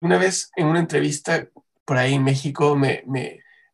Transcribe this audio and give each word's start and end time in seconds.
Una 0.00 0.16
vez 0.16 0.50
en 0.56 0.66
una 0.66 0.80
entrevista 0.80 1.46
por 1.84 1.98
ahí 1.98 2.14
en 2.14 2.24
México 2.24 2.74
me, 2.76 3.02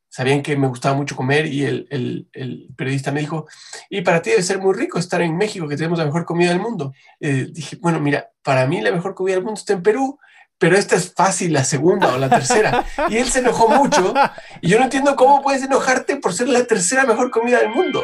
sabían 0.08 0.42
que 0.42 0.56
me 0.56 0.67
gustaba 0.67 0.96
mucho 0.96 1.14
comer 1.14 1.46
y 1.46 1.64
el, 1.64 1.87
el, 1.91 2.29
el, 2.33 2.68
periodista 2.76 3.12
me 3.12 3.21
dijo, 3.21 3.46
y 3.91 4.00
para 4.00 4.22
ti 4.22 4.31
debe 4.31 4.42
ser 4.42 4.58
muy 4.58 4.75
rico 4.75 4.99
estar 4.99 5.20
en 5.23 5.36
México, 5.36 5.68
que 5.68 5.76
tenemos 5.76 5.99
la 5.99 6.07
mejor 6.07 6.25
comida 6.25 6.49
del 6.49 6.60
mundo. 6.60 6.92
Eh, 7.20 7.49
dije, 7.50 7.76
bueno, 7.81 8.00
mira, 8.00 8.30
para 8.43 8.66
mí 8.66 8.80
la 8.80 8.91
mejor 8.91 9.14
comida 9.14 9.34
del 9.34 9.45
mundo 9.45 9.59
está 9.59 9.75
en 9.75 9.82
Perú, 9.82 10.18
pero 10.59 10.77
esta 10.77 10.96
es 10.96 11.12
fácil, 11.12 11.52
la 11.52 11.64
segunda 11.64 12.14
o 12.14 12.18
la 12.18 12.30
tercera. 12.30 12.84
Y 13.08 13.18
él 13.18 13.29
se 13.29 13.40
enojó 13.40 13.68
mucho 13.68 14.14
y 14.62 14.68
yo 14.68 14.79
no 14.79 14.84
entiendo 14.84 15.14
cómo 15.14 15.43
puedes 15.43 15.62
enojarte 15.62 16.16
por 16.16 16.32
ser 16.32 16.48
la 16.48 16.64
tercera 16.64 17.04
mejor 17.04 17.30
comida 17.30 17.61
del 17.61 17.68
mundo. 17.68 18.02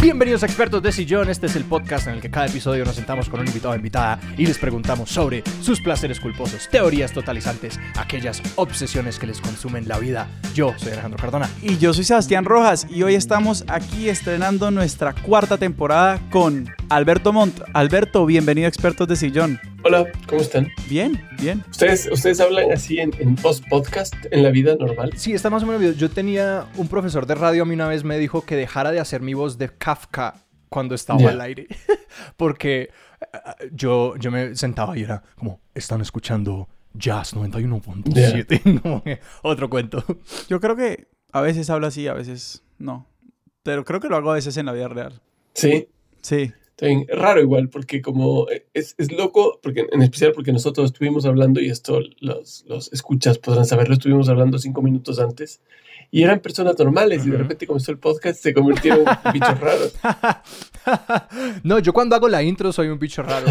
Bienvenidos 0.00 0.44
a 0.44 0.46
Expertos 0.46 0.80
de 0.80 0.92
Sillón, 0.92 1.28
este 1.28 1.46
es 1.46 1.56
el 1.56 1.64
podcast 1.64 2.06
en 2.06 2.14
el 2.14 2.20
que 2.20 2.30
cada 2.30 2.46
episodio 2.46 2.84
nos 2.84 2.94
sentamos 2.94 3.28
con 3.28 3.40
un 3.40 3.48
invitado 3.48 3.74
o 3.74 3.76
invitada 3.76 4.20
y 4.36 4.46
les 4.46 4.56
preguntamos 4.56 5.10
sobre 5.10 5.42
sus 5.60 5.80
placeres 5.80 6.20
culposos, 6.20 6.68
teorías 6.68 7.12
totalizantes, 7.12 7.80
aquellas 7.96 8.40
obsesiones 8.54 9.18
que 9.18 9.26
les 9.26 9.40
consumen 9.40 9.88
la 9.88 9.98
vida. 9.98 10.28
Yo 10.54 10.72
soy 10.76 10.92
Alejandro 10.92 11.18
Cardona. 11.18 11.50
Y 11.62 11.78
yo 11.78 11.92
soy 11.92 12.04
Sebastián 12.04 12.44
Rojas 12.44 12.86
y 12.88 13.02
hoy 13.02 13.16
estamos 13.16 13.64
aquí 13.66 14.08
estrenando 14.08 14.70
nuestra 14.70 15.14
cuarta 15.14 15.58
temporada 15.58 16.20
con 16.30 16.68
Alberto 16.90 17.32
Montt. 17.32 17.60
Alberto, 17.74 18.24
bienvenido 18.24 18.66
a 18.66 18.68
Expertos 18.68 19.08
de 19.08 19.16
Sillón. 19.16 19.58
Hola, 19.88 20.06
¿cómo 20.28 20.42
están? 20.42 20.68
Bien, 20.86 21.18
bien. 21.40 21.64
¿Ustedes, 21.70 22.10
ustedes 22.12 22.40
hablan 22.40 22.70
así 22.70 22.98
en, 22.98 23.10
en 23.20 23.34
post-podcast, 23.36 24.12
en 24.30 24.42
la 24.42 24.50
vida 24.50 24.76
normal? 24.78 25.14
Sí, 25.16 25.32
está 25.32 25.48
más 25.48 25.62
o 25.62 25.66
menos. 25.66 25.96
Yo 25.96 26.10
tenía 26.10 26.66
un 26.76 26.88
profesor 26.88 27.24
de 27.24 27.34
radio 27.34 27.62
a 27.62 27.64
mí 27.64 27.72
una 27.74 27.88
vez 27.88 28.04
me 28.04 28.18
dijo 28.18 28.42
que 28.44 28.54
dejara 28.54 28.92
de 28.92 29.00
hacer 29.00 29.22
mi 29.22 29.32
voz 29.32 29.56
de 29.56 29.70
Kafka 29.70 30.34
cuando 30.68 30.94
estaba 30.94 31.20
Ya. 31.20 31.30
al 31.30 31.40
aire. 31.40 31.68
Porque 32.36 32.90
eh, 33.32 33.38
yo, 33.72 34.14
yo 34.16 34.30
me 34.30 34.54
sentaba 34.56 34.94
y 34.98 35.04
era 35.04 35.22
como, 35.36 35.58
están 35.74 36.02
escuchando 36.02 36.68
Jazz 36.92 37.34
91.7. 37.34 38.82
Como 38.82 39.02
que 39.02 39.20
Otro 39.40 39.70
cuento. 39.70 40.04
Yo 40.50 40.60
creo 40.60 40.76
que 40.76 41.08
a 41.32 41.40
veces 41.40 41.70
hablo 41.70 41.86
así, 41.86 42.06
a 42.08 42.12
veces 42.12 42.62
no. 42.76 43.06
Pero 43.62 43.86
creo 43.86 44.00
que 44.00 44.08
lo 44.08 44.16
hago 44.16 44.32
a 44.32 44.34
veces 44.34 44.54
en 44.58 44.66
la 44.66 44.72
vida 44.72 44.88
real. 44.88 45.22
Sí, 45.54 45.88
Sí. 46.20 46.52
Raro 47.08 47.40
igual, 47.40 47.68
porque 47.70 48.00
como 48.00 48.48
eh, 48.50 48.66
es, 48.72 48.94
es 48.98 49.10
loco, 49.10 49.58
porque 49.62 49.86
en 49.90 50.02
especial 50.02 50.32
porque 50.32 50.52
nosotros 50.52 50.86
estuvimos 50.92 51.26
hablando, 51.26 51.60
y 51.60 51.70
esto 51.70 52.00
los, 52.20 52.64
los 52.68 52.92
escuchas 52.92 53.38
podrán 53.38 53.66
saberlo, 53.66 53.94
estuvimos 53.94 54.28
hablando 54.28 54.58
cinco 54.58 54.80
minutos 54.80 55.18
antes, 55.18 55.60
y 56.10 56.22
eran 56.22 56.40
personas 56.40 56.78
normales, 56.78 57.26
y 57.26 57.30
de 57.30 57.36
repente 57.38 57.66
comenzó 57.66 57.90
el 57.92 57.98
podcast, 57.98 58.40
se 58.42 58.54
convirtieron 58.54 59.00
en 59.24 59.32
bichos 59.32 59.60
raros. 59.60 59.94
no, 61.62 61.78
yo 61.80 61.92
cuando 61.92 62.16
hago 62.16 62.28
la 62.28 62.42
intro 62.42 62.72
soy 62.72 62.88
un 62.88 62.98
bicho 62.98 63.22
raro. 63.22 63.46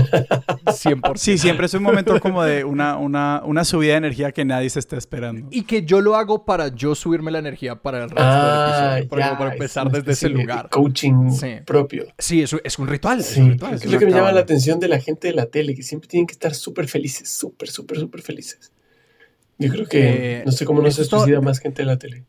100%. 0.66 1.18
Sí, 1.18 1.38
siempre 1.38 1.68
es 1.68 1.74
un 1.74 1.84
momento 1.84 2.20
como 2.20 2.44
de 2.44 2.64
una, 2.64 2.98
una, 2.98 3.42
una 3.46 3.64
subida 3.64 3.92
de 3.92 3.98
energía 3.98 4.32
que 4.32 4.44
nadie 4.46 4.70
se 4.70 4.80
está 4.80 4.98
esperando. 4.98 5.48
Y 5.52 5.64
que 5.64 5.84
yo 5.84 6.02
lo 6.02 6.16
hago 6.16 6.46
para 6.46 6.70
yo 6.70 6.96
subirme 6.96 7.32
la 7.32 7.40
energía 7.40 7.76
para 7.76 8.00
el 8.04 8.10
resto 8.10 8.24
Ah, 8.26 8.94
del 8.96 9.04
episodio. 9.04 9.10
Para, 9.10 9.32
ya, 9.32 9.38
para 9.38 9.54
empezar 9.54 9.92
desde 9.92 10.12
ese 10.14 10.30
lugar. 10.30 10.70
Coaching 10.70 11.32
Sí. 11.32 11.58
propio. 11.66 12.06
Sí, 12.18 12.42
es, 12.42 12.56
es 12.64 12.80
un 12.80 12.88
ritual. 12.88 13.20
es 13.20 13.28
Sí, 13.28 13.42
un 13.42 13.52
ritual, 13.52 13.74
es 13.76 13.86
es 13.86 13.92
lo 13.92 14.00
que 14.00 14.06
me 14.06 14.12
llama 14.12 14.32
la 14.32 14.42
atención 14.42 14.80
de 14.80 14.88
la 14.88 15.00
gente 15.00 15.28
de 15.28 15.34
la 15.36 15.46
tele, 15.46 15.76
que 15.76 15.84
siempre 15.84 16.08
tienen 16.10 16.26
que 16.28 16.34
estar 16.34 16.54
súper 16.56 16.88
felices, 16.88 17.30
súper, 17.30 17.70
súper, 17.70 18.00
súper 18.00 18.22
felices. 18.22 18.72
Yo 19.60 19.70
creo 19.72 19.86
que 19.88 20.40
Eh, 20.40 20.44
no 20.46 20.52
sé 20.52 20.66
cómo 20.66 20.82
no 20.82 20.90
se 20.92 21.02
esto- 21.04 21.20
suicida 21.20 21.42
más 21.42 21.60
gente 21.60 21.82
de 21.82 21.86
la 21.88 21.98
tele. 21.98 22.24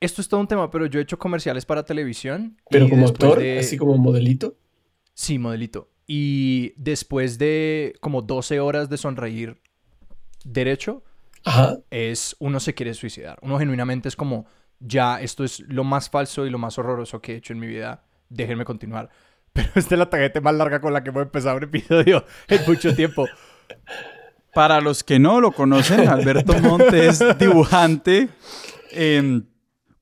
Esto 0.00 0.20
es 0.20 0.28
todo 0.28 0.40
un 0.40 0.48
tema, 0.48 0.70
pero 0.70 0.86
yo 0.86 0.98
he 0.98 1.02
hecho 1.02 1.18
comerciales 1.18 1.64
para 1.64 1.84
televisión. 1.84 2.56
Pero 2.70 2.86
y 2.86 2.90
como 2.90 3.06
actor, 3.06 3.38
de- 3.38 3.58
así 3.58 3.76
como 3.76 3.96
modelito. 3.96 4.56
Sí, 5.14 5.38
modelito. 5.38 5.88
Y 6.06 6.72
después 6.76 7.38
de 7.38 7.94
como 8.00 8.22
12 8.22 8.60
horas 8.60 8.88
de 8.90 8.96
sonreír 8.98 9.60
derecho, 10.44 11.02
Ajá. 11.44 11.78
es 11.90 12.36
uno 12.38 12.60
se 12.60 12.74
quiere 12.74 12.94
suicidar. 12.94 13.38
Uno 13.42 13.58
genuinamente 13.58 14.08
es 14.08 14.16
como, 14.16 14.46
ya, 14.80 15.20
esto 15.20 15.42
es 15.44 15.60
lo 15.60 15.82
más 15.84 16.10
falso 16.10 16.46
y 16.46 16.50
lo 16.50 16.58
más 16.58 16.78
horroroso 16.78 17.20
que 17.22 17.32
he 17.32 17.36
hecho 17.36 17.52
en 17.54 17.58
mi 17.60 17.66
vida. 17.66 18.04
Déjenme 18.28 18.64
continuar. 18.64 19.08
Pero 19.52 19.70
esta 19.74 19.94
es 19.94 19.98
la 19.98 20.10
tarjeta 20.10 20.40
más 20.42 20.54
larga 20.54 20.80
con 20.80 20.92
la 20.92 21.02
que 21.02 21.08
hemos 21.10 21.22
empezado 21.22 21.56
un 21.56 21.64
episodio 21.64 22.24
en 22.48 22.60
mucho 22.66 22.94
tiempo. 22.94 23.26
Para 24.52 24.80
los 24.80 25.02
que 25.02 25.18
no 25.18 25.40
lo 25.40 25.52
conocen, 25.52 26.06
Alberto 26.08 26.54
Monte 26.60 27.08
es 27.08 27.22
dibujante, 27.38 28.28
eh, 28.92 29.40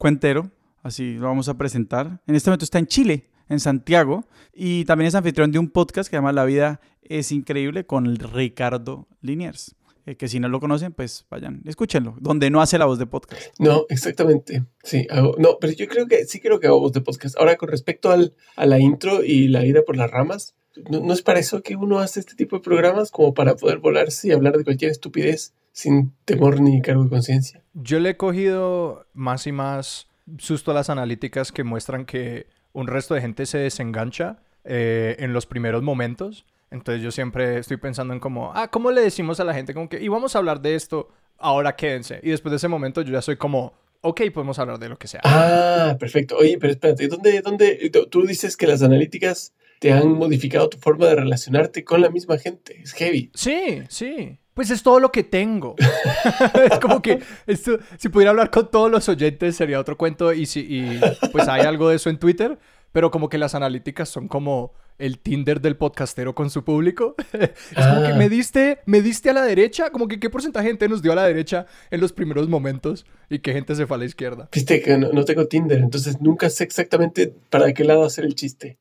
cuentero, 0.05 0.51
así 0.83 1.15
lo 1.15 1.29
vamos 1.29 1.49
a 1.49 1.57
presentar. 1.57 2.21
En 2.27 2.35
este 2.35 2.51
momento 2.51 2.67
está 2.67 2.79
en 2.79 2.87
Chile, 2.87 3.31
en 3.49 3.59
Santiago, 3.59 4.27
y 4.53 4.85
también 4.85 5.09
es 5.09 5.15
anfitrión 5.15 5.51
de 5.51 5.59
un 5.59 5.71
podcast 5.71 6.11
que 6.11 6.17
se 6.17 6.19
llama 6.19 6.31
La 6.31 6.45
vida 6.45 6.83
es 7.01 7.33
increíble 7.33 7.87
con 7.87 8.15
Ricardo 8.15 9.09
Liniers. 9.23 9.75
eh, 10.05 10.17
que 10.17 10.29
si 10.29 10.41
no 10.41 10.51
lo 10.51 10.61
conocen, 10.61 10.93
pues 10.93 11.25
vayan, 11.31 11.63
escúchenlo, 11.65 12.17
donde 12.21 12.51
no 12.51 12.61
hace 12.61 12.77
la 12.77 12.85
voz 12.85 12.99
de 12.99 13.07
podcast. 13.07 13.41
No, 13.59 13.87
exactamente. 13.89 14.67
Sí, 14.83 15.07
hago. 15.09 15.37
No, 15.39 15.57
pero 15.59 15.73
yo 15.73 15.89
creo 15.89 16.07
que 16.07 16.27
sí 16.27 16.39
creo 16.39 16.61
que 16.61 16.67
hago 16.67 16.81
voz 16.81 16.93
de 16.93 17.01
podcast. 17.01 17.39
Ahora, 17.39 17.57
con 17.57 17.71
respecto 17.71 18.11
al, 18.11 18.35
a 18.55 18.67
la 18.67 18.79
intro 18.79 19.25
y 19.25 19.49
la 19.49 19.65
ida 19.65 19.81
por 19.87 19.97
las 19.97 20.11
ramas, 20.11 20.55
¿no, 20.91 21.01
¿no 21.01 21.15
es 21.15 21.23
para 21.23 21.39
eso 21.39 21.63
que 21.63 21.77
uno 21.77 22.01
hace 22.01 22.21
este 22.21 22.35
tipo 22.35 22.57
de 22.57 22.63
programas? 22.63 23.11
Como 23.11 23.33
para 23.33 23.57
poder 23.57 23.79
volarse 23.79 24.29
y 24.29 24.33
hablar 24.33 24.59
de 24.59 24.65
cualquier 24.65 24.91
estupidez 24.91 25.55
sin 25.73 26.13
temor 26.27 26.61
ni 26.61 26.83
cargo 26.83 27.05
de 27.05 27.09
conciencia. 27.09 27.64
Yo 27.75 27.99
le 28.01 28.11
he 28.11 28.17
cogido 28.17 29.07
más 29.15 29.47
y 29.47 29.53
más 29.53 30.07
susto 30.39 30.71
a 30.71 30.75
las 30.75 30.91
analíticas 30.91 31.53
que 31.53 31.65
muestran 31.65 32.05
que 32.07 32.47
un 32.73 32.87
resto 32.87 33.15
de 33.15 33.21
gente 33.21 33.47
se 33.47 33.59
desengancha 33.59 34.39
eh, 34.65 35.17
en 35.19 35.33
los 35.33 35.47
primeros 35.47 35.83
momentos. 35.83 36.47
Entonces 36.71 37.03
yo 37.03 37.11
siempre 37.11 37.59
estoy 37.59 37.77
pensando 37.77 38.15
en 38.15 38.21
como, 38.21 38.53
ah, 38.55 38.69
¿cómo 38.69 38.91
le 38.91 39.01
decimos 39.01 39.39
a 39.41 39.45
la 39.45 39.55
gente 39.55 39.75
como 39.75 39.89
que, 39.89 40.01
y 40.01 40.09
vamos 40.09 40.35
a 40.35 40.39
hablar 40.39 40.61
de 40.61 40.75
esto, 40.75 41.09
ahora 41.39 41.77
quédense? 41.77 42.21
Y 42.23 42.31
después 42.31 42.51
de 42.51 42.57
ese 42.57 42.69
momento 42.69 43.03
yo 43.03 43.13
ya 43.13 43.23
soy 43.23 43.37
como, 43.37 43.75
ok, 44.01 44.23
podemos 44.33 44.59
hablar 44.59 44.79
de 44.79 44.89
lo 44.89 44.99
que 44.99 45.07
sea. 45.07 45.21
Ah, 45.25 45.97
perfecto. 46.01 46.37
Oye, 46.37 46.59
pero 46.59 46.73
espérate, 46.73 47.07
¿dónde, 47.09 47.41
dónde, 47.43 47.91
tú- 47.93 48.07
tú 48.07 48.27
dices 48.27 48.57
que 48.57 48.67
las 48.67 48.83
analíticas 48.83 49.53
te 49.79 49.93
han 49.93 50.13
modificado 50.15 50.69
tu 50.69 50.79
forma 50.79 51.07
de 51.07 51.17
relacionarte 51.17 51.85
con 51.85 52.01
la 52.01 52.09
misma 52.09 52.39
gente? 52.39 52.81
Es 52.83 52.93
heavy. 52.95 53.31
Sí, 53.35 53.83
sí. 53.89 54.39
Pues 54.55 54.71
es 54.71 54.83
todo 54.83 55.01
lo 55.01 55.11
que 55.11 55.25
tengo. 55.25 55.75
es 56.71 56.79
como 56.79 57.03
que 57.03 57.21
esto, 57.47 57.79
si 57.99 58.09
pudiera 58.09 58.31
hablar 58.31 58.51
con 58.51 58.71
todos 58.71 58.91
los 58.91 59.09
oyentes 59.09 59.57
sería 59.57 59.81
otro 59.81 59.97
cuento 59.99 60.33
y, 60.33 60.47
si, 60.47 60.61
y 60.61 61.01
pues 61.33 61.49
hay 61.49 61.63
algo 61.63 61.89
de 61.89 61.97
eso 61.97 62.09
en 62.09 62.19
Twitter, 62.19 62.59
pero 62.93 63.11
como 63.11 63.29
que 63.29 63.37
las 63.39 63.55
analíticas 63.55 64.09
son 64.09 64.29
como 64.29 64.73
el 64.97 65.19
Tinder 65.19 65.61
del 65.61 65.77
podcastero 65.77 66.37
con 66.37 66.51
su 66.51 66.63
público. 66.63 67.17
es 67.33 67.51
como 67.75 68.03
que 68.03 68.13
Ah. 68.13 68.17
me 68.17 68.29
diste, 68.29 68.79
me 68.87 69.03
diste 69.03 69.31
a 69.31 69.33
la 69.33 69.43
derecha, 69.43 69.91
como 69.91 70.07
que 70.07 70.21
qué 70.21 70.31
porcentaje 70.31 70.67
de 70.67 70.71
gente 70.71 70.89
nos 70.89 71.03
dio 71.03 71.11
a 71.11 71.17
la 71.17 71.25
derecha 71.27 71.67
en 71.91 72.01
los 72.01 72.13
primeros 72.13 72.49
momentos 72.49 73.05
y 73.29 73.41
qué 73.41 73.53
gente 73.53 73.75
se 73.75 73.89
fue 73.89 73.97
a 73.97 73.99
la 73.99 74.05
izquierda. 74.05 74.49
Viste 74.53 74.81
que 74.81 74.97
no, 74.97 75.11
no 75.11 75.25
tengo 75.25 75.49
Tinder, 75.49 75.79
entonces 75.79 76.21
nunca 76.21 76.49
sé 76.49 76.63
exactamente 76.63 77.35
para 77.51 77.73
qué 77.75 77.83
lado 77.83 78.05
hacer 78.05 78.25
el 78.25 78.37
chiste. 78.37 78.79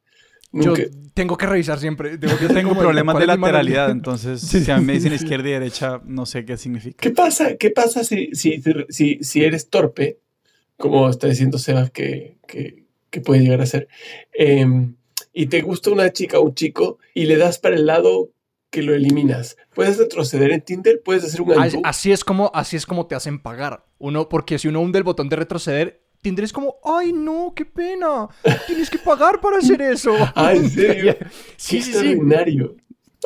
Yo 0.54 0.70
Nunca. 0.76 0.84
tengo 1.16 1.36
que 1.36 1.48
revisar 1.48 1.80
siempre. 1.80 2.18
Tengo 2.20 2.38
que 2.38 2.44
Yo 2.48 2.54
tengo 2.54 2.78
problemas 2.78 3.14
¿cuál 3.14 3.24
de 3.28 3.36
lateralidad, 3.36 3.90
entonces 3.90 4.40
Sí, 4.48 4.64
si 4.64 4.72
a 4.72 4.78
mí 4.78 4.86
me 4.86 4.94
dicen 4.94 5.10
sí. 5.10 5.24
izquierda 5.24 5.50
y 5.50 5.52
derecha, 5.54 6.02
no 6.06 6.26
sé 6.28 6.46
qué 6.46 6.58
significa. 6.58 6.98
¿Qué 7.02 7.10
pasa? 7.10 7.58
¿Qué 7.58 7.72
pasa 7.72 8.04
si, 8.04 8.30
si, 8.34 8.62
si, 8.90 9.18
si 9.22 9.44
eres 9.44 9.70
torpe, 9.70 10.20
como 10.78 11.10
está 11.10 11.28
diciendo 11.28 11.58
Sebas 11.58 11.90
que, 11.90 12.38
que, 12.48 12.86
que 13.10 13.22
puede 13.22 13.42
llegar 13.42 13.62
a 13.62 13.66
ser, 13.66 13.88
em, 14.34 14.96
y 15.34 15.48
te 15.48 15.62
gusta 15.62 15.90
una 15.90 16.12
chica 16.14 16.38
o 16.40 16.44
un 16.44 16.54
chico 16.54 17.00
y 17.16 17.26
le 17.26 17.38
das 17.38 17.58
para 17.58 17.76
el 17.76 17.88
lado 17.88 18.30
que 18.70 18.84
lo 18.84 18.94
eliminas? 18.94 19.58
¿Puedes 19.74 19.98
retroceder 19.98 20.52
en 20.52 20.62
Tinder? 20.62 21.02
¿Puedes 21.04 21.24
hacer 21.24 21.42
un 21.42 21.52
undo? 21.52 21.82
Así 21.84 22.12
es 22.12 22.24
como, 22.24 22.52
así 22.54 22.76
es 22.76 22.86
como 22.86 23.08
te 23.08 23.16
hacen 23.16 23.40
pagar. 23.40 23.86
Uno, 23.98 24.30
porque 24.30 24.60
si 24.60 24.68
uno 24.68 24.82
hunde 24.82 25.00
el 25.00 25.04
botón 25.04 25.30
de 25.30 25.36
retroceder, 25.36 26.04
Tinder 26.24 26.44
es 26.46 26.52
como, 26.54 26.78
ay 26.84 27.14
no, 27.14 27.54
qué 27.56 27.66
pena. 27.66 28.28
Tienes 28.66 28.90
que 28.90 28.98
pagar 28.98 29.40
para 29.40 29.58
hacer 29.60 29.80
eso. 29.82 30.12
Ah, 30.36 30.54
¿en 30.56 30.68
serio? 30.70 31.16
sí, 31.58 31.78
extraordinario. 31.78 32.76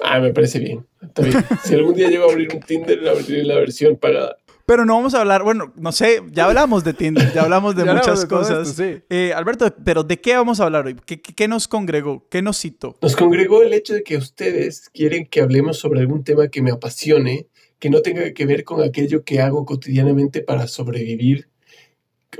Ah, 0.03 0.19
me 0.19 0.33
parece 0.33 0.59
bien. 0.59 0.85
Está 1.01 1.21
bien. 1.21 1.45
Si 1.63 1.73
algún 1.75 1.93
día 1.95 2.09
llego 2.09 2.27
a 2.27 2.31
abrir 2.31 2.49
un 2.53 2.59
Tinder, 2.59 3.07
abriré 3.07 3.43
la 3.43 3.55
versión 3.55 3.95
pagada. 3.95 4.35
Pero 4.65 4.83
no 4.83 4.95
vamos 4.95 5.13
a 5.13 5.21
hablar, 5.21 5.43
bueno, 5.43 5.71
no 5.77 5.93
sé, 5.93 6.21
ya 6.31 6.43
hablamos 6.45 6.83
de 6.83 6.93
Tinder, 6.93 7.31
ya 7.33 7.43
hablamos 7.43 7.73
de 7.73 7.83
Ya 7.85 7.91
hablamos 7.91 8.05
muchas 8.07 8.21
de 8.21 8.27
cosas. 8.27 8.67
esto, 8.69 8.83
sí. 8.83 9.01
Eh, 9.09 9.31
Alberto, 9.33 9.73
pero 9.85 10.03
¿de 10.03 10.19
qué 10.19 10.35
vamos 10.35 10.59
a 10.59 10.65
hablar 10.65 10.87
hoy? 10.87 10.97
¿Qué, 11.05 11.21
qué- 11.21 11.33
qué 11.33 11.47
nos 11.47 11.69
congregó? 11.69 12.27
¿Qué 12.29 12.41
nos 12.41 12.59
citó? 12.59 12.97
Nos 13.01 13.15
congregó 13.15 13.63
el 13.63 13.71
hecho 13.73 13.93
de 13.93 14.03
que 14.03 14.17
ustedes 14.17 14.89
quieren 14.89 15.25
que 15.25 15.39
hablemos 15.39 15.77
sobre 15.77 16.01
algún 16.01 16.25
tema 16.25 16.49
que 16.49 16.61
me 16.61 16.71
apasione, 16.71 17.47
que 17.79 17.89
no 17.89 18.01
tenga 18.01 18.33
que 18.33 18.45
ver 18.45 18.65
con 18.65 18.83
aquello 18.83 19.23
que 19.23 19.39
hago 19.39 19.65
cotidianamente 19.65 20.41
para 20.41 20.67
sobrevivir 20.67 21.47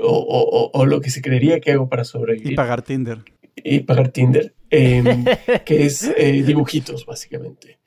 o, 0.00 0.06
o- 0.06 0.70
o- 0.78 0.86
lo 0.86 1.00
que 1.00 1.10
se 1.10 1.20
creería 1.22 1.60
que 1.60 1.72
hago 1.72 1.88
para 1.88 2.02
Y 2.02 2.06
sobrevivir 2.06 2.56
pagar 2.56 2.82
Tinder. 2.82 3.18
y 3.56 3.80
pagar 3.80 4.08
Tinder, 4.10 4.54
em, 4.70 5.24
que 5.64 5.86
es 5.86 6.04
eh, 6.16 6.42
dibujitos 6.44 7.06
básicamente. 7.06 7.78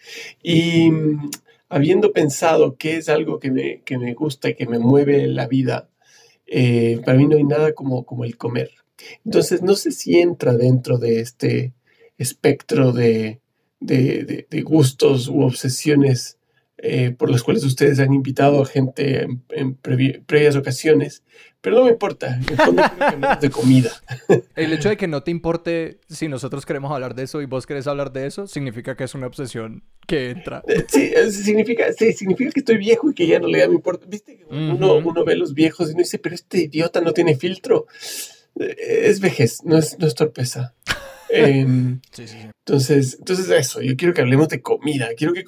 Y 0.43 0.89
mm, 0.91 1.31
habiendo 1.69 2.11
pensado 2.11 2.75
que 2.75 2.97
es 2.97 3.07
algo 3.09 3.39
que 3.39 3.51
me, 3.51 3.81
que 3.81 3.97
me 3.97 4.13
gusta 4.13 4.49
y 4.49 4.55
que 4.55 4.65
me 4.67 4.79
mueve 4.79 5.27
la 5.27 5.47
vida, 5.47 5.89
eh, 6.47 6.99
para 7.05 7.17
mí 7.17 7.27
no 7.27 7.37
hay 7.37 7.43
nada 7.45 7.73
como, 7.73 8.03
como 8.05 8.25
el 8.25 8.35
comer. 8.37 8.71
Entonces 9.25 9.61
no 9.61 9.75
sé 9.75 9.91
si 9.91 10.19
entra 10.19 10.53
dentro 10.55 10.97
de 10.97 11.21
este 11.21 11.73
espectro 12.17 12.91
de, 12.91 13.39
de- 13.79 14.23
de- 14.25 14.47
de 14.49 14.61
gustos 14.61 15.27
u 15.27 15.41
obsesiones 15.41 16.37
eh, 16.83 17.13
por 17.15 17.29
las 17.29 17.43
cuales 17.43 17.63
ustedes 17.63 17.99
han 17.99 18.11
invitado 18.11 18.63
a 18.63 18.65
gente 18.65 19.27
en, 19.49 19.75
previas 19.75 20.55
ocasiones, 20.55 21.21
pero 21.61 21.75
no 21.75 21.85
me 21.85 21.91
importa, 21.91 22.37
en 22.37 22.57
fondo 22.57 22.81
creo 22.97 23.21
que 23.21 23.47
de 23.47 23.49
comida. 23.51 23.91
El 24.55 24.73
hecho 24.73 24.89
de 24.89 24.97
que 24.97 25.07
no 25.07 25.21
te 25.21 25.29
importe 25.29 25.99
si 26.09 26.27
nosotros 26.27 26.65
queremos 26.65 26.91
hablar 26.91 27.13
de 27.13 27.21
eso 27.21 27.39
y 27.39 27.45
vos 27.45 27.67
querés 27.67 27.85
hablar 27.85 28.11
de 28.11 28.25
eso, 28.25 28.47
significa 28.47 28.97
que 28.97 29.03
es 29.03 29.13
una 29.13 29.27
obsesión 29.27 29.83
que 30.07 30.31
entra. 30.31 30.63
Eh, 30.67 30.83
sí, 30.87 31.11
significa, 31.43 31.93
sí, 31.93 32.13
significa 32.13 32.49
que 32.49 32.61
estoy 32.61 32.77
viejo 32.77 33.11
y 33.11 33.13
que 33.13 33.27
ya 33.27 33.39
no 33.39 33.47
le 33.47 33.59
da 33.59 33.67
mi 33.67 33.75
importa. 33.75 34.07
Viste 34.09 34.37
que 34.37 34.45
uno, 34.45 34.95
uno 34.95 35.23
ve 35.23 35.33
a 35.33 35.37
los 35.37 35.53
viejos 35.53 35.87
y 35.87 35.91
uno 35.91 35.99
dice, 35.99 36.17
pero 36.17 36.33
este 36.33 36.61
idiota 36.61 36.99
no 37.01 37.13
tiene 37.13 37.35
filtro. 37.35 37.85
Eh, 38.59 39.03
es 39.03 39.19
vejez, 39.19 39.63
no 39.63 39.77
es, 39.77 39.99
no 39.99 40.07
es 40.07 40.15
torpeza. 40.15 40.73
Em, 41.31 41.99
entonces, 42.65 43.17
entonces 43.19 43.49
eso, 43.49 43.81
yo 43.81 43.95
quiero 43.95 44.13
que 44.13 44.21
hablemos 44.21 44.49
de 44.49 44.61
comida, 44.61 45.09
quiero 45.15 45.33
que, 45.33 45.43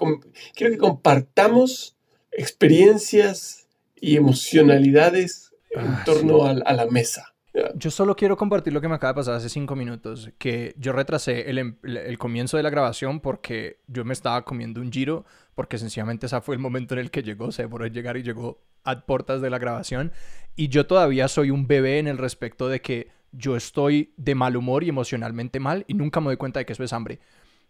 quiero 0.56 0.72
que 0.72 0.78
compartamos 0.78 1.96
experiencias 2.32 3.68
y 4.00 4.16
emocionalidades 4.16 5.52
en 5.72 5.88
ah, 5.88 6.04
torno 6.06 6.46
a, 6.46 6.54
la 6.54 6.86
mesa. 6.88 7.34
Yo 7.76 7.92
solo 7.92 8.16
quiero 8.16 8.36
compartir 8.36 8.74
lo 8.74 8.82
que 8.82 8.88
me 8.88 8.96
acaba 8.96 9.14
de 9.14 9.18
pasar 9.18 9.36
hace 9.36 9.50
cinco 9.50 9.76
minutos, 9.76 10.32
que 10.38 10.74
yo 10.78 10.92
retrasé 10.92 11.50
el, 11.50 11.58
em, 11.60 11.76
el, 11.84 12.18
comienzo 12.18 12.58
de 12.58 12.64
la 12.64 12.70
grabación 12.70 13.20
porque 13.20 13.80
yo 13.88 14.04
me 14.06 14.14
estaba 14.14 14.44
comiendo 14.44 14.82
un 14.82 14.92
giro, 14.92 15.26
porque 15.54 15.78
sencillamente 15.78 16.26
ese 16.26 16.42
fue 16.42 16.56
el 16.56 16.62
momento 16.62 16.96
en 16.96 17.02
el 17.02 17.12
que 17.12 17.22
llegó, 17.22 17.52
se 17.52 17.64
demoró 17.64 17.86
en 17.86 17.94
llegar 17.94 18.18
y 18.18 18.24
llegó 18.24 18.62
a 18.84 19.06
puertas 19.06 19.42
de 19.42 19.50
la 19.50 19.60
grabación, 19.60 20.12
y 20.56 20.70
yo 20.70 20.88
todavía 20.88 21.28
soy 21.28 21.52
un 21.52 21.68
bebé 21.68 22.00
en 22.00 22.08
el 22.08 22.18
respecto 22.18 22.70
de 22.70 22.82
que 22.82 23.12
yo 23.34 23.56
estoy 23.56 24.14
de 24.18 24.36
mal 24.36 24.56
humor 24.56 24.84
y 24.84 24.90
emocionalmente 24.90 25.60
mal 25.60 25.84
y 25.88 25.94
nunca 25.94 26.22
me 26.22 26.28
doy 26.28 26.38
cuenta 26.38 26.60
de 26.60 26.66
que 26.66 26.74
eso 26.74 26.84
es 26.84 26.94
hambre. 26.94 27.20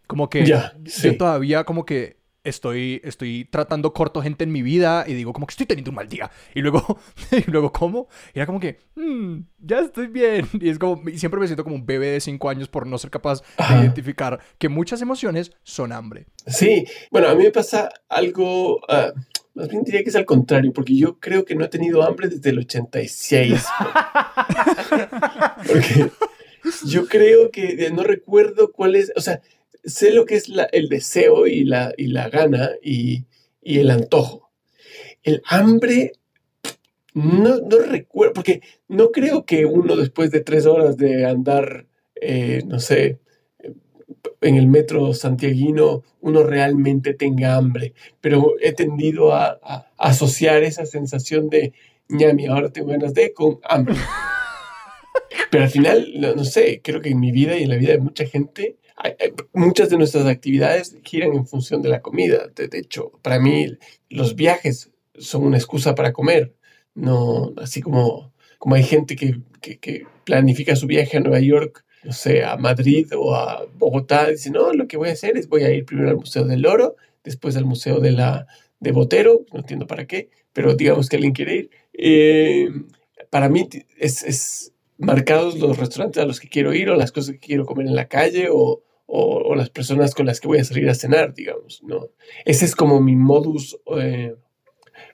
Como 0.06 0.28
que 0.28 0.44
yo 0.44 1.16
todavía 1.16 1.64
como 1.64 1.84
que 1.84 2.24
estoy, 2.44 3.00
estoy 3.02 3.46
tratando 3.46 3.92
corto 3.94 4.22
gente 4.22 4.44
en 4.44 4.52
mi 4.52 4.62
vida 4.62 5.04
y 5.06 5.14
digo 5.14 5.32
como 5.32 5.46
que 5.46 5.52
estoy 5.52 5.66
teniendo 5.66 5.90
un 5.90 5.96
mal 5.96 6.08
día. 6.08 6.30
Y 6.54 6.60
luego, 6.60 6.98
y 7.32 7.50
luego 7.50 7.72
¿cómo? 7.72 8.08
Y 8.34 8.38
era 8.38 8.46
como 8.46 8.60
que, 8.60 8.78
mm, 8.94 9.38
ya 9.58 9.80
estoy 9.80 10.06
bien. 10.06 10.46
Y 10.60 10.68
es 10.68 10.78
como, 10.78 11.08
y 11.08 11.18
siempre 11.18 11.40
me 11.40 11.46
siento 11.46 11.64
como 11.64 11.76
un 11.76 11.86
bebé 11.86 12.08
de 12.08 12.20
cinco 12.20 12.50
años 12.50 12.68
por 12.68 12.86
no 12.86 12.98
ser 12.98 13.10
capaz 13.10 13.42
de 13.56 13.80
identificar 13.80 14.38
que 14.58 14.68
muchas 14.68 15.00
emociones 15.02 15.52
son 15.62 15.92
hambre. 15.92 16.26
Sí, 16.46 16.86
bueno, 17.10 17.28
a 17.28 17.34
mí 17.34 17.44
me 17.44 17.50
pasa 17.50 17.88
algo... 18.08 18.80
Ah, 18.88 19.12
más 19.54 19.68
bien 19.68 19.84
diría 19.84 20.02
que 20.02 20.10
es 20.10 20.16
al 20.16 20.24
contrario, 20.24 20.72
porque 20.72 20.96
yo 20.96 21.18
creo 21.18 21.44
que 21.44 21.54
no 21.54 21.64
he 21.64 21.68
tenido 21.68 22.02
hambre 22.02 22.28
desde 22.28 22.50
el 22.50 22.58
86. 22.58 23.54
porque 25.66 26.10
yo 26.86 27.06
creo 27.06 27.50
que 27.50 27.90
no 27.92 28.02
recuerdo 28.02 28.72
cuál 28.72 28.96
es, 28.96 29.12
o 29.16 29.20
sea, 29.20 29.40
sé 29.84 30.12
lo 30.12 30.24
que 30.24 30.36
es 30.36 30.46
el 30.72 30.88
deseo 30.88 31.46
y 31.46 31.64
la, 31.64 31.92
y 31.96 32.08
la 32.08 32.28
gana 32.28 32.70
y, 32.82 33.24
el 33.62 33.90
antojo. 33.90 34.50
El 35.22 35.42
hambre, 35.46 36.12
no, 37.14 37.58
no, 37.58 37.78
recuerdo, 37.78 38.34
porque 38.34 38.60
no 38.88 39.10
creo 39.10 39.46
que 39.46 39.64
uno 39.64 39.96
después 39.96 40.30
de 40.30 40.40
tres 40.40 40.66
horas 40.66 40.96
de 40.96 41.24
andar, 41.24 41.86
eh, 42.20 42.62
no 42.66 42.78
sé, 42.78 43.20
en 44.44 44.56
el 44.56 44.66
metro 44.66 45.14
santiaguino 45.14 46.02
uno 46.20 46.42
realmente 46.42 47.14
tenga 47.14 47.54
hambre, 47.54 47.94
pero 48.20 48.54
he 48.60 48.72
tendido 48.72 49.34
a, 49.34 49.58
asociar 49.96 50.62
esa 50.62 50.86
sensación 50.86 51.48
de 51.48 51.72
ñami, 52.08 52.46
ahora 52.46 52.70
tengo 52.70 52.88
ganas 52.88 53.14
de 53.14 53.32
con 53.32 53.58
hambre. 53.64 53.96
Pero 55.50 55.64
al 55.64 55.70
final, 55.70 56.08
no, 56.36 56.44
sé, 56.44 56.80
creo 56.82 57.00
que 57.00 57.10
en 57.10 57.20
mi 57.20 57.32
vida 57.32 57.56
y 57.56 57.62
en 57.62 57.70
la 57.70 57.76
vida 57.76 57.92
de 57.92 57.98
mucha 57.98 58.26
gente, 58.26 58.76
muchas 59.52 59.88
de 59.88 59.96
nuestras 59.96 60.26
actividades 60.26 60.96
giran 61.04 61.32
en 61.32 61.46
función 61.46 61.80
de 61.80 61.88
la 61.88 62.02
comida. 62.02 62.48
De, 62.54 62.68
hecho, 62.78 63.12
para 63.22 63.38
mí 63.38 63.78
los 64.10 64.34
viajes 64.34 64.90
son 65.16 65.44
una 65.44 65.56
excusa 65.56 65.94
para 65.94 66.12
comer, 66.12 66.54
no 66.94 67.52
así 67.56 67.80
como, 67.80 68.32
como 68.58 68.74
hay 68.74 68.82
gente 68.82 69.16
que, 69.16 69.40
que 69.60 70.06
planifica 70.24 70.76
su 70.76 70.86
viaje 70.86 71.16
a 71.16 71.20
Nueva 71.20 71.40
York 71.40 71.84
no 72.04 72.12
sé, 72.12 72.44
a 72.44 72.56
Madrid 72.56 73.08
o 73.16 73.34
a 73.34 73.66
Bogotá, 73.76 74.28
dice, 74.28 74.50
no, 74.50 74.72
lo 74.72 74.86
que 74.86 74.96
voy 74.96 75.08
a 75.08 75.12
hacer 75.12 75.36
es 75.36 75.48
voy 75.48 75.62
a 75.64 75.72
ir 75.72 75.84
primero 75.84 76.10
al 76.10 76.16
Museo 76.16 76.44
del 76.44 76.66
Oro, 76.66 76.96
después 77.22 77.56
al 77.56 77.64
Museo 77.64 78.00
de, 78.00 78.12
la, 78.12 78.46
de 78.80 78.92
Botero, 78.92 79.44
no 79.52 79.60
entiendo 79.60 79.86
para 79.86 80.06
qué, 80.06 80.28
pero 80.52 80.74
digamos 80.74 81.08
que 81.08 81.16
alguien 81.16 81.32
quiere 81.32 81.56
ir. 81.56 81.70
Eh, 81.94 82.68
para 83.30 83.48
mí 83.48 83.68
es, 83.98 84.22
es, 84.22 84.72
marcados 84.98 85.58
los 85.58 85.78
restaurantes 85.78 86.22
a 86.22 86.26
los 86.26 86.38
que 86.38 86.48
quiero 86.48 86.72
ir 86.72 86.90
o 86.90 86.96
las 86.96 87.10
cosas 87.10 87.32
que 87.32 87.40
quiero 87.40 87.66
comer 87.66 87.86
en 87.86 87.96
la 87.96 88.06
calle 88.06 88.48
o, 88.50 88.82
o, 89.06 89.54
las 89.54 89.70
personas 89.70 90.14
con 90.14 90.26
las 90.26 90.40
que 90.40 90.48
voy 90.48 90.58
a 90.58 90.64
salir 90.64 90.88
a 90.88 90.94
cenar, 90.94 91.34
digamos, 91.34 91.82
¿no? 91.82 92.08
Ese 92.44 92.64
es 92.64 92.76
como 92.76 93.00
mi 93.00 93.16
modus, 93.16 93.78
eh, 93.96 94.34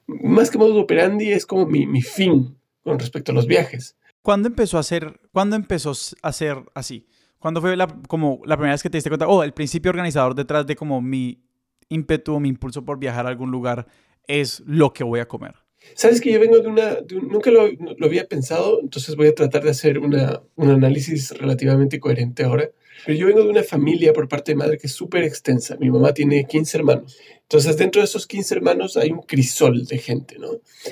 más 0.06 0.50
que 0.50 0.58
modus 0.58 0.82
operandi, 0.82 1.32
es 1.32 1.46
como 1.46 1.66
mi, 1.66 1.87
mi 1.87 2.02
fin 2.02 2.56
con 2.82 2.98
respecto 2.98 3.32
a 3.32 3.34
los 3.34 3.46
viajes. 3.46 3.96
¿Cuándo 4.22 4.49
empezó 4.49 4.78
a 4.78 4.82
ser, 4.82 5.20
cuándo 5.32 5.56
empezó 5.56 5.93
a 6.22 6.32
ser 6.32 6.58
así? 6.75 7.06
¿Cuándo 7.38 7.61
fue 7.61 7.76
la, 7.76 7.87
como 8.06 8.40
la 8.44 8.56
primera 8.56 8.75
vez 8.75 8.82
que 8.82 8.90
te 8.90 8.99
diste 8.99 9.08
cuenta? 9.08 9.26
Oh, 9.26 9.43
el 9.43 9.55
principio 9.55 9.90
organizador 9.90 10.34
detrás 10.34 10.67
de 10.67 10.76
como 10.76 11.00
mi 11.00 11.43
ímpetu 11.88 12.38
mi 12.38 12.49
impulso 12.49 12.84
por 12.84 12.99
viajar 12.99 13.26
a 13.26 13.31
algún 13.31 13.50
lugar 13.50 13.87
es 14.26 14.62
lo 14.67 14.93
que 14.93 15.05
voy 15.05 15.20
a 15.20 15.26
comer. 15.26 15.55
Sabes 15.94 16.20
que 16.20 16.31
yo 16.31 16.38
vengo 16.38 16.58
de 16.58 16.69
una, 16.69 16.99
nunca 17.22 17.50
lo, 17.50 17.67
lo, 17.67 18.06
había 18.06 18.26
pensado, 18.26 18.81
entonces 18.82 19.17
voy 19.17 19.28
a 19.28 19.34
tratar 19.34 19.64
de 19.64 19.70
hacer 19.70 19.99
una, 19.99 20.43
un 20.56 20.69
análisis 20.69 21.31
relativamente 21.31 21.99
coherente 21.99 22.44
ahora. 22.44 22.70
Pero 23.06 23.19
yo 23.19 23.26
vengo 23.26 23.43
de 23.43 23.49
una 23.49 23.62
familia 23.62 24.12
por 24.12 24.28
parte 24.28 24.52
de 24.52 24.56
madre 24.56 24.76
que 24.76 24.87
es 24.87 24.93
súper 24.93 25.25
extensa. 25.25 25.76
Mi 25.81 25.90
mamá 25.90 26.12
tiene 26.12 26.44
15 26.44 26.76
hermanos. 26.76 27.19
Entonces, 27.40 27.78
dentro 27.78 28.02
de 28.02 28.05
esos 28.05 28.26
15 28.26 28.55
hermanos 28.55 28.96
hay 28.99 29.11
un 29.11 29.23
crisol 29.23 29.87
de 29.87 29.99
gente, 29.99 30.38
¿no? 30.38 30.50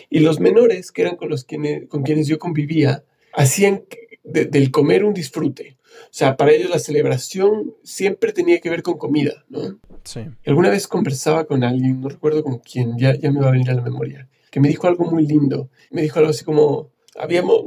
Y 0.08 0.20
los 0.20 0.40
menores, 0.40 0.90
que 0.90 1.02
eran 1.02 1.16
con, 1.16 1.28
los 1.28 1.44
quienes, 1.44 1.86
con 1.88 2.02
quienes 2.02 2.26
yo 2.26 2.38
convivía, 2.38 3.04
hacían 3.38 3.84
del 4.24 4.70
comer 4.70 5.04
un 5.04 5.14
disfrute. 5.14 5.78
O 6.04 6.10
sea, 6.18 6.36
para 6.36 6.52
ellos 6.52 6.70
la 6.70 6.78
celebración 6.78 7.74
siempre 7.82 8.32
tenía 8.32 8.60
que 8.60 8.70
ver 8.70 8.82
con 8.82 8.98
comida, 8.98 9.44
¿no? 9.48 9.78
Sí. 10.04 10.20
alguna 10.46 10.70
vez 10.70 10.88
conversaba 10.88 11.44
con 11.44 11.64
alguien, 11.64 12.00
no 12.00 12.08
recuerdo 12.08 12.42
con 12.42 12.58
quién, 12.58 12.98
ya, 12.98 13.14
ya 13.14 13.30
me 13.30 13.40
va 13.40 13.48
a 13.48 13.52
venir 13.52 13.70
a 13.70 13.74
la 13.74 13.82
memoria, 13.82 14.26
que 14.50 14.58
me 14.58 14.68
dijo 14.68 14.86
algo 14.86 15.04
muy 15.04 15.26
lindo. 15.26 15.70
Me 15.90 16.02
dijo 16.02 16.18
algo 16.18 16.30
así 16.30 16.44
como, 16.44 16.90
habíamos, 17.18 17.64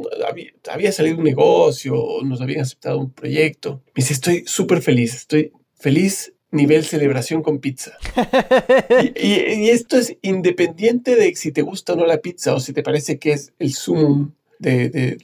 había, 0.68 0.92
salido 0.92 1.18
un 1.18 1.24
negocio, 1.24 1.96
nos 2.24 2.42
habían 2.42 2.62
aceptado 2.62 3.00
un 3.00 3.12
proyecto. 3.12 3.82
Me 3.88 4.02
dice, 4.02 4.14
estoy 4.14 4.44
súper 4.48 4.82
feliz, 4.82 5.14
estoy 5.16 5.52
feliz 5.76 6.34
nivel 6.52 6.84
celebración 6.84 7.44
con 7.44 7.60
pizza. 7.60 7.98
y, 9.16 9.70
esto 9.70 9.98
es 9.98 10.18
independiente 10.22 11.16
de 11.16 11.34
si 11.36 11.52
te 11.52 11.62
gusta 11.62 11.94
o 11.94 11.96
no 11.96 12.06
la 12.06 12.22
pizza 12.22 12.56
o 12.56 12.60
si 12.60 12.74
te 12.74 12.84
parece 12.84 13.20
que 13.20 13.34
es 13.34 13.54
el 13.60 13.74
sumum 13.74 14.32
de, 14.60 15.18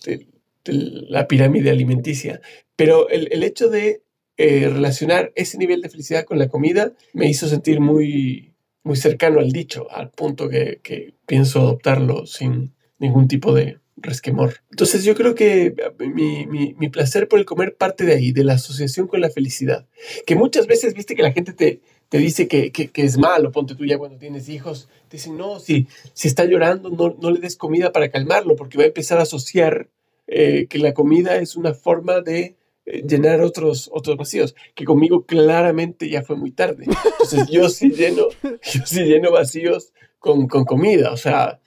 la 0.73 1.27
pirámide 1.27 1.69
alimenticia. 1.69 2.41
Pero 2.75 3.09
el, 3.09 3.43
hecho 3.43 3.69
de 3.69 4.03
eh, 4.37 4.69
relacionar 4.69 5.31
ese 5.35 5.57
nivel 5.57 5.81
de 5.81 5.89
felicidad 5.89 6.25
con 6.25 6.39
la 6.39 6.49
comida 6.49 6.93
me 7.13 7.29
hizo 7.29 7.47
sentir 7.47 7.79
muy, 7.79 8.53
muy 8.83 8.95
cercano 8.95 9.39
al 9.39 9.51
dicho, 9.51 9.87
al 9.91 10.11
punto 10.11 10.49
que, 10.49 11.13
pienso 11.25 11.59
adoptarlo 11.59 12.25
sin 12.25 12.73
ningún 12.99 13.27
tipo 13.27 13.53
de 13.53 13.79
resquemor. 13.97 14.61
Entonces 14.69 15.03
yo 15.03 15.15
creo 15.15 15.35
que 15.35 15.75
mi, 15.99 16.45
mi, 16.45 16.89
placer 16.89 17.27
por 17.27 17.39
el 17.39 17.45
comer 17.45 17.75
parte 17.75 18.05
de 18.05 18.13
ahí, 18.13 18.31
de 18.31 18.43
la 18.43 18.53
asociación 18.53 19.07
con 19.07 19.21
la 19.21 19.29
felicidad. 19.29 19.87
Que 20.25 20.35
muchas 20.35 20.67
veces, 20.67 20.93
viste 20.93 21.15
que 21.15 21.23
la 21.23 21.33
gente 21.33 21.53
te, 21.53 21.81
te 22.09 22.17
dice 22.19 22.47
que, 22.47 22.71
que, 22.71 22.91
es 22.95 23.17
malo, 23.17 23.51
ponte 23.51 23.75
tú 23.75 23.85
ya 23.85 23.97
cuando 23.97 24.17
tienes 24.17 24.47
hijos, 24.49 24.87
te 25.09 25.17
dicen, 25.17 25.37
no, 25.37 25.59
si, 25.59 25.87
si 26.13 26.27
está 26.27 26.45
llorando, 26.45 26.89
no, 26.89 27.15
no 27.19 27.31
le 27.31 27.39
des 27.39 27.57
comida 27.57 27.91
para 27.91 28.09
calmarlo, 28.09 28.55
porque 28.55 28.77
va 28.77 28.83
a 28.85 28.87
empezar 28.87 29.19
a 29.19 29.23
asociar 29.23 29.89
eh, 30.27 30.67
que 30.69 30.79
la 30.79 30.93
comida 30.93 31.37
es 31.37 31.55
una 31.55 31.73
forma 31.73 32.21
de 32.21 32.57
eh, 32.85 33.03
llenar 33.07 33.41
otros, 33.41 33.89
otros 33.93 34.17
vacíos, 34.17 34.55
que 34.75 34.85
conmigo 34.85 35.25
claramente 35.25 36.09
ya 36.09 36.21
fue 36.21 36.35
muy 36.35 36.51
tarde. 36.51 36.85
Entonces 36.85 37.47
yo 37.49 37.69
sí 37.69 37.91
lleno, 37.91 38.27
yo 38.43 38.85
sí 38.85 39.03
lleno 39.03 39.31
vacíos 39.31 39.93
con, 40.19 40.47
con 40.47 40.65
comida, 40.65 41.11
o 41.11 41.17
sea, 41.17 41.59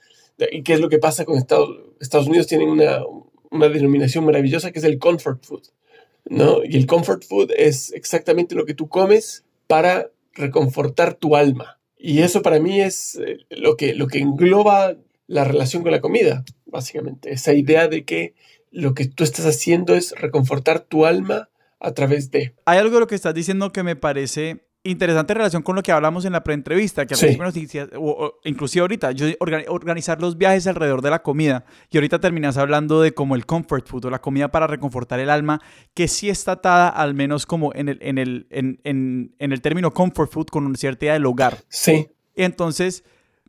¿y 0.51 0.63
qué 0.63 0.75
es 0.75 0.81
lo 0.81 0.89
que 0.89 0.99
pasa 0.99 1.25
con 1.25 1.39
Estados, 1.39 1.71
Estados 2.01 2.27
Unidos? 2.27 2.47
Tienen 2.47 2.69
una, 2.69 3.03
una 3.51 3.69
denominación 3.69 4.25
maravillosa 4.25 4.73
que 4.73 4.79
es 4.79 4.85
el 4.85 4.99
comfort 4.99 5.45
food, 5.45 5.63
¿no? 6.25 6.65
Y 6.65 6.77
el 6.77 6.87
comfort 6.87 7.25
food 7.25 7.51
es 7.57 7.93
exactamente 7.93 8.55
lo 8.55 8.65
que 8.65 8.75
tú 8.75 8.89
comes 8.89 9.45
para 9.67 10.11
reconfortar 10.35 11.15
tu 11.15 11.37
alma. 11.37 11.79
Y 11.97 12.21
eso 12.21 12.43
para 12.43 12.61
mí 12.61 12.81
es 12.81 13.17
eh, 13.17 13.39
lo 13.51 13.77
que, 13.77 13.95
lo 13.95 14.07
que 14.07 14.19
engloba 14.19 14.97
la 15.27 15.45
relación 15.45 15.83
con 15.83 15.93
la 15.93 16.01
comida, 16.01 16.45
básicamente. 16.71 17.33
Esa 17.33 17.53
idea 17.53 17.89
de 17.89 18.05
que 18.05 18.35
lo 18.71 18.95
que 18.95 19.07
tú 19.07 19.25
estás 19.25 19.47
haciendo 19.47 19.95
es 19.95 20.13
reconfortar 20.13 20.81
tu 20.81 21.07
alma 21.07 21.49
a 21.81 21.93
través 21.93 22.31
de... 22.31 22.55
Hay 22.67 22.79
algo 22.79 22.95
de 22.95 23.01
lo 23.01 23.07
que 23.07 23.15
estás 23.15 23.35
diciendo 23.35 23.73
que 23.73 23.83
me 23.83 23.97
parece 23.97 24.67
interesante 24.83 25.35
relación 25.35 25.63
con 25.63 25.77
lo 25.77 25.83
que 25.83 25.93
hablamos 25.93 26.25
en 26.25 26.33
la 26.33 26.43
preentrevista, 26.43 27.05
que 27.05 27.15
sí. 27.15 27.39
o, 27.97 28.39
inclusive 28.45 28.81
ahorita, 28.81 29.13
yo 29.13 29.27
organizar 29.39 30.21
los 30.23 30.39
viajes 30.39 30.67
alrededor 30.67 31.03
de 31.03 31.11
la 31.11 31.23
comida, 31.23 31.67
y 31.91 31.99
ahorita 31.99 32.19
terminas 32.19 32.57
hablando 32.57 33.03
de 33.03 33.13
como 33.13 33.35
el 33.35 33.45
comfort 33.45 33.87
food, 33.87 34.07
o 34.07 34.11
la 34.11 34.21
comida 34.21 34.51
para 34.51 34.67
reconfortar 34.67 35.21
el 35.21 35.29
alma, 35.29 35.61
que 35.93 36.09
sí 36.09 36.31
está 36.31 36.53
atada 36.53 36.89
al 36.89 37.15
menos 37.15 37.45
como 37.45 37.75
en 37.75 37.91
el, 37.91 37.99
en 38.01 38.19
el, 38.19 38.47
en, 38.51 38.81
en, 38.85 39.35
en 39.39 39.53
el 39.53 39.61
término 39.61 39.93
comfort 39.93 40.33
food 40.33 40.47
con 40.47 40.65
una 40.65 40.77
cierta 40.77 41.05
idea 41.05 41.15
del 41.15 41.27
hogar. 41.27 41.59
Sí. 41.69 42.09
Entonces 42.35 43.05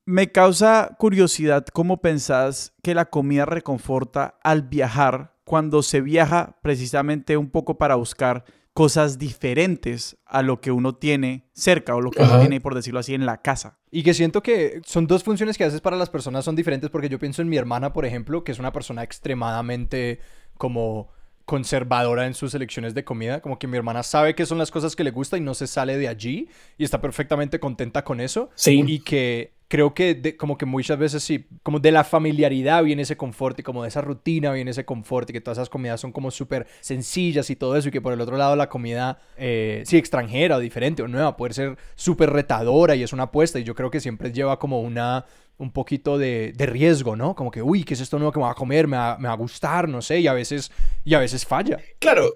me 0.05 0.31
causa 0.31 0.95
curiosidad 0.97 1.65
cómo 1.71 2.01
pensás 2.01 2.73
que 2.83 2.95
la 2.95 3.05
comida 3.05 3.45
reconforta 3.45 4.39
al 4.43 4.63
viajar 4.63 5.35
cuando 5.43 5.83
se 5.83 6.01
viaja 6.01 6.57
precisamente 6.61 7.37
un 7.37 7.49
poco 7.49 7.77
para 7.77 7.95
buscar 7.95 8.45
cosas 8.73 9.17
diferentes 9.17 10.17
a 10.25 10.41
lo 10.41 10.61
que 10.61 10.71
uno 10.71 10.95
tiene 10.95 11.49
cerca 11.53 11.93
o 11.95 12.01
lo 12.01 12.09
que 12.09 12.23
uno 12.23 12.39
tiene, 12.39 12.61
por 12.61 12.73
decirlo 12.73 12.99
así, 13.01 13.13
en 13.13 13.25
la 13.25 13.41
casa. 13.41 13.79
Y 13.91 14.03
que 14.03 14.13
siento 14.13 14.41
que 14.41 14.81
son 14.85 15.07
dos 15.07 15.23
funciones 15.23 15.57
que 15.57 15.65
haces 15.65 15.81
para 15.81 15.97
las 15.97 16.09
personas 16.09 16.45
son 16.45 16.55
diferentes 16.55 16.89
porque 16.89 17.09
yo 17.09 17.19
pienso 17.19 17.41
en 17.41 17.49
mi 17.49 17.57
hermana, 17.57 17.91
por 17.91 18.05
ejemplo, 18.05 18.43
que 18.43 18.53
es 18.53 18.59
una 18.59 18.71
persona 18.71 19.03
extremadamente 19.03 20.19
como 20.57 21.09
conservadora 21.43 22.27
en 22.27 22.33
sus 22.33 22.53
elecciones 22.53 22.93
de 22.93 23.03
comida, 23.03 23.41
como 23.41 23.59
que 23.59 23.67
mi 23.67 23.75
hermana 23.75 24.03
sabe 24.03 24.35
qué 24.35 24.45
son 24.45 24.57
las 24.57 24.71
cosas 24.71 24.95
que 24.95 25.03
le 25.03 25.11
gusta 25.11 25.37
y 25.37 25.41
no 25.41 25.53
se 25.53 25.67
sale 25.67 25.97
de 25.97 26.07
allí 26.07 26.47
y 26.77 26.85
está 26.85 27.01
perfectamente 27.01 27.59
contenta 27.59 28.05
con 28.05 28.21
eso. 28.21 28.51
Sí. 28.55 28.81
Y 28.87 28.99
que 28.99 29.53
creo 29.71 29.93
que 29.93 30.35
como 30.35 30.57
que 30.57 30.65
muchas 30.65 30.99
veces 30.99 31.23
sí, 31.23 31.45
como 31.63 31.79
de 31.79 31.93
la 31.93 32.03
familiaridad 32.03 32.83
viene 32.83 33.03
ese 33.03 33.15
confort 33.15 33.57
y 33.57 33.63
como 33.63 33.83
de 33.83 33.87
esa 33.87 34.01
rutina 34.01 34.51
viene 34.51 34.71
ese 34.71 34.83
confort 34.83 35.29
y 35.29 35.33
que 35.33 35.39
todas 35.39 35.59
esas 35.59 35.69
comidas 35.69 36.01
son 36.01 36.11
como 36.11 36.29
súper 36.29 36.67
sencillas 36.81 37.49
y 37.49 37.55
todo 37.55 37.77
eso 37.77 37.87
y 37.87 37.91
que 37.91 38.01
por 38.01 38.11
el 38.11 38.19
otro 38.19 38.35
lado 38.35 38.57
la 38.57 38.67
comida, 38.67 39.21
eh, 39.37 39.81
sí, 39.85 39.95
extranjera 39.95 40.57
o 40.57 40.59
diferente 40.59 41.01
o 41.03 41.07
nueva 41.07 41.37
puede 41.37 41.53
ser 41.53 41.77
súper 41.95 42.31
retadora 42.31 42.97
y 42.97 43.03
es 43.03 43.13
una 43.13 43.23
apuesta 43.23 43.59
y 43.59 43.63
yo 43.63 43.73
creo 43.73 43.89
que 43.89 44.01
siempre 44.01 44.33
lleva 44.33 44.59
como 44.59 44.81
una 44.81 45.25
un 45.57 45.71
poquito 45.71 46.17
de, 46.17 46.53
riesgo, 46.57 47.15
¿no? 47.15 47.33
Como 47.33 47.49
que, 47.49 47.61
uy, 47.61 47.85
¿qué 47.85 47.93
es 47.93 48.01
esto 48.01 48.17
nuevo 48.17 48.33
que 48.33 48.39
me 48.39 48.45
va 48.45 48.51
a 48.51 48.55
comer? 48.55 48.87
Me 48.87 48.97
va, 48.97 49.13
a 49.13 49.35
gustar, 49.35 49.87
no 49.87 50.01
sé, 50.01 50.19
y 50.19 50.27
a 50.27 50.33
veces, 50.33 50.69
y 51.05 51.13
a 51.13 51.19
veces 51.19 51.45
falla. 51.45 51.77
Claro, 51.99 52.35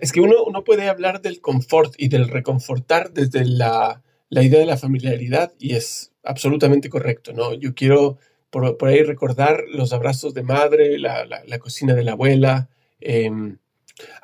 es 0.00 0.12
que 0.12 0.20
uno, 0.20 0.44
uno 0.46 0.62
puede 0.62 0.88
hablar 0.88 1.22
del 1.22 1.40
confort 1.40 1.94
y 1.96 2.08
del 2.08 2.28
reconfortar 2.28 3.10
desde 3.10 3.46
la, 3.46 4.02
la 4.30 4.42
idea 4.42 4.60
de 4.60 4.66
la 4.66 4.76
familiaridad 4.76 5.52
y 5.58 5.74
es 5.74 6.12
absolutamente 6.22 6.88
correcto, 6.90 7.32
¿no? 7.32 7.54
Yo 7.54 7.74
quiero 7.74 8.18
por, 8.50 8.88
ahí 8.88 9.02
recordar 9.02 9.64
los 9.68 9.92
abrazos 9.92 10.34
de 10.34 10.42
madre, 10.42 10.98
la, 10.98 11.24
la, 11.24 11.58
cocina 11.58 11.94
de 11.94 12.04
la 12.04 12.12
abuela, 12.12 12.68
em, 13.00 13.58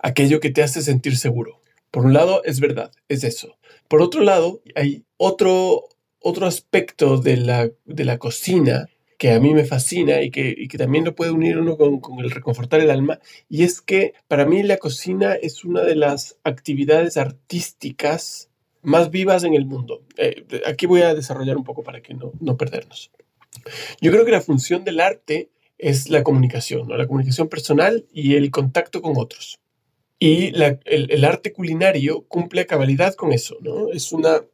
aquello 0.02 0.40
que 0.40 0.50
te 0.50 0.62
hace 0.62 0.82
sentir 0.82 1.16
seguro. 1.16 1.60
Por 1.90 2.06
un 2.06 2.12
lado, 2.12 2.42
es 2.44 2.60
verdad, 2.60 2.90
es 3.08 3.24
eso. 3.24 3.56
Por 3.88 4.02
otro 4.02 4.22
lado, 4.22 4.60
hay 4.74 5.04
otro, 5.16 5.84
otro 6.20 6.46
aspecto 6.46 7.18
de 7.18 7.36
la, 7.36 7.70
de 7.84 8.04
la 8.04 8.18
cocina 8.18 8.88
que 9.18 9.30
a 9.30 9.40
mí 9.40 9.54
me 9.54 9.64
fascina 9.64 10.22
y 10.22 10.30
que, 10.30 10.54
y 10.56 10.68
que 10.68 10.78
también 10.78 11.04
lo 11.04 11.14
puede 11.14 11.30
unir 11.30 11.58
uno 11.58 11.76
con, 11.76 12.00
con, 12.00 12.18
el 12.18 12.30
reconfortar 12.30 12.80
el 12.80 12.90
alma, 12.90 13.20
y 13.48 13.62
es 13.62 13.80
que 13.80 14.14
para 14.26 14.44
mí 14.44 14.62
la 14.62 14.78
cocina 14.78 15.34
es 15.34 15.64
una 15.64 15.82
de 15.82 15.94
las 15.94 16.36
actividades 16.42 17.16
artísticas 17.16 18.50
más 18.84 19.10
vivas 19.10 19.44
en 19.44 19.54
el 19.54 19.66
mundo. 19.66 20.02
Eh, 20.16 20.44
aquí 20.66 20.86
voy 20.86 21.02
a 21.02 21.14
desarrollar 21.14 21.56
un 21.56 21.64
poco 21.64 21.82
para 21.82 22.00
que 22.00 22.14
no, 22.14 22.32
no 22.40 22.56
perdernos. 22.56 23.10
Yo 24.00 24.10
creo 24.12 24.24
que 24.24 24.30
la 24.30 24.40
función 24.40 24.84
del 24.84 25.00
arte 25.00 25.50
es 25.78 26.08
la 26.08 26.22
comunicación, 26.22 26.88
¿no? 26.88 26.96
la 26.96 27.06
comunicación 27.06 27.48
personal 27.48 28.06
y 28.12 28.34
el 28.36 28.50
contacto 28.50 29.02
con 29.02 29.14
otros. 29.16 29.60
Y 30.18 30.52
el, 30.54 31.24
arte 31.24 31.52
culinario 31.52 32.22
cumple 32.28 32.62
a 32.62 32.66
cabalidad 32.66 33.14
con 33.14 33.32
eso, 33.32 33.58
¿no? 33.60 33.90
Es 33.92 34.12
una 34.12 34.44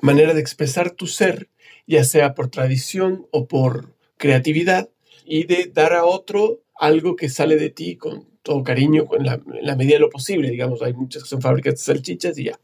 manera 0.00 0.34
de 0.34 0.40
expresar 0.40 0.90
tu 0.90 1.06
ser, 1.06 1.50
ya 1.86 2.02
sea 2.04 2.34
por 2.34 2.48
tradición 2.48 3.26
o 3.30 3.46
por 3.46 3.94
creatividad, 4.16 4.88
y 5.24 5.44
de 5.44 5.70
dar 5.72 5.92
a 5.92 6.04
otro 6.04 6.62
algo 6.74 7.16
que 7.16 7.28
sale 7.28 7.56
de 7.56 7.70
ti 7.70 7.96
con 7.96 8.33
todo 8.44 8.62
cariño, 8.62 9.08
en 9.18 9.24
la, 9.24 9.74
medida 9.74 9.94
de 9.94 10.00
lo 10.00 10.10
posible, 10.10 10.50
digamos. 10.50 10.82
Hay 10.82 10.92
muchas 10.92 11.22
que 11.24 11.28
son 11.28 11.40
fábricas 11.40 11.74
de 11.74 11.78
salchichas 11.78 12.38
y 12.38 12.44
ya. 12.44 12.60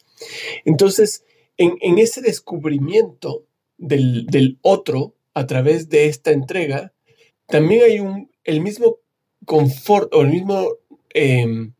Entonces, 0.65 1.25
en, 1.57 1.99
ese 1.99 2.21
descubrimiento 2.21 3.47
del, 3.79 4.59
otro 4.61 5.15
a 5.35 5.47
través 5.47 5.89
de 5.89 6.07
esta 6.07 6.33
entrega, 6.33 6.93
también 7.47 7.83
hay 7.83 7.99
un, 7.99 8.31
el 8.45 8.61
mismo 8.61 8.99
confort 9.47 10.15
o 10.15 10.21
el 10.21 10.29
mismo 10.29 10.69
em, 11.15 11.73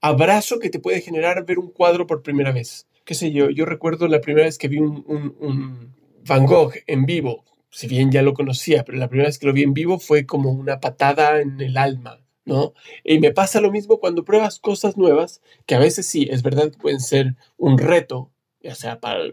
abrazo 0.00 0.60
que 0.60 0.70
te 0.70 0.78
puede 0.78 1.00
generar 1.00 1.44
ver 1.44 1.58
un 1.58 1.70
cuadro 1.70 2.06
por 2.06 2.22
primera 2.22 2.52
vez. 2.52 2.86
Qué 3.04 3.14
sé 3.14 3.32
yo, 3.32 3.50
yo 3.50 3.66
recuerdo 3.66 4.06
la 4.06 4.20
primera 4.20 4.46
vez 4.46 4.56
que 4.56 4.68
vi 4.68 4.78
un, 4.78 5.04
un 5.08 5.94
Van 6.24 6.46
Gogh 6.46 6.74
en 6.86 7.04
vivo, 7.06 7.44
si 7.70 7.88
bien 7.88 8.12
ya 8.12 8.22
lo 8.22 8.34
conocía, 8.34 8.84
pero 8.84 8.98
la 8.98 9.08
primera 9.08 9.28
vez 9.28 9.38
que 9.40 9.46
lo 9.46 9.52
vi 9.52 9.64
en 9.64 9.74
vivo 9.74 9.98
fue 9.98 10.26
como 10.26 10.52
una 10.52 10.78
patada 10.78 11.40
en 11.40 11.60
el 11.60 11.76
alma, 11.76 12.21
¿no? 12.44 12.74
Y 13.04 13.18
me 13.18 13.32
pasa 13.32 13.60
lo 13.60 13.70
mismo 13.70 13.98
cuando 13.98 14.24
pruebas 14.24 14.58
cosas 14.58 14.96
nuevas, 14.96 15.40
que 15.66 15.74
a 15.74 15.78
veces 15.78 16.06
sí, 16.06 16.28
es 16.30 16.42
verdad 16.42 16.70
que 16.70 16.78
pueden 16.78 17.00
ser 17.00 17.36
un 17.56 17.78
reto, 17.78 18.30
ya 18.60 18.74
sea 18.74 19.00
para, 19.00 19.24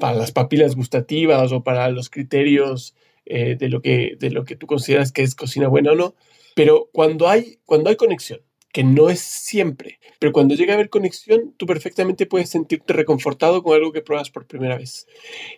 para 0.00 0.16
las 0.16 0.32
papilas 0.32 0.76
gustativas 0.76 1.52
o 1.52 1.62
para 1.62 1.88
los 1.90 2.10
criterios 2.10 2.94
eh, 3.26 3.56
de, 3.58 3.68
lo 3.68 3.80
que, 3.80 4.16
de 4.18 4.30
lo 4.30 4.44
que 4.44 4.56
tú 4.56 4.66
consideras 4.66 5.12
que 5.12 5.22
es 5.22 5.34
cocina 5.34 5.68
buena 5.68 5.92
o 5.92 5.94
no, 5.94 6.14
pero 6.54 6.88
cuando 6.92 7.28
hay, 7.28 7.58
cuando 7.64 7.90
hay 7.90 7.96
conexión, 7.96 8.40
que 8.72 8.82
no 8.82 9.08
es 9.08 9.20
siempre, 9.20 10.00
pero 10.18 10.32
cuando 10.32 10.56
llega 10.56 10.72
a 10.72 10.74
haber 10.74 10.90
conexión, 10.90 11.54
tú 11.56 11.64
perfectamente 11.64 12.26
puedes 12.26 12.50
sentirte 12.50 12.92
reconfortado 12.92 13.62
con 13.62 13.74
algo 13.74 13.92
que 13.92 14.02
pruebas 14.02 14.30
por 14.30 14.46
primera 14.46 14.76
vez. 14.76 15.06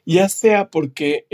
Ya 0.04 0.28
sea 0.28 0.68
porque, 0.68 1.26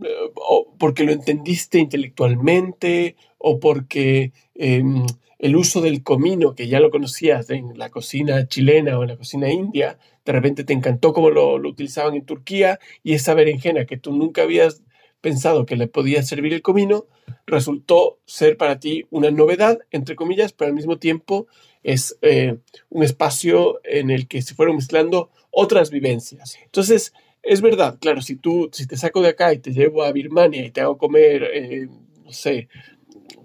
em, 0.00 0.30
porque 0.78 1.04
lo 1.04 1.12
entendiste 1.12 1.78
intelectualmente 1.78 3.16
o 3.38 3.60
porque 3.60 4.32
em, 4.54 5.04
el 5.38 5.56
uso 5.56 5.80
del 5.80 6.02
comino, 6.02 6.54
que 6.54 6.68
ya 6.68 6.80
lo 6.80 6.90
conocías 6.90 7.50
en 7.50 7.76
la 7.76 7.90
cocina 7.90 8.48
chilena 8.48 8.98
o 8.98 9.02
en 9.02 9.10
la 9.10 9.16
cocina 9.16 9.50
india, 9.50 9.98
de 10.24 10.32
repente 10.32 10.64
te 10.64 10.72
encantó 10.72 11.12
cómo 11.12 11.30
lo, 11.30 11.54
utilizaban 11.56 12.14
en 12.14 12.24
Turquía 12.24 12.78
y 13.02 13.12
esa 13.12 13.34
berenjena 13.34 13.84
que 13.84 13.98
tú 13.98 14.12
nunca 14.12 14.42
habías 14.42 14.82
pensado 15.20 15.66
que 15.66 15.76
le 15.76 15.86
podía 15.86 16.22
servir 16.22 16.54
el 16.54 16.62
comino, 16.62 17.06
resultó 17.46 18.18
ser 18.24 18.56
para 18.56 18.78
ti 18.78 19.06
una 19.10 19.30
novedad, 19.30 19.78
entre 19.90 20.16
comillas, 20.16 20.52
pero 20.52 20.68
al 20.68 20.74
mismo 20.74 20.98
tiempo 20.98 21.46
es 21.82 22.16
eh, 22.22 22.56
un 22.90 23.02
espacio 23.02 23.80
en 23.84 24.10
el 24.10 24.28
que 24.28 24.42
se 24.42 24.54
fueron 24.54 24.76
mezclando 24.76 25.30
otras 25.50 25.90
vivencias. 25.90 26.58
Entonces, 26.64 27.12
es 27.44 27.60
verdad, 27.60 27.98
claro, 28.00 28.22
si 28.22 28.36
tú, 28.36 28.70
si 28.72 28.86
te 28.86 28.96
saco 28.96 29.20
de 29.22 29.28
acá 29.28 29.52
y 29.52 29.58
te 29.58 29.72
llevo 29.72 30.02
a 30.02 30.12
Birmania 30.12 30.64
y 30.64 30.70
te 30.70 30.80
hago 30.80 30.98
comer, 30.98 31.44
eh, 31.52 31.88
no 32.24 32.32
sé, 32.32 32.68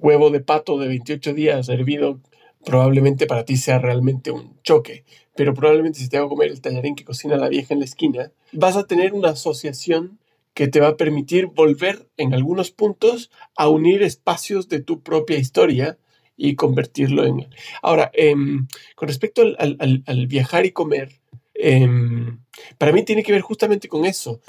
huevo 0.02 0.30
de 0.30 0.40
pato 0.40 0.78
de 0.78 0.88
28 0.88 1.34
días 1.34 1.70
hervido, 1.70 2.20
probablemente 2.66 3.28
para 3.28 3.46
ti 3.46 3.58
sea 3.58 3.80
realmente 3.80 4.32
un 4.32 4.60
choque. 4.64 5.06
Pero 5.36 5.54
probablemente 5.54 6.00
si 6.00 6.10
te 6.10 6.18
hago 6.18 6.30
comer 6.30 6.50
el 6.50 6.62
tallarín 6.62 6.96
que 6.96 7.06
cocina 7.06 7.38
la 7.38 7.50
vieja 7.50 7.74
en 7.74 7.80
la 7.80 7.86
esquina, 7.86 8.32
vas 8.52 8.76
a 8.76 8.88
tener 8.88 9.14
una 9.14 9.30
asociación 9.30 10.20
que 10.54 10.68
te 10.68 10.82
va 10.82 10.90
a 10.90 10.98
permitir 10.98 11.48
volver 11.48 12.10
en 12.18 12.34
algunos 12.34 12.72
puntos 12.72 13.32
a 13.56 13.70
unir 13.70 14.04
espacios 14.04 14.68
de 14.68 14.82
tu 14.82 15.02
propia 15.02 15.38
historia 15.38 15.98
y 16.36 16.56
convertirlo 16.56 17.26
en... 17.26 17.48
Ahora, 17.82 18.12
em, 18.14 18.68
con 18.96 19.08
respecto 19.08 19.44
al, 19.58 20.28
viajar 20.28 20.66
y 20.66 20.72
comer, 20.72 21.20
em, 21.60 22.40
para 22.78 22.92
mí 22.92 23.04
tiene 23.04 23.24
que 23.24 23.32
ver 23.32 23.42
justamente 23.42 23.88
con 23.88 24.06
eso. 24.06 24.42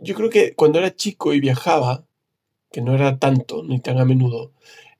yo, 0.00 0.14
creo 0.14 0.30
que 0.30 0.54
cuando 0.54 0.78
era 0.78 0.94
chico 0.94 1.32
y 1.32 1.40
viajaba, 1.40 2.06
que 2.70 2.82
no 2.82 2.94
era 2.94 3.18
tanto 3.18 3.62
ni 3.64 3.80
tan 3.80 3.98
a 3.98 4.04
menudo, 4.04 4.52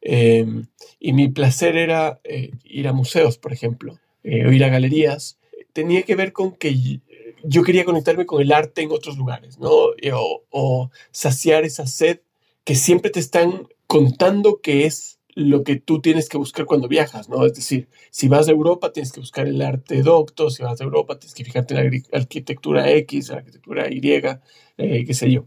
Em, 0.08 0.68
y 1.00 1.12
mi 1.12 1.28
placer 1.28 1.76
era 1.76 2.20
eh, 2.22 2.52
ir 2.62 2.86
a 2.86 2.92
museos, 2.92 3.38
por 3.38 3.52
ejemplo, 3.52 3.98
eh, 4.22 4.46
o 4.46 4.52
ir 4.52 4.62
a 4.62 4.68
galerías. 4.68 5.36
Tenía 5.72 6.04
que 6.04 6.14
ver 6.14 6.32
con 6.32 6.52
que 6.52 7.00
yo 7.42 7.64
quería 7.64 7.84
conectarme 7.84 8.24
con 8.24 8.40
el 8.40 8.52
arte 8.52 8.82
en 8.82 8.92
otros 8.92 9.18
lugares, 9.18 9.58
¿no? 9.58 9.68
O, 9.70 10.42
o 10.50 10.90
saciar 11.10 11.64
esa 11.64 11.88
sed 11.88 12.20
que 12.62 12.76
siempre 12.76 13.10
te 13.10 13.18
están 13.18 13.68
contando 13.88 14.60
que 14.60 14.86
es 14.86 15.15
lo 15.36 15.64
que 15.64 15.76
tú 15.76 16.00
tienes 16.00 16.30
que 16.30 16.38
buscar 16.38 16.64
cuando 16.64 16.88
viajas, 16.88 17.28
¿no? 17.28 17.44
Es 17.44 17.52
decir, 17.52 17.88
si 18.10 18.26
vas 18.26 18.48
a 18.48 18.52
Europa 18.52 18.90
tienes 18.92 19.12
que 19.12 19.20
buscar 19.20 19.46
el 19.46 19.60
arte 19.60 20.02
docto, 20.02 20.48
si 20.48 20.62
vas 20.62 20.80
a 20.80 20.84
Europa 20.84 21.18
tienes 21.18 21.34
que 21.34 21.44
fijarte 21.44 21.74
en 21.74 21.90
la 21.90 22.18
arquitectura 22.18 22.90
X, 22.90 23.28
la 23.28 23.36
arquitectura 23.36 23.86
Y, 23.90 24.00
eh, 24.02 25.04
qué 25.06 25.14
sé 25.14 25.30
yo. 25.30 25.44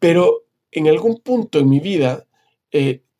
Pero 0.00 0.44
en 0.72 0.88
algún 0.88 1.20
punto 1.20 1.60
en 1.60 1.68
mi 1.68 1.78
vida 1.78 2.26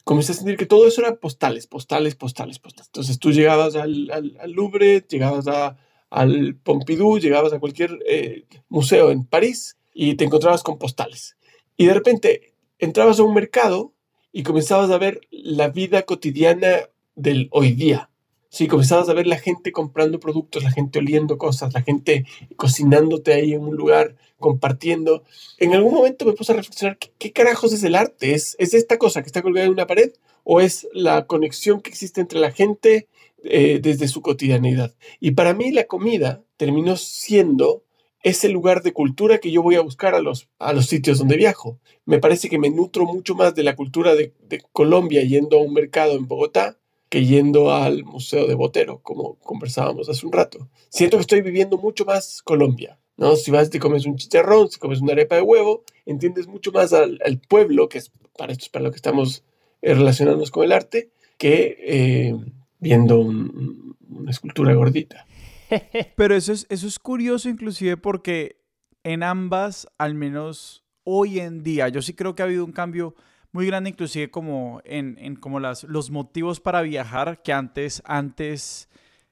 comencé 0.03 0.33
a 0.33 0.35
sentir 0.35 0.57
que 0.57 0.67
todo 0.67 0.89
eso 0.89 1.03
era 1.03 1.21
postales, 1.21 1.69
postales, 1.69 2.17
postales, 2.17 2.59
postales. 2.59 2.89
Entonces 2.89 3.21
tú 3.21 3.31
llegabas 3.31 3.77
al, 3.77 4.11
al, 4.11 4.51
Louvre, 4.51 5.05
llegabas 5.09 5.47
a, 5.47 5.77
al 6.11 6.57
Pompidou, 6.57 7.21
llegabas 7.21 7.53
a 7.53 7.61
cualquier 7.61 7.97
eh, 8.09 8.45
museo 8.69 9.13
en 9.13 9.25
París 9.25 9.79
y 9.95 10.17
te 10.17 10.25
encontrabas 10.25 10.65
con 10.65 10.79
postales. 10.79 11.37
Y 11.77 11.87
de 11.87 11.95
repente 11.95 12.55
entrabas 12.81 13.21
a 13.21 13.23
un 13.23 13.35
mercado 13.35 13.95
y 14.39 14.45
comenzabas 14.45 14.93
a 14.93 14.99
ver 14.99 15.21
la 15.33 15.69
vida 15.69 16.03
cotidiana 16.03 16.89
del 17.17 17.49
hoy 17.51 17.73
día. 17.73 18.09
Sí, 18.51 18.69
comenzabas 18.69 19.09
a 19.09 19.13
ver 19.13 19.27
la 19.27 19.37
gente 19.37 19.73
comprando 19.73 20.21
productos, 20.21 20.63
la 20.63 20.71
gente 20.71 21.01
oliendo 21.01 21.39
cosas, 21.39 21.75
la 21.75 21.83
gente 21.83 22.25
cocinándote 22.55 23.33
ahí 23.33 23.55
en 23.55 23.63
un 23.63 23.75
lugar, 23.75 24.15
compartiendo. 24.39 25.25
En 25.59 25.75
algún 25.75 25.93
momento 25.93 26.25
me 26.25 26.35
puse 26.35 26.53
a 26.53 26.55
reflexionar, 26.55 26.99
¿qué, 26.99 27.33
carajos 27.33 27.73
es 27.73 27.83
el 27.83 27.97
arte? 27.97 28.35
¿Es, 28.35 28.55
¿Es, 28.61 28.75
esta 28.75 28.97
cosa 28.97 29.23
que 29.23 29.27
está 29.27 29.43
colgada 29.43 29.67
en 29.67 29.73
una 29.73 29.89
pared 29.89 30.13
o 30.45 30.61
es 30.61 30.87
la 30.93 31.27
conexión 31.27 31.81
que 31.81 31.91
existe 31.91 32.21
entre 32.21 32.39
la 32.39 32.53
gente 32.53 33.09
eh, 33.43 33.81
desde 33.83 34.07
su 34.07 34.23
cotidianidad? 34.23 34.95
Y 35.19 35.33
para 35.33 35.53
mí 35.53 35.73
la 35.73 35.89
comida 35.89 36.45
terminó 36.57 36.97
siendo 36.97 37.83
ese 38.29 38.49
lugar 38.49 38.83
de 38.83 38.93
cultura 38.93 39.39
que 39.39 39.51
yo 39.51 39.63
voy 39.63 39.75
a 39.77 39.81
buscar 39.81 40.15
a 40.15 40.21
los, 40.21 40.49
a 40.59 40.73
los 40.73 40.87
sitios 40.87 41.19
donde 41.19 41.37
viajo. 41.37 41.79
Me 42.05 42.19
parece 42.19 42.49
que 42.49 42.59
me 42.59 42.71
nutro 42.71 43.05
mucho 43.05 43.35
más 43.35 43.55
de 43.55 43.63
la 43.63 43.77
cultura 43.77 44.15
de, 44.15 44.33
Colombia 44.73 45.23
yendo 45.23 45.59
a 45.59 45.63
un 45.63 45.73
mercado 45.73 46.13
en 46.13 46.27
Bogotá 46.27 46.79
que 47.09 47.25
yendo 47.25 47.73
al 47.73 48.05
Museo 48.05 48.47
de 48.47 48.55
Botero, 48.55 49.01
como 49.03 49.37
conversábamos 49.37 50.09
hace 50.09 50.27
un 50.27 50.33
rato. 50.33 50.69
Siento 50.91 51.17
que 51.17 51.23
estoy 51.23 51.41
viviendo 51.41 51.79
mucho 51.79 52.05
más 52.05 52.43
Colombia. 52.43 52.99
¿no? 53.17 53.35
Si 53.35 53.51
vas 53.51 53.71
te 53.71 53.81
comes 53.81 54.05
un 54.05 54.17
chicharrón, 54.17 54.71
si 54.71 54.79
comes 54.79 55.01
una 55.01 55.13
arepa 55.13 55.37
de 55.37 55.43
huevo, 55.43 55.85
entiendes 56.05 56.47
mucho 56.47 56.71
más 56.71 56.93
al, 56.93 57.19
pueblo, 57.49 57.89
que 57.89 57.99
es 57.99 58.13
para 58.37 58.53
esto 58.53 58.65
es 58.65 58.69
para 58.69 58.85
lo 58.85 58.91
que 58.91 58.97
estamos 58.97 59.43
eh, 59.83 59.95
relacionándonos 59.95 60.51
con 60.51 60.65
el 60.65 60.73
arte, 60.73 61.11
que 61.39 61.77
eh, 61.81 62.37
viendo 62.79 63.19
un, 63.19 63.97
una 64.11 64.31
escultura 64.31 64.75
gordita. 64.75 65.27
Pero 66.17 66.35
eso 66.35 66.53
es, 66.53 66.67
eso 66.69 66.87
es 66.87 66.99
curioso 66.99 67.49
inclusive 67.49 67.97
porque 67.97 68.65
en 69.05 69.23
ambas, 69.23 69.89
al 69.99 70.15
menos 70.15 70.85
hoy 71.05 71.41
en 71.41 71.63
día, 71.63 71.89
yo 71.89 72.03
sí 72.03 72.15
creo 72.15 72.35
que 72.35 72.43
ha 72.43 72.47
habido 72.47 72.65
un 72.65 72.73
cambio 72.73 73.15
muy 73.53 73.67
grande 73.67 73.91
inclusive 73.91 74.31
como 74.31 74.81
en, 74.85 75.17
en 75.19 75.37
como 75.37 75.61
las, 75.61 75.85
los 75.85 76.11
motivos 76.11 76.61
para 76.61 76.83
viajar 76.83 77.43
que 77.43 77.53
antes, 77.53 78.03
antes 78.05 78.89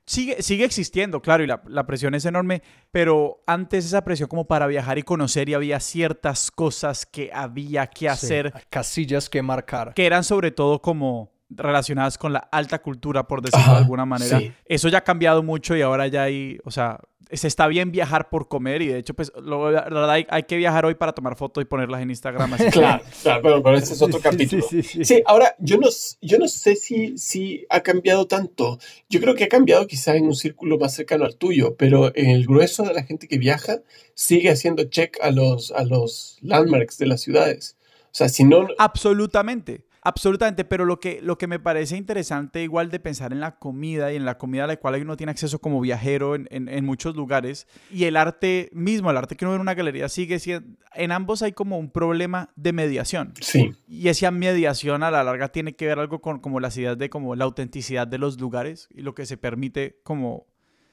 sigue, 0.06 0.42
sigue 0.42 0.64
existiendo, 0.64 1.20
claro, 1.20 1.44
y 1.44 1.46
la, 1.46 1.62
la, 1.66 1.86
presión 1.86 2.14
es 2.14 2.24
enorme, 2.24 2.62
pero 2.90 3.42
antes 3.46 3.84
esa 3.84 4.04
presión 4.04 4.28
como 4.28 4.46
para 4.46 4.66
viajar 4.66 4.98
y 4.98 5.02
conocer 5.02 5.48
y 5.48 5.54
había 5.54 5.80
ciertas 5.80 6.50
cosas 6.50 7.04
que 7.04 7.30
había 7.32 7.88
que 7.88 8.08
hacer. 8.08 8.52
Sí, 8.56 8.62
casillas 8.70 9.28
que 9.28 9.42
marcar. 9.42 9.92
Que 9.94 10.06
eran 10.06 10.24
sobre 10.24 10.50
todo 10.50 10.80
como 10.80 11.35
relacionadas 11.48 12.18
con 12.18 12.32
la 12.32 12.38
alta 12.38 12.80
cultura, 12.80 13.26
por 13.26 13.42
decirlo 13.42 13.64
Ajá, 13.64 13.72
de 13.74 13.78
alguna 13.78 14.04
manera. 14.04 14.38
Sí. 14.38 14.52
Eso 14.64 14.88
ya 14.88 14.98
ha 14.98 15.04
cambiado 15.04 15.42
mucho 15.42 15.76
y 15.76 15.82
ahora 15.82 16.06
ya 16.08 16.24
hay, 16.24 16.58
o 16.64 16.70
sea, 16.70 16.98
se 17.32 17.48
está 17.48 17.66
bien 17.66 17.90
viajar 17.90 18.28
por 18.28 18.48
comer 18.48 18.82
y 18.82 18.86
de 18.86 18.98
hecho, 18.98 19.14
pues, 19.14 19.32
lo, 19.42 19.70
la 19.70 19.82
verdad 19.82 20.10
hay, 20.10 20.26
hay, 20.28 20.44
que 20.44 20.56
viajar 20.56 20.86
hoy 20.86 20.94
para 20.94 21.12
tomar 21.12 21.36
fotos 21.36 21.62
y 21.62 21.64
ponerlas 21.64 22.02
en 22.02 22.10
Instagram. 22.10 22.54
Así 22.54 22.66
claro, 22.70 23.02
claro, 23.22 23.42
pero, 23.42 23.62
pero 23.62 23.76
ese 23.76 23.94
es 23.94 24.02
otro 24.02 24.20
capítulo. 24.20 24.62
Sí, 24.68 24.82
sí, 24.82 25.04
sí, 25.04 25.22
ahora, 25.26 25.56
yo 25.58 25.78
no, 25.78 25.88
yo 26.20 26.38
no 26.38 26.46
sé 26.46 26.76
si, 26.76 27.18
si 27.18 27.66
ha 27.68 27.80
cambiado 27.80 28.26
tanto. 28.26 28.78
Yo 29.08 29.20
creo 29.20 29.34
que 29.34 29.44
ha 29.44 29.48
cambiado 29.48 29.86
quizá 29.86 30.14
en 30.16 30.26
un 30.26 30.36
círculo 30.36 30.78
más 30.78 30.94
cercano 30.94 31.24
al 31.24 31.36
tuyo, 31.36 31.76
pero 31.76 32.12
en 32.14 32.30
el 32.30 32.46
grueso 32.46 32.84
de 32.84 32.94
la 32.94 33.02
gente 33.02 33.26
que 33.26 33.38
viaja 33.38 33.80
sigue 34.14 34.50
haciendo 34.50 34.84
check 34.84 35.18
a 35.20 35.30
los, 35.30 35.72
a 35.72 35.84
los 35.84 36.38
landmarks 36.42 36.98
de 36.98 37.06
las 37.06 37.20
ciudades. 37.22 37.76
O 38.04 38.18
sea, 38.18 38.28
si 38.28 38.44
no... 38.44 38.68
Absolutamente. 38.78 39.85
Absolutamente, 40.06 40.64
pero 40.64 40.84
lo 40.84 41.00
que, 41.00 41.20
lo 41.20 41.36
que 41.36 41.48
me 41.48 41.58
parece 41.58 41.96
interesante 41.96 42.62
igual 42.62 42.92
de 42.92 43.00
pensar 43.00 43.32
en 43.32 43.40
la 43.40 43.58
comida 43.58 44.12
y 44.12 44.16
en 44.16 44.24
la 44.24 44.38
comida 44.38 44.62
a 44.62 44.68
la 44.68 44.76
cual 44.76 45.02
uno 45.02 45.16
tiene 45.16 45.32
acceso 45.32 45.58
como 45.58 45.80
viajero 45.80 46.36
en, 46.36 46.46
en, 46.52 46.68
en 46.68 46.84
muchos 46.84 47.16
lugares 47.16 47.66
y 47.90 48.04
el 48.04 48.16
arte 48.16 48.70
mismo, 48.72 49.10
el 49.10 49.16
arte 49.16 49.34
que 49.34 49.44
uno 49.44 49.50
ve 49.50 49.56
en 49.56 49.62
una 49.62 49.74
galería 49.74 50.08
sigue 50.08 50.38
siendo, 50.38 50.78
en 50.94 51.10
ambos 51.10 51.42
hay 51.42 51.50
como 51.50 51.76
un 51.76 51.90
problema 51.90 52.50
de 52.54 52.72
mediación. 52.72 53.34
Sí. 53.40 53.72
Y 53.88 54.06
esa 54.06 54.30
mediación 54.30 55.02
a 55.02 55.10
la 55.10 55.24
larga 55.24 55.48
tiene 55.48 55.74
que 55.74 55.88
ver 55.88 55.98
algo 55.98 56.20
con 56.20 56.38
como 56.38 56.60
las 56.60 56.76
ideas 56.76 56.96
de 56.96 57.10
como 57.10 57.34
la 57.34 57.44
autenticidad 57.44 58.06
de 58.06 58.18
los 58.18 58.40
lugares 58.40 58.88
y 58.94 59.00
lo 59.00 59.12
que 59.12 59.26
se 59.26 59.36
permite 59.36 59.98
como 60.04 60.46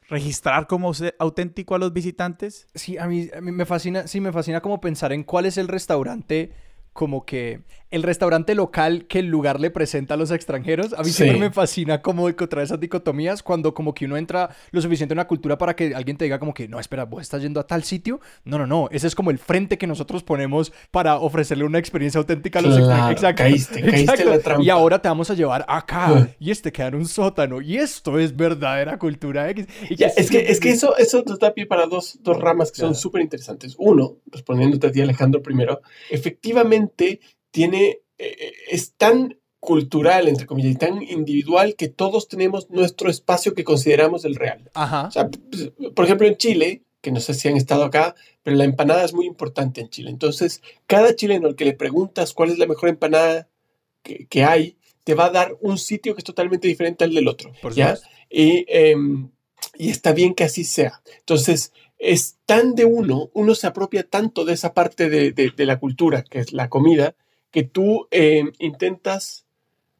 registrar 0.09 0.65
como 0.65 0.91
auténtico 1.19 1.75
a 1.75 1.77
los 1.77 1.93
visitantes. 1.93 2.65
Sí, 2.73 2.97
a 2.97 3.05
mí, 3.05 3.29
a 3.31 3.41
mí 3.41 3.51
me 3.51 3.67
fascina, 3.67 4.07
sí, 4.07 4.19
me 4.19 4.31
fascina 4.31 4.59
como 4.61 4.81
pensar 4.81 5.13
en 5.13 5.23
cuál 5.23 5.45
es 5.45 5.59
el 5.59 5.67
restaurante 5.67 6.51
como 6.93 7.25
que 7.25 7.61
el 7.93 8.01
restaurante 8.01 8.55
local 8.55 9.05
que 9.05 9.19
el 9.19 9.27
lugar 9.27 9.59
le 9.59 9.69
presenta 9.69 10.15
a 10.15 10.17
los 10.17 10.31
extranjeros. 10.31 10.93
A 10.93 11.03
mí 11.03 11.09
sí. 11.09 11.13
siempre 11.13 11.37
me 11.37 11.51
fascina 11.51 12.01
como 12.01 12.27
encontrar 12.27 12.63
esas 12.63 12.79
dicotomías 12.79 13.43
cuando 13.43 13.75
como 13.75 13.93
que 13.93 14.05
uno 14.05 14.17
entra 14.17 14.49
lo 14.71 14.81
suficiente 14.81 15.13
en 15.13 15.19
una 15.19 15.27
cultura 15.27 15.59
para 15.59 15.75
que 15.75 15.93
alguien 15.93 16.17
te 16.17 16.25
diga 16.25 16.39
como 16.39 16.55
que 16.55 16.67
no, 16.67 16.79
espera, 16.79 17.05
vos 17.05 17.21
estás 17.21 17.43
yendo 17.43 17.59
a 17.59 17.67
tal 17.67 17.83
sitio. 17.83 18.19
No, 18.45 18.57
no, 18.57 18.65
no. 18.65 18.89
Ese 18.89 19.05
es 19.05 19.13
como 19.13 19.29
el 19.29 19.37
frente 19.37 19.77
que 19.77 19.85
nosotros 19.85 20.23
ponemos 20.23 20.73
para 20.89 21.17
ofrecerle 21.17 21.65
una 21.65 21.77
experiencia 21.77 22.17
auténtica 22.17 22.57
a 22.57 22.61
los 22.63 22.77
claro, 22.77 23.11
extranjeros. 23.11 23.21
Exacto. 23.21 23.43
Caíste, 23.43 23.81
caíste 23.81 24.01
Exacto. 24.01 24.29
la 24.29 24.39
trampa. 24.39 24.63
Y 24.63 24.69
ahora 24.71 24.99
te 24.99 25.07
vamos 25.07 25.29
a 25.29 25.35
llevar 25.35 25.63
acá. 25.67 26.29
y 26.39 26.49
este 26.49 26.71
queda 26.71 26.87
en 26.87 26.95
un 26.95 27.05
sótano. 27.05 27.61
Y 27.61 27.77
esto 27.77 28.17
es 28.17 28.35
verdadera 28.35 28.97
cultura 28.97 29.47
X. 29.51 29.67
Ya, 29.95 30.07
es, 30.07 30.31
que, 30.31 30.39
es 30.39 30.59
que 30.59 30.71
eso, 30.71 30.97
eso 30.97 31.23
nos 31.27 31.37
da 31.37 31.53
pie 31.53 31.67
para 31.67 31.85
dos, 31.85 32.17
dos 32.23 32.39
ramas 32.39 32.71
que 32.71 32.77
claro. 32.77 32.95
son 32.95 32.99
súper 32.99 33.21
interesantes. 33.21 33.75
Uno, 33.77 34.17
respondiéndote 34.31 34.87
a 34.87 34.91
ti, 34.91 34.99
Alejandro, 34.99 35.43
primero, 35.43 35.81
efectivamente 36.09 37.19
tiene, 37.53 37.99
eh, 38.17 38.51
es 38.69 38.95
tan 38.95 39.37
cultural, 39.59 40.27
entre 40.27 40.47
comillas, 40.47 40.73
y 40.73 40.75
tan 40.75 41.01
individual 41.03 41.75
que 41.75 41.87
todos 41.87 42.27
tenemos 42.27 42.69
nuestro 42.69 43.09
espacio 43.09 43.53
que 43.53 43.63
consideramos 43.63 44.25
el 44.25 44.35
real. 44.35 44.69
Ajá. 44.73 45.07
O 45.07 45.11
sea, 45.11 45.29
por 45.95 46.03
ejemplo, 46.03 46.27
en 46.27 46.35
Chile, 46.35 46.81
que 46.99 47.11
no 47.11 47.21
sé 47.21 47.33
si 47.35 47.47
han 47.47 47.55
estado 47.55 47.85
acá, 47.85 48.15
pero 48.41 48.57
la 48.57 48.65
empanada 48.65 49.05
es 49.05 49.13
muy 49.13 49.27
importante 49.27 49.81
en 49.81 49.89
Chile. 49.89 50.09
Entonces, 50.09 50.61
cada 50.87 51.15
chileno 51.15 51.47
al 51.47 51.55
que 51.55 51.65
le 51.65 51.73
preguntas 51.73 52.33
cuál 52.33 52.49
es 52.49 52.57
la 52.57 52.65
mejor 52.65 52.89
empanada 52.89 53.47
que, 54.01 54.25
que 54.25 54.43
hay, 54.43 54.77
te 55.03 55.13
va 55.13 55.25
a 55.25 55.29
dar 55.31 55.55
un 55.61 55.77
sitio 55.77 56.15
que 56.15 56.19
es 56.19 56.25
totalmente 56.25 56.67
diferente 56.67 57.03
al 57.03 57.13
del 57.13 57.27
otro. 57.27 57.53
Por 57.61 57.73
¿ya? 57.73 57.97
Y, 58.29 58.65
eh, 58.67 58.95
y 59.77 59.89
está 59.89 60.11
bien 60.11 60.33
que 60.33 60.43
así 60.43 60.63
sea. 60.63 61.01
Entonces, 61.19 61.71
es 61.99 62.37
tan 62.45 62.73
de 62.73 62.85
uno, 62.85 63.29
uno 63.33 63.53
se 63.53 63.67
apropia 63.67 64.03
tanto 64.03 64.43
de 64.43 64.53
esa 64.53 64.73
parte 64.73 65.09
de, 65.09 65.31
de, 65.31 65.51
de 65.55 65.65
la 65.65 65.79
cultura, 65.79 66.23
que 66.23 66.39
es 66.39 66.51
la 66.51 66.67
comida, 66.67 67.15
que 67.53 67.63
tú 67.63 68.07
eh, 68.09 68.43
intentas 68.57 69.45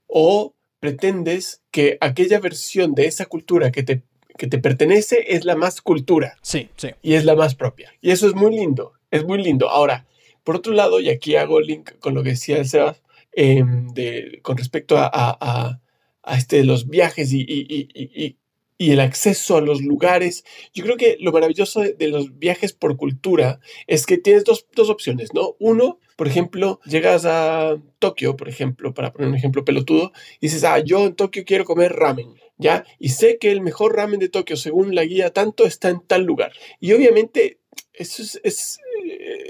o 0.08 0.56
pretendes 0.80 1.62
que 1.72 1.98
aquella 2.02 2.40
versión 2.40 2.96
de 2.96 3.06
esa 3.06 3.28
cultura 3.28 3.72
que 3.72 3.84
te, 3.84 4.02
que 4.38 4.48
te 4.48 4.58
pertenece 4.58 5.36
es 5.36 5.46
la 5.46 5.56
más 5.56 5.80
cultura. 5.80 6.36
Sí, 6.42 6.70
sí. 6.76 6.90
Y 7.04 7.14
es 7.14 7.26
la 7.26 7.36
más 7.36 7.56
propia. 7.56 7.94
Y 8.02 8.10
eso 8.10 8.28
es 8.28 8.34
muy 8.34 8.54
lindo, 8.54 8.94
es 9.12 9.24
muy 9.24 9.42
lindo. 9.42 9.70
Ahora, 9.70 10.08
por 10.44 10.58
otro 10.58 10.74
lado, 10.74 11.00
y 11.00 11.10
aquí 11.10 11.36
hago 11.36 11.62
link 11.62 11.92
con 12.00 12.16
lo 12.16 12.24
que 12.24 12.32
decía 12.32 12.58
el 12.58 12.68
Sebas, 12.68 13.04
eh, 13.32 13.64
de, 13.94 14.40
con 14.42 14.58
respecto 14.58 14.98
a, 14.98 15.10
a, 15.14 15.80
a, 16.24 16.38
este, 16.38 16.64
los 16.64 16.90
viajes 16.90 17.32
y, 17.32 17.42
y, 17.42 17.88
y, 17.94 18.38
y 18.80 18.92
el 18.92 19.00
acceso 19.00 19.58
a 19.58 19.62
los 19.62 19.82
lugares. 19.82 20.44
Yo 20.74 20.84
creo 20.84 20.98
que 20.98 21.18
lo 21.20 21.32
maravilloso 21.32 21.82
de, 21.82 21.94
de 21.94 22.08
los 22.08 22.38
viajes 22.40 22.74
por 22.74 22.98
cultura 22.98 23.60
es 23.86 24.08
que 24.08 24.18
tienes 24.18 24.44
dos, 24.44 24.66
dos, 24.76 24.90
opciones, 24.90 25.34
¿no? 25.34 25.56
Uno, 25.60 26.00
por 26.16 26.28
ejemplo, 26.28 26.80
llegas 26.86 27.26
a 27.26 27.78
Tokio, 28.00 28.36
por 28.36 28.50
ejemplo, 28.50 28.94
para 28.94 29.12
poner 29.14 29.30
un 29.30 29.36
ejemplo 29.36 29.66
pelotudo, 29.66 30.12
y 30.40 30.48
dices, 30.48 30.64
ah, 30.64 30.80
yo 30.80 31.06
en 31.06 31.16
Tokio 31.16 31.44
quiero 31.46 31.66
comer 31.66 31.94
ramen, 31.94 32.34
¿ya? 32.58 32.86
Y 33.00 33.10
sé 33.10 33.38
que 33.38 33.52
el 33.52 33.62
mejor 33.62 33.96
ramen 33.96 34.20
de 34.20 34.30
Tokio, 34.30 34.58
según 34.58 34.96
la 34.96 35.06
guía 35.06 35.32
tanto, 35.32 35.66
está 35.66 35.90
en 35.90 36.02
tal 36.02 36.24
lugar. 36.24 36.54
Y 36.80 36.94
obviamente 36.94 37.60
eso 37.94 38.22
es, 38.22 38.40
es 38.44 38.80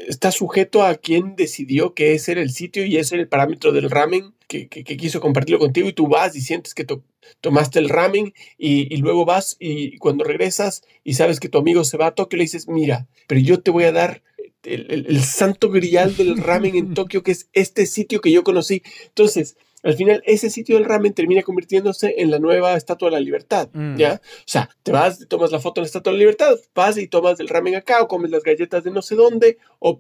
está 0.08 0.32
sujeto 0.32 0.84
a 0.84 0.96
quien 0.96 1.36
decidió 1.36 1.94
que 1.94 2.14
ese 2.14 2.34
era 2.34 2.42
el 2.42 2.52
sitio 2.52 2.86
y 2.86 2.98
ese 2.98 3.16
era 3.16 3.24
el 3.24 3.30
parámetro 3.30 3.72
del 3.72 3.90
ramen 3.90 4.34
que, 4.48 4.68
que, 4.68 4.84
quiso 4.84 5.20
compartirlo 5.22 5.60
contigo 5.60 5.88
y 5.88 5.94
tú 5.94 6.08
vas 6.08 6.36
y 6.36 6.42
sientes 6.42 6.74
que 6.74 6.84
to, 6.84 7.04
tomaste 7.42 7.80
el 7.80 7.90
ramen 7.90 8.34
y, 8.58 8.94
y, 8.94 8.98
luego 8.98 9.26
vas 9.26 9.56
y 9.60 9.98
cuando 9.98 10.24
regresas 10.24 10.84
y 11.04 11.14
sabes 11.16 11.40
que 11.40 11.50
tu 11.50 11.58
amigo 11.58 11.84
se 11.84 11.98
va 11.98 12.08
a 12.08 12.16
Tokio 12.16 12.38
le 12.38 12.44
dices, 12.44 12.68
mira, 12.68 13.08
pero 13.28 13.42
yo 13.42 13.62
te 13.62 13.72
voy 13.72 13.86
a 13.86 13.92
dar 13.92 14.22
el, 14.64 14.88
el, 14.90 15.06
el 15.08 15.24
santo 15.24 15.70
grial 15.70 16.16
del 16.16 16.38
ramen 16.44 16.76
en 16.76 16.94
Tokio 16.94 17.24
que 17.24 17.32
es 17.32 17.50
este 17.54 17.86
sitio 17.86 18.22
que 18.22 18.32
yo 18.32 18.44
conocí. 18.44 18.84
Entonces, 19.08 19.58
al 19.84 19.96
final 19.96 20.24
ese 20.26 20.50
sitio 20.50 20.78
del 20.78 20.86
ramen 20.86 21.14
termina 21.14 21.44
convirtiéndose 21.44 22.16
en 22.18 22.32
la 22.32 22.40
nueva 22.40 22.76
Estatua 22.76 23.10
de 23.10 23.14
la 23.14 23.20
Libertad, 23.20 23.70
mm. 23.74 23.98
¿ya? 23.98 24.22
O 24.24 24.44
sea, 24.46 24.70
te 24.82 24.92
vas, 24.92 25.28
tomas 25.28 25.52
la 25.52 25.60
foto 25.60 25.82
de 25.82 25.84
la 25.84 25.88
Estatua 25.88 26.12
de 26.12 26.18
la 26.18 26.22
Libertad, 26.22 26.56
vas 26.74 26.98
y 26.98 27.08
tomas 27.08 27.40
el 27.40 27.50
ramen 27.50 27.76
acá 27.76 28.02
o 28.02 28.08
comes 28.08 28.32
las 28.32 28.44
galletas 28.44 28.84
de 28.84 28.92
no 28.92 29.02
sé 29.02 29.16
dónde 29.16 29.58
o 29.80 29.98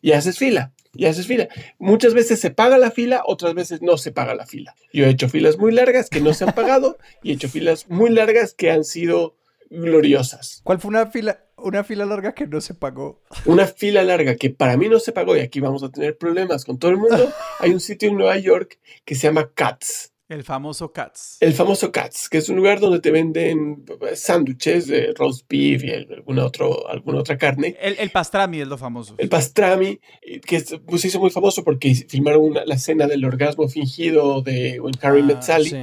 y 0.00 0.12
haces 0.12 0.38
fila, 0.38 0.72
y 0.94 1.06
haces 1.06 1.26
fila. 1.26 1.48
Muchas 1.78 2.14
veces 2.14 2.38
se 2.38 2.50
paga 2.50 2.78
la 2.78 2.90
fila, 2.90 3.22
otras 3.26 3.54
veces 3.54 3.82
no 3.82 3.96
se 3.98 4.12
paga 4.12 4.34
la 4.34 4.46
fila. 4.46 4.74
Yo 4.92 5.06
he 5.06 5.10
hecho 5.10 5.28
filas 5.28 5.58
muy 5.58 5.72
largas 5.72 6.10
que 6.10 6.20
no 6.20 6.34
se 6.34 6.44
han 6.44 6.52
pagado 6.52 6.98
y 7.22 7.30
he 7.30 7.34
hecho 7.34 7.48
filas 7.48 7.88
muy 7.88 8.10
largas 8.10 8.54
que 8.54 8.70
han 8.70 8.84
sido 8.84 9.34
gloriosas. 9.74 10.60
¿Cuál 10.64 10.80
fue 10.80 10.90
una 10.90 11.06
fila, 11.06 11.44
una 11.56 11.84
fila 11.84 12.06
larga 12.06 12.34
que 12.34 12.46
no 12.46 12.60
se 12.60 12.74
pagó? 12.74 13.22
Una 13.44 13.66
fila 13.66 14.02
larga 14.02 14.36
que 14.36 14.50
para 14.50 14.76
mí 14.76 14.88
no 14.88 14.98
se 14.98 15.12
pagó 15.12 15.36
y 15.36 15.40
aquí 15.40 15.60
vamos 15.60 15.82
a 15.82 15.90
tener 15.90 16.16
problemas 16.16 16.64
con 16.64 16.78
todo 16.78 16.90
el 16.90 16.98
mundo. 16.98 17.32
Hay 17.60 17.70
un 17.70 17.80
sitio 17.80 18.08
en 18.08 18.16
Nueva 18.16 18.38
York 18.38 18.78
que 19.04 19.14
se 19.14 19.28
llama 19.28 19.50
Cats. 19.54 20.12
El 20.26 20.42
famoso 20.42 20.90
Cats. 20.90 21.36
El 21.40 21.52
famoso 21.52 21.92
Cats, 21.92 22.30
que 22.30 22.38
es 22.38 22.48
un 22.48 22.56
lugar 22.56 22.80
donde 22.80 22.98
te 23.00 23.10
venden 23.10 23.84
sándwiches 24.14 24.86
de 24.86 25.12
roast 25.12 25.46
beef 25.48 25.84
y 25.84 25.90
alguna, 25.90 26.46
otro, 26.46 26.88
alguna 26.88 27.18
otra 27.18 27.36
carne. 27.36 27.76
El, 27.78 27.96
el, 27.98 28.10
pastrami 28.10 28.62
es 28.62 28.66
lo 28.66 28.78
famoso. 28.78 29.14
El 29.18 29.28
pastrami, 29.28 30.00
que 30.46 30.64
pues, 30.86 31.02
se 31.02 31.08
hizo 31.08 31.20
muy 31.20 31.30
famoso 31.30 31.62
porque 31.62 31.94
filmaron 31.94 32.42
una, 32.42 32.64
la 32.64 32.76
escena 32.76 33.06
del 33.06 33.22
orgasmo 33.24 33.68
fingido 33.68 34.40
de 34.40 34.80
Harry 35.02 35.20
ah, 35.20 35.24
Met 35.24 35.42
Sally. 35.42 35.68
Sí. 35.68 35.76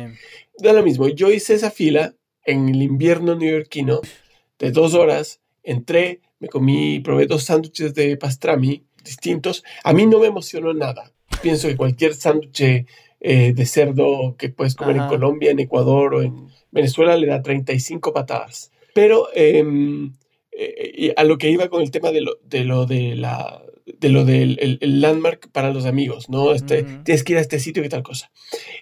Da 0.58 0.74
lo 0.74 0.84
mismo, 0.84 1.08
yo 1.08 1.32
hice 1.32 1.54
esa 1.54 1.70
fila 1.70 2.16
en 2.46 2.70
el 2.70 2.82
invierno 2.82 3.36
neoyorquino 3.36 4.02
de 4.60 4.72
dos 4.72 4.94
horas, 4.94 5.42
entré, 5.64 6.22
me 6.40 6.48
comí, 6.48 7.00
probé 7.00 7.26
dos 7.26 7.44
sándwiches 7.44 7.94
de 7.94 8.18
pastrami 8.18 8.84
distintos. 9.04 9.64
A 9.84 9.94
mí 9.94 10.06
no 10.06 10.20
me 10.20 10.28
emocionó 10.28 10.74
nada. 10.74 11.12
Pienso 11.42 11.68
que 11.68 11.78
cualquier 11.78 12.14
sándwich 12.14 12.86
eh, 13.20 13.54
de 13.54 13.66
cerdo 13.66 14.36
que 14.38 14.50
puedes 14.50 14.76
comer 14.76 14.98
Ajá. 14.98 15.06
en 15.06 15.10
Colombia, 15.10 15.52
en 15.52 15.60
Ecuador 15.60 16.16
o 16.16 16.22
en 16.22 16.48
Venezuela 16.72 17.16
le 17.18 17.28
da 17.28 17.42
35 17.42 18.14
patadas. 18.14 18.72
Pero 18.94 19.28
eh, 19.36 19.64
eh, 20.52 21.14
a 21.16 21.24
lo 21.24 21.38
que 21.38 21.50
iba 21.50 21.70
con 21.70 21.82
el 21.82 21.92
tema 21.92 22.12
de 22.12 22.22
lo 22.22 22.38
de, 22.44 22.64
lo 22.64 22.86
de 22.86 23.16
la 23.16 23.64
de 23.86 24.10
lo 24.10 24.26
del 24.26 24.80
el, 24.82 25.02
landmark 25.02 25.52
para 25.52 25.72
los 25.72 25.86
amigos, 25.86 26.30
¿no? 26.30 26.54
Este, 26.54 26.84
Tienes 27.04 27.24
que 27.24 27.34
ir 27.34 27.38
a 27.38 27.42
este 27.42 27.60
sitio 27.60 27.84
y 27.84 27.90
tal 27.90 28.04
cosa. 28.04 28.32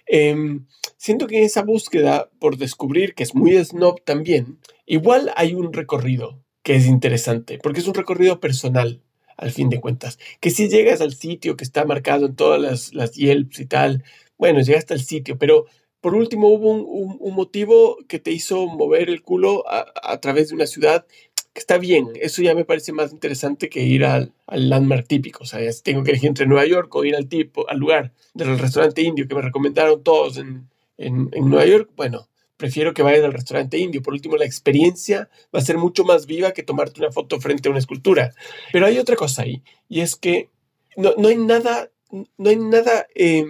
Em, 0.06 0.66
siento 1.00 1.26
que 1.26 1.44
esa 1.44 1.62
búsqueda 1.62 2.28
por 2.38 2.58
descubrir, 2.58 3.14
que 3.14 3.22
es 3.22 3.34
muy 3.34 3.52
snob 3.64 4.02
también, 4.04 4.58
igual 4.84 5.32
hay 5.34 5.54
un 5.54 5.72
recorrido 5.72 6.38
que 6.62 6.74
es 6.76 6.86
interesante, 6.86 7.58
porque 7.62 7.80
es 7.80 7.88
un 7.88 7.94
recorrido 7.94 8.38
personal, 8.38 9.00
al 9.38 9.50
fin 9.50 9.70
de 9.70 9.80
cuentas. 9.80 10.18
Que 10.40 10.50
si 10.50 10.68
llegas 10.68 11.00
al 11.00 11.14
sitio 11.14 11.56
que 11.56 11.64
está 11.64 11.86
marcado 11.86 12.26
en 12.26 12.36
todas 12.36 12.60
las, 12.60 12.92
las 12.92 13.12
Yelps 13.12 13.60
y 13.60 13.64
tal, 13.64 14.04
bueno, 14.36 14.60
llegaste 14.60 14.92
al 14.92 15.00
sitio, 15.00 15.38
pero 15.38 15.64
por 16.02 16.14
último 16.14 16.48
hubo 16.48 16.70
un, 16.70 17.16
un, 17.18 17.34
motivo 17.34 17.96
que 18.06 18.18
te 18.18 18.30
hizo 18.30 18.66
mover 18.66 19.08
el 19.08 19.22
culo 19.22 19.64
a, 19.70 19.86
a, 20.02 20.20
través 20.20 20.50
de 20.50 20.54
una 20.54 20.66
ciudad 20.66 21.06
que 21.54 21.60
está 21.60 21.78
bien. 21.78 22.10
Eso 22.20 22.42
ya 22.42 22.54
me 22.54 22.66
parece 22.66 22.92
más 22.92 23.10
interesante 23.10 23.70
que 23.70 23.82
ir 23.82 24.04
al, 24.04 24.34
al 24.46 24.68
landmark 24.68 25.06
típico. 25.06 25.44
O 25.44 25.46
sea, 25.46 25.60
tengo 25.82 26.02
que 26.02 26.10
elegir 26.10 26.28
entre 26.28 26.46
Nueva 26.46 26.66
York 26.66 26.94
o 26.94 27.06
ir 27.06 27.16
al 27.16 27.26
tipo, 27.26 27.66
al 27.70 27.78
lugar 27.78 28.12
del 28.34 28.58
restaurante 28.58 29.00
indio 29.00 29.26
que 29.26 29.34
me 29.34 29.42
recomendaron 29.42 30.02
todos 30.02 30.36
en, 30.36 30.68
en, 31.00 31.28
en 31.32 31.48
Nueva 31.48 31.66
York. 31.66 31.90
Bueno, 31.96 32.28
prefiero 32.56 32.94
que 32.94 33.02
vayas 33.02 33.24
al 33.24 33.32
restaurante 33.32 33.78
indio. 33.78 34.02
Por 34.02 34.14
último, 34.14 34.36
la 34.36 34.44
experiencia 34.44 35.28
va 35.54 35.58
a 35.58 35.64
ser 35.64 35.78
mucho 35.78 36.04
más 36.04 36.26
viva 36.26 36.52
que 36.52 36.62
tomarte 36.62 37.00
una 37.00 37.10
foto 37.10 37.40
frente 37.40 37.68
a 37.68 37.72
una 37.72 37.80
escultura. 37.80 38.32
Pero 38.72 38.86
hay 38.86 38.98
otra 38.98 39.16
cosa 39.16 39.42
ahí, 39.42 39.62
y 39.88 40.00
es 40.00 40.14
que 40.14 40.50
no, 40.96 41.14
no 41.16 41.28
hay 41.28 41.36
nada, 41.36 41.90
no 42.10 42.50
hay 42.50 42.56
nada 42.56 43.06
eh, 43.14 43.44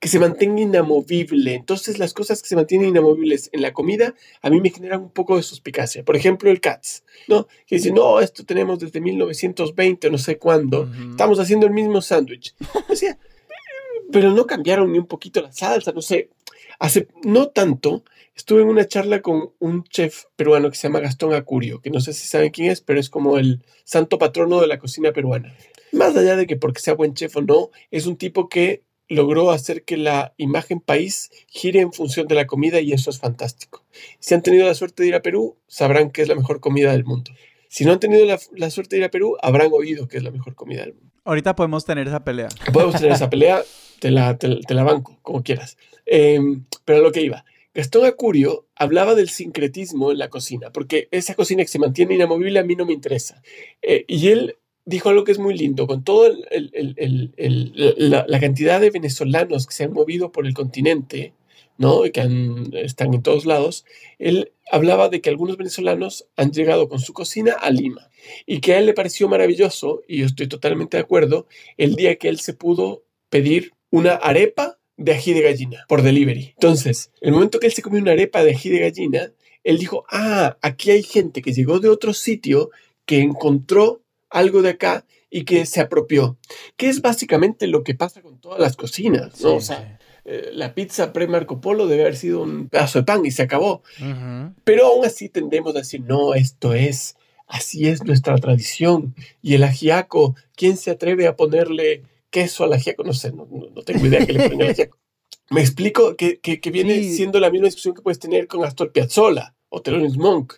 que 0.00 0.08
se 0.08 0.18
mantenga 0.18 0.60
inamovible. 0.60 1.54
Entonces 1.54 1.98
las 1.98 2.14
cosas 2.14 2.42
que 2.42 2.48
se 2.48 2.56
mantienen 2.56 2.88
inamovibles 2.88 3.50
en 3.52 3.60
la 3.60 3.72
comida 3.72 4.14
a 4.40 4.50
mí 4.50 4.60
me 4.60 4.70
generan 4.70 5.02
un 5.02 5.10
poco 5.10 5.36
de 5.36 5.42
suspicacia. 5.42 6.04
Por 6.04 6.16
ejemplo, 6.16 6.50
el 6.50 6.60
CATS, 6.60 7.04
¿no? 7.28 7.46
Que 7.66 7.76
dice, 7.76 7.92
no, 7.92 8.20
esto 8.20 8.44
tenemos 8.44 8.78
desde 8.78 9.00
1920 9.00 10.08
o 10.08 10.10
no 10.10 10.18
sé 10.18 10.38
cuándo. 10.38 10.90
Estamos 11.10 11.38
haciendo 11.38 11.66
el 11.66 11.72
mismo 11.72 12.00
sándwich. 12.00 12.54
pero 14.12 14.30
no 14.30 14.46
cambiaron 14.46 14.92
ni 14.92 14.98
un 14.98 15.06
poquito 15.06 15.42
la 15.42 15.52
salsa, 15.52 15.92
no 15.92 16.02
sé. 16.02 16.30
Hace 16.78 17.08
no 17.24 17.48
tanto 17.48 18.04
estuve 18.34 18.62
en 18.62 18.68
una 18.68 18.86
charla 18.86 19.22
con 19.22 19.50
un 19.58 19.84
chef 19.84 20.24
peruano 20.36 20.70
que 20.70 20.76
se 20.76 20.88
llama 20.88 21.00
Gastón 21.00 21.32
Acurio, 21.34 21.80
que 21.80 21.90
no 21.90 22.00
sé 22.00 22.12
si 22.12 22.26
saben 22.26 22.50
quién 22.50 22.70
es, 22.70 22.80
pero 22.80 23.00
es 23.00 23.08
como 23.08 23.38
el 23.38 23.62
santo 23.84 24.18
patrono 24.18 24.60
de 24.60 24.66
la 24.66 24.78
cocina 24.78 25.12
peruana. 25.12 25.54
Más 25.92 26.16
allá 26.16 26.36
de 26.36 26.46
que 26.46 26.56
porque 26.56 26.80
sea 26.80 26.94
buen 26.94 27.14
chef 27.14 27.36
o 27.36 27.42
no, 27.42 27.70
es 27.90 28.06
un 28.06 28.16
tipo 28.16 28.48
que 28.48 28.82
logró 29.08 29.50
hacer 29.50 29.84
que 29.84 29.96
la 29.96 30.34
imagen 30.36 30.80
país 30.80 31.30
gire 31.48 31.80
en 31.80 31.92
función 31.92 32.26
de 32.26 32.34
la 32.34 32.46
comida 32.46 32.80
y 32.80 32.92
eso 32.92 33.10
es 33.10 33.18
fantástico. 33.18 33.84
Si 34.18 34.34
han 34.34 34.42
tenido 34.42 34.66
la 34.66 34.74
suerte 34.74 35.02
de 35.02 35.08
ir 35.10 35.14
a 35.14 35.22
Perú, 35.22 35.56
sabrán 35.66 36.10
que 36.10 36.22
es 36.22 36.28
la 36.28 36.34
mejor 36.34 36.60
comida 36.60 36.92
del 36.92 37.04
mundo. 37.04 37.30
Si 37.68 37.84
no 37.84 37.92
han 37.92 38.00
tenido 38.00 38.24
la, 38.26 38.70
suerte 38.70 38.96
de 38.96 39.00
ir 39.00 39.04
a 39.06 39.10
Perú, 39.10 39.36
habrán 39.42 39.70
oído 39.72 40.08
que 40.08 40.16
es 40.16 40.22
la 40.22 40.30
mejor 40.30 40.54
comida 40.54 40.82
del 40.82 40.94
mundo. 40.94 41.12
Ahorita 41.24 41.56
podemos 41.56 41.84
tener 41.84 42.06
esa 42.06 42.24
pelea. 42.24 42.48
Podemos 42.72 42.96
tener 42.96 43.12
esa 43.12 43.30
pelea, 43.30 43.62
te 43.98 44.10
la, 44.10 44.38
la 44.68 44.82
banco, 44.84 45.18
como 45.22 45.42
quieras. 45.42 45.76
Em, 46.06 46.64
pero 46.84 47.02
lo 47.02 47.12
que 47.12 47.22
iba. 47.22 47.44
Gastón 47.74 48.06
Acurio 48.06 48.66
hablaba 48.74 49.14
del 49.14 49.28
sincretismo 49.28 50.10
en 50.10 50.18
la 50.18 50.30
cocina, 50.30 50.72
porque 50.72 51.08
esa 51.10 51.34
cocina 51.34 51.62
que 51.62 51.68
se 51.68 51.78
mantiene 51.78 52.14
inamovible 52.14 52.58
a 52.58 52.64
mí 52.64 52.74
no 52.74 52.86
me 52.86 52.94
interesa. 52.94 53.42
Eh, 53.82 54.04
y 54.08 54.28
él 54.28 54.56
dijo 54.86 55.10
algo 55.10 55.24
que 55.24 55.32
es 55.32 55.38
muy 55.38 55.58
lindo, 55.58 55.86
con 55.86 56.02
toda 56.02 56.30
la, 56.30 58.40
cantidad 58.40 58.80
de 58.80 58.90
venezolanos 58.90 59.66
que 59.66 59.74
se 59.74 59.84
han 59.84 59.92
movido 59.92 60.32
por 60.32 60.46
el 60.46 60.54
continente, 60.54 61.34
¿no? 61.76 62.06
Y 62.06 62.12
que 62.12 62.22
están 62.82 63.12
en 63.12 63.22
todos 63.22 63.44
lados, 63.44 63.84
él 64.18 64.52
hablaba 64.70 65.08
de 65.08 65.20
que 65.20 65.28
algunos 65.28 65.58
venezolanos 65.58 66.26
han 66.36 66.52
llegado 66.52 66.88
con 66.88 67.00
su 67.00 67.12
cocina 67.12 67.52
a 67.52 67.70
Lima 67.70 68.10
y 68.46 68.60
que 68.60 68.74
a 68.74 68.78
él 68.78 68.86
le 68.86 68.94
pareció 68.94 69.28
maravilloso, 69.28 70.02
y 70.08 70.20
yo 70.20 70.26
estoy 70.26 70.46
totalmente 70.46 70.96
de 70.96 71.02
acuerdo, 71.02 71.46
el 71.76 71.96
día 71.96 72.16
que 72.16 72.28
él 72.28 72.40
se 72.40 72.54
pudo 72.54 73.02
pedir 73.28 73.72
una 73.90 74.14
arepa 74.14 74.78
de 74.96 75.12
ají 75.12 75.34
de 75.34 75.42
gallina 75.42 75.84
por 75.88 76.02
delivery. 76.02 76.52
Entonces, 76.54 77.10
el 77.20 77.32
momento 77.32 77.58
que 77.58 77.66
él 77.66 77.72
se 77.72 77.82
comió 77.82 78.00
una 78.00 78.12
arepa 78.12 78.42
de 78.42 78.52
ají 78.52 78.70
de 78.70 78.80
gallina, 78.80 79.32
él 79.64 79.78
dijo, 79.78 80.04
ah, 80.10 80.56
aquí 80.62 80.90
hay 80.90 81.02
gente 81.02 81.42
que 81.42 81.52
llegó 81.52 81.80
de 81.80 81.88
otro 81.88 82.14
sitio 82.14 82.70
que 83.04 83.20
encontró 83.20 84.02
algo 84.30 84.62
de 84.62 84.70
acá 84.70 85.04
y 85.30 85.44
que 85.44 85.66
se 85.66 85.80
apropió, 85.80 86.38
que 86.76 86.88
es 86.88 87.02
básicamente 87.02 87.66
lo 87.66 87.82
que 87.82 87.94
pasa 87.94 88.22
con 88.22 88.40
todas 88.40 88.60
las 88.60 88.76
cocinas, 88.76 89.40
¿no? 89.40 89.56
o 89.56 89.60
sea, 89.60 89.98
eh, 90.24 90.50
la 90.52 90.74
pizza 90.74 91.12
pre-Marco 91.12 91.60
Polo 91.60 91.86
debe 91.86 92.02
haber 92.02 92.16
sido 92.16 92.42
un 92.42 92.68
pedazo 92.68 92.98
de 92.98 93.04
pan 93.04 93.24
y 93.24 93.30
se 93.30 93.42
acabó. 93.42 93.82
Pero 94.64 94.86
aún 94.86 95.04
así 95.04 95.28
tendemos 95.28 95.74
a 95.76 95.78
decir, 95.78 96.00
no, 96.00 96.34
esto 96.34 96.74
es, 96.74 97.16
así 97.46 97.86
es 97.86 98.04
nuestra 98.04 98.36
tradición. 98.38 99.14
Y 99.40 99.54
el 99.54 99.62
ajiaco, 99.62 100.34
¿quién 100.56 100.76
se 100.76 100.90
atreve 100.90 101.28
a 101.28 101.36
ponerle 101.36 102.02
queso 102.30 102.64
al 102.64 102.72
ajiaco? 102.72 103.04
No 103.04 103.12
sé, 103.12 103.32
no, 103.32 103.46
tengo 103.84 104.06
idea 104.06 104.24
que 104.26 104.32
le 104.32 104.48
ponga 104.48 104.64
al 104.64 104.70
ajiaco. 104.72 104.98
Me 105.50 105.60
explico 105.60 106.16
que, 106.16 106.40
que, 106.40 106.70
viene 106.70 107.02
siendo 107.04 107.38
la 107.38 107.50
misma 107.50 107.66
discusión 107.66 107.94
que 107.94 108.02
puedes 108.02 108.18
tener 108.18 108.48
con 108.48 108.64
Astor 108.64 108.90
Piazzolla 108.90 109.54
o 109.68 109.80
Thelonious 109.80 110.16
Monk. 110.16 110.54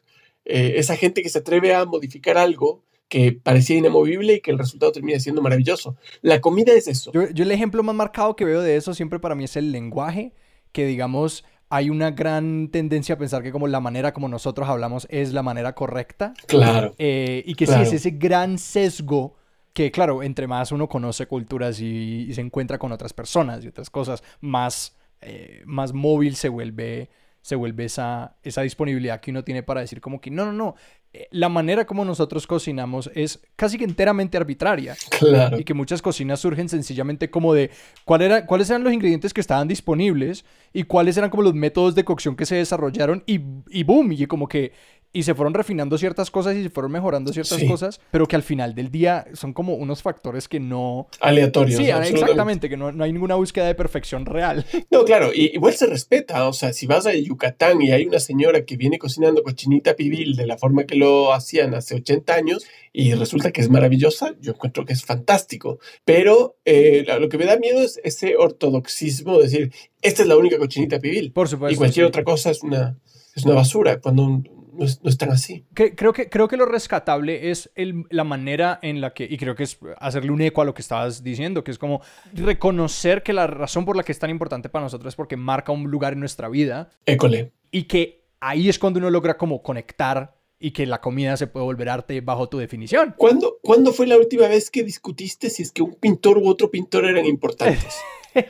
Eh, 0.46 0.74
esa 0.76 0.96
gente 0.96 1.22
que 1.22 1.28
se 1.28 1.40
atreve 1.40 1.74
a 1.74 1.85
modificar 1.85 2.38
algo 2.38 2.83
que 3.09 3.33
parecía 3.33 3.76
inamovible 3.76 4.35
y 4.35 4.40
que 4.40 4.50
el 4.50 4.59
resultado 4.59 4.92
termina 4.92 5.18
siendo 5.18 5.42
maravilloso. 5.42 5.96
La 6.22 6.40
comida 6.40 6.72
es 6.72 6.88
eso. 6.88 7.11
Yo, 7.12 7.22
el 7.22 7.50
ejemplo 7.50 7.83
más 7.83 7.94
marcado 7.94 8.37
que 8.37 8.44
veo 8.44 8.61
de 8.61 8.76
eso 8.76 8.94
siempre 8.94 9.18
para 9.18 9.35
mí 9.35 9.44
es 9.44 9.57
el 9.57 9.72
lenguaje, 9.72 10.33
que 10.72 10.87
digamos 10.87 11.44
hay 11.70 11.90
una 11.90 12.11
gran 12.12 12.68
tendencia 12.70 13.14
a 13.14 13.18
pensar 13.18 13.42
que 13.42 13.52
como 13.52 13.68
la 13.68 13.81
manera 13.81 14.14
como 14.14 14.28
nosotros 14.28 14.68
hablamos 14.68 15.07
es 15.11 15.33
la 15.33 15.42
manera 15.42 15.74
correcta. 15.74 16.33
Claro. 16.46 16.94
Eh, 16.98 17.42
y 17.46 17.54
que 17.54 17.66
sí 17.66 17.74
es 17.81 17.92
ese 17.92 18.11
gran 18.11 18.59
sesgo 18.59 19.37
que, 19.72 19.90
claro, 19.90 20.22
entre 20.22 20.46
más 20.46 20.72
uno 20.72 20.88
conoce 20.88 21.26
culturas 21.26 21.81
y, 21.81 22.33
se 22.33 22.40
encuentra 22.40 22.78
con 22.78 22.92
otras 22.92 23.12
personas 23.12 23.64
y 23.64 23.68
otras 23.68 23.90
cosas, 23.90 24.22
más, 24.40 24.96
eh, 25.20 25.62
más 25.66 25.92
móvil 25.92 26.37
se 26.37 26.48
vuelve 26.48 27.11
se 27.40 27.54
vuelve 27.54 27.87
esa, 27.87 28.37
esa 28.42 28.61
disponibilidad 28.61 29.20
que 29.20 29.31
uno 29.31 29.42
tiene 29.42 29.62
para 29.62 29.81
decir 29.81 30.02
como 30.02 30.20
que 30.20 30.31
no, 30.31 30.44
no, 30.44 30.52
no, 30.52 30.74
eh, 31.14 31.28
la 31.31 31.48
manera 31.48 31.87
como 31.87 32.04
nosotros 32.04 32.46
cocinamos 32.46 33.11
es 33.14 33.40
casi 33.57 33.78
que 33.78 33.85
enteramente 33.85 34.37
arbitraria. 34.37 34.94
Claro. 35.18 35.59
Y 35.59 35.64
que 35.64 35.72
muchas 35.72 36.02
cocinas 36.02 36.40
surgen 36.40 36.68
sencillamente 36.68 37.31
como 37.31 37.54
de 37.54 37.70
cuál 38.04 38.22
era, 38.22 38.44
cuáles 38.44 38.68
eran 38.68 38.85
los 38.85 38.92
ingredientes 38.92 39.33
que 39.33 39.40
estaban 39.40 39.66
disponibles 39.66 40.44
y 40.74 40.83
cuáles 40.83 41.16
eran 41.16 41.31
como 41.31 41.42
los 41.42 41.54
métodos 41.54 41.94
de 41.94 42.04
cocción 42.04 42.37
que 42.37 42.44
se 42.44 42.57
desarrollaron 42.57 43.24
y, 43.26 43.40
y 43.70 43.83
boom, 43.85 44.12
y 44.12 44.26
como 44.26 44.46
que 44.46 44.72
y 45.12 45.23
se 45.23 45.35
fueron 45.35 45.55
refinando 45.55 45.97
ciertas 45.97 46.31
cosas 46.31 46.57
y 46.57 46.62
se 46.62 46.71
fueron 46.71 46.92
mejorando 46.92 47.33
ciertas 47.33 47.62
cosas, 47.64 48.01
pero 48.11 48.27
que 48.27 48.37
al 48.37 48.42
final 48.42 48.75
del 48.75 48.90
día 48.90 49.27
son 49.33 49.53
como 49.53 49.75
unos 49.75 50.03
factores 50.03 50.49
que 50.49 50.61
no... 50.61 51.09
Aleatorios. 51.21 51.81
Sí, 51.81 51.88
exactamente, 51.88 52.68
que 52.68 52.77
no, 52.77 52.92
no, 52.92 53.05
hay 53.05 53.12
ninguna 53.12 53.35
búsqueda 53.35 53.66
de 53.66 53.75
perfección 53.75 54.27
real. 54.27 54.66
No, 54.90 55.05
claro, 55.05 55.31
y, 55.35 55.55
igual 55.55 55.75
se 55.75 55.87
respeta, 55.87 56.49
o 56.49 56.53
sea, 56.53 56.73
si 56.73 56.87
vas 56.87 57.07
a 57.07 57.14
Yucatán 57.14 57.81
y 57.83 57.92
hay 57.92 58.07
una 58.07 58.21
señora 58.21 58.64
que 58.64 58.77
viene 58.77 58.99
cocinando 58.99 59.42
cochinita 59.42 59.94
pibil 59.97 60.37
de 60.37 60.47
la 60.47 60.59
forma 60.59 60.85
que 60.85 60.94
lo 60.94 61.33
hacían 61.33 61.75
hace 61.75 61.94
80 61.97 62.35
años 62.35 62.66
y 62.92 63.14
resulta 63.14 63.51
que 63.51 63.61
es 63.61 63.71
maravillosa, 63.71 64.35
yo 64.40 64.53
encuentro 64.53 64.85
que 64.85 64.92
es 64.92 65.05
fantástico, 65.05 65.79
pero 66.05 66.57
eh, 66.64 67.05
lo 67.21 67.29
que 67.29 67.38
me 67.38 67.44
da 67.44 67.59
miedo 67.59 67.81
es 67.83 68.01
ese 68.05 68.37
ortodoxismo, 68.37 69.38
de 69.38 69.44
decir, 69.44 69.73
esta 70.03 70.23
es 70.23 70.29
la 70.29 70.37
única 70.37 70.59
cochinita 70.59 70.99
pibil. 70.99 71.33
Por 71.33 71.49
supuesto. 71.49 71.75
Y 71.75 71.77
cualquier 71.77 72.07
otra 72.07 72.25
cosa 72.25 72.51
es 72.51 72.62
una, 72.62 72.99
es 73.35 73.44
una 73.44 73.55
basura, 73.55 74.01
cuando 74.01 74.25
un, 74.25 74.58
no 74.79 74.85
es, 74.85 75.19
tan 75.19 75.31
así. 75.31 75.64
creo, 75.75 76.12
que, 76.12 76.29
creo 76.29 76.47
que 76.47 76.57
lo 76.57 76.67
rescatable 76.67 77.51
es 77.51 77.71
la 78.11 78.25
manera 78.25 78.79
en 78.83 79.01
la 79.01 79.12
que, 79.12 79.25
y 79.25 79.37
creo 79.37 79.55
que 79.55 79.64
es 79.64 79.79
hacerle 79.99 80.31
un 80.31 80.41
eco 80.41 80.62
a 80.62 80.64
lo 80.64 80.75
que 80.75 80.83
estabas 80.83 81.23
diciendo, 81.23 81.64
que 81.64 81.73
es 81.73 81.79
como 81.79 82.01
reconocer 82.33 83.23
que 83.23 83.33
la 83.33 83.47
razón 83.47 83.85
por 83.85 83.97
la 83.97 84.05
que 84.05 84.12
es 84.12 84.19
tan 84.19 84.31
importante 84.31 84.69
para 84.69 84.85
nosotros 84.85 85.12
es 85.12 85.17
porque 85.17 85.37
marca 85.37 85.73
un 85.73 85.91
lugar 85.91 86.12
en 86.12 86.21
nuestra 86.21 86.49
vida. 86.49 86.91
École. 87.07 87.53
Y 87.71 87.85
que 87.85 88.29
ahí 88.41 88.69
es 88.69 88.79
cuando 88.79 88.99
uno 88.99 89.11
logra 89.11 89.37
como 89.37 89.62
conectar 89.62 90.37
y 90.61 90.71
que 90.71 90.87
la 90.87 91.01
comida 91.01 91.37
se 91.37 91.47
puede 91.47 91.64
volver 91.64 91.88
arte 91.88 92.21
bajo 92.21 92.49
tu 92.49 92.59
definición. 92.59 93.14
¿Cuándo, 93.17 93.59
¿Cuándo 93.62 93.93
fue 93.93 94.07
la 94.07 94.17
última 94.17 94.49
vez 94.49 94.71
que 94.71 94.85
discutiste 94.85 95.51
si 95.51 95.62
es 95.62 95.73
que 95.73 95.83
un 95.83 95.95
pintor 95.95 96.38
u 96.38 96.49
otro 96.49 96.71
pintor 96.71 97.05
eran 97.05 97.27
importantes? 97.27 97.97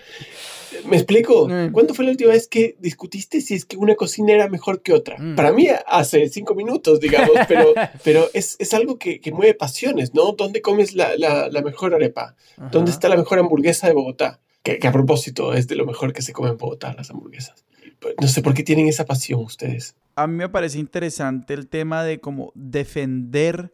¿Me 0.86 0.96
explico? 0.96 1.48
Mm. 1.48 1.72
¿Cuándo 1.72 1.94
fue 1.94 2.04
la 2.04 2.10
última 2.10 2.32
vez 2.32 2.48
que 2.48 2.76
discutiste 2.78 3.40
si 3.40 3.54
es 3.54 3.64
que 3.64 3.76
una 3.76 3.94
cocina 3.94 4.32
era 4.32 4.48
mejor 4.48 4.82
que 4.82 4.92
otra? 4.92 5.16
Mm. 5.18 5.36
Para 5.36 5.52
mí 5.52 5.68
hace 5.86 6.28
cinco 6.28 6.54
minutos, 6.54 7.00
digamos, 7.00 7.36
pero, 7.46 7.72
pero 8.04 8.28
es, 8.34 8.56
es 8.58 8.74
algo 8.74 8.98
que, 8.98 9.20
que, 9.20 9.32
mueve 9.32 9.54
pasiones, 9.54 10.14
¿no? 10.14 10.32
¿Dónde 10.32 10.62
comes 10.62 10.94
la, 10.94 11.16
la, 11.16 11.48
la 11.48 11.62
mejor 11.62 11.94
arepa? 11.94 12.34
¿Dónde 12.70 12.90
está 12.90 13.08
la 13.08 13.16
mejor 13.16 13.38
hamburguesa 13.38 13.86
de 13.86 13.94
Bogotá? 13.94 14.40
Que, 14.62 14.78
que, 14.78 14.88
a 14.88 14.92
propósito 14.92 15.54
es 15.54 15.68
de 15.68 15.76
lo 15.76 15.86
mejor 15.86 16.12
que 16.12 16.22
se 16.22 16.32
come 16.32 16.50
en 16.50 16.58
Bogotá, 16.58 16.94
las 16.94 17.10
hamburguesas. 17.10 17.64
No 18.20 18.28
sé 18.28 18.42
por 18.42 18.54
qué 18.54 18.62
tienen 18.62 18.88
esa 18.88 19.04
pasión 19.04 19.40
ustedes. 19.40 19.94
A 20.14 20.26
mí 20.26 20.36
me 20.36 20.48
parece 20.48 20.78
interesante 20.78 21.54
el 21.54 21.68
tema 21.68 22.04
de 22.04 22.20
cómo 22.20 22.52
defender 22.54 23.72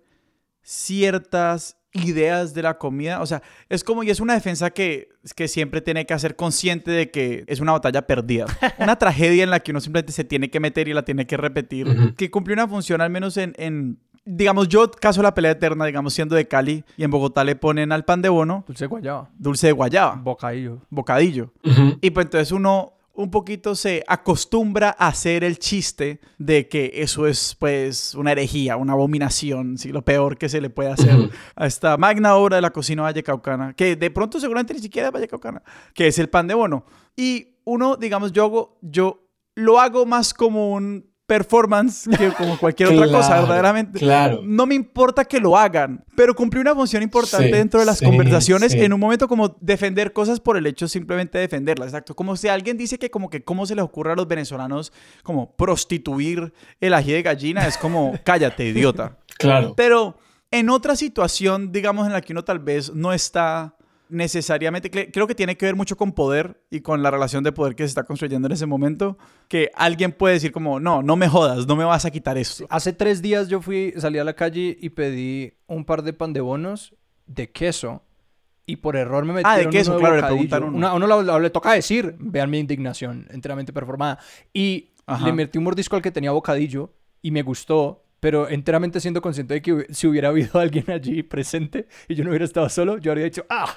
ciertas 0.64 1.76
ideas 1.92 2.54
de 2.54 2.62
la 2.62 2.76
comida. 2.76 3.22
O 3.22 3.26
sea, 3.26 3.40
es 3.68 3.84
como, 3.84 4.02
y 4.02 4.10
es 4.10 4.18
una 4.18 4.34
defensa 4.34 4.70
que, 4.70 5.10
que 5.36 5.46
siempre 5.46 5.80
tiene 5.80 6.06
que 6.06 6.14
hacer 6.14 6.34
consciente 6.34 6.90
de 6.90 7.10
que 7.10 7.44
es 7.46 7.60
una 7.60 7.70
batalla 7.72 8.06
perdida. 8.06 8.46
Una 8.78 8.96
tragedia 8.96 9.44
en 9.44 9.50
la 9.50 9.60
que 9.60 9.70
uno 9.70 9.80
simplemente 9.80 10.12
se 10.12 10.24
tiene 10.24 10.50
que 10.50 10.58
meter 10.58 10.88
y 10.88 10.92
la 10.94 11.04
tiene 11.04 11.26
que 11.26 11.36
repetir. 11.36 12.14
Que 12.16 12.30
cumple 12.30 12.54
una 12.54 12.66
función, 12.66 13.00
al 13.00 13.10
menos 13.10 13.36
en, 13.36 13.54
en, 13.58 13.98
digamos, 14.24 14.66
yo 14.68 14.90
caso 14.90 15.22
la 15.22 15.34
pelea 15.34 15.52
eterna, 15.52 15.84
digamos, 15.84 16.12
siendo 16.14 16.34
de 16.34 16.48
Cali, 16.48 16.84
y 16.96 17.04
en 17.04 17.10
Bogotá 17.12 17.44
le 17.44 17.54
ponen 17.54 17.92
al 17.92 18.04
pan 18.04 18.22
de 18.22 18.28
bono 18.28 18.64
Dulce 18.66 18.84
de 18.84 18.88
guayaba. 18.88 19.30
dulce 19.38 19.66
de 19.68 19.72
guayaba, 19.72 20.16
Bocadillo. 20.16 20.80
bocadillo. 20.90 21.52
Y 22.00 22.10
pues 22.10 22.26
entonces 22.26 22.50
uno 22.50 22.93
un 23.14 23.30
poquito 23.30 23.74
se 23.76 24.04
acostumbra 24.06 24.94
a 24.98 25.08
hacer 25.08 25.44
el 25.44 25.58
chiste 25.58 26.20
de 26.38 26.68
que 26.68 26.90
eso 26.94 27.26
es 27.26 27.56
pues 27.58 28.14
una 28.14 28.32
herejía, 28.32 28.76
una 28.76 28.94
abominación, 28.94 29.78
¿sí? 29.78 29.90
lo 29.90 30.04
peor 30.04 30.36
que 30.36 30.48
se 30.48 30.60
le 30.60 30.68
puede 30.68 30.90
hacer 30.90 31.30
a 31.56 31.66
esta 31.66 31.96
magna 31.96 32.34
obra 32.34 32.56
de 32.56 32.62
la 32.62 32.72
cocina 32.72 33.02
vallecaucana, 33.02 33.74
que 33.74 33.96
de 33.96 34.10
pronto 34.10 34.40
seguramente 34.40 34.74
ni 34.74 34.80
siquiera 34.80 35.08
es 35.08 35.14
vallecaucana, 35.14 35.62
que 35.94 36.08
es 36.08 36.18
el 36.18 36.28
pan 36.28 36.48
de 36.48 36.54
bono. 36.54 36.86
Y 37.16 37.58
uno, 37.64 37.96
digamos, 37.96 38.32
yo 38.32 38.44
hago, 38.44 38.78
yo 38.82 39.28
lo 39.54 39.80
hago 39.80 40.06
más 40.06 40.34
como 40.34 40.72
un 40.72 41.13
performance 41.26 42.08
que 42.18 42.30
como 42.32 42.58
cualquier 42.58 42.90
otra 42.90 43.10
cosa, 43.10 43.40
verdaderamente. 43.40 43.98
Claro. 43.98 44.40
No 44.44 44.66
me 44.66 44.74
importa 44.74 45.24
que 45.24 45.40
lo 45.40 45.56
hagan, 45.56 46.04
pero 46.16 46.34
cumplí 46.34 46.60
una 46.60 46.74
función 46.74 47.02
importante 47.02 47.46
Sí, 47.46 47.52
dentro 47.52 47.80
de 47.80 47.86
las 47.86 47.98
sí, 47.98 48.04
conversaciones 48.04 48.72
sí. 48.72 48.80
en 48.80 48.92
un 48.92 49.00
momento 49.00 49.26
como 49.26 49.56
defender 49.60 50.12
cosas 50.12 50.40
por 50.40 50.56
el 50.56 50.66
hecho 50.66 50.86
simplemente 50.86 51.38
de 51.38 51.42
defenderlas, 51.42 51.88
exacto. 51.88 52.14
Como 52.14 52.36
si 52.36 52.48
alguien 52.48 52.76
dice 52.76 52.98
que 52.98 53.10
como 53.10 53.30
que 53.30 53.42
cómo 53.42 53.64
se 53.66 53.74
les 53.74 53.84
ocurre 53.84 54.12
a 54.12 54.16
los 54.16 54.28
venezolanos 54.28 54.92
como 55.22 55.54
prostituir 55.56 56.52
el 56.80 56.94
ají 56.94 57.12
de 57.12 57.22
gallina, 57.22 57.66
es 57.66 57.78
como 57.78 58.18
cállate, 58.24 58.66
idiota. 58.66 59.18
Claro. 59.38 59.74
Pero 59.76 60.18
en 60.50 60.68
otra 60.68 60.94
situación, 60.94 61.72
digamos, 61.72 62.06
en 62.06 62.12
la 62.12 62.20
que 62.20 62.32
uno 62.32 62.44
tal 62.44 62.58
vez 62.58 62.94
no 62.94 63.12
está 63.12 63.76
necesariamente, 64.08 64.90
cre- 64.90 65.10
creo 65.12 65.26
que 65.26 65.34
tiene 65.34 65.56
que 65.56 65.66
ver 65.66 65.74
mucho 65.76 65.96
con 65.96 66.12
poder 66.12 66.62
y 66.70 66.80
con 66.80 67.02
la 67.02 67.10
relación 67.10 67.42
de 67.44 67.52
poder 67.52 67.74
que 67.74 67.82
se 67.84 67.88
está 67.88 68.04
construyendo 68.04 68.46
en 68.46 68.52
ese 68.52 68.66
momento, 68.66 69.18
que 69.48 69.70
alguien 69.74 70.12
puede 70.12 70.34
decir 70.34 70.52
como, 70.52 70.80
no, 70.80 71.02
no 71.02 71.16
me 71.16 71.28
jodas, 71.28 71.66
no 71.66 71.76
me 71.76 71.84
vas 71.84 72.04
a 72.04 72.10
quitar 72.10 72.38
esto. 72.38 72.66
Hace 72.70 72.92
tres 72.92 73.22
días 73.22 73.48
yo 73.48 73.60
fui, 73.60 73.92
salí 73.96 74.18
a 74.18 74.24
la 74.24 74.34
calle 74.34 74.76
y 74.80 74.90
pedí 74.90 75.52
un 75.66 75.84
par 75.84 76.02
de 76.02 76.12
pan 76.12 76.32
de 76.32 76.40
bonos 76.40 76.94
de 77.26 77.50
queso. 77.50 78.02
Y 78.66 78.76
por 78.76 78.96
error 78.96 79.24
me 79.26 79.34
metieron 79.34 79.52
Ah, 79.52 79.58
de 79.58 79.68
queso, 79.68 79.90
uno 79.90 80.00
claro, 80.00 80.14
le 80.14 80.20
bocadillo. 80.22 80.48
preguntaron 80.48 80.74
uno. 80.74 80.94
Uno 80.96 81.06
lo- 81.06 81.22
lo- 81.22 81.38
le 81.38 81.50
toca 81.50 81.72
decir, 81.72 82.16
vean 82.18 82.48
mi 82.50 82.58
indignación 82.58 83.26
enteramente 83.30 83.74
performada. 83.74 84.18
Y 84.54 84.90
Ajá. 85.04 85.26
le 85.26 85.32
metí 85.34 85.58
un 85.58 85.64
mordisco 85.64 85.96
al 85.96 86.02
que 86.02 86.10
tenía 86.10 86.30
bocadillo 86.30 86.90
y 87.20 87.30
me 87.30 87.42
gustó, 87.42 88.03
pero 88.24 88.48
enteramente 88.48 89.00
siendo 89.00 89.20
consciente 89.20 89.52
de 89.52 89.60
que 89.60 89.86
si 89.90 90.06
hubiera 90.06 90.30
habido 90.30 90.58
alguien 90.58 90.90
allí 90.90 91.22
presente 91.22 91.88
y 92.08 92.14
yo 92.14 92.24
no 92.24 92.30
hubiera 92.30 92.46
estado 92.46 92.70
solo, 92.70 92.96
yo 92.96 93.10
habría 93.10 93.26
dicho, 93.26 93.44
ah, 93.50 93.68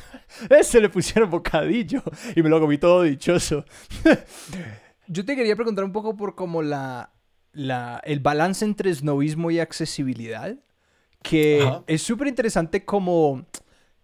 ese 0.48 0.80
le 0.80 0.88
pusieron 0.88 1.28
bocadillo 1.28 2.04
y 2.36 2.40
me 2.40 2.48
lo 2.48 2.60
comí 2.60 2.78
todo 2.78 3.02
dichoso. 3.02 3.64
yo 5.08 5.24
te 5.24 5.34
quería 5.34 5.56
preguntar 5.56 5.84
un 5.84 5.90
poco 5.90 6.16
por 6.16 6.36
como 6.36 6.62
la, 6.62 7.14
la, 7.50 8.00
el 8.04 8.20
balance 8.20 8.64
entre 8.64 8.94
snobismo 8.94 9.50
y 9.50 9.58
accesibilidad, 9.58 10.56
que 11.24 11.62
Ajá. 11.66 11.82
es 11.88 12.00
súper 12.00 12.28
interesante 12.28 12.84
como, 12.84 13.44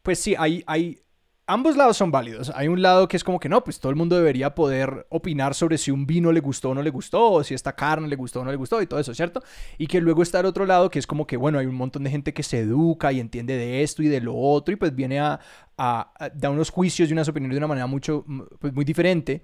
pues 0.03 0.19
sí, 0.19 0.35
hay, 0.37 0.65
hay, 0.67 1.01
ambos 1.47 1.77
lados 1.77 1.97
son 1.97 2.11
válidos. 2.11 2.53
Hay 2.55 2.69
un 2.69 2.83
lado 2.83 3.09
que 3.09 3.17
es 3.17 3.25
como 3.25 3.41
que 3.41 3.49
no, 3.49 3.63
pues 3.65 3.81
todo 3.81 3.91
el 3.91 3.97
mundo 3.97 4.17
debería 4.17 4.55
poder 4.55 5.07
opinar 5.11 5.55
sobre 5.55 5.79
si 5.79 5.91
un 5.91 6.07
vino 6.07 6.33
le 6.33 6.41
gustó 6.41 6.71
o 6.71 6.75
no 6.75 6.83
le 6.83 6.91
gustó, 6.91 7.33
o 7.33 7.45
si 7.45 7.55
esta 7.55 7.75
carne 7.75 8.09
le 8.09 8.17
gustó 8.17 8.41
o 8.41 8.45
no 8.45 8.51
le 8.51 8.57
gustó 8.57 8.81
y 8.81 8.87
todo 8.87 9.01
eso, 9.01 9.15
¿cierto? 9.15 9.43
Y 9.79 9.87
que 9.87 10.01
luego 10.01 10.23
está 10.23 10.41
el 10.41 10.47
otro 10.47 10.67
lado 10.67 10.91
que 10.91 10.99
es 10.99 11.07
como 11.07 11.27
que, 11.27 11.37
bueno, 11.37 11.59
hay 11.59 11.67
un 11.67 11.75
montón 11.75 12.05
de 12.05 12.11
gente 12.11 12.33
que 12.33 12.43
se 12.43 12.61
educa 12.61 13.13
y 13.13 13.21
entiende 13.21 13.57
de 13.57 13.83
esto 13.83 14.03
y 14.03 14.09
de 14.09 14.21
lo 14.21 14.37
otro 14.37 14.73
y 14.73 14.77
pues 14.77 14.95
viene 14.95 15.21
a, 15.21 15.41
a, 15.77 16.13
a 16.19 16.29
dar 16.31 16.51
unos 16.51 16.71
juicios 16.71 17.11
y 17.11 17.13
unas 17.13 17.29
opiniones 17.29 17.55
de 17.55 17.59
una 17.59 17.69
manera 17.69 17.87
mucho, 17.87 18.25
pues 18.59 18.73
muy 18.73 18.85
diferente. 18.85 19.43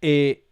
Eh, 0.00 0.50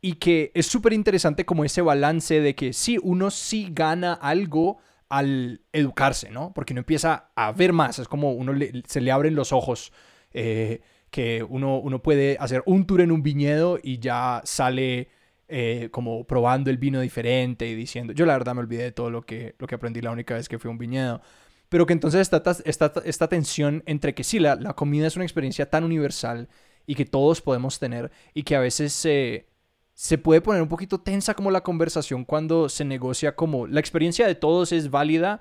y 0.00 0.14
que 0.14 0.52
es 0.54 0.66
súper 0.66 0.92
interesante 0.92 1.46
como 1.46 1.64
ese 1.64 1.80
balance 1.80 2.38
de 2.40 2.54
que 2.54 2.74
sí, 2.74 2.98
uno 3.02 3.30
sí 3.30 3.68
gana 3.72 4.12
algo 4.12 4.78
al 5.18 5.62
educarse, 5.72 6.30
¿no? 6.30 6.52
Porque 6.54 6.72
uno 6.72 6.80
empieza 6.80 7.30
a 7.36 7.52
ver 7.52 7.72
más, 7.72 7.98
es 7.98 8.08
como 8.08 8.32
uno 8.32 8.52
le- 8.52 8.82
se 8.86 9.00
le 9.00 9.12
abren 9.12 9.34
los 9.34 9.52
ojos, 9.52 9.92
eh, 10.32 10.80
que 11.10 11.44
uno, 11.48 11.78
uno 11.78 12.02
puede 12.02 12.36
hacer 12.40 12.62
un 12.66 12.86
tour 12.86 13.00
en 13.00 13.12
un 13.12 13.22
viñedo 13.22 13.78
y 13.82 13.98
ya 14.00 14.40
sale 14.44 15.08
eh, 15.48 15.88
como 15.92 16.24
probando 16.26 16.70
el 16.70 16.78
vino 16.78 17.00
diferente 17.00 17.68
y 17.68 17.74
diciendo, 17.76 18.12
yo 18.12 18.26
la 18.26 18.32
verdad 18.32 18.54
me 18.54 18.60
olvidé 18.60 18.84
de 18.84 18.92
todo 18.92 19.10
lo 19.10 19.22
que, 19.22 19.54
lo 19.58 19.66
que 19.66 19.74
aprendí 19.76 20.00
la 20.00 20.10
única 20.10 20.34
vez 20.34 20.48
que 20.48 20.58
fui 20.58 20.68
a 20.68 20.72
un 20.72 20.78
viñedo, 20.78 21.20
pero 21.68 21.86
que 21.86 21.92
entonces 21.92 22.20
está 22.22 22.42
esta, 22.64 22.92
esta, 23.04 23.28
tensión 23.28 23.82
entre 23.86 24.14
que 24.14 24.24
sí, 24.24 24.38
la, 24.40 24.56
la 24.56 24.74
comida 24.74 25.06
es 25.06 25.16
una 25.16 25.24
experiencia 25.24 25.70
tan 25.70 25.84
universal 25.84 26.48
y 26.86 26.94
que 26.96 27.04
todos 27.04 27.40
podemos 27.40 27.78
tener 27.78 28.10
y 28.34 28.42
que 28.42 28.56
a 28.56 28.60
veces 28.60 28.92
se 28.92 29.46
se 29.94 30.18
puede 30.18 30.40
poner 30.40 30.60
un 30.60 30.68
poquito 30.68 31.00
tensa 31.00 31.34
como 31.34 31.50
la 31.50 31.62
conversación 31.62 32.24
cuando 32.24 32.68
se 32.68 32.84
negocia 32.84 33.36
como 33.36 33.66
la 33.66 33.80
experiencia 33.80 34.26
de 34.26 34.34
todos 34.34 34.72
es 34.72 34.90
válida, 34.90 35.40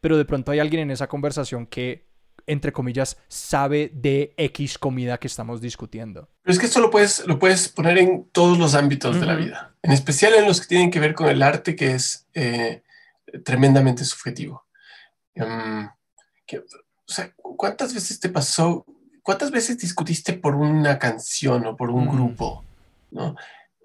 pero 0.00 0.16
de 0.18 0.24
pronto 0.24 0.50
hay 0.50 0.58
alguien 0.58 0.82
en 0.82 0.90
esa 0.90 1.06
conversación 1.06 1.66
que, 1.66 2.08
entre 2.46 2.72
comillas, 2.72 3.16
sabe 3.28 3.92
de 3.94 4.34
X 4.36 4.76
comida 4.78 5.18
que 5.18 5.28
estamos 5.28 5.60
discutiendo. 5.60 6.28
Pero 6.42 6.52
es 6.52 6.58
que 6.58 6.66
esto 6.66 6.80
lo 6.80 6.90
puedes, 6.90 7.24
lo 7.26 7.38
puedes 7.38 7.68
poner 7.68 7.98
en 7.98 8.24
todos 8.32 8.58
los 8.58 8.74
ámbitos 8.74 9.20
de 9.20 9.26
la 9.26 9.36
vida, 9.36 9.76
en 9.82 9.92
especial 9.92 10.34
en 10.34 10.46
los 10.46 10.60
que 10.60 10.66
tienen 10.66 10.90
que 10.90 10.98
ver 10.98 11.14
con 11.14 11.28
el 11.28 11.40
arte, 11.42 11.76
que 11.76 11.92
es 11.92 12.26
eh, 12.34 12.82
tremendamente 13.44 14.04
subjetivo. 14.04 14.64
Em, 15.36 15.88
que- 16.44 16.58
o 16.58 16.64
sea, 17.06 17.32
¿cuántas 17.36 17.94
veces 17.94 18.18
te 18.18 18.28
pasó, 18.28 18.84
cuántas 19.22 19.50
veces 19.52 19.78
discutiste 19.78 20.32
por 20.32 20.56
una 20.56 20.98
canción 20.98 21.64
o 21.66 21.76
por 21.76 21.90
un 21.90 22.06
Mm. 22.06 22.10
grupo? 22.10 22.64
¿no? 23.12 23.36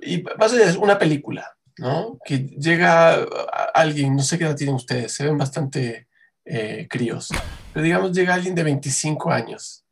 Y 0.02 0.24
allá 0.40 0.72
de 0.72 0.78
una 0.78 0.98
película, 0.98 1.56
¿no? 1.78 2.18
Que 2.26 2.40
llega 2.40 3.26
alguien, 3.74 4.16
no 4.16 4.24
sé 4.24 4.38
qué 4.38 4.46
edad 4.46 4.56
tienen 4.56 4.76
ustedes, 4.76 5.12
se 5.12 5.26
ven 5.26 5.38
bastante 5.38 6.08
eh, 6.46 6.88
críos, 6.90 7.30
pero 7.74 7.84
digamos 7.84 8.12
llega 8.14 8.34
alguien 8.34 8.56
de 8.56 8.64
25 8.64 9.32
años 9.32 9.86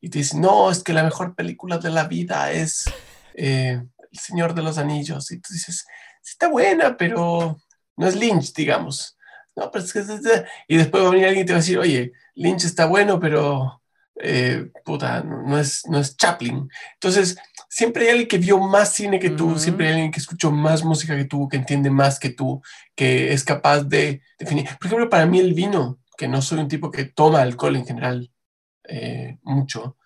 y 0.00 0.08
te 0.08 0.18
dice, 0.18 0.38
no, 0.38 0.70
es 0.70 0.82
que 0.82 0.92
la 0.92 1.02
mejor 1.02 1.34
película 1.34 1.78
de 1.78 1.90
la 1.90 2.04
vida 2.04 2.52
es 2.52 2.84
eh, 3.34 3.82
El 4.12 4.18
Señor 4.18 4.54
de 4.54 4.62
los 4.62 4.78
Anillos. 4.78 5.30
Y 5.32 5.40
tú 5.40 5.52
dices, 5.52 5.86
sí 6.22 6.32
está 6.32 6.48
buena, 6.48 6.96
pero 6.96 7.58
no 7.96 8.06
es 8.06 8.14
Lynch, 8.14 8.54
digamos. 8.54 9.16
No, 9.56 9.70
pero 9.70 9.84
es 9.84 9.92
que... 9.92 10.04
Y 10.68 10.76
después 10.76 11.02
va 11.02 11.08
a 11.08 11.10
venir 11.10 11.26
alguien 11.26 11.44
y 11.44 11.46
te 11.46 11.52
va 11.54 11.58
a 11.58 11.62
decir, 11.62 11.78
oye, 11.78 12.12
Lynch 12.34 12.64
está 12.64 12.86
bueno, 12.86 13.18
pero... 13.18 13.82
eh, 14.20 14.70
puta, 14.84 15.22
no 15.22 15.58
es, 15.58 15.86
no 15.88 15.98
es 15.98 16.16
Chaplin. 16.16 16.68
Entonces, 16.94 17.36
siempre 17.68 18.04
hay 18.04 18.10
alguien 18.10 18.28
que 18.28 18.38
vio 18.38 18.58
más 18.58 18.92
cine 18.92 19.18
que 19.18 19.30
tú, 19.30 19.50
Ujú. 19.50 19.58
siempre 19.58 19.86
hay 19.86 19.92
alguien 19.94 20.10
que 20.10 20.20
escuchó 20.20 20.50
más 20.50 20.84
música 20.84 21.16
que 21.16 21.24
tú, 21.24 21.48
que 21.48 21.56
entiende 21.56 21.90
más 21.90 22.18
que 22.18 22.30
tú, 22.30 22.62
que 22.94 23.32
es 23.32 23.44
capaz 23.44 23.82
de 23.84 24.22
definir. 24.38 24.66
Por 24.78 24.86
ejemplo, 24.86 25.08
para 25.08 25.26
mí 25.26 25.38
el 25.40 25.54
vino, 25.54 26.00
que 26.16 26.28
no 26.28 26.40
soy 26.42 26.58
un 26.58 26.68
tipo 26.68 26.90
que 26.90 27.04
toma 27.04 27.42
alcohol 27.42 27.76
en 27.76 27.86
general 27.86 28.30
eh, 28.84 29.38
mucho, 29.42 29.96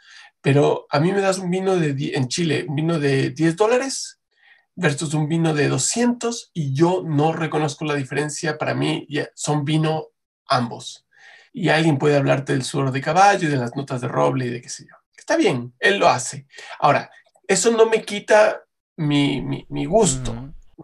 pero 0.41 0.87
a 0.91 1.01
mí 1.01 1.13
me 1.13 1.21
das 1.21 1.39
un 1.39 1.51
vino 1.51 1.77
de, 1.77 2.13
en 2.15 2.29
Chile, 2.29 2.65
un 2.67 2.75
vino 2.75 2.99
de 2.99 3.31
10 3.31 3.57
dólares 3.57 4.21
versus 4.75 5.13
un 5.13 5.29
vino 5.29 5.53
de 5.53 5.69
200 5.69 6.51
y 6.55 6.73
yo 6.73 7.03
no 7.07 7.33
reconozco 7.33 7.85
la 7.85 7.95
diferencia. 7.95 8.57
Para 8.57 8.75
mí 8.75 9.07
son 9.35 9.65
vino 9.65 10.07
ambos. 10.47 11.07
Y 11.53 11.69
alguien 11.69 11.99
puede 11.99 12.17
hablarte 12.17 12.53
del 12.53 12.63
sudor 12.63 12.91
de 12.91 13.01
caballo 13.01 13.49
y 13.49 13.51
de 13.51 13.59
las 13.59 13.77
notas 13.77 14.01
de 14.01 14.09
roble 14.09 14.47
y 14.47 14.51
de 14.51 14.63
qué 14.63 14.69
sé 14.69 14.87
yo. 14.89 14.95
Está 15.15 15.37
bien, 15.37 15.75
él 15.79 15.99
lo 15.99 16.09
hace. 16.09 16.47
Ahora, 16.79 17.11
eso 17.55 17.71
no 17.73 17.87
me 17.87 18.03
quita 18.05 18.63
mi, 18.97 19.43
mi- 19.43 19.67
mi 19.69 19.85
gusto. 19.87 20.33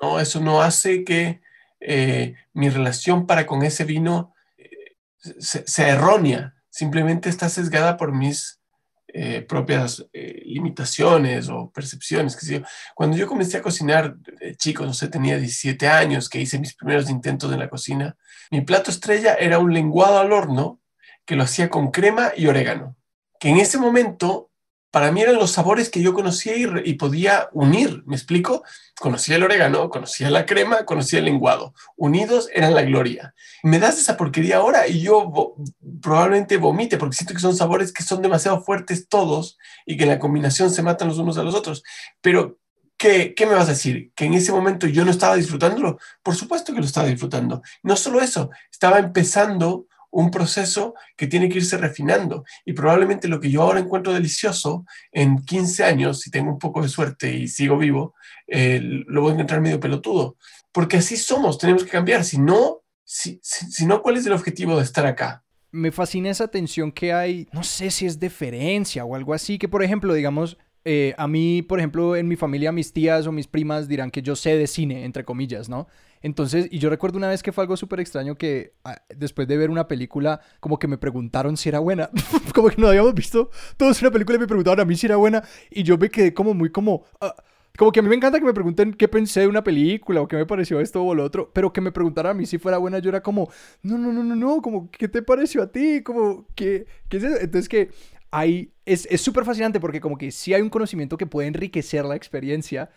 ¿no? 0.00 0.20
Eso 0.20 0.40
no 0.40 0.60
hace 0.62 1.04
que 1.04 1.40
eh, 1.80 2.34
mi 2.52 2.68
relación 2.68 3.26
para 3.26 3.46
con 3.46 3.62
ese 3.62 3.84
vino 3.84 4.34
eh, 4.58 4.96
se- 5.38 5.66
sea 5.66 5.88
errónea, 5.90 6.54
simplemente 6.70 7.28
está 7.28 7.48
sesgada 7.48 7.96
por 7.96 8.12
mis 8.12 8.60
eh, 9.08 9.40
propias 9.42 10.04
limitaciones 10.12 11.48
o 11.48 11.70
percepciones. 11.70 12.36
yo. 12.46 12.60
Cuando 12.94 13.16
yo 13.16 13.26
comencé 13.26 13.56
a 13.58 13.62
cocinar 13.62 14.16
chico, 14.58 14.84
no 14.84 14.92
sé, 14.92 15.08
tenía 15.08 15.38
17 15.38 15.88
años, 15.88 16.28
que 16.28 16.40
hice 16.40 16.58
mis 16.58 16.74
primeros 16.74 17.08
intentos 17.08 17.52
en 17.52 17.58
la 17.60 17.68
cocina, 17.70 18.16
mi 18.50 18.60
plato 18.60 18.90
estrella 18.90 19.34
era 19.34 19.58
un 19.58 19.72
lenguado 19.72 20.18
al 20.18 20.32
horno 20.32 20.80
que 21.24 21.36
lo 21.36 21.44
hacía 21.44 21.70
con 21.70 21.90
crema 21.90 22.32
y 22.36 22.46
orégano, 22.46 22.96
que 23.40 23.48
en 23.48 23.56
ese 23.58 23.78
momento 23.78 24.50
para 24.96 25.12
mí 25.12 25.20
eran 25.20 25.34
los 25.34 25.50
sabores 25.50 25.90
que 25.90 26.00
yo 26.00 26.14
conocía 26.14 26.56
y, 26.56 26.66
y 26.86 26.94
podía 26.94 27.50
unir, 27.52 28.02
¿me 28.06 28.16
explico? 28.16 28.64
Conocía 28.98 29.36
el 29.36 29.42
orégano, 29.42 29.90
conocía 29.90 30.30
la 30.30 30.46
crema, 30.46 30.86
conocía 30.86 31.18
el 31.18 31.26
lenguado. 31.26 31.74
Unidos 31.96 32.48
eran 32.50 32.74
la 32.74 32.80
gloria. 32.80 33.34
Me 33.62 33.78
das 33.78 33.98
esa 33.98 34.16
porquería 34.16 34.56
ahora 34.56 34.88
y 34.88 35.02
yo 35.02 35.54
probablemente 36.00 36.56
vomite 36.56 36.96
porque 36.96 37.14
siento 37.14 37.34
que 37.34 37.40
son 37.40 37.54
sabores 37.54 37.92
que 37.92 38.02
son 38.02 38.22
demasiado 38.22 38.62
fuertes 38.62 39.06
todos 39.06 39.58
y 39.84 39.98
que 39.98 40.04
en 40.04 40.08
la 40.08 40.18
combinación 40.18 40.70
se 40.70 40.82
matan 40.82 41.08
los 41.08 41.18
unos 41.18 41.36
a 41.36 41.42
los 41.42 41.54
otros. 41.54 41.82
Pero, 42.22 42.58
¿qué, 42.96 43.34
qué 43.34 43.44
me 43.44 43.52
vas 43.52 43.66
a 43.66 43.72
decir? 43.72 44.12
¿Que 44.16 44.24
en 44.24 44.32
ese 44.32 44.50
momento 44.50 44.86
yo 44.86 45.04
no 45.04 45.10
estaba 45.10 45.36
disfrutándolo? 45.36 45.98
Por 46.22 46.36
supuesto 46.36 46.72
que 46.72 46.80
lo 46.80 46.86
estaba 46.86 47.08
disfrutando. 47.08 47.60
No 47.82 47.96
solo 47.96 48.22
eso, 48.22 48.48
estaba 48.72 48.98
empezando 48.98 49.85
un 50.10 50.30
proceso 50.30 50.94
que 51.16 51.26
tiene 51.26 51.48
que 51.48 51.58
irse 51.58 51.76
refinando 51.76 52.44
y 52.64 52.72
probablemente 52.72 53.28
lo 53.28 53.40
que 53.40 53.50
yo 53.50 53.62
ahora 53.62 53.80
encuentro 53.80 54.12
delicioso 54.12 54.84
en 55.12 55.44
15 55.44 55.84
años, 55.84 56.20
si 56.20 56.30
tengo 56.30 56.50
un 56.50 56.58
poco 56.58 56.82
de 56.82 56.88
suerte 56.88 57.32
y 57.34 57.48
sigo 57.48 57.76
vivo, 57.78 58.14
eh, 58.46 58.80
lo 58.82 59.22
voy 59.22 59.30
a 59.30 59.34
encontrar 59.34 59.60
medio 59.60 59.80
pelotudo. 59.80 60.36
Porque 60.72 60.98
así 60.98 61.16
somos, 61.16 61.58
tenemos 61.58 61.84
que 61.84 61.90
cambiar. 61.90 62.24
Si 62.24 62.38
no, 62.38 62.82
si, 63.04 63.40
si, 63.42 63.86
no, 63.86 64.02
¿cuál 64.02 64.16
es 64.16 64.26
el 64.26 64.32
objetivo 64.32 64.76
de 64.76 64.82
estar 64.82 65.06
acá? 65.06 65.44
Me 65.70 65.92
fascina 65.92 66.30
esa 66.30 66.48
tensión 66.48 66.92
que 66.92 67.12
hay, 67.12 67.48
no 67.52 67.62
sé 67.62 67.90
si 67.90 68.06
es 68.06 68.18
deferencia 68.18 69.04
o 69.04 69.14
algo 69.14 69.34
así, 69.34 69.58
que 69.58 69.68
por 69.68 69.82
ejemplo, 69.82 70.14
digamos, 70.14 70.56
eh, 70.84 71.14
a 71.18 71.26
mí, 71.26 71.62
por 71.62 71.80
ejemplo, 71.80 72.14
en 72.14 72.28
mi 72.28 72.36
familia, 72.36 72.72
mis 72.72 72.92
tías 72.92 73.26
o 73.26 73.32
mis 73.32 73.48
primas 73.48 73.88
dirán 73.88 74.10
que 74.10 74.22
yo 74.22 74.36
sé 74.36 74.56
de 74.56 74.66
cine, 74.66 75.04
entre 75.04 75.24
comillas, 75.24 75.68
¿no? 75.68 75.88
Entonces, 76.26 76.66
y 76.72 76.80
yo 76.80 76.90
recuerdo 76.90 77.18
una 77.18 77.28
vez 77.28 77.40
que 77.40 77.52
fue 77.52 77.62
algo 77.62 77.76
súper 77.76 78.00
extraño 78.00 78.36
que 78.36 78.72
ah, 78.82 79.00
después 79.14 79.46
de 79.46 79.56
ver 79.56 79.70
una 79.70 79.86
película, 79.86 80.40
como 80.58 80.76
que 80.76 80.88
me 80.88 80.98
preguntaron 80.98 81.56
si 81.56 81.68
era 81.68 81.78
buena. 81.78 82.10
como 82.52 82.68
que 82.68 82.78
no 82.78 82.88
habíamos 82.88 83.14
visto 83.14 83.48
todos 83.76 84.02
una 84.02 84.10
película 84.10 84.34
y 84.34 84.40
me 84.40 84.48
preguntaron 84.48 84.80
a 84.80 84.84
mí 84.84 84.96
si 84.96 85.06
era 85.06 85.14
buena. 85.14 85.44
Y 85.70 85.84
yo 85.84 85.96
me 85.96 86.10
quedé 86.10 86.34
como 86.34 86.52
muy 86.52 86.70
como... 86.70 87.04
Ah, 87.20 87.32
como 87.78 87.92
que 87.92 88.00
a 88.00 88.02
mí 88.02 88.08
me 88.08 88.16
encanta 88.16 88.40
que 88.40 88.44
me 88.44 88.52
pregunten 88.52 88.92
qué 88.94 89.06
pensé 89.06 89.42
de 89.42 89.46
una 89.46 89.62
película 89.62 90.20
o 90.20 90.26
qué 90.26 90.34
me 90.34 90.46
pareció 90.46 90.80
esto 90.80 91.04
o 91.04 91.14
lo 91.14 91.22
otro, 91.22 91.52
pero 91.52 91.72
que 91.72 91.80
me 91.80 91.92
preguntaran 91.92 92.32
a 92.32 92.34
mí 92.34 92.44
si 92.44 92.58
fuera 92.58 92.78
buena, 92.78 92.98
yo 92.98 93.10
era 93.10 93.22
como, 93.22 93.48
no, 93.82 93.96
no, 93.96 94.12
no, 94.12 94.24
no, 94.24 94.34
no, 94.34 94.62
como, 94.62 94.90
¿qué 94.90 95.06
te 95.06 95.22
pareció 95.22 95.62
a 95.62 95.70
ti? 95.70 96.02
Como, 96.02 96.46
¿qué, 96.56 96.86
qué 97.08 97.18
es 97.18 97.22
eso? 97.22 97.36
Entonces 97.38 97.68
que 97.68 97.90
hay, 98.32 98.72
es 98.84 99.20
súper 99.20 99.44
fascinante 99.44 99.78
porque 99.78 100.00
como 100.00 100.18
que 100.18 100.32
sí 100.32 100.54
hay 100.54 100.62
un 100.62 100.70
conocimiento 100.70 101.16
que 101.18 101.26
puede 101.26 101.46
enriquecer 101.46 102.04
la 102.04 102.16
experiencia, 102.16 102.90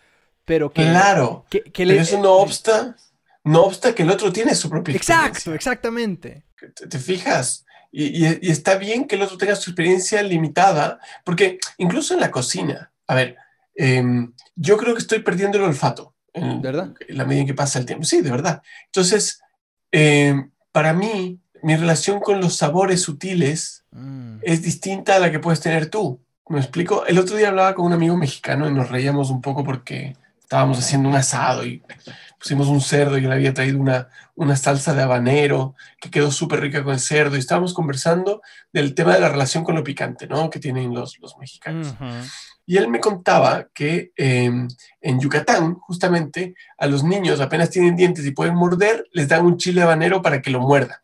pero 0.46 0.72
que... 0.72 0.82
Claro, 0.82 1.44
que, 1.50 1.62
pero 1.76 1.92
eso 1.92 2.20
no 2.20 2.32
obsta, 2.32 2.96
no 3.44 3.62
obsta 3.62 3.94
que 3.94 4.02
el 4.02 4.10
otro 4.10 4.32
tiene 4.32 4.54
su 4.54 4.68
propia 4.68 4.96
experiencia. 4.96 5.28
Exacto, 5.28 5.54
exactamente. 5.54 6.44
¿Te, 6.88 6.98
fijas? 6.98 7.64
Y, 7.90 8.24
y, 8.24 8.50
está 8.50 8.76
bien 8.76 9.06
que 9.06 9.16
el 9.16 9.22
otro 9.22 9.38
tenga 9.38 9.56
su 9.56 9.70
experiencia 9.70 10.22
limitada, 10.22 11.00
porque 11.24 11.58
incluso 11.78 12.14
en 12.14 12.20
la 12.20 12.30
cocina, 12.30 12.92
a 13.06 13.14
ver, 13.14 13.36
Em, 13.82 14.34
yo 14.56 14.76
creo 14.76 14.94
que 14.94 15.00
estoy 15.00 15.20
perdiendo 15.20 15.56
el 15.56 15.64
olfato. 15.64 16.14
En, 16.34 16.60
¿Verdad? 16.60 16.92
En 17.08 17.16
la 17.16 17.24
medida 17.24 17.40
en 17.40 17.46
que 17.46 17.54
pasa 17.54 17.78
el 17.78 17.86
tiempo. 17.86 18.04
Sí, 18.04 18.20
de 18.20 18.30
verdad. 18.30 18.62
Entonces, 18.84 19.40
em, 19.90 20.50
para 20.70 20.92
mí, 20.92 21.40
mi 21.62 21.76
relación 21.76 22.20
con 22.20 22.42
los 22.42 22.56
sabores 22.56 23.00
sutiles 23.00 23.86
mm. 23.90 24.40
es 24.42 24.60
distinta 24.60 25.16
a 25.16 25.18
la 25.18 25.30
que 25.30 25.38
puedes 25.38 25.60
tener 25.60 25.86
tú. 25.86 26.20
¿Me 26.48 26.58
explico? 26.58 27.06
El 27.06 27.18
otro 27.18 27.36
día 27.36 27.48
hablaba 27.48 27.74
con 27.74 27.86
un 27.86 27.94
amigo 27.94 28.18
mexicano 28.18 28.68
y 28.68 28.74
nos 28.74 28.90
reíamos 28.90 29.30
un 29.30 29.40
poco 29.40 29.64
porque 29.64 30.14
estábamos 30.50 30.80
haciendo 30.80 31.08
un 31.08 31.14
asado 31.14 31.64
y 31.64 31.80
pusimos 32.36 32.66
un 32.66 32.80
cerdo 32.80 33.16
y 33.16 33.24
él 33.24 33.30
había 33.30 33.54
traído 33.54 33.78
una, 33.78 34.08
una 34.34 34.56
salsa 34.56 34.94
de 34.94 35.02
habanero 35.02 35.76
que 36.00 36.10
quedó 36.10 36.32
súper 36.32 36.58
rica 36.58 36.82
con 36.82 36.92
el 36.92 36.98
cerdo 36.98 37.36
y 37.36 37.38
estábamos 37.38 37.72
conversando 37.72 38.42
del 38.72 38.96
tema 38.96 39.14
de 39.14 39.20
la 39.20 39.28
relación 39.28 39.62
con 39.62 39.76
lo 39.76 39.84
picante, 39.84 40.26
¿no? 40.26 40.50
Que 40.50 40.58
tienen 40.58 40.92
los, 40.92 41.20
los 41.20 41.38
mexicanos. 41.38 41.94
Y 42.66 42.78
él 42.78 42.88
me 42.88 42.98
contaba 42.98 43.68
que 43.72 44.10
em, 44.16 44.66
en 45.00 45.20
Yucatán, 45.20 45.74
justamente, 45.74 46.56
a 46.78 46.88
los 46.88 47.04
niños 47.04 47.40
apenas 47.40 47.70
tienen 47.70 47.94
dientes 47.94 48.26
y 48.26 48.32
pueden 48.32 48.56
morder, 48.56 49.06
les 49.12 49.28
dan 49.28 49.46
un 49.46 49.56
chile 49.56 49.82
habanero 49.82 50.20
para 50.20 50.42
que 50.42 50.50
lo 50.50 50.58
muerdan 50.58 50.98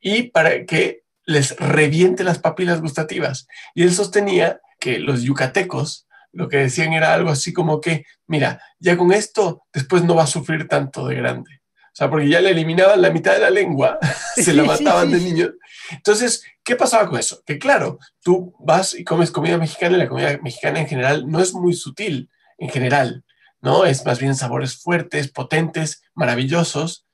y 0.00 0.24
para 0.24 0.64
que 0.66 1.04
les 1.26 1.56
reviente 1.58 2.24
las 2.24 2.40
papilas 2.40 2.80
gustativas. 2.80 3.46
Y 3.72 3.84
él 3.84 3.92
sostenía 3.92 4.60
que 4.80 4.98
los 4.98 5.22
yucatecos 5.22 6.08
lo 6.32 6.48
que 6.48 6.58
decían 6.58 6.92
era 6.92 7.14
algo 7.14 7.30
así 7.30 7.52
como 7.52 7.80
que, 7.80 8.04
mira, 8.26 8.62
ya 8.78 8.96
con 8.96 9.12
esto 9.12 9.62
después 9.72 10.04
no 10.04 10.14
va 10.14 10.24
a 10.24 10.28
sufrir 10.28 10.68
tanto 10.68 11.06
de 11.06 11.16
grande. 11.16 11.60
O 11.86 11.96
sea, 12.00 12.08
porque 12.08 12.28
ya 12.28 12.40
le 12.40 12.50
eliminaban 12.50 13.02
la 13.02 13.10
mitad 13.10 13.32
de 13.32 13.40
la 13.40 13.50
lengua, 13.50 13.98
se 14.36 14.54
la 14.54 14.64
mataban 14.64 15.10
de 15.10 15.18
niños. 15.18 15.50
Entonces, 15.90 16.44
¿qué 16.62 16.76
pasaba 16.76 17.08
con 17.08 17.18
eso? 17.18 17.42
Que 17.44 17.58
claro, 17.58 17.98
tú 18.22 18.54
vas 18.60 18.94
y 18.94 19.02
comes 19.02 19.30
comida 19.30 19.58
mexicana 19.58 19.96
y 19.96 20.00
la 20.00 20.08
comida 20.08 20.38
mexicana 20.42 20.80
en 20.80 20.86
general 20.86 21.28
no 21.28 21.40
es 21.40 21.52
muy 21.52 21.74
sutil, 21.74 22.30
en 22.58 22.68
general, 22.68 23.24
¿no? 23.60 23.84
Es 23.84 24.06
más 24.06 24.20
bien 24.20 24.36
sabores 24.36 24.76
fuertes, 24.76 25.28
potentes, 25.28 26.02
maravillosos, 26.14 27.06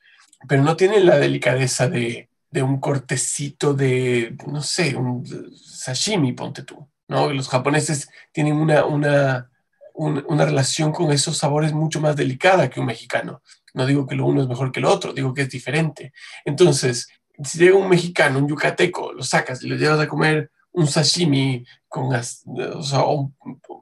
pero 0.46 0.62
no 0.62 0.76
tienen 0.76 1.06
la 1.06 1.18
delicadeza 1.18 1.88
de, 1.88 2.28
de 2.50 2.62
un 2.62 2.78
cortecito 2.78 3.72
de, 3.72 4.36
no 4.46 4.62
sé, 4.62 4.94
un 4.94 5.24
sashimi, 5.54 6.32
ponte 6.32 6.62
tú, 6.62 6.86
¿no? 7.08 7.32
Los 7.32 7.48
japoneses 7.48 8.08
tienen 8.32 8.56
una, 8.56 8.84
una, 8.84 9.50
una 9.94 10.44
relación 10.44 10.92
con 10.92 11.12
esos 11.12 11.36
sabores 11.36 11.72
mucho 11.72 12.00
más 12.00 12.16
delicada 12.16 12.68
que 12.68 12.80
un 12.80 12.86
mexicano. 12.86 13.42
No 13.74 13.86
digo 13.86 14.06
que 14.06 14.16
lo 14.16 14.26
uno 14.26 14.42
es 14.42 14.48
mejor 14.48 14.72
que 14.72 14.80
lo 14.80 14.90
otro, 14.90 15.12
digo 15.12 15.34
que 15.34 15.42
es 15.42 15.50
diferente. 15.50 16.12
Entonces, 16.44 17.08
si 17.42 17.58
llega 17.58 17.76
un 17.76 17.88
mexicano, 17.88 18.38
un 18.38 18.48
yucateco, 18.48 19.12
lo 19.12 19.22
sacas 19.22 19.62
y 19.62 19.68
lo 19.68 19.76
llevas 19.76 20.00
a 20.00 20.08
comer 20.08 20.50
un 20.72 20.86
sashimi 20.86 21.64
con, 21.88 22.14
o 22.14 22.82
sea, 22.82 23.04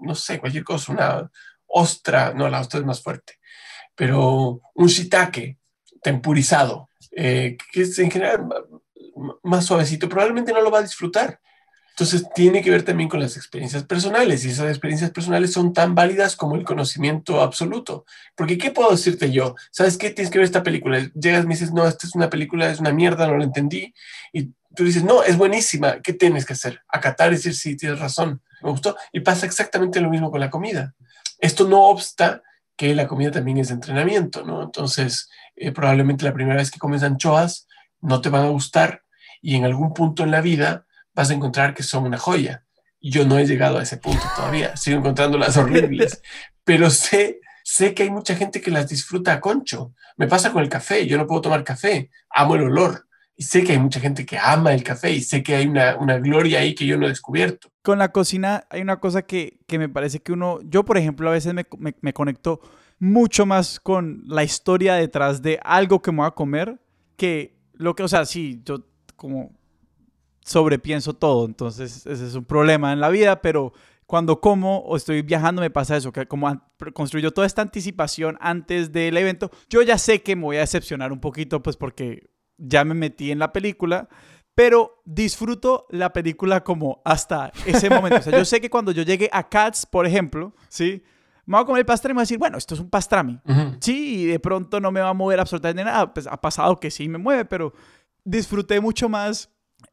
no 0.01 0.15
sé, 0.15 0.39
cualquier 0.39 0.65
cosa, 0.65 0.93
una 0.93 1.31
ostra, 1.67 2.33
no, 2.35 2.49
la 2.49 2.61
ostra 2.61 2.81
es 2.81 2.87
más 2.87 3.03
fuerte, 3.03 3.39
pero 3.95 4.61
un 4.75 4.87
shiitake 4.87 5.59
tempurizado, 6.03 6.89
eh, 7.11 7.57
que 7.73 7.83
es 7.83 7.99
en 7.99 8.11
general 8.11 8.47
más 9.43 9.67
suavecito, 9.67 10.09
probablemente 10.09 10.53
no 10.53 10.61
lo 10.61 10.71
va 10.71 10.79
a 10.79 10.83
disfrutar. 10.83 11.41
Entonces 11.97 12.27
tiene 12.35 12.61
que 12.61 12.71
ver 12.71 12.83
también 12.83 13.09
con 13.09 13.21
las 13.21 13.37
experiencias 13.37 13.85
personales 13.85 14.45
y 14.45 14.51
esas 14.51 14.69
experiencias 14.69 15.13
personales 15.13 15.53
son 15.53 15.73
tan 15.73 15.95
válidas 15.95 16.35
como 16.35 16.57
el 16.57 16.65
conocimiento 16.65 17.41
absoluto. 17.41 18.05
Porque 18.35 18.59
¿qué 18.59 18.73
puedo 18.73 18.91
decirte 18.91 19.31
yo? 19.31 19.55
¿Sabes 19.71 19.97
qué? 19.97 20.11
Tienes 20.11 20.33
que 20.33 20.39
ver 20.39 20.45
esta 20.45 20.65
película. 20.65 20.99
Llegas 21.15 21.45
y 21.45 21.47
me 21.47 21.55
dices, 21.55 21.73
no, 21.73 21.87
esta 21.87 22.09
es 22.09 22.17
una 22.17 22.29
película, 22.29 22.69
es 22.69 22.81
una 22.81 22.93
mierda, 22.93 23.29
no 23.29 23.37
lo 23.37 23.45
entendí. 23.45 23.95
Y 24.33 24.51
tú 24.75 24.83
dices, 24.83 25.05
no, 25.05 25.23
es 25.23 25.39
buenísima. 25.39 26.01
¿Qué 26.03 26.13
tienes 26.13 26.45
que 26.45 26.55
hacer? 26.55 26.83
Acatar 26.89 27.29
y 27.29 27.37
decir, 27.37 27.55
sí, 27.55 27.77
tienes 27.77 28.01
razón, 28.01 28.43
me 28.61 28.71
gustó. 28.71 28.97
Y 29.13 29.21
pasa 29.21 29.47
exactamente 29.47 30.01
lo 30.01 30.11
mismo 30.11 30.33
con 30.33 30.41
la 30.41 30.51
comida. 30.51 30.97
Esto 31.39 31.69
no 31.69 31.85
obsta 31.85 32.43
que 32.77 32.93
la 32.97 33.07
comida 33.07 33.31
también 33.31 33.59
es 33.59 33.71
entrenamiento, 33.71 34.45
¿no? 34.45 34.65
Entonces, 34.65 35.31
eh, 35.55 35.71
probablemente 35.71 36.25
la 36.25 36.35
primera 36.35 36.57
vez 36.57 36.73
que 36.73 36.81
comes 36.81 37.05
anchoas 37.05 37.69
no 38.01 38.21
te 38.21 38.31
van 38.31 38.47
a 38.47 38.49
gustar 38.49 39.05
y 39.41 39.55
en 39.55 39.65
algún 39.65 39.95
punto 39.95 40.25
en 40.25 40.33
la 40.33 40.41
vida 40.41 40.87
vas 41.15 41.31
a 41.31 41.35
encontrar 41.35 41.75
que 41.75 41.83
son 41.83 42.05
una 42.05 42.19
joya. 42.19 42.65
Yo 43.01 43.27
no 43.27 43.39
he 43.39 43.47
llegado 43.47 43.79
a 43.79 43.83
ese 43.83 43.99
punto 43.99 44.25
todavía, 44.35 44.77
sigo 44.77 44.99
encontrándolas 44.99 45.57
horribles, 45.57 46.23
pero 46.65 46.89
sé, 46.91 47.41
sé 47.63 47.95
que 47.95 48.05
hay 48.05 48.11
mucha 48.11 48.35
gente 48.35 48.61
que 48.61 48.71
las 48.71 48.89
disfruta 48.89 49.35
a 49.35 49.41
concho. 49.41 49.93
Me 50.17 50.27
pasa 50.27 50.53
con 50.53 50.63
el 50.63 50.69
café, 50.69 51.07
yo 51.07 51.19
no 51.19 51.27
puedo 51.27 51.43
tomar 51.43 51.65
café, 51.65 52.11
amo 52.31 52.55
el 52.55 52.63
olor. 52.63 53.07
Y 53.37 53.43
sé 53.43 53.65
que 53.65 53.73
hay 53.73 53.79
mucha 53.79 53.99
gente 53.99 54.25
que 54.25 54.39
ama 54.39 54.73
el 54.73 54.85
café 54.85 55.11
y 55.11 55.21
sé 55.21 55.43
que 55.43 55.57
hay 55.57 55.67
una, 55.67 55.97
una 55.97 56.19
gloria 56.19 56.61
ahí 56.61 56.73
que 56.73 56.87
yo 56.87 56.97
no 56.97 57.07
he 57.07 57.09
descubierto. 57.09 57.69
Con 57.83 57.99
la 57.99 58.13
cocina 58.13 58.65
hay 58.71 58.81
una 58.81 59.01
cosa 59.01 59.23
que, 59.23 59.59
que 59.67 59.79
me 59.79 59.89
parece 59.89 60.21
que 60.21 60.33
uno, 60.33 60.61
yo 60.63 60.85
por 60.85 60.99
ejemplo 60.99 61.29
a 61.29 61.33
veces 61.33 61.53
me, 61.53 61.67
me, 61.79 61.97
me 62.01 62.13
conecto 62.13 62.61
mucho 63.01 63.45
más 63.45 63.81
con 63.81 64.23
la 64.27 64.45
historia 64.45 64.95
detrás 64.95 65.43
de 65.43 65.59
algo 65.65 66.01
que 66.01 66.13
me 66.13 66.19
voy 66.19 66.29
a 66.29 66.31
comer 66.31 66.81
que 67.17 67.59
lo 67.73 67.97
que, 67.97 68.05
o 68.05 68.09
sea, 68.09 68.25
sí, 68.25 68.63
yo 68.65 68.87
como 69.17 69.53
sobrepienso 70.45 71.15
todo, 71.15 71.47
entonces 71.47 72.07
ese 72.07 72.27
es 72.27 72.35
un 72.35 72.45
problema 72.45 72.93
en 72.93 73.01
la 73.01 73.09
vida, 73.09 73.43
pero 73.43 73.73
cuando 74.07 74.41
como 74.41 74.81
o 74.81 74.97
estoy 74.97 75.23
viajando 75.23 75.63
me 75.63 75.71
pasa 75.71 75.97
eso, 75.97 76.13
que 76.13 76.27
como 76.27 76.63
construyo 76.93 77.33
toda 77.33 77.47
esta 77.47 77.63
anticipación 77.63 78.37
antes 78.41 78.93
del 78.93 79.17
evento, 79.17 79.51
yo 79.71 79.83
ya 79.83 79.99
sé 79.99 80.23
que 80.23 80.37
me 80.37 80.43
voy 80.43 80.57
a 80.59 80.61
decepcionar 80.61 81.11
un 81.11 81.21
poquito, 81.21 81.63
pues 81.63 81.77
porque 81.77 82.29
ya 82.59 82.85
me 82.85 82.95
metí 82.95 83.31
en 83.31 83.39
la 83.39 83.53
película, 83.53 84.09
pero 84.55 85.03
disfruto 85.05 85.87
la 85.91 86.13
película 86.13 86.63
como 86.63 87.01
hasta 87.05 87.51
ese 87.67 87.91
momento. 87.91 88.19
O 88.19 88.23
sea, 88.23 88.39
yo 88.39 88.45
sé 88.45 88.61
que 88.61 88.71
cuando 88.71 88.93
yo 88.93 89.03
llegue 89.03 89.29
a 89.33 89.49
Cats, 89.49 89.87
por 89.87 90.07
ejemplo, 90.07 90.55
¿sí? 90.69 91.03
Me 91.47 91.57
voy 91.57 91.63
a 91.63 91.67
comer 91.67 91.81
el 91.81 91.87
pastrami 91.87 92.13
y 92.13 92.17
voy 92.17 92.21
a 92.21 92.25
decir, 92.25 92.39
bueno, 92.39 92.59
esto 92.59 92.75
es 92.75 92.81
un 92.81 92.89
pastrami. 92.89 93.41
Sí, 93.81 94.23
y 94.23 94.27
de 94.27 94.39
pronto 94.39 94.79
no 94.81 94.93
me 94.93 95.01
va 95.01 95.09
a 95.09 95.15
mover 95.15 95.41
absolutamente 95.41 95.85
nada. 95.85 96.13
Pues 96.15 96.27
ha 96.27 96.41
pasado 96.41 96.79
que 96.79 96.91
sí 96.91 97.09
me 97.09 97.19
mueve, 97.19 97.45
pero 97.45 97.73
disfruté 98.23 98.81
mucho 98.81 99.09
más 99.09 99.51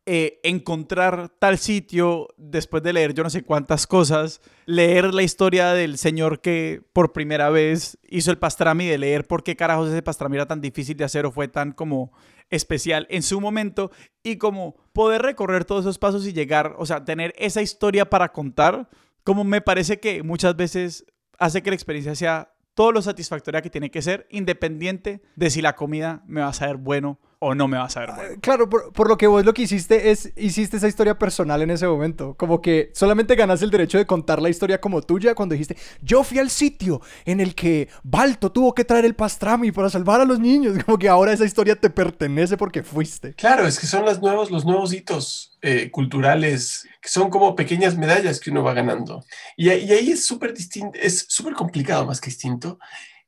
eh, 0.08 0.40
encontrar 0.42 1.30
tal 1.38 1.60
sitio 1.60 2.28
después 2.36 2.82
de 2.82 2.92
leer 2.92 3.14
yo 3.14 3.24
no 3.24 3.30
sé 3.30 3.44
cuántas 3.44 3.86
cosas, 3.86 4.42
leer 4.66 5.14
la 5.14 5.22
historia 5.22 5.74
del 5.74 5.98
señor 6.00 6.42
que 6.42 6.82
por 6.92 7.14
primera 7.14 7.52
vez 7.52 8.00
hizo 8.10 8.32
el 8.32 8.40
pastrami, 8.40 8.88
de 8.88 8.98
leer 8.98 9.28
por 9.28 9.44
qué 9.44 9.56
carajos 9.56 9.90
ese 9.90 10.02
pastrami 10.02 10.38
era 10.38 10.48
tan 10.48 10.60
difícil 10.60 10.98
de 10.98 11.04
hacer 11.04 11.28
o 11.28 11.32
fue 11.32 11.48
tan 11.48 11.72
como 11.72 12.12
especial 12.50 13.06
en 13.12 13.22
su 13.22 13.40
momento 13.40 13.92
y 14.24 14.38
como 14.38 14.76
poder 14.92 15.22
recorrer 15.22 15.66
todos 15.66 15.86
esos 15.86 16.00
pasos 16.00 16.26
y 16.26 16.34
llegar, 16.34 16.76
o 16.80 16.86
sea, 16.88 17.06
tener 17.06 17.34
esa 17.38 17.62
historia 17.62 18.10
para 18.10 18.32
contar, 18.32 18.90
como 19.24 19.44
me 19.44 19.62
parece 19.62 20.00
que 20.00 20.24
muchas 20.24 20.56
veces 20.56 21.06
hace 21.38 21.62
que 21.62 21.70
la 21.70 21.76
experiencia 21.76 22.16
sea 22.16 22.54
todo 22.74 22.92
lo 22.92 23.04
satisfactoria 23.04 23.62
que 23.62 23.70
tiene 23.70 23.92
que 23.92 24.02
ser, 24.02 24.28
independiente 24.32 25.22
de 25.36 25.50
si 25.52 25.62
la 25.62 25.76
comida 25.76 26.24
me 26.26 26.42
va 26.42 26.48
a 26.48 26.54
saber 26.54 26.78
bueno 26.78 27.20
o 27.44 27.56
no 27.56 27.68
me 27.68 27.76
vas 27.76 27.98
a 27.98 28.02
ver. 28.02 28.10
Ah, 28.12 28.22
claro, 28.40 28.70
por, 28.70 29.08
lo 29.10 29.18
que 29.18 29.26
vos 29.26 29.44
lo 29.44 29.56
que 29.56 29.64
hiciste 29.64 30.12
es, 30.12 30.32
hiciste 30.36 30.78
esa 30.78 30.88
historia 30.88 31.18
personal 31.18 31.64
en 31.64 31.72
ese 31.72 31.88
momento. 31.88 32.36
Como 32.38 32.62
que 32.62 32.92
solamente 32.94 33.36
ganaste 33.36 33.66
el 33.66 33.72
derecho 33.72 33.98
de 33.98 34.06
contar 34.06 34.40
la 34.40 34.48
historia 34.48 34.80
como 34.80 35.02
tuya 35.02 35.34
cuando 35.34 35.54
dijiste, 35.54 35.76
yo 36.04 36.24
fui 36.24 36.38
al 36.38 36.52
sitio 36.52 37.02
en 37.26 37.40
el 37.40 37.56
que 37.56 37.90
Balto 38.04 38.52
tuvo 38.52 38.76
que 38.76 38.86
traer 38.86 39.06
el 39.06 39.16
pastrami 39.16 39.72
para 39.72 39.90
salvar 39.90 40.22
a 40.22 40.26
los 40.26 40.40
niños. 40.40 40.78
Como 40.86 41.00
que 41.00 41.10
ahora 41.10 41.34
esa 41.34 41.46
historia 41.46 41.76
te 41.76 41.90
pertenece 41.90 42.58
porque 42.58 42.84
fuiste. 42.84 43.34
Claro, 43.34 43.66
es 43.66 43.80
que 43.80 43.88
son 43.88 44.06
los 44.06 44.22
nuevos, 44.22 44.52
los 44.52 44.64
nuevos 44.64 44.94
hitos 44.94 45.58
eh, 45.64 45.90
culturales, 45.90 46.88
que 47.02 47.10
son 47.10 47.32
como 47.32 47.56
pequeñas 47.56 47.98
medallas 47.98 48.40
que 48.40 48.52
uno 48.52 48.64
va 48.64 48.76
ganando. 48.76 49.26
Y, 49.58 49.70
y 49.70 49.92
ahí 49.92 50.12
es 50.12 50.24
súper 50.24 50.54
distinto, 50.54 51.00
es 51.02 51.26
súper 51.28 51.54
complicado 51.54 52.06
más 52.06 52.22
que 52.22 52.30
distinto, 52.30 52.78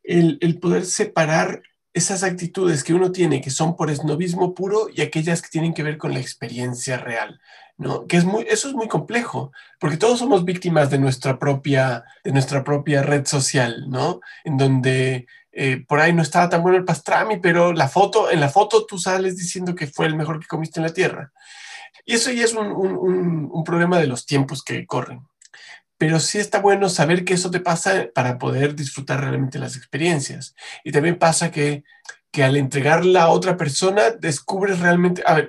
el, 0.03 0.37
el 0.41 0.59
poder 0.59 0.85
separar 0.85 1.63
esas 1.93 2.23
actitudes 2.23 2.83
que 2.83 2.93
uno 2.93 3.11
tiene 3.11 3.41
que 3.41 3.51
son 3.51 3.75
por 3.75 3.91
esnovismo 3.91 4.53
puro 4.53 4.87
y 4.93 5.01
aquellas 5.01 5.41
que 5.41 5.49
tienen 5.49 5.73
que 5.73 5.83
ver 5.83 5.97
con 5.97 6.13
la 6.13 6.19
experiencia 6.19 6.97
real, 6.97 7.39
¿no? 7.77 8.07
Que 8.07 8.17
es 8.17 8.25
muy, 8.25 8.45
eso 8.49 8.67
es 8.67 8.73
muy 8.73 8.87
complejo, 8.87 9.51
porque 9.79 9.97
todos 9.97 10.19
somos 10.19 10.43
víctimas 10.43 10.89
de 10.89 10.97
nuestra 10.97 11.37
propia, 11.37 12.03
de 12.23 12.31
nuestra 12.31 12.63
propia 12.63 13.03
red 13.03 13.25
social, 13.25 13.85
¿no? 13.89 14.21
En 14.43 14.57
donde 14.57 15.27
eh, 15.51 15.85
por 15.87 15.99
ahí 15.99 16.13
no 16.13 16.23
estaba 16.23 16.49
tan 16.49 16.63
bueno 16.63 16.79
el 16.79 16.85
pastrami, 16.85 17.37
pero 17.39 17.73
la 17.73 17.87
foto, 17.87 18.31
en 18.31 18.39
la 18.39 18.49
foto 18.49 18.85
tú 18.85 18.97
sales 18.97 19.37
diciendo 19.37 19.75
que 19.75 19.87
fue 19.87 20.07
el 20.07 20.15
mejor 20.15 20.39
que 20.39 20.47
comiste 20.47 20.79
en 20.79 20.87
la 20.87 20.93
tierra. 20.93 21.31
Y 22.05 22.15
eso 22.15 22.31
ya 22.31 22.43
es 22.43 22.53
un, 22.53 22.67
un, 22.67 23.49
un 23.51 23.63
problema 23.63 23.99
de 23.99 24.07
los 24.07 24.25
tiempos 24.25 24.63
que 24.63 24.85
corren 24.87 25.21
pero 26.03 26.19
sí 26.19 26.37
está 26.37 26.59
bueno 26.59 26.89
saber 26.89 27.23
que 27.23 27.33
eso 27.33 27.49
te 27.49 27.61
pasa 27.61 28.09
para 28.13 28.37
poder 28.37 28.75
disfrutar 28.75 29.21
realmente 29.21 29.57
las 29.57 29.77
experiencias. 29.77 30.53
Y 30.83 30.91
también 30.91 31.17
pasa 31.17 31.49
que, 31.49 31.85
que 32.29 32.43
al 32.43 32.57
entregarla 32.57 33.21
a 33.21 33.29
otra 33.29 33.55
persona 33.55 34.09
descubres 34.11 34.81
realmente, 34.81 35.23
a 35.25 35.35
ver, 35.35 35.47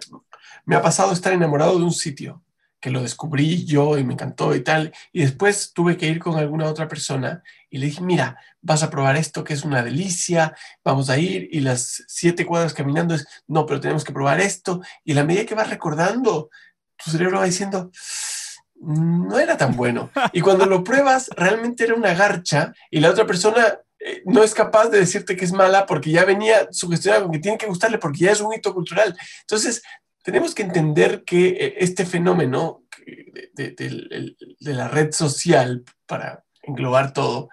me 0.65 0.77
ha 0.77 0.81
pasado 0.81 1.13
estar 1.13 1.33
enamorado 1.33 1.77
de 1.77 1.85
un 1.85 1.93
sitio, 1.93 2.45
que 2.79 2.93
lo 2.93 3.03
descubrí 3.03 3.65
yo 3.65 3.99
y 3.99 4.05
me 4.05 4.13
encantó 4.13 4.55
y 4.55 4.63
tal, 4.63 4.93
y 5.13 5.23
después 5.23 5.73
tuve 5.75 5.97
que 5.97 6.07
ir 6.07 6.21
con 6.21 6.39
alguna 6.39 6.67
otra 6.67 6.87
persona 6.87 7.43
y 7.69 7.79
le 7.79 7.87
dije, 7.87 8.01
mira, 8.01 8.39
vas 8.61 8.85
a 8.85 8.91
probar 8.91 9.17
esto 9.17 9.43
que 9.43 9.55
es 9.55 9.65
una 9.65 9.83
delicia, 9.83 10.55
vamos 10.85 11.11
a 11.11 11.19
ir, 11.19 11.49
y 11.51 11.63
las 11.63 12.05
siete 12.07 12.47
cuadras 12.47 12.75
caminando 12.75 13.17
es, 13.17 13.27
no, 13.49 13.67
pero 13.67 13.81
tenemos 13.81 14.05
que 14.05 14.13
probar 14.13 14.39
esto, 14.39 14.83
y 15.03 15.11
a 15.11 15.15
la 15.17 15.25
medida 15.25 15.47
que 15.47 15.57
vas 15.57 15.69
recordando, 15.69 16.49
tu 17.03 17.11
cerebro 17.11 17.39
va 17.39 17.45
diciendo, 17.45 17.91
no 18.87 19.39
era 19.39 19.57
tan 19.57 19.77
bueno. 19.77 20.11
Y 20.33 20.41
cuando 20.41 20.67
lo 20.67 20.85
pruebas, 20.85 21.31
realmente 21.37 21.85
era 21.85 21.95
una 21.95 22.15
garcha 22.15 22.73
y 22.91 23.01
la 23.01 23.11
otra 23.11 23.27
persona 23.27 23.79
eh, 23.99 24.23
no 24.27 24.43
es 24.43 24.55
capaz 24.55 24.89
de 24.89 24.99
decirte 24.99 25.37
que 25.37 25.45
es 25.45 25.53
mala 25.53 25.87
porque 25.87 26.11
ya 26.11 26.25
venía 26.25 26.69
sugestionada 26.71 27.23
con 27.23 27.33
que 27.33 27.39
tiene 27.39 27.59
que 27.59 27.67
gustarle 27.67 27.99
porque 27.99 28.21
ya 28.21 28.33
es 28.33 28.41
un 28.41 28.53
hito 28.53 28.75
cultural. 28.75 29.17
Entonces, 29.41 29.83
tenemos 30.23 30.55
que 30.55 30.63
entender 30.63 31.25
que 31.25 31.49
eh, 31.49 31.75
este 31.79 32.05
fenómeno 32.05 32.83
de, 33.55 34.37
la 34.61 34.89
red 34.89 35.13
social, 35.13 35.85
para 36.07 36.45
englobar 36.63 37.13
todo, 37.13 37.49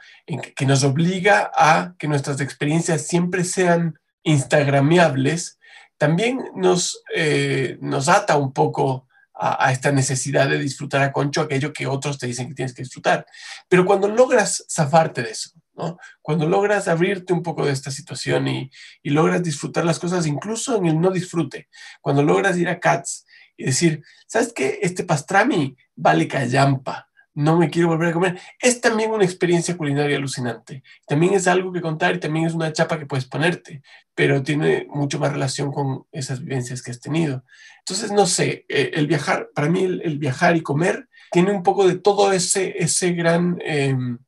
que, 0.55 0.65
nos 0.65 0.84
obliga 0.84 1.51
a 1.55 1.95
que 1.97 2.07
nuestras 2.07 2.39
experiencias 2.41 3.07
siempre 3.07 3.43
sean 3.43 3.99
instagramiables, 4.23 5.59
también 5.97 6.39
nos, 6.55 7.03
eh, 7.15 7.77
nos 7.82 8.09
ata 8.09 8.38
un 8.38 8.53
poco 8.53 9.07
a, 9.43 9.71
esta 9.71 9.91
necesidad 9.91 10.47
de 10.47 10.59
disfrutar 10.59 11.01
a 11.01 11.11
concho 11.11 11.41
aquello 11.41 11.73
que 11.73 11.87
otros 11.87 12.19
te 12.19 12.27
dicen 12.27 12.47
que 12.47 12.53
tienes 12.53 12.75
que 12.75 12.83
disfrutar. 12.83 13.25
Pero 13.67 13.85
cuando 13.85 14.07
logras 14.07 14.63
zafarte 14.69 15.23
de 15.23 15.31
eso, 15.31 15.51
¿no? 15.73 15.97
cuando 16.21 16.47
logras 16.47 16.87
abrirte 16.87 17.33
un 17.33 17.41
poco 17.41 17.65
de 17.65 17.71
esta 17.71 17.89
situación 17.89 18.47
y, 18.47 18.69
y 19.01 19.09
logras 19.09 19.41
disfrutar 19.41 19.83
las 19.83 19.97
cosas 19.97 20.27
incluso 20.27 20.77
en 20.77 20.85
el 20.85 21.01
no 21.01 21.09
disfrute, 21.09 21.69
cuando 22.01 22.21
logras 22.21 22.57
ir 22.57 22.69
a 22.69 22.79
Cats 22.79 23.25
y 23.57 23.65
decir, 23.65 24.03
¿sabes 24.27 24.53
qué? 24.53 24.79
Este 24.83 25.03
pastrami 25.03 25.75
vale 25.95 26.27
callampa 26.27 27.11
no 27.34 27.57
me 27.57 27.69
quiero 27.69 27.88
volver 27.88 28.09
a 28.09 28.13
comer. 28.13 28.39
Es 28.59 28.82
también 28.82 29.11
una 29.11 29.23
experiencia 29.23 29.77
culinaria 29.77 30.17
alucinante. 30.17 30.84
También 31.07 31.34
es 31.34 31.47
algo 31.47 31.71
que 31.71 31.82
contar 31.82 32.15
y 32.15 32.19
también 32.19 32.45
es 32.45 32.53
una 32.53 32.73
chapa 32.73 32.99
que 32.99 33.05
puedes 33.05 33.25
ponerte, 33.25 33.82
pero 34.13 34.43
tiene 34.43 34.88
mucho 34.89 35.19
más 35.19 35.32
relación 35.32 35.71
con 35.71 36.05
esas 36.11 36.41
vivencias 36.41 36.82
que 36.82 36.91
has 36.91 36.99
tenido. 36.99 37.43
Entonces, 37.79 38.11
no 38.11 38.25
sé, 38.25 38.65
eh, 38.67 38.91
el 38.93 39.07
viajar, 39.07 39.49
para 39.55 39.69
mí 39.69 39.84
el, 39.84 40.19
viajar 40.19 40.55
y 40.55 40.61
comer 40.61 41.07
tiene 41.32 41.51
un 41.51 41.63
poco 41.63 41.88
de 41.88 41.97
todo 41.97 42.32
ese, 42.34 42.75
ese 42.77 43.13
gran... 43.13 43.57
Em, 43.63 44.19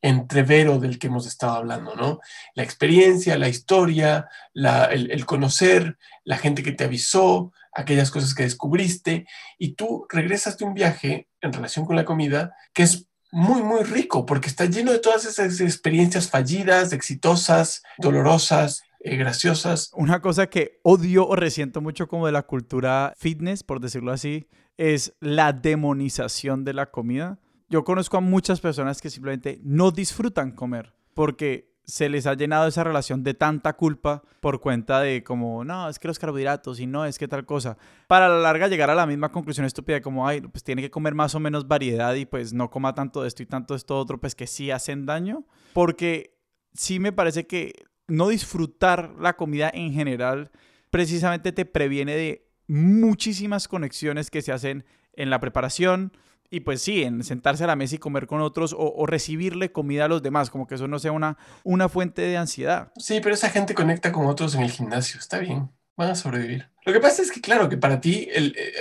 entrevero 0.00 0.78
del 0.78 0.98
que 0.98 1.06
hemos 1.06 1.26
estado 1.26 1.54
hablando, 1.54 1.94
¿no? 1.96 2.20
La 2.54 2.62
experiencia, 2.62 3.38
la 3.38 3.48
historia, 3.48 4.28
el, 4.52 5.10
el, 5.10 5.24
conocer, 5.24 5.96
la 6.24 6.36
gente 6.36 6.62
que 6.62 6.72
te 6.72 6.84
avisó, 6.84 7.54
aquellas 7.74 8.10
cosas 8.10 8.34
que 8.34 8.44
descubriste 8.44 9.26
y 9.58 9.74
tú 9.74 10.06
regresas 10.08 10.56
de 10.58 10.64
un 10.64 10.74
viaje 10.74 11.28
en 11.40 11.52
relación 11.52 11.84
con 11.84 11.96
la 11.96 12.04
comida 12.04 12.54
que 12.72 12.84
es 12.84 13.08
muy, 13.32 13.62
muy 13.62 13.82
rico 13.82 14.24
porque 14.26 14.48
está 14.48 14.64
lleno 14.66 14.92
de 14.92 15.00
todas 15.00 15.24
esas 15.24 15.60
experiencias 15.60 16.30
fallidas, 16.30 16.92
exitosas, 16.92 17.82
dolorosas, 17.98 18.84
eh, 19.00 19.16
graciosas. 19.16 19.90
Una 19.94 20.20
cosa 20.20 20.46
que 20.46 20.78
odio 20.82 21.26
o 21.26 21.36
resiento 21.36 21.80
mucho 21.80 22.06
como 22.08 22.26
de 22.26 22.32
la 22.32 22.42
cultura 22.44 23.12
fitness, 23.18 23.62
por 23.62 23.80
decirlo 23.80 24.12
así, 24.12 24.48
es 24.76 25.14
la 25.20 25.52
demonización 25.52 26.64
de 26.64 26.74
la 26.74 26.90
comida. 26.90 27.38
Yo 27.68 27.84
conozco 27.84 28.16
a 28.16 28.20
muchas 28.20 28.60
personas 28.60 29.00
que 29.00 29.10
simplemente 29.10 29.60
no 29.62 29.90
disfrutan 29.90 30.52
comer 30.52 30.94
porque 31.12 31.73
se 31.84 32.08
les 32.08 32.26
ha 32.26 32.34
llenado 32.34 32.66
esa 32.66 32.84
relación 32.84 33.22
de 33.22 33.34
tanta 33.34 33.74
culpa 33.74 34.22
por 34.40 34.60
cuenta 34.60 35.00
de 35.00 35.22
como, 35.22 35.64
no, 35.64 35.88
es 35.88 35.98
que 35.98 36.08
los 36.08 36.18
carbohidratos 36.18 36.80
y 36.80 36.86
no, 36.86 37.04
es 37.04 37.18
que 37.18 37.28
tal 37.28 37.44
cosa. 37.44 37.76
Para 38.06 38.28
la 38.28 38.38
larga 38.38 38.68
llegar 38.68 38.90
a 38.90 38.94
la 38.94 39.06
misma 39.06 39.30
conclusión 39.30 39.66
estúpida 39.66 40.00
como, 40.00 40.26
ay, 40.26 40.40
pues 40.40 40.64
tiene 40.64 40.82
que 40.82 40.90
comer 40.90 41.14
más 41.14 41.34
o 41.34 41.40
menos 41.40 41.68
variedad 41.68 42.14
y 42.14 42.26
pues 42.26 42.52
no 42.52 42.70
coma 42.70 42.94
tanto 42.94 43.22
de 43.22 43.28
esto 43.28 43.42
y 43.42 43.46
tanto 43.46 43.74
de 43.74 43.78
esto 43.78 43.98
otro, 43.98 44.18
pues 44.18 44.34
que 44.34 44.46
sí 44.46 44.70
hacen 44.70 45.06
daño. 45.06 45.44
Porque 45.72 46.38
sí 46.72 46.98
me 46.98 47.12
parece 47.12 47.46
que 47.46 47.72
no 48.06 48.28
disfrutar 48.28 49.14
la 49.18 49.36
comida 49.36 49.70
en 49.72 49.92
general 49.92 50.50
precisamente 50.94 51.50
te 51.50 51.64
previene 51.64 52.14
de 52.14 52.46
muchísimas 52.68 53.66
conexiones 53.66 54.30
que 54.30 54.42
se 54.42 54.52
hacen 54.52 54.84
en 55.14 55.28
la 55.28 55.40
preparación, 55.40 56.12
y 56.54 56.60
pues 56.60 56.80
sí, 56.82 57.02
en 57.02 57.24
sentarse 57.24 57.64
a 57.64 57.66
la 57.66 57.74
mesa 57.74 57.96
y 57.96 57.98
comer 57.98 58.28
con 58.28 58.40
otros 58.40 58.76
o, 58.78 59.06
recibirle 59.06 59.72
comida 59.72 60.04
a 60.04 60.08
los 60.08 60.22
demás, 60.22 60.50
como 60.50 60.68
que 60.68 60.76
eso 60.76 60.86
no 60.86 61.00
sea 61.00 61.10
una, 61.10 61.36
una 61.64 61.88
fuente 61.88 62.22
de 62.22 62.36
ansiedad. 62.36 62.92
Sí, 62.96 63.18
pero 63.20 63.34
esa 63.34 63.50
gente 63.50 63.74
conecta 63.74 64.12
con 64.12 64.26
otros 64.26 64.54
en 64.54 64.62
el 64.62 64.70
gimnasio, 64.70 65.18
está 65.18 65.38
bien, 65.38 65.68
van 65.96 66.10
a 66.10 66.14
sobrevivir. 66.14 66.70
Lo 66.86 66.92
que 66.92 67.00
pasa 67.00 67.22
es 67.22 67.32
que, 67.32 67.40
claro, 67.40 67.68
que 67.68 67.76
para 67.76 68.00
ti, 68.00 68.28
el, 68.32 68.54
eh, 68.56 68.72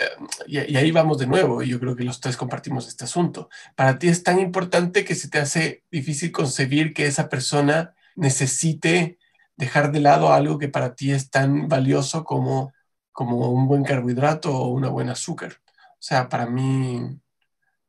y, 0.46 0.76
ahí 0.76 0.92
vamos 0.92 1.18
de 1.18 1.26
nuevo, 1.26 1.64
y 1.64 1.70
yo 1.70 1.80
creo 1.80 1.96
que 1.96 2.04
los 2.04 2.20
tres 2.22 2.38
compartimos 2.38 2.88
este 2.88 3.06
asunto, 3.06 3.50
para 3.76 3.98
ti 3.98 4.08
es 4.08 4.22
tan 4.22 4.40
importante 4.40 5.04
que 5.04 5.16
se 5.16 5.30
te 5.30 5.40
hace 5.40 5.84
difícil 5.90 6.32
concebir 6.32 6.94
que 6.94 7.08
esa 7.08 7.30
persona 7.30 7.96
necesite 8.16 9.18
dejar 9.58 9.92
de 9.92 10.00
lado 10.00 10.32
algo 10.32 10.60
que 10.60 10.70
para 10.70 10.94
ti 10.94 11.12
es 11.12 11.32
tan 11.32 11.68
valioso 11.68 12.24
como, 12.24 12.72
como 13.12 13.50
un 13.50 13.68
buen 13.68 13.84
carbohidrato 13.84 14.56
o 14.56 14.68
una 14.68 14.90
buena 14.90 15.14
azúcar. 15.14 15.54
O 15.94 16.06
sea, 16.06 16.30
para 16.30 16.46
mí 16.46 17.20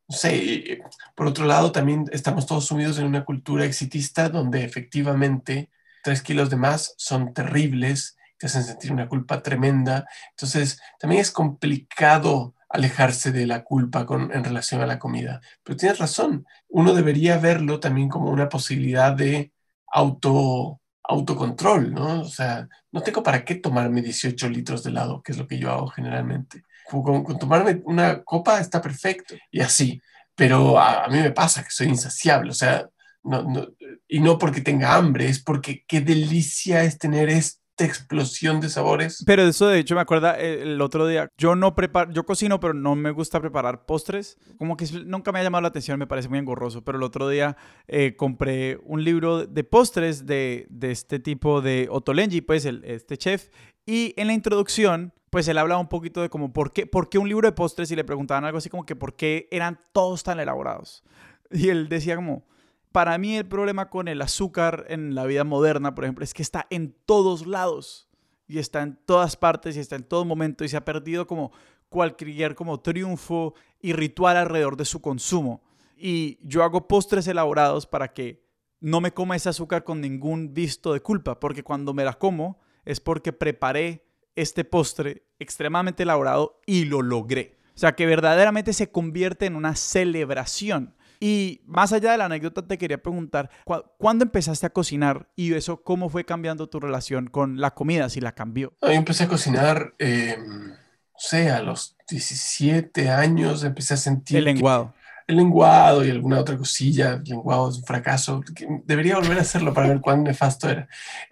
no 0.08 0.16
sé, 0.16 0.80
por 1.14 1.26
otro 1.26 1.46
lado, 1.46 1.72
también 1.72 2.04
estamos 2.12 2.46
todos 2.46 2.66
sumidos 2.66 2.98
en 2.98 3.06
una 3.06 3.24
cultura 3.24 3.64
exitista 3.64 4.28
donde 4.28 4.64
efectivamente 4.64 5.70
tres 6.02 6.22
kilos 6.22 6.50
de 6.50 6.56
más 6.56 6.94
son 6.98 7.32
terribles, 7.32 8.16
te 8.38 8.46
hacen 8.46 8.64
sentir 8.64 8.92
una 8.92 9.08
culpa 9.08 9.42
tremenda. 9.42 10.06
Entonces, 10.30 10.78
también 10.98 11.22
es 11.22 11.30
complicado 11.30 12.54
alejarse 12.68 13.32
de 13.32 13.46
la 13.46 13.64
culpa 13.64 14.04
con, 14.04 14.30
en 14.32 14.44
relación 14.44 14.82
a 14.82 14.86
la 14.86 14.98
comida. 14.98 15.40
Pero 15.62 15.76
tienes 15.76 15.98
razón, 15.98 16.46
uno 16.68 16.92
debería 16.92 17.38
verlo 17.38 17.80
también 17.80 18.08
como 18.08 18.30
una 18.30 18.48
posibilidad 18.48 19.12
de 19.12 19.52
auto, 19.86 20.80
autocontrol, 21.04 21.94
¿no? 21.94 22.22
O 22.22 22.28
sea, 22.28 22.68
no 22.92 23.00
tengo 23.00 23.22
para 23.22 23.44
qué 23.44 23.54
tomarme 23.54 24.02
18 24.02 24.48
litros 24.50 24.82
de 24.82 24.90
helado, 24.90 25.22
que 25.22 25.32
es 25.32 25.38
lo 25.38 25.46
que 25.46 25.58
yo 25.58 25.70
hago 25.70 25.86
generalmente 25.88 26.64
con, 26.84 27.38
tomarme 27.38 27.82
una 27.84 28.22
copa 28.22 28.60
está 28.60 28.80
perfecto 28.80 29.34
y 29.50 29.60
así. 29.60 30.00
Pero 30.34 30.78
a, 30.78 31.06
mí 31.08 31.20
me 31.20 31.30
pasa 31.30 31.62
que 31.62 31.70
soy 31.70 31.88
insaciable, 31.88 32.50
o 32.50 32.54
sea, 32.54 32.88
no, 33.22 33.68
y 34.08 34.20
no 34.20 34.38
porque 34.38 34.60
tenga 34.60 34.94
hambre, 34.94 35.28
es 35.28 35.42
porque 35.42 35.84
qué 35.86 36.00
delicia 36.00 36.82
es 36.82 36.98
tener 36.98 37.28
esta 37.28 37.84
explosión 37.84 38.60
de 38.60 38.68
sabores. 38.68 39.22
Pero 39.26 39.42
eso 39.42 39.68
de 39.68 39.78
hecho 39.78 39.94
me 39.94 40.00
acuerda 40.00 40.38
eh, 40.38 40.62
el 40.62 40.80
otro 40.80 41.06
día, 41.06 41.28
yo 41.38 41.54
no 41.54 41.74
preparo, 41.74 42.12
yo 42.12 42.24
cocino, 42.24 42.60
pero 42.60 42.74
no 42.74 42.94
me 42.96 43.12
gusta 43.12 43.40
preparar 43.40 43.86
postres, 43.86 44.38
como 44.58 44.76
que 44.76 44.86
nunca 45.04 45.32
me 45.32 45.38
ha 45.38 45.42
llamado 45.42 45.62
la 45.62 45.68
atención, 45.68 45.98
me 45.98 46.06
parece 46.06 46.28
muy 46.28 46.38
engorroso, 46.38 46.82
pero 46.82 46.98
el 46.98 47.04
otro 47.04 47.28
día 47.28 47.56
eh, 47.86 48.16
compré 48.16 48.78
un 48.84 49.04
libro 49.04 49.46
de 49.46 49.64
postres 49.64 50.26
de, 50.26 50.66
de 50.68 50.90
este 50.90 51.18
tipo 51.18 51.60
de 51.60 51.88
Ottolenghi, 51.90 52.40
pues 52.40 52.64
el, 52.64 52.84
este 52.84 53.16
chef, 53.16 53.50
y 53.86 54.14
en 54.16 54.28
la 54.28 54.32
introducción 54.32 55.12
pues 55.34 55.48
él 55.48 55.58
hablaba 55.58 55.80
un 55.80 55.88
poquito 55.88 56.22
de 56.22 56.30
como 56.30 56.52
por 56.52 56.72
qué, 56.72 56.86
por 56.86 57.08
qué 57.08 57.18
un 57.18 57.28
libro 57.28 57.48
de 57.48 57.50
postres 57.50 57.90
y 57.90 57.96
le 57.96 58.04
preguntaban 58.04 58.44
algo 58.44 58.58
así 58.58 58.70
como 58.70 58.86
que 58.86 58.94
por 58.94 59.16
qué 59.16 59.48
eran 59.50 59.80
todos 59.90 60.22
tan 60.22 60.38
elaborados. 60.38 61.02
Y 61.50 61.70
él 61.70 61.88
decía 61.88 62.14
como, 62.14 62.44
para 62.92 63.18
mí 63.18 63.36
el 63.36 63.44
problema 63.44 63.90
con 63.90 64.06
el 64.06 64.22
azúcar 64.22 64.84
en 64.90 65.16
la 65.16 65.24
vida 65.24 65.42
moderna, 65.42 65.92
por 65.92 66.04
ejemplo, 66.04 66.22
es 66.22 66.34
que 66.34 66.42
está 66.42 66.68
en 66.70 66.94
todos 67.04 67.48
lados 67.48 68.08
y 68.46 68.60
está 68.60 68.82
en 68.82 68.96
todas 69.06 69.36
partes 69.36 69.76
y 69.76 69.80
está 69.80 69.96
en 69.96 70.04
todo 70.04 70.24
momento 70.24 70.62
y 70.62 70.68
se 70.68 70.76
ha 70.76 70.84
perdido 70.84 71.26
como 71.26 71.50
cualquier 71.88 72.54
como 72.54 72.78
triunfo 72.78 73.54
y 73.80 73.92
ritual 73.92 74.36
alrededor 74.36 74.76
de 74.76 74.84
su 74.84 75.00
consumo. 75.00 75.64
Y 75.96 76.38
yo 76.42 76.62
hago 76.62 76.86
postres 76.86 77.26
elaborados 77.26 77.88
para 77.88 78.12
que 78.12 78.46
no 78.78 79.00
me 79.00 79.12
coma 79.12 79.34
ese 79.34 79.48
azúcar 79.48 79.82
con 79.82 80.00
ningún 80.00 80.54
visto 80.54 80.92
de 80.92 81.00
culpa, 81.00 81.40
porque 81.40 81.64
cuando 81.64 81.92
me 81.92 82.04
la 82.04 82.12
como 82.12 82.60
es 82.84 83.00
porque 83.00 83.32
preparé 83.32 84.04
este 84.36 84.64
postre 84.64 85.23
extremadamente 85.38 86.02
elaborado 86.02 86.60
y 86.66 86.84
lo 86.84 87.02
logré. 87.02 87.56
O 87.74 87.78
sea, 87.78 87.94
que 87.94 88.06
verdaderamente 88.06 88.72
se 88.72 88.90
convierte 88.90 89.46
en 89.46 89.56
una 89.56 89.74
celebración. 89.74 90.94
Y 91.20 91.62
más 91.66 91.92
allá 91.92 92.12
de 92.12 92.18
la 92.18 92.26
anécdota, 92.26 92.66
te 92.66 92.78
quería 92.78 93.02
preguntar, 93.02 93.50
¿cuándo 93.98 94.24
empezaste 94.24 94.66
a 94.66 94.70
cocinar 94.70 95.28
y 95.34 95.54
eso 95.54 95.82
cómo 95.82 96.08
fue 96.08 96.24
cambiando 96.24 96.68
tu 96.68 96.80
relación 96.80 97.28
con 97.28 97.60
la 97.60 97.72
comida, 97.72 98.08
si 98.08 98.20
la 98.20 98.32
cambió? 98.32 98.74
Yo 98.82 98.90
empecé 98.90 99.24
a 99.24 99.28
cocinar, 99.28 99.94
eh, 99.98 100.36
no 100.38 100.76
sé, 101.16 101.50
a 101.50 101.62
los 101.62 101.96
17 102.08 103.08
años 103.10 103.64
empecé 103.64 103.94
a 103.94 103.96
sentir... 103.96 104.38
El 104.38 104.44
lenguado. 104.44 104.94
el 105.26 105.36
lenguado 105.36 106.04
y 106.04 106.10
alguna 106.10 106.40
otra 106.40 106.58
cosilla, 106.58 107.14
el 107.14 107.24
lenguado 107.24 107.70
es 107.70 107.78
un 107.78 107.84
fracaso. 107.84 108.42
Debería 108.84 109.16
volver 109.16 109.38
a 109.38 109.42
hacerlo 109.42 109.72
para 109.72 109.88
ver 109.88 110.00
cuán 110.00 110.24
nefasto 110.24 110.68
era. 110.68 110.88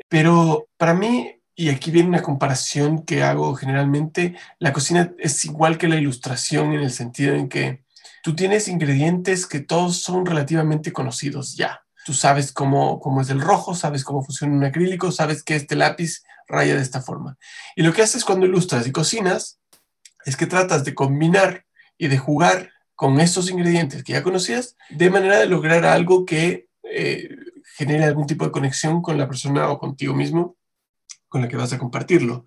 Pero 0.09 0.69
para 0.79 0.95
mí, 0.95 1.42
y 1.55 1.69
aquí 1.69 1.91
viene 1.91 2.09
una 2.09 2.23
comparación 2.23 3.05
que 3.05 3.23
hago 3.23 3.55
generalmente, 3.55 4.37
la 4.59 4.73
cocina 4.73 5.13
es 5.19 5.45
igual 5.45 5.77
que 5.79 5.89
la 5.89 5.97
ilustración 5.97 6.73
en 6.73 6.81
el 6.81 6.91
sentido 6.91 7.35
en 7.35 7.49
que 7.49 7.85
tú 8.23 8.35
tienes 8.35 8.69
ingredientes 8.69 9.47
que 9.47 9.61
todos 9.61 9.99
son 9.99 10.25
relativamente 10.25 10.93
conocidos 10.93 11.57
ya. 11.57 11.83
Tú 12.05 12.15
sabes 12.15 12.53
cómo, 12.53 12.99
cómo 13.01 13.21
es 13.21 13.31
el 13.31 13.41
rojo, 13.41 13.75
sabes 13.75 14.03
cómo 14.03 14.25
funciona 14.25 14.55
un 14.55 14.65
acrílico, 14.65 15.13
sabes 15.13 15.43
que 15.43 15.55
este 15.55 15.77
lápiz 15.77 16.23
raya 16.49 16.75
de 16.75 16.83
esta 16.83 17.01
forma. 17.01 17.37
Y 17.77 17.83
lo 17.83 17.93
que 17.93 18.03
haces 18.03 18.25
cuando 18.25 18.47
ilustras 18.47 18.87
y 18.87 18.93
cocinas 18.93 19.61
es 20.25 20.37
que 20.37 20.47
tratas 20.47 20.85
de 20.85 20.95
combinar 20.95 21.65
y 21.99 22.09
de 22.09 22.19
jugar 22.19 22.71
con 22.95 23.21
estos 23.21 23.51
ingredientes 23.51 24.05
que 24.05 24.15
ya 24.15 24.23
conocías 24.23 24.77
de 24.91 25.11
manera 25.11 25.39
de 25.39 25.47
lograr 25.47 25.85
algo 25.85 26.25
que 26.25 26.69
eh, 26.83 27.29
genere 27.77 28.05
algún 28.05 28.27
tipo 28.27 28.45
de 28.45 28.53
conexión 28.53 29.03
con 29.03 29.19
la 29.19 29.29
persona 29.29 29.69
o 29.71 29.79
contigo 29.79 30.15
mismo 30.15 30.57
con 31.33 31.41
la 31.41 31.49
que 31.49 31.57
vas 31.57 31.73
a 31.73 31.79
compartirlo. 31.79 32.45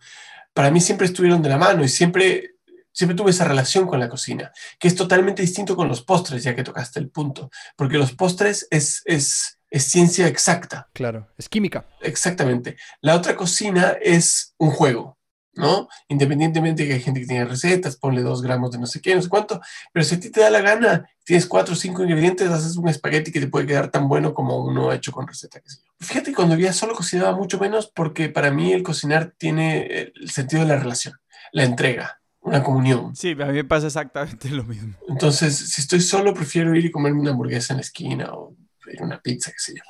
Para 0.54 0.70
mí 0.70 0.80
siempre 0.80 1.08
estuvieron 1.08 1.42
de 1.42 1.50
la 1.50 1.58
mano 1.58 1.84
y 1.84 1.90
siempre 1.90 2.52
siempre 2.94 3.18
tuve 3.18 3.32
esa 3.32 3.44
relación 3.44 3.88
con 3.88 4.00
la 4.00 4.08
cocina, 4.08 4.54
que 4.80 4.88
es 4.88 4.96
totalmente 4.96 5.42
distinto 5.42 5.76
con 5.76 5.90
los 5.90 6.02
postres, 6.02 6.44
ya 6.44 6.56
que 6.56 6.64
tocaste 6.64 6.98
el 7.00 7.10
punto, 7.10 7.50
porque 7.76 7.98
los 7.98 8.14
postres 8.14 8.68
es, 8.72 9.02
es, 9.04 9.60
es 9.70 9.84
ciencia 9.84 10.28
exacta. 10.28 10.88
Claro, 10.94 11.28
es 11.38 11.50
química. 11.50 11.86
Exactamente. 12.00 12.78
La 13.02 13.16
otra 13.16 13.36
cocina 13.36 13.98
es 14.02 14.54
un 14.58 14.72
juego, 14.72 15.15
¿no? 15.56 15.88
Independientemente 16.08 16.84
de 16.84 16.90
que 16.90 16.94
hay 16.96 17.02
gente 17.02 17.22
que 17.22 17.28
tiene 17.28 17.46
recetas, 17.46 17.96
ponle 17.96 18.22
dos 18.22 18.42
gramos 18.42 18.72
de 18.72 18.80
no 18.80 18.86
sé 18.86 19.02
qué, 19.02 19.16
no 19.16 19.22
sé 19.22 19.30
cuánto, 19.30 19.62
pero 19.92 20.04
si 20.04 20.16
a 20.16 20.20
ti 20.20 20.30
te 20.30 20.42
da 20.42 20.50
la 20.50 20.62
gana, 20.62 21.10
tienes 21.24 21.46
cuatro 21.46 21.74
o 21.74 21.78
cinco 21.78 22.04
ingredientes, 22.04 22.50
haces 22.50 22.78
un 22.78 22.90
espagueti 22.90 23.32
que 23.32 23.40
te 23.40 23.48
puede 23.48 23.66
quedar 23.66 23.90
tan 23.90 24.08
bueno 24.08 24.34
como 24.34 24.64
uno 24.64 24.92
hecho 24.92 25.12
con 25.12 25.28
receta, 25.28 25.60
que. 25.60 25.70
Fíjate, 26.00 26.34
cuando 26.34 26.56
vivía 26.56 26.74
solo 26.74 26.94
cocinaba 26.94 27.36
mucho 27.36 27.60
menos 27.60 27.92
porque 27.94 28.30
para 28.30 28.52
mí 28.52 28.74
el 28.74 28.84
cocinar 28.84 29.34
tiene 29.38 30.12
el 30.16 30.30
sentido 30.30 30.64
de 30.64 30.70
la 30.70 30.78
relación, 30.78 31.16
la 31.52 31.64
entrega 31.64 32.20
una 32.46 32.64
comunión. 32.64 33.16
Sí, 33.16 33.32
a 33.32 33.46
mí 33.48 33.54
me 33.54 33.64
pasa 33.64 33.88
exactamente 33.88 34.50
lo 34.50 34.64
mismo. 34.64 34.94
Entonces, 35.08 35.58
si 35.58 35.82
estoy 35.82 36.00
solo, 36.00 36.34
prefiero 36.34 36.76
ir 36.76 36.86
y 36.86 36.92
comerme 36.92 37.20
una 37.20 37.32
hamburguesa 37.32 37.74
en 37.74 37.78
la 37.78 37.82
esquina 37.82 38.34
o 38.34 38.56
pedir 38.84 39.02
una 39.02 39.20
pizza, 39.20 39.52
qué 39.52 39.58
sé 39.58 39.74
yo. 39.76 39.82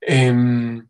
Em, 0.00 0.86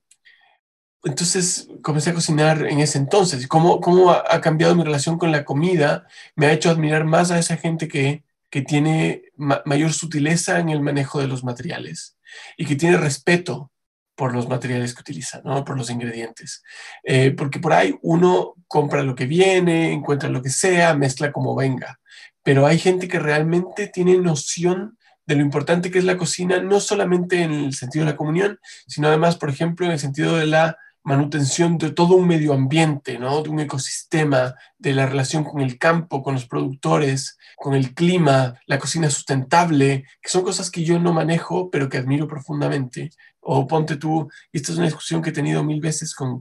entonces, 1.03 1.69
comencé 1.83 2.11
a 2.11 2.15
cocinar 2.15 2.67
en 2.67 2.81
ese 2.81 2.99
entonces. 2.99 3.47
¿Cómo, 3.49 3.81
cómo 3.81 4.11
ha, 4.11 4.41
cambiado 4.41 4.75
mi 4.75 4.85
relación 4.85 5.19
con 5.19 5.33
la 5.33 5.45
comida? 5.45 6.07
Me 6.37 6.47
ha 6.47 6.53
hecho 6.53 6.71
admirar 6.71 7.05
más 7.05 7.31
a 7.31 7.39
esa 7.39 7.57
gente 7.57 7.89
que, 7.89 8.25
que 8.51 8.63
tiene 8.63 9.23
mayor 9.37 9.93
sutileza 9.93 10.59
en 10.59 10.69
el 10.69 10.83
manejo 10.83 11.21
de 11.21 11.29
los 11.29 11.43
materiales 11.43 12.19
y 12.57 12.67
que 12.67 12.77
tiene 12.77 12.99
respeto 12.99 13.71
por 14.15 14.35
los 14.35 14.49
materiales 14.49 14.95
que 14.95 15.01
utiliza, 15.01 15.41
¿no? 15.45 15.65
por 15.65 15.79
los 15.79 15.89
ingredientes. 15.89 16.63
Eh, 17.05 17.31
porque 17.31 17.59
por 17.59 17.73
ahí 17.73 17.99
uno 18.03 18.55
compra 18.67 19.03
lo 19.03 19.15
que 19.15 19.25
viene, 19.25 19.93
encuentra 19.93 20.29
lo 20.29 20.43
que 20.43 20.51
sea, 20.51 20.93
mezcla 20.95 21.33
como 21.33 21.57
venga. 21.57 21.99
Pero 22.43 22.67
hay 22.67 22.79
gente 22.79 23.09
que 23.09 23.19
realmente 23.19 23.87
tiene 23.87 24.19
noción 24.19 24.99
de 25.25 25.37
lo 25.37 25.43
importante 25.43 25.91
que 25.91 25.99
es 25.99 26.05
la 26.05 26.19
cocina, 26.19 26.61
no 26.61 26.81
solamente 26.81 27.43
en 27.43 27.53
el 27.53 27.73
sentido 27.73 28.05
de 28.05 28.11
la 28.11 28.17
comunión, 28.17 28.59
sino 28.87 29.09
además, 29.09 29.37
por 29.37 29.49
ejemplo, 29.49 29.87
en 29.87 29.93
el 29.93 29.99
sentido 29.99 30.37
de 30.37 30.47
la 30.47 30.77
manutención 31.03 31.79
de 31.79 31.91
todo 31.91 32.15
un 32.15 32.29
medio 32.29 32.53
ambiente, 32.53 33.19
¿no? 33.19 33.43
de 33.43 33.49
un 33.49 33.61
ecosistema, 33.61 34.55
de 34.79 34.93
la 34.93 35.07
relación 35.07 35.45
con 35.45 35.61
el 35.61 35.79
campo, 35.79 36.23
con 36.23 36.35
los 36.35 36.47
productores, 36.47 37.39
con 37.57 37.75
el 37.75 37.95
clima, 37.95 38.61
la 38.67 38.79
cocina 38.79 39.09
sustentable, 39.09 40.05
que 40.21 40.29
son 40.29 40.43
cosas 40.43 40.71
que 40.71 40.85
yo 40.85 40.99
no 40.99 41.13
manejo, 41.13 41.71
pero 41.71 41.89
que 41.89 41.99
admiro 41.99 42.29
profundamente. 42.29 43.11
O 43.41 43.67
ponte 43.67 43.97
tú, 43.97 44.31
y 44.53 44.59
esta 44.59 44.73
es 44.73 44.79
una 44.79 44.87
discusión 44.87 45.23
que 45.23 45.31
he 45.31 45.33
tenido 45.33 45.65
mil 45.65 45.81
veces 45.81 46.15
con, 46.15 46.41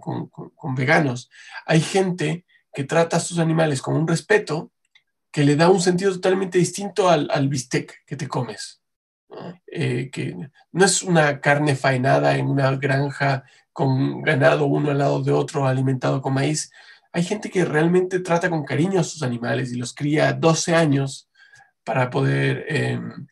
veganos, 0.76 1.30
hay 1.66 1.80
gente 1.80 2.46
que 2.74 2.84
trata 2.84 3.18
a 3.18 3.22
sus 3.22 3.40
animales 3.40 3.82
con 3.82 3.96
un 3.96 4.08
respeto 4.08 4.72
que 5.32 5.44
le 5.44 5.56
da 5.56 5.70
un 5.70 5.82
sentido 5.82 6.12
totalmente 6.12 6.58
distinto 6.58 7.10
al, 7.10 7.48
bistec 7.48 8.04
que 8.06 8.18
te 8.18 8.28
comes. 8.28 8.82
Eh, 9.68 10.10
que 10.12 10.36
no 10.72 10.86
es 10.86 11.04
una 11.04 11.40
carne 11.40 11.76
faenada 11.76 12.36
en 12.36 12.48
una 12.48 12.76
granja 12.78 13.44
con 13.74 14.22
ganado 14.22 14.66
uno 14.66 14.92
al 14.92 14.98
lado 14.98 15.22
de 15.24 15.32
otro 15.32 15.68
alimentado 15.68 16.22
con 16.22 16.34
maíz. 16.34 16.72
Hay 17.12 17.24
gente 17.24 17.50
que 17.50 17.66
realmente 17.66 18.20
trata 18.20 18.50
con 18.50 18.64
cariño 18.64 19.00
a 19.00 19.04
sus 19.04 19.24
animales 19.24 19.72
y 19.72 19.78
los 19.78 19.94
cría 19.94 20.34
12 20.34 20.76
años 20.76 21.30
para 21.84 22.10
poder 22.10 22.66
em, 22.68 23.28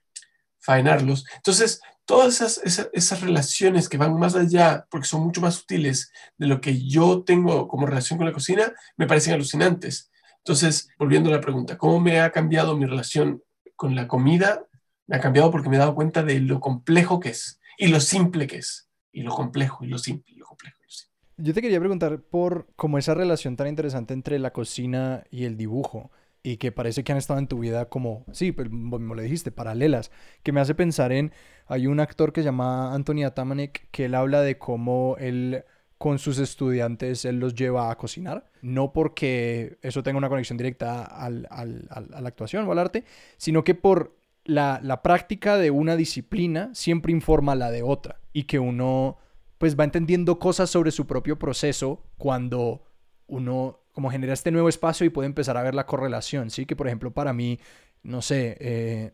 faenarlos. 0.59 1.25
Entonces, 1.35 1.81
todas 2.05 2.41
esas, 2.41 2.89
esas, 2.93 3.21
relaciones 3.21 3.89
que 3.89 3.97
van 3.97 4.17
más 4.17 4.35
allá, 4.35 4.87
porque 4.89 5.07
son 5.07 5.21
mucho 5.21 5.41
más 5.41 5.55
sutiles 5.55 6.11
de 6.37 6.47
lo 6.47 6.61
que 6.61 6.87
yo 6.87 7.23
tengo 7.23 7.67
como 7.67 7.85
relación 7.85 8.17
con 8.17 8.25
la 8.25 8.33
cocina, 8.33 8.73
me 8.95 9.07
parecen 9.07 9.33
alucinantes. 9.33 10.09
Entonces, 10.37 10.89
volviendo 10.97 11.29
a 11.29 11.33
la 11.33 11.41
pregunta, 11.41 11.77
¿cómo 11.77 11.99
me 11.99 12.21
ha 12.21 12.31
cambiado 12.31 12.77
mi 12.77 12.85
relación 12.85 13.43
con 13.75 13.93
la 13.95 14.07
comida? 14.07 14.65
Me 15.05 15.17
ha 15.17 15.19
cambiado 15.19 15.51
porque 15.51 15.69
me 15.69 15.75
he 15.75 15.79
dado 15.79 15.95
cuenta 15.95 16.23
de 16.23 16.39
lo 16.39 16.61
complejo 16.61 17.19
que 17.19 17.29
es 17.29 17.59
y 17.77 17.87
lo 17.87 17.99
simple 17.99 18.47
que 18.47 18.57
es, 18.57 18.86
y 19.17 19.21
lo 19.21 19.31
complejo 19.31 19.83
y 19.83 19.87
lo 19.87 19.97
simple, 19.97 20.35
y 20.35 20.37
lo 20.37 20.45
complejo. 20.45 20.77
Y 20.79 20.83
lo 20.83 20.91
simple. 20.91 21.17
Yo 21.37 21.53
te 21.55 21.61
quería 21.63 21.79
preguntar 21.79 22.21
por 22.21 22.67
cómo 22.75 22.99
esa 22.99 23.15
relación 23.15 23.55
tan 23.55 23.67
interesante 23.67 24.13
entre 24.13 24.37
la 24.37 24.53
cocina 24.53 25.23
y 25.31 25.45
el 25.45 25.57
dibujo 25.57 26.11
y 26.43 26.57
que 26.57 26.71
parece 26.71 27.03
que 27.03 27.13
han 27.13 27.17
estado 27.17 27.39
en 27.39 27.47
tu 27.47 27.57
vida 27.57 27.89
como, 27.89 28.25
sí, 28.31 28.51
pues, 28.51 28.69
como 28.69 29.15
le 29.15 29.23
dijiste, 29.23 29.51
paralelas, 29.51 30.11
que 30.43 30.51
me 30.51 30.61
hace 30.61 30.75
pensar 30.75 31.11
en, 31.11 31.33
hay 31.65 31.87
un 31.87 31.99
actor 31.99 32.31
que 32.31 32.41
se 32.41 32.45
llama 32.45 32.93
Anthony 32.93 33.23
Atamanek 33.25 33.89
que 33.89 34.05
él 34.05 34.13
habla 34.13 34.41
de 34.41 34.59
cómo 34.59 35.15
él 35.17 35.63
con 35.97 36.19
sus 36.19 36.37
estudiantes 36.37 37.25
él 37.25 37.39
los 37.39 37.55
lleva 37.55 37.89
a 37.89 37.97
cocinar, 37.97 38.51
no 38.61 38.93
porque 38.93 39.79
eso 39.81 40.03
tenga 40.03 40.19
una 40.19 40.29
conexión 40.29 40.59
directa 40.59 41.03
al, 41.03 41.47
al, 41.49 41.87
a 41.89 42.21
la 42.21 42.27
actuación 42.27 42.67
o 42.67 42.71
al 42.71 42.77
arte, 42.77 43.03
sino 43.37 43.63
que 43.63 43.73
por 43.73 44.15
la, 44.45 44.79
la 44.83 45.01
práctica 45.01 45.57
de 45.57 45.71
una 45.71 45.95
disciplina 45.95 46.69
siempre 46.75 47.11
informa 47.11 47.55
la 47.55 47.71
de 47.71 47.81
otra 47.81 48.19
y 48.37 48.43
que 48.43 48.59
uno 48.59 49.17
pues 49.57 49.75
va 49.75 49.83
entendiendo 49.83 50.37
cosas 50.37 50.69
sobre 50.69 50.91
su 50.91 51.07
propio 51.07 51.39
proceso 51.39 52.03
cuando 52.19 52.83
uno 53.25 53.79
como 53.93 54.11
genera 54.11 54.33
este 54.33 54.51
nuevo 54.51 54.69
espacio 54.69 55.07
y 55.07 55.09
puede 55.09 55.25
empezar 55.25 55.57
a 55.57 55.63
ver 55.63 55.73
la 55.73 55.87
correlación, 55.87 56.51
¿sí? 56.51 56.67
Que 56.67 56.75
por 56.75 56.85
ejemplo 56.85 57.11
para 57.11 57.33
mí, 57.33 57.59
no 58.03 58.21
sé, 58.21 58.55
eh, 58.59 59.13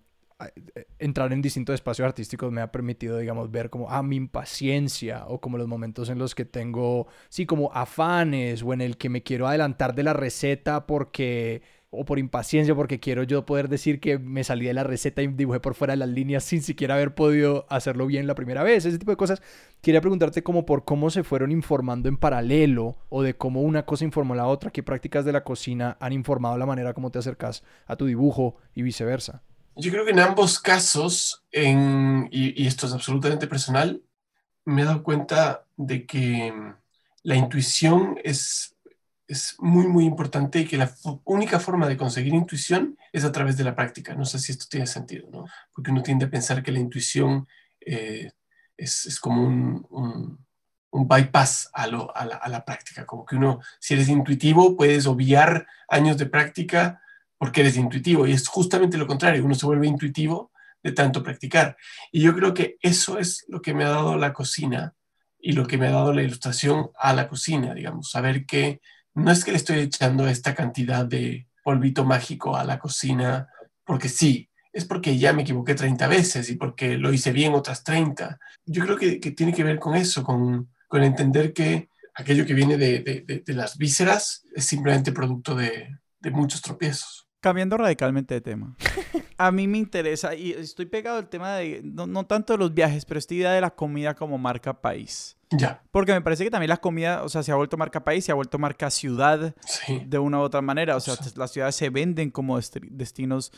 entrar 1.00 1.32
en 1.32 1.42
distintos 1.42 1.74
espacios 1.74 2.06
artísticos 2.06 2.52
me 2.52 2.60
ha 2.60 2.70
permitido, 2.70 3.18
digamos, 3.18 3.50
ver 3.50 3.70
como, 3.70 3.90
ah, 3.90 4.04
mi 4.04 4.18
impaciencia 4.18 5.24
o 5.30 5.40
como 5.40 5.58
los 5.58 5.70
momentos 5.70 6.10
en 6.10 6.20
los 6.20 6.36
que 6.36 6.44
tengo, 6.44 7.08
sí, 7.30 7.46
como 7.46 7.72
afanes 7.74 8.62
o 8.62 8.74
en 8.74 8.82
el 8.82 8.98
que 8.98 9.08
me 9.08 9.24
quiero 9.24 9.48
adelantar 9.48 9.96
de 9.96 10.04
la 10.04 10.12
receta 10.12 10.86
porque 10.86 11.62
o 11.94 12.06
por 12.06 12.20
impaciencia 12.20 12.76
porque 12.76 13.00
quiero 13.00 13.24
yo 13.24 13.46
poder 13.46 13.70
decir 13.70 14.00
que 14.00 14.20
me 14.20 14.44
salí 14.44 14.66
de 14.66 14.74
la 14.74 14.84
receta 14.84 15.22
y 15.22 15.28
dibujé 15.28 15.60
por 15.60 15.76
fuera 15.76 15.94
de 15.94 15.98
las 15.98 16.10
líneas 16.10 16.44
sin 16.44 16.62
siquiera 16.62 16.96
haber 16.96 17.16
podido 17.16 17.66
hacerlo 17.70 18.08
bien 18.08 18.28
la 18.28 18.36
primera 18.36 18.64
vez, 18.64 18.86
ese 18.86 18.98
tipo 19.00 19.12
de 19.12 19.18
cosas. 19.18 19.42
Quería 19.82 20.02
preguntarte 20.02 20.44
como 20.44 20.66
por 20.66 20.86
cómo 20.86 21.10
se 21.10 21.24
fueron 21.24 21.52
informando 21.52 22.10
en 22.10 22.18
paralelo 22.18 22.98
o 23.10 23.22
de 23.22 23.36
cómo 23.36 23.62
una 23.62 23.86
cosa 23.86 24.06
informó 24.06 24.34
a 24.34 24.38
la 24.38 24.48
otra, 24.48 24.72
qué 24.72 24.84
prácticas 24.84 25.26
de 25.26 25.34
la 25.34 25.44
cocina 25.44 25.98
han 26.00 26.14
informado 26.14 26.58
la 26.58 26.66
manera 26.66 26.94
como 26.94 27.12
te 27.12 27.20
acercas 27.20 27.64
a 27.86 27.96
tu 27.96 28.06
dibujo 28.06 28.58
y 28.74 28.82
viceversa. 28.82 29.44
Yo 29.76 29.92
creo 29.92 30.06
que 30.06 30.12
en 30.12 30.20
ambos 30.20 30.60
casos, 30.60 31.44
y, 31.52 32.64
y 32.64 32.68
esto 32.68 32.88
es 32.88 32.94
absolutamente 32.94 33.48
personal, 33.48 34.02
me 34.66 34.84
he 34.84 34.86
dado 34.86 35.04
cuenta 35.04 35.66
de 35.78 36.06
que 36.06 36.54
la 37.24 37.36
intuición 37.36 38.20
es 38.24 38.73
es 39.28 39.56
muy, 39.60 39.88
muy 39.88 40.06
importante 40.06 40.60
y 40.60 40.66
que 40.66 40.78
la 40.78 40.94
única 41.24 41.60
forma 41.60 41.88
de 41.88 41.98
conseguir 41.98 42.34
intuición 42.34 42.98
es 43.12 43.24
a 43.24 43.32
través 43.32 43.58
de 43.58 43.64
la 43.64 43.76
práctica. 43.76 44.16
No 44.16 44.26
sé 44.26 44.40
si 44.40 44.52
esto 44.52 44.66
tiene 44.70 44.88
sentido, 44.88 45.30
¿no? 45.32 45.46
Porque 45.74 45.92
uno 45.92 46.04
tiende 46.04 46.26
a 46.26 46.30
pensar 46.30 46.62
que 46.62 46.72
la 46.72 46.80
intuición 46.80 47.48
eh, 47.80 48.32
es, 48.76 49.06
es, 49.06 49.20
como 49.20 49.44
un, 49.44 49.86
un, 49.90 50.46
un 50.92 51.08
bypass 51.08 51.70
a, 51.74 51.88
lo, 51.88 52.16
a, 52.16 52.26
la, 52.26 52.36
a, 52.36 52.50
la, 52.50 52.66
práctica, 52.66 53.06
como 53.06 53.26
que 53.26 53.36
uno, 53.36 53.62
si 53.80 53.94
eres 53.94 54.10
intuitivo, 54.10 54.76
puedes 54.76 55.06
obviar 55.08 55.68
años 55.88 56.18
de 56.18 56.26
práctica 56.26 57.02
porque 57.38 57.62
eres 57.62 57.78
intuitivo 57.78 58.28
y 58.28 58.32
es 58.32 58.48
justamente 58.48 58.98
lo 58.98 59.08
contrario, 59.08 59.44
uno 59.44 59.56
se 59.56 59.66
vuelve 59.66 59.88
intuitivo 59.88 60.52
de 60.82 60.92
tanto 60.92 61.24
practicar. 61.24 61.78
Y 62.12 62.22
yo 62.22 62.36
creo 62.36 62.54
que 62.54 62.78
eso 62.82 63.18
es 63.18 63.46
lo 63.48 63.62
que 63.62 63.74
me 63.74 63.86
ha 63.86 63.90
dado 63.90 64.18
la 64.18 64.34
cocina 64.34 64.94
y 65.40 65.54
lo 65.54 65.66
que 65.66 65.78
me 65.78 65.88
ha 65.88 65.92
dado 65.92 66.14
la 66.14 66.24
ilustración 66.24 66.92
a 66.98 67.14
la 67.14 67.28
cocina, 67.28 67.74
digamos, 67.74 68.12
saber 68.12 68.46
que 68.46 68.82
no 69.16 69.32
es 69.32 69.44
que 69.44 69.52
le 69.52 69.58
estoy 69.58 69.80
echando 69.80 70.28
esta 70.28 70.56
cantidad 70.56 71.06
de 71.06 71.48
polvito 71.64 72.04
mágico 72.06 72.56
a 72.56 72.64
la 72.64 72.80
cocina, 72.80 73.48
porque 73.86 74.10
sí, 74.10 74.50
es 74.72 74.86
porque 74.86 75.18
ya 75.18 75.34
me 75.34 75.44
equivoqué 75.44 75.76
30 75.76 76.08
veces 76.08 76.50
y 76.50 76.56
porque 76.56 76.98
lo 76.98 77.14
hice 77.14 77.32
bien 77.32 77.54
otras 77.54 77.84
30. 77.84 78.40
Yo 78.66 78.84
creo 78.84 78.98
que, 78.98 79.18
tiene 79.32 79.54
que 79.54 79.64
ver 79.64 79.80
con 79.80 79.96
eso, 79.96 80.24
con, 80.24 80.70
con 80.88 81.04
entender 81.04 81.54
que 81.54 81.90
aquello 82.16 82.46
que 82.46 82.54
viene 82.54 82.78
de, 82.78 83.44
las 83.48 83.78
vísceras 83.78 84.44
es 84.56 84.66
simplemente 84.66 85.12
producto 85.12 85.56
de, 85.56 86.00
de 86.20 86.32
muchos 86.32 86.62
tropiezos. 86.62 87.28
Cambiando 87.40 87.78
radicalmente 87.78 88.36
de 88.36 88.42
tema. 88.42 88.76
A 89.38 89.52
mí 89.52 89.68
me 89.68 89.78
interesa, 89.78 90.34
y 90.36 90.52
estoy 90.52 90.86
pegado 90.86 91.18
al 91.18 91.28
tema 91.28 91.56
de, 91.56 91.82
no, 91.84 92.08
no 92.08 92.26
tanto 92.26 92.54
de 92.54 92.60
los 92.60 92.74
viajes, 92.74 93.04
pero 93.04 93.18
esta 93.18 93.34
idea 93.34 93.52
de 93.52 93.62
la 93.62 93.72
comida 93.72 94.16
como 94.16 94.38
marca 94.38 94.80
país. 94.80 95.38
Ya. 95.58 95.84
Porque 95.92 96.14
me 96.14 96.22
parece 96.22 96.44
que 96.44 96.50
también 96.52 96.70
la 96.70 96.78
comida, 96.78 97.24
o 97.24 97.30
sea, 97.30 97.44
se 97.44 97.52
ha 97.52 97.56
vuelto 97.56 97.78
marca 97.78 98.04
país, 98.04 98.26
se 98.26 98.32
ha 98.32 98.36
vuelto 98.36 98.58
marca 98.60 98.90
ciudad 98.90 99.54
Sí. 99.66 100.04
de 100.06 100.18
una 100.20 100.40
u 100.40 100.42
otra 100.42 100.62
manera. 100.62 100.96
O 100.96 101.00
sea, 101.00 101.16
Sí. 101.16 101.30
las 101.36 101.52
ciudades 101.52 101.76
se 101.76 101.90
venden 101.90 102.32
como 102.32 102.58
desti- 102.58 102.88
destinos 102.90 103.52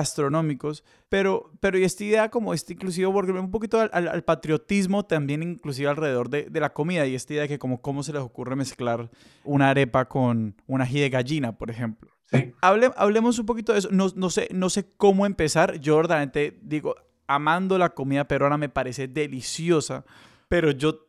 gastronómicos. 0.00 0.84
Pero, 1.08 1.52
pero 1.60 1.78
y 1.78 1.84
esta 1.84 2.04
idea 2.04 2.28
como 2.30 2.54
este 2.54 2.72
inclusive 2.72 3.06
volver 3.06 3.34
un 3.36 3.50
poquito 3.50 3.80
al, 3.80 3.90
al- 3.92 4.08
al 4.08 4.24
patriotismo 4.24 5.04
también 5.04 5.42
inclusive 5.42 5.88
alrededor 5.88 6.28
de, 6.30 6.44
de 6.50 6.60
la 6.60 6.72
comida. 6.72 7.06
Y 7.06 7.14
esta 7.14 7.32
idea 7.32 7.42
de 7.42 7.48
que 7.48 7.58
como 7.58 7.80
cómo 7.80 8.02
se 8.02 8.12
les 8.12 8.22
ocurre 8.22 8.56
mezclar 8.56 9.10
una 9.44 9.70
arepa 9.70 10.06
con 10.08 10.56
un 10.66 10.80
ají 10.80 11.00
de 11.00 11.10
gallina, 11.10 11.56
por 11.56 11.70
ejemplo. 11.70 12.10
Sí. 12.32 12.52
Hable- 12.62 12.92
hablemos 12.96 13.38
un 13.38 13.46
poquito 13.46 13.72
de 13.72 13.80
eso. 13.80 13.88
No, 13.90 14.06
no, 14.14 14.30
sé, 14.30 14.48
no 14.52 14.70
sé 14.70 14.88
cómo 14.96 15.26
empezar. 15.26 15.78
Yo 15.80 15.96
verdaderamente 15.96 16.58
digo, 16.62 16.94
amando 17.26 17.76
la 17.78 17.90
comida 17.90 18.24
peruana 18.28 18.56
me 18.56 18.68
parece 18.68 19.08
deliciosa, 19.08 20.04
pero 20.48 20.70
yo 20.70 21.06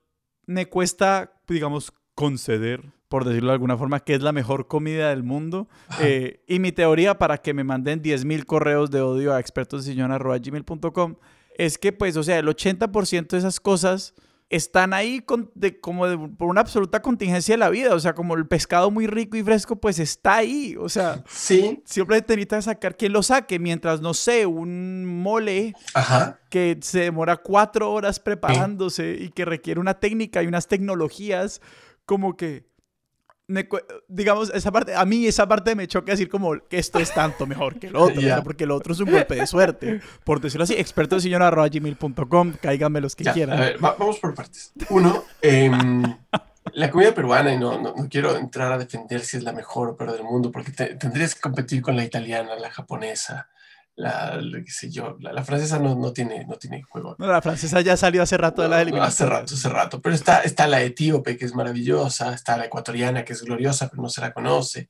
me 0.51 0.67
cuesta, 0.67 1.33
digamos, 1.47 1.93
conceder, 2.15 2.83
por 3.07 3.25
decirlo 3.25 3.49
de 3.49 3.53
alguna 3.53 3.77
forma, 3.77 3.99
que 3.99 4.13
es 4.13 4.21
la 4.21 4.31
mejor 4.31 4.67
comida 4.67 5.09
del 5.09 5.23
mundo. 5.23 5.67
Eh, 5.99 6.43
y 6.47 6.59
mi 6.59 6.71
teoría 6.71 7.17
para 7.17 7.37
que 7.37 7.53
me 7.53 7.63
manden 7.63 8.01
10.000 8.01 8.45
correos 8.45 8.91
de 8.91 9.01
odio 9.01 9.33
a 9.33 9.39
expertosdesillon.gmail.com 9.39 11.15
es 11.57 11.77
que, 11.77 11.91
pues, 11.91 12.15
o 12.17 12.23
sea, 12.23 12.39
el 12.39 12.47
80% 12.47 13.27
de 13.27 13.37
esas 13.37 13.59
cosas 13.59 14.13
están 14.51 14.93
ahí 14.93 15.21
con, 15.21 15.49
de, 15.55 15.79
como 15.79 16.07
de- 16.07 16.17
por 16.17 16.47
una 16.49 16.61
absoluta 16.61 17.01
contingencia 17.01 17.53
de 17.53 17.57
la 17.57 17.69
vida. 17.69 17.95
O 17.95 17.99
sea, 17.99 18.13
como 18.13 18.35
el 18.35 18.45
pescado 18.47 18.91
muy 18.91 19.07
rico 19.07 19.37
y 19.37 19.43
fresco, 19.43 19.77
pues 19.77 19.97
está 19.97 20.35
ahí. 20.35 20.75
O 20.79 20.89
sea, 20.89 21.23
Sí, 21.27 21.81
simplemente 21.85 22.33
necesitas 22.35 22.65
sacar 22.65 22.95
quien 22.97 23.13
lo 23.13 23.23
saque. 23.23 23.57
Mientras, 23.59 24.01
no 24.01 24.13
sé, 24.13 24.45
un 24.45 25.05
mole 25.05 25.73
ajá. 25.93 26.39
que 26.49 26.77
se 26.81 26.99
demora 26.99 27.37
cuatro 27.37 27.91
horas 27.91 28.19
preparándose 28.19 29.17
y 29.19 29.29
que 29.29 29.45
requiere 29.45 29.79
una 29.79 29.95
técnica 29.99 30.43
y 30.43 30.47
unas 30.47 30.67
tecnologías 30.67 31.61
como 32.05 32.35
que 32.35 32.69
me 33.51 33.67
digamos 34.07 34.51
esa 34.53 34.71
parte 34.71 34.95
a 34.95 35.05
mí 35.05 35.27
esa 35.27 35.47
parte 35.47 35.75
me 35.75 35.87
choca 35.87 36.11
decir 36.13 36.29
como 36.29 36.53
que 36.67 36.79
esto 36.79 36.99
es 36.99 37.13
tanto 37.13 37.45
mejor 37.45 37.77
que 37.79 37.87
el 37.87 37.95
otro 37.97 38.17
o 38.17 38.21
sea, 38.21 38.37
Ya. 38.37 38.43
porque 38.43 38.63
el 38.63 38.71
otro 38.71 38.93
es 38.93 38.99
un 38.99 39.11
golpe 39.11 39.35
de 39.35 39.45
suerte 39.45 39.99
por 40.23 40.39
decirlo 40.41 40.63
así 40.63 40.73
experto 40.73 41.17
de 41.19 41.29
gmail.com 41.29 42.53
cáiganme 42.61 43.01
los 43.01 43.15
que 43.15 43.23
Ya, 43.25 43.33
quieran 43.33 43.57
a 43.57 43.61
ver, 43.61 43.83
va- 43.83 43.95
vamos 43.97 44.19
por 44.19 44.33
partes. 44.33 44.71
Uno, 44.89 45.23
em, 45.41 46.03
la 46.73 46.89
comida 46.89 47.13
peruana, 47.13 47.53
y 47.53 47.57
no, 47.57 47.79
no, 47.81 47.93
no 47.95 48.07
quiero 48.09 48.35
entrar 48.37 48.71
a 48.71 48.77
defender 48.77 49.21
si 49.21 49.37
es 49.37 49.43
la 49.43 49.51
mejor 49.51 49.89
o 49.89 49.97
peor 49.97 50.13
del 50.13 50.23
mundo, 50.23 50.51
porque 50.51 50.71
te- 50.71 50.95
tendrías 50.95 51.35
que 51.35 51.41
competir 51.41 51.81
con 51.81 51.95
la 51.95 52.03
italiana, 52.03 52.55
la 52.55 52.69
japonesa, 52.71 53.49
la, 54.01 54.39
qué 54.65 54.71
sé 54.71 54.89
yo, 54.89 55.17
la, 55.19 55.31
la 55.33 55.43
francesa 55.43 55.79
no, 55.79 55.95
no, 55.95 56.11
tiene, 56.11 56.45
no 56.45 56.55
tiene 56.55 56.81
juego. 56.83 57.15
No, 57.19 57.27
la 57.27 57.41
francesa 57.41 57.81
ya 57.81 57.95
salió 57.95 58.23
hace 58.23 58.37
rato 58.37 58.61
de 58.61 58.69
la 58.69 58.81
eliminación 58.81 59.27
hace 59.29 59.39
rato, 59.39 59.53
hace 59.55 59.69
rato. 59.69 60.01
Pero 60.01 60.15
está, 60.15 60.39
está 60.41 60.67
la 60.67 60.81
etíope, 60.81 61.37
que 61.37 61.45
es 61.45 61.53
maravillosa, 61.55 62.33
está 62.33 62.57
la 62.57 62.65
ecuatoriana, 62.65 63.23
que 63.23 63.33
es 63.33 63.41
gloriosa, 63.43 63.87
pero 63.89 64.01
no 64.01 64.09
se 64.09 64.21
la 64.21 64.33
conoce. 64.33 64.89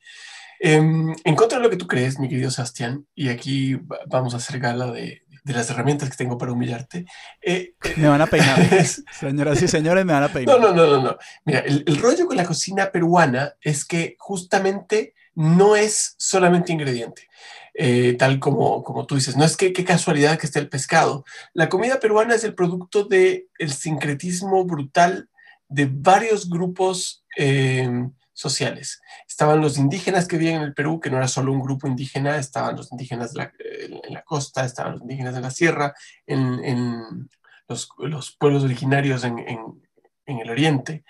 Em, 0.60 1.14
en 1.24 1.36
contra 1.36 1.58
de 1.58 1.64
lo 1.64 1.70
que 1.70 1.78
tú 1.78 1.88
crees, 1.88 2.20
mi 2.20 2.30
querido 2.30 2.52
Sebastián, 2.52 3.06
y 3.16 3.30
aquí 3.30 3.74
va- 3.76 4.00
vamos 4.08 4.34
a 4.34 4.38
hacer 4.38 4.60
gala 4.60 4.92
de, 4.92 5.24
de 5.44 5.54
las 5.54 5.70
herramientas 5.72 6.10
que 6.10 6.18
tengo 6.18 6.38
para 6.38 6.52
humillarte. 6.52 7.06
eh, 7.42 7.74
me 7.98 8.08
van 8.08 8.22
a 8.22 8.28
peinar 8.28 8.60
señoras 9.20 9.60
y 9.62 9.68
señores 9.68 10.06
me 10.06 10.14
van 10.14 10.24
a 10.24 10.28
peinar 10.30 10.60
no, 10.60 10.68
no, 10.72 10.76
no, 10.76 10.88
no, 10.98 11.02
no. 11.04 11.18
Mira, 11.46 11.60
el, 11.62 11.84
el 11.88 11.98
rollo 11.98 12.28
con 12.28 12.38
la 12.38 12.46
cocina 12.46 12.92
peruana 12.92 13.56
es 13.62 13.86
que 13.86 14.16
justamente 14.20 15.16
no 15.34 15.76
es 15.76 16.14
solamente 16.18 16.72
ingrediente. 16.74 17.28
Eh, 17.74 18.14
tal 18.20 18.38
como, 18.40 18.84
como 18.84 19.06
tú 19.06 19.16
dices, 19.16 19.38
no 19.38 19.46
es 19.46 19.56
que 19.56 19.72
qué 19.72 19.86
casualidad 19.86 20.38
que 20.38 20.46
esté 20.46 20.60
el 20.60 20.68
pescado. 20.68 21.24
La 21.54 21.70
comida 21.70 22.00
peruana 22.02 22.36
es 22.36 22.44
el 22.44 22.54
producto 22.54 23.06
del 23.06 23.48
sincretismo 23.70 24.66
brutal 24.66 25.30
de 25.70 25.90
varios 25.90 26.50
grupos 26.50 27.24
eh, 27.38 27.90
sociales. 28.34 29.02
Estaban 29.26 29.62
los 29.62 29.78
indígenas 29.78 30.28
que 30.28 30.38
vivían 30.38 30.58
en 30.58 30.68
el 30.68 30.74
Perú, 30.74 31.00
que 31.00 31.10
no 31.10 31.16
era 31.18 31.30
solo 31.30 31.54
un 31.54 31.62
grupo 31.62 31.88
indígena, 31.88 32.38
estaban 32.38 32.76
los 32.76 32.92
indígenas 32.92 33.32
de 33.32 33.38
la- 33.40 33.54
eh, 33.60 34.02
en 34.04 34.14
la 34.14 34.24
costa, 34.24 34.66
estaban 34.66 34.94
los 34.94 35.02
indígenas 35.04 35.34
de 35.34 35.42
la 35.42 35.52
sierra, 35.52 35.94
en, 36.28 36.64
en 36.66 37.30
los, 37.70 37.88
los 38.00 38.36
pueblos 38.36 38.64
originarios 38.64 39.24
en, 39.24 39.40
en- 39.40 39.82
en 40.26 40.40
el 40.40 40.50
oriente, 40.50 41.06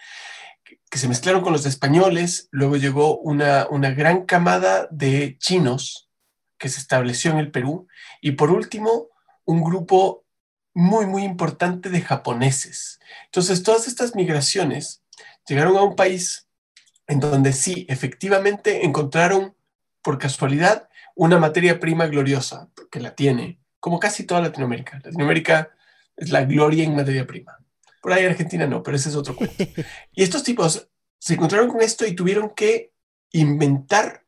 que 0.91 0.97
se 0.99 1.07
mezclaron 1.07 1.41
con 1.41 1.53
los 1.53 1.65
españoles, 1.65 2.49
luego 2.51 2.75
llegó 2.77 3.17
una, 3.17 3.65
una 3.69 3.91
gran 3.91 4.25
camada 4.25 4.87
de 4.91 5.37
chinos 5.39 6.09
que 6.61 6.69
se 6.69 6.79
estableció 6.79 7.31
en 7.31 7.39
el 7.39 7.49
Perú, 7.49 7.87
y 8.21 8.33
por 8.33 8.51
último, 8.51 9.07
un 9.45 9.63
grupo 9.63 10.23
muy, 10.75 11.07
muy 11.07 11.23
importante 11.23 11.89
de 11.89 12.01
japoneses. 12.01 12.99
Entonces, 13.25 13.63
todas 13.63 13.87
estas 13.87 14.15
migraciones 14.15 15.01
llegaron 15.47 15.75
a 15.75 15.81
un 15.81 15.95
país 15.95 16.47
en 17.07 17.19
donde 17.19 17.51
sí, 17.51 17.87
efectivamente 17.89 18.85
encontraron 18.85 19.55
por 20.03 20.19
casualidad 20.19 20.87
una 21.15 21.39
materia 21.39 21.79
prima 21.79 22.05
gloriosa, 22.05 22.69
que 22.91 22.99
la 22.99 23.15
tiene, 23.15 23.59
como 23.79 23.99
casi 23.99 24.23
toda 24.23 24.41
Latinoamérica. 24.41 25.01
Latinoamérica 25.03 25.71
es 26.15 26.29
la 26.29 26.45
gloria 26.45 26.83
en 26.83 26.95
materia 26.95 27.25
prima. 27.25 27.57
Por 28.03 28.13
ahí 28.13 28.23
Argentina 28.23 28.67
no, 28.67 28.83
pero 28.83 28.97
ese 28.97 29.09
es 29.09 29.15
otro 29.15 29.35
cuento. 29.35 29.55
Y 30.13 30.21
estos 30.21 30.43
tipos 30.43 30.87
se 31.17 31.33
encontraron 31.33 31.69
con 31.69 31.81
esto 31.81 32.05
y 32.05 32.13
tuvieron 32.13 32.51
que 32.51 32.93
inventar 33.31 34.25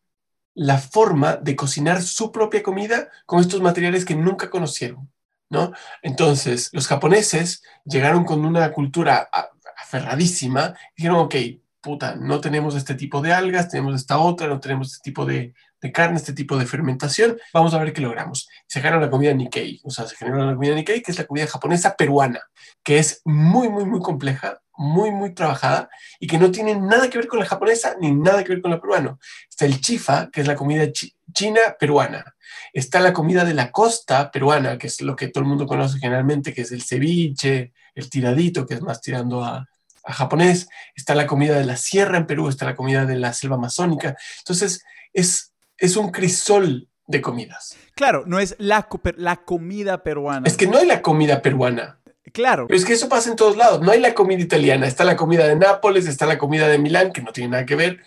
la 0.56 0.78
forma 0.78 1.38
de 1.38 1.56
cocinar 1.56 2.02
su 2.02 2.32
propia 2.32 2.64
comida 2.64 3.10
con 3.26 3.40
estos 3.40 3.62
materiales 3.62 4.06
que 4.06 4.16
nunca 4.16 4.50
conocieron, 4.50 5.12
¿no? 5.50 5.72
Entonces, 6.02 6.70
los 6.74 6.88
japoneses 6.88 7.64
llegaron 7.86 8.24
con 8.24 8.46
una 8.46 8.72
cultura 8.72 9.30
aferradísima, 9.78 10.76
dijeron, 10.96 11.18
ok, 11.18 11.36
puta, 11.82 12.16
no 12.16 12.40
tenemos 12.40 12.76
este 12.76 12.96
tipo 12.96 13.22
de 13.22 13.34
algas, 13.34 13.70
tenemos 13.70 13.96
esta 13.96 14.18
otra, 14.18 14.48
no 14.48 14.60
tenemos 14.60 14.94
este 14.94 15.04
tipo 15.04 15.26
de, 15.26 15.54
de 15.82 15.92
carne, 15.92 16.16
este 16.16 16.34
tipo 16.34 16.58
de 16.58 16.66
fermentación, 16.66 17.38
vamos 17.54 17.74
a 17.74 17.78
ver 17.78 17.92
qué 17.92 18.02
logramos. 18.02 18.48
Y 18.70 18.74
sacaron 18.74 19.02
la 19.02 19.10
comida 19.10 19.34
Nikkei, 19.34 19.82
o 19.84 19.92
sea, 19.92 20.08
se 20.08 20.16
generó 20.16 20.46
la 20.46 20.54
comida 20.54 20.76
Nikkei, 20.76 21.02
que 21.02 21.12
es 21.12 21.18
la 21.18 21.26
comida 21.26 21.46
japonesa 21.46 21.96
peruana, 21.96 22.40
que 22.84 22.98
es 23.00 23.22
muy, 23.26 23.70
muy, 23.70 23.86
muy 23.86 24.02
compleja, 24.02 24.60
muy, 24.76 25.12
muy 25.12 25.34
trabajada 25.34 25.90
y 26.20 26.28
que 26.28 26.38
no 26.38 26.52
tiene 26.52 26.76
nada 26.76 27.10
que 27.10 27.18
ver 27.18 27.28
con 27.28 27.40
la 27.40 27.46
japonesa 27.46 27.96
ni 28.00 28.12
nada 28.12 28.44
que 28.44 28.50
ver 28.54 28.62
con 28.62 28.72
la 28.72 28.82
peruana. 28.82 29.18
Está 29.50 29.66
el 29.66 29.80
chifa, 29.80 30.30
que 30.32 30.42
es 30.42 30.48
la 30.48 30.56
comida 30.56 30.92
chi- 30.92 31.14
china 31.32 31.60
peruana. 31.80 32.36
Está 32.74 33.00
la 33.00 33.14
comida 33.14 33.46
de 33.46 33.54
la 33.54 33.72
costa 33.72 34.32
peruana, 34.32 34.78
que 34.78 34.88
es 34.88 35.00
lo 35.02 35.16
que 35.16 35.28
todo 35.28 35.44
el 35.44 35.50
mundo 35.50 35.68
conoce 35.68 36.00
generalmente, 36.00 36.54
que 36.54 36.62
es 36.64 36.72
el 36.72 36.82
ceviche, 36.82 37.72
el 37.96 38.10
tiradito, 38.10 38.66
que 38.66 38.74
es 38.74 38.82
más 38.82 39.00
tirando 39.00 39.44
a, 39.44 39.68
a 40.06 40.14
japonés. 40.14 40.68
Está 40.96 41.14
la 41.14 41.28
comida 41.28 41.58
de 41.58 41.66
la 41.66 41.78
sierra 41.78 42.18
en 42.18 42.26
Perú, 42.26 42.50
está 42.50 42.66
la 42.66 42.76
comida 42.76 43.06
de 43.06 43.16
la 43.16 43.32
selva 43.34 43.56
amazónica. 43.58 44.18
Entonces, 44.40 44.84
es, 45.14 45.54
es 45.78 45.96
un 45.98 46.12
crisol 46.12 46.90
de 47.06 47.22
comidas. 47.22 47.76
claro 47.96 48.24
no 48.26 48.40
es 48.40 48.56
la, 48.60 48.88
la 49.18 49.36
comida 49.44 50.02
peruana 50.04 50.48
Es 50.48 50.56
que 50.58 50.68
no 50.68 50.78
hay 50.78 50.88
la 50.88 51.02
comida 51.02 51.42
peruana. 51.42 52.00
Claro 52.32 52.68
Pero 52.68 52.78
es 52.78 52.86
que 52.86 52.94
eso 52.94 53.10
pasa 53.10 53.30
en 53.30 53.36
todos 53.36 53.58
lados. 53.58 53.82
No 53.82 53.92
hay 53.92 54.00
la 54.00 54.14
comida 54.14 54.42
italiana, 54.42 54.88
está 54.88 55.04
la 55.04 55.16
comida 55.16 55.48
de 55.48 55.56
Nápoles, 55.56 56.08
está 56.08 56.26
la 56.26 56.38
comida 56.38 56.68
de 56.68 56.78
Milán, 56.78 57.12
que 57.12 57.22
no 57.22 57.32
tiene 57.32 57.50
nada 57.50 57.66
que 57.66 57.76
ver. 57.76 58.02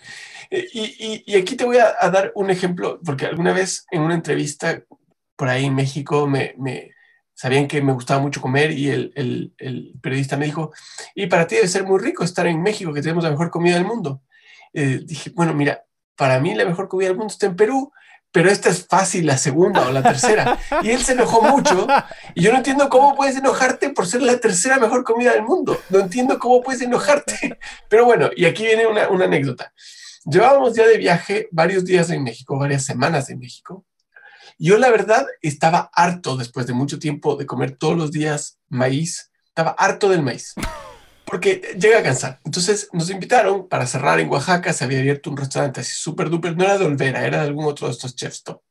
Eh, 0.49 0.67
Y, 0.73 1.35
aquí 1.35 1.55
te 1.55 1.65
voy 1.65 1.77
a, 1.77 2.09
dar 2.09 2.31
un 2.35 2.49
ejemplo, 2.49 2.99
porque 3.05 3.25
alguna 3.25 3.53
vez 3.53 3.85
en 3.91 4.01
una 4.01 4.15
entrevista 4.15 4.81
por 5.35 5.49
ahí 5.49 5.65
en 5.65 5.75
México 5.75 6.27
me, 6.27 6.55
sabían 7.33 7.67
que 7.67 7.81
me 7.81 7.93
gustaba 7.93 8.19
mucho 8.19 8.41
comer 8.41 8.71
y 8.71 8.89
el 8.89 9.53
periodista 10.01 10.37
me 10.37 10.45
dijo, 10.45 10.71
y 11.13 11.27
para 11.27 11.45
ti 11.45 11.55
debe 11.55 11.67
ser 11.67 11.83
muy 11.83 11.99
rico 11.99 12.23
estar 12.23 12.47
en 12.47 12.61
México, 12.63 12.93
que 12.93 13.01
tenemos 13.01 13.23
la 13.23 13.29
mejor 13.29 13.51
comida 13.51 13.75
del 13.75 13.85
mundo. 13.85 14.21
Eh, 14.73 15.01
dije, 15.03 15.31
bueno, 15.33 15.53
mira, 15.53 15.85
para 16.15 16.39
mí 16.39 16.53
la 16.53 16.65
mejor 16.65 16.87
comida 16.87 17.07
del 17.09 17.17
mundo 17.17 17.31
está 17.31 17.47
en 17.47 17.55
Perú, 17.55 17.91
pero 18.31 18.49
esta 18.49 18.69
es 18.69 18.85
fácil, 18.85 19.25
la 19.25 19.37
segunda 19.37 19.87
o 19.87 19.91
la 19.91 20.03
tercera. 20.03 20.59
Y 20.83 20.91
él 20.91 21.03
se 21.03 21.13
enojó 21.13 21.41
mucho 21.41 21.87
y 22.35 22.43
yo 22.43 22.51
no 22.51 22.57
entiendo 22.57 22.89
cómo 22.89 23.15
puedes 23.15 23.35
enojarte 23.37 23.89
por 23.89 24.05
ser 24.05 24.21
la 24.21 24.37
tercera 24.39 24.77
mejor 24.77 25.03
comida 25.03 25.33
del 25.33 25.43
mundo. 25.43 25.79
No 25.89 25.99
entiendo 25.99 26.37
cómo 26.37 26.61
puedes 26.61 26.81
enojarte. 26.81 27.57
Pero 27.89 28.05
bueno, 28.05 28.29
y 28.35 28.45
aquí 28.45 28.63
viene 28.63 28.85
una, 28.85 29.09
una 29.09 29.25
anécdota. 29.25 29.73
Llevábamos 30.25 30.75
ya 30.75 30.85
de 30.85 30.97
viaje 30.97 31.47
varios 31.51 31.85
días 31.85 32.09
en 32.09 32.23
México, 32.23 32.59
varias 32.59 32.83
semanas 32.83 33.29
en 33.29 33.39
México. 33.39 33.85
Yo 34.59 34.77
la 34.77 34.89
verdad 34.89 35.25
estaba 35.41 35.89
harto 35.93 36.35
después 36.35 36.67
de 36.67 36.73
mucho 36.73 36.99
tiempo 36.99 37.35
de 37.35 37.45
comer 37.45 37.77
todos 37.77 37.97
los 37.97 38.11
días 38.11 38.59
maíz. 38.67 39.31
Estaba 39.47 39.71
harto 39.71 40.09
del 40.09 40.23
maíz. 40.23 40.53
Porque 41.29 41.75
llega 41.77 41.99
a 41.99 42.03
cansar. 42.03 42.39
Entonces 42.45 42.89
nos 42.93 43.09
invitaron 43.09 43.67
para 43.67 43.85
cerrar 43.85 44.19
en 44.19 44.29
Oaxaca. 44.29 44.71
Se 44.71 44.85
había 44.85 44.99
abierto 44.99 45.29
un 45.29 45.37
restaurante 45.37 45.81
así 45.81 45.91
súper 45.91 46.29
duper. 46.29 46.55
No 46.55 46.63
era 46.63 46.77
de 46.77 46.85
Olvera, 46.85 47.25
era 47.25 47.41
de 47.41 47.47
algún 47.47 47.65
otro 47.65 47.87
de 47.87 47.93
estos 47.93 48.15
chefs 48.15 48.43
top. 48.43 48.61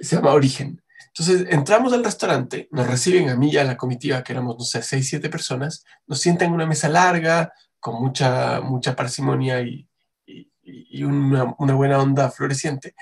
Se 0.00 0.16
llama 0.16 0.32
Origen. 0.32 0.82
Entonces 1.18 1.46
entramos 1.50 1.94
al 1.94 2.04
restaurante, 2.04 2.68
nos 2.72 2.86
reciben 2.86 3.30
a 3.30 3.36
mí 3.36 3.50
y 3.50 3.56
a 3.56 3.64
la 3.64 3.78
comitiva, 3.78 4.22
que 4.22 4.34
éramos, 4.34 4.56
no 4.58 4.64
sé, 4.64 4.82
seis, 4.82 5.08
siete 5.08 5.30
personas, 5.30 5.82
nos 6.06 6.20
sientan 6.20 6.48
en 6.48 6.54
una 6.54 6.66
mesa 6.66 6.90
larga, 6.90 7.54
con 7.80 8.02
mucha, 8.02 8.60
mucha 8.60 8.94
parsimonia 8.94 9.62
y, 9.62 9.88
y, 10.26 11.02
una, 11.04 11.54
una, 11.58 11.74
buena 11.74 12.00
onda 12.00 12.30
floreciente. 12.30 12.94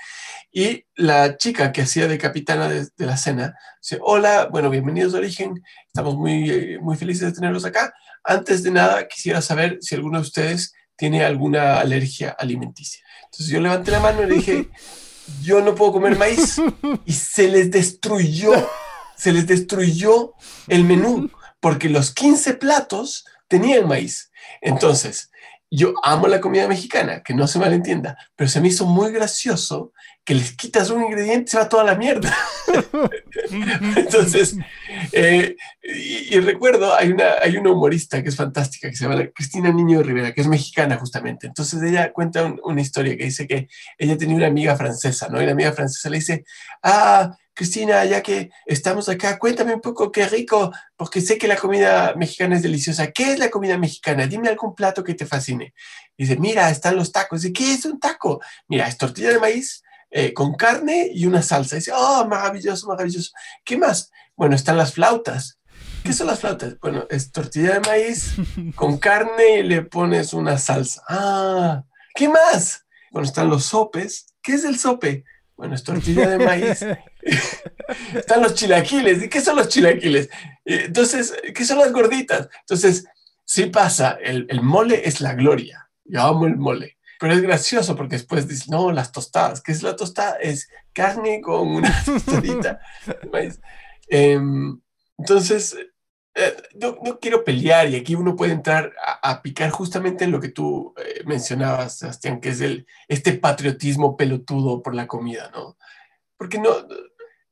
Y 0.57 0.85
la 0.95 1.35
chica 1.35 1.73
que 1.73 1.81
hacía 1.81 2.07
de 2.07 2.17
capitana 2.17 2.69
de, 2.69 2.87
de, 2.95 3.05
la 3.05 3.17
cena 3.17 3.57
dice, 3.81 3.99
hola, 4.01 4.47
bueno, 4.49 4.69
bienvenidos 4.69 5.13
a 5.13 5.17
Origen, 5.17 5.61
estamos 5.85 6.15
muy, 6.15 6.79
muy 6.79 6.95
felices 6.95 7.23
de 7.27 7.33
tenerlos 7.33 7.65
acá. 7.65 7.93
Antes 8.23 8.63
de 8.63 8.71
nada, 8.71 9.05
quisiera 9.05 9.41
saber 9.41 9.79
si 9.81 9.95
alguno 9.95 10.17
de 10.17 10.21
ustedes 10.21 10.73
tiene 10.95 11.25
alguna 11.25 11.81
alergia 11.81 12.29
alimenticia. 12.39 13.03
Entonces 13.25 13.47
yo 13.47 13.59
levanté 13.59 13.91
la 13.91 13.99
mano 13.99 14.23
y 14.23 14.27
le 14.27 14.35
dije, 14.35 14.69
yo 15.43 15.59
no 15.59 15.75
puedo 15.75 15.91
comer 15.91 16.17
maíz. 16.17 16.55
Y 17.03 17.11
se 17.11 17.49
les 17.49 17.69
destruyó, 17.69 18.53
se 19.17 19.33
les 19.33 19.47
destruyó 19.47 20.35
el 20.69 20.85
menú, 20.85 21.29
porque 21.59 21.89
los 21.89 22.13
15 22.13 22.53
platos 22.53 23.25
tenían 23.49 23.89
maíz. 23.89 24.31
Entonces, 24.61 25.31
yo 25.69 25.95
amo 26.01 26.27
la 26.27 26.39
comida 26.39 26.65
mexicana, 26.69 27.23
que 27.23 27.33
no 27.33 27.45
se 27.45 27.59
malentienda, 27.59 28.17
pero 28.37 28.49
se 28.49 28.61
me 28.61 28.69
hizo 28.69 28.85
muy 28.85 29.11
gracioso 29.11 29.91
que 30.25 30.33
les 30.33 30.53
quitas 30.53 30.89
un 30.89 31.03
ingrediente 31.03 31.45
y 31.45 31.51
se 31.51 31.57
va 31.57 31.69
toda 31.69 31.83
la 31.83 31.95
mierda. 31.95 32.35
Entonces, 33.95 34.57
eh, 35.11 35.55
y, 35.83 36.35
y, 36.35 36.39
recuerdo, 36.39 36.95
hay 36.95 37.11
una, 37.11 37.35
hay 37.41 37.57
una 37.57 37.71
humorista 37.71 38.23
que 38.23 38.29
es 38.29 38.35
fantástica, 38.35 38.89
que 38.89 38.95
se 38.95 39.07
llama 39.07 39.23
Cristina 39.33 39.71
Niño 39.71 40.01
Rivera, 40.01 40.33
que 40.33 40.41
es 40.41 40.47
mexicana 40.47 40.97
justamente. 40.97 41.45
Entonces 41.45 41.81
ella 41.83 42.11
cuenta 42.11 42.43
un, 42.43 42.59
una 42.63 42.81
historia 42.81 43.15
que 43.15 43.25
dice 43.25 43.47
que 43.47 43.67
ella 43.99 44.17
tenía 44.17 44.35
una 44.35 44.47
amiga 44.47 44.75
francesa, 44.75 45.29
¿no? 45.29 45.39
Y 45.39 45.45
la 45.45 45.51
amiga 45.51 45.73
francesa 45.73 46.09
le 46.09 46.17
dice, 46.17 46.43
ah, 46.81 47.37
Cristina, 47.53 48.03
ya 48.03 48.21
que 48.21 48.49
estamos 48.65 49.07
acá, 49.07 49.37
cuéntame 49.39 49.75
un 49.75 49.81
poco 49.81 50.11
qué 50.11 50.27
rico, 50.27 50.73
porque 50.97 51.21
sé 51.21 51.37
que 51.37 51.47
la 51.47 51.55
comida 51.55 52.13
mexicana 52.17 52.55
es 52.55 52.63
deliciosa. 52.63 53.11
¿Qué 53.11 53.31
es 53.31 53.39
la 53.39 53.49
comida 53.49 53.77
mexicana? 53.77 54.27
Dime 54.27 54.49
algún 54.49 54.73
plato 54.73 55.03
que 55.03 55.13
te 55.13 55.25
fascine. 55.25 55.73
dice, 56.17 56.35
mira, 56.35 56.69
están 56.69 56.95
los 56.95 57.11
tacos. 57.11 57.43
Dice, 57.43 57.53
¿qué 57.53 57.73
es 57.73 57.85
un 57.85 57.99
taco? 57.99 58.41
Mira, 58.67 58.87
es 58.87 58.97
tortilla 58.97 59.29
de 59.29 59.39
maíz, 59.39 59.83
eh, 60.09 60.33
con 60.33 60.55
carne 60.55 61.09
y 61.13 61.25
una 61.25 61.41
salsa. 61.41 61.75
dice, 61.75 61.91
oh, 61.93 62.25
maravilloso, 62.27 62.87
maravilloso. 62.87 63.31
¿Qué 63.63 63.77
más? 63.77 64.11
Bueno, 64.35 64.55
están 64.55 64.77
las 64.77 64.93
flautas. 64.93 65.59
¿Qué 66.03 66.13
son 66.13 66.27
las 66.27 66.39
flautas? 66.39 66.79
Bueno, 66.79 67.07
es 67.09 67.31
tortilla 67.31 67.79
de 67.79 67.79
maíz 67.79 68.35
con 68.75 68.97
carne 68.97 69.59
y 69.59 69.63
le 69.63 69.81
pones 69.81 70.33
una 70.33 70.57
salsa. 70.57 71.01
Ah, 71.09 71.83
¿qué 72.13 72.29
más? 72.29 72.85
Bueno, 73.11 73.27
están 73.27 73.49
los 73.49 73.65
sopes. 73.65 74.27
¿Qué 74.41 74.53
es 74.53 74.63
el 74.65 74.77
sope? 74.77 75.23
Bueno, 75.57 75.73
es 75.73 75.83
tortilla 75.83 76.29
de 76.29 76.37
maíz. 76.37 76.85
están 78.13 78.41
los 78.41 78.53
chilaquiles. 78.53 79.23
¿Y 79.23 79.29
qué 79.29 79.41
son 79.41 79.55
los 79.55 79.69
chilaquiles? 79.69 80.29
Entonces, 80.63 81.33
¿qué 81.53 81.65
son 81.65 81.79
las 81.79 81.91
gorditas? 81.91 82.49
Entonces, 82.61 83.05
sí 83.45 83.67
pasa, 83.67 84.17
el, 84.21 84.45
el 84.49 84.61
mole 84.61 85.07
es 85.07 85.21
la 85.21 85.33
gloria. 85.33 85.89
Yo 86.03 86.21
amo 86.21 86.45
el 86.45 86.57
mole. 86.57 86.97
Pero 87.19 87.33
es 87.33 87.41
gracioso 87.41 87.95
porque 87.95 88.15
después 88.15 88.47
dices, 88.47 88.69
no, 88.69 88.91
las 88.91 89.11
tostadas. 89.11 89.61
¿Qué 89.61 89.71
es 89.71 89.83
la 89.83 89.95
tostada? 89.95 90.35
Es 90.35 90.69
carne 90.93 91.41
con 91.41 91.67
una 91.67 91.93
tostadita. 92.05 92.79
eh, 94.09 94.39
entonces, 95.17 95.77
eh, 96.37 96.53
no, 96.75 96.97
no, 97.01 97.17
quiero 97.19 97.45
pelear 97.45 97.89
y 97.89 97.95
aquí 97.95 98.13
uno 98.13 98.35
puede 98.35 98.51
entrar 98.51 98.93
a, 99.01 99.31
a 99.31 99.41
picar 99.41 99.69
justamente 99.69 100.25
en 100.25 100.31
lo 100.31 100.41
que 100.41 100.49
tú 100.49 100.93
eh, 100.97 101.23
mencionabas, 101.25 101.97
Sebastián, 101.97 102.41
que 102.41 102.49
es 102.49 102.59
el, 102.59 102.85
este 103.07 103.33
patriotismo 103.33 104.17
pelotudo 104.17 104.83
por 104.83 104.93
la 104.95 105.07
comida, 105.07 105.49
¿no? 105.53 105.77
Porque 106.37 106.59
no, 106.59 106.71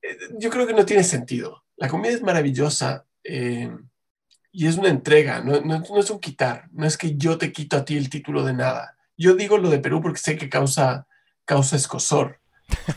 eh, 0.01 0.17
yo 0.37 0.49
creo 0.49 0.67
que 0.67 0.73
no 0.73 0.85
tiene 0.85 1.05
sentido. 1.05 1.63
La 1.77 1.87
comida 1.87 2.11
es 2.11 2.21
maravillosa 2.21 3.05
y 3.23 4.67
es 4.67 4.77
una 4.77 4.89
entrega, 4.89 5.41
no, 5.41 5.61
no, 5.61 5.79
no 5.79 5.99
es 5.99 6.09
un 6.09 6.19
quitar, 6.19 6.67
no 6.73 6.85
es 6.85 6.97
que 6.97 7.15
yo 7.15 7.37
te 7.37 7.53
quito 7.53 7.77
a 7.77 7.85
ti 7.85 7.95
el 7.95 8.09
título 8.09 8.43
de 8.43 8.53
nada 8.53 8.97
yo 9.17 9.35
digo 9.35 9.57
lo 9.57 9.69
de 9.69 9.79
Perú 9.79 10.01
porque 10.01 10.19
sé 10.19 10.37
que 10.37 10.49
causa, 10.49 11.07
causa 11.45 11.75
escosor, 11.75 12.39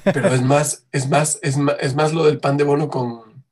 pero 0.04 0.28
es 0.28 0.42
más, 0.42 0.86
es 0.92 1.08
más, 1.08 1.38
es 1.42 1.56
más, 1.56 1.76
es 1.80 1.94
más 1.94 2.12
lo 2.12 2.24
del 2.24 2.38
pan 2.38 2.56
de 2.56 2.64
bono 2.64 2.88
con, 2.88 3.44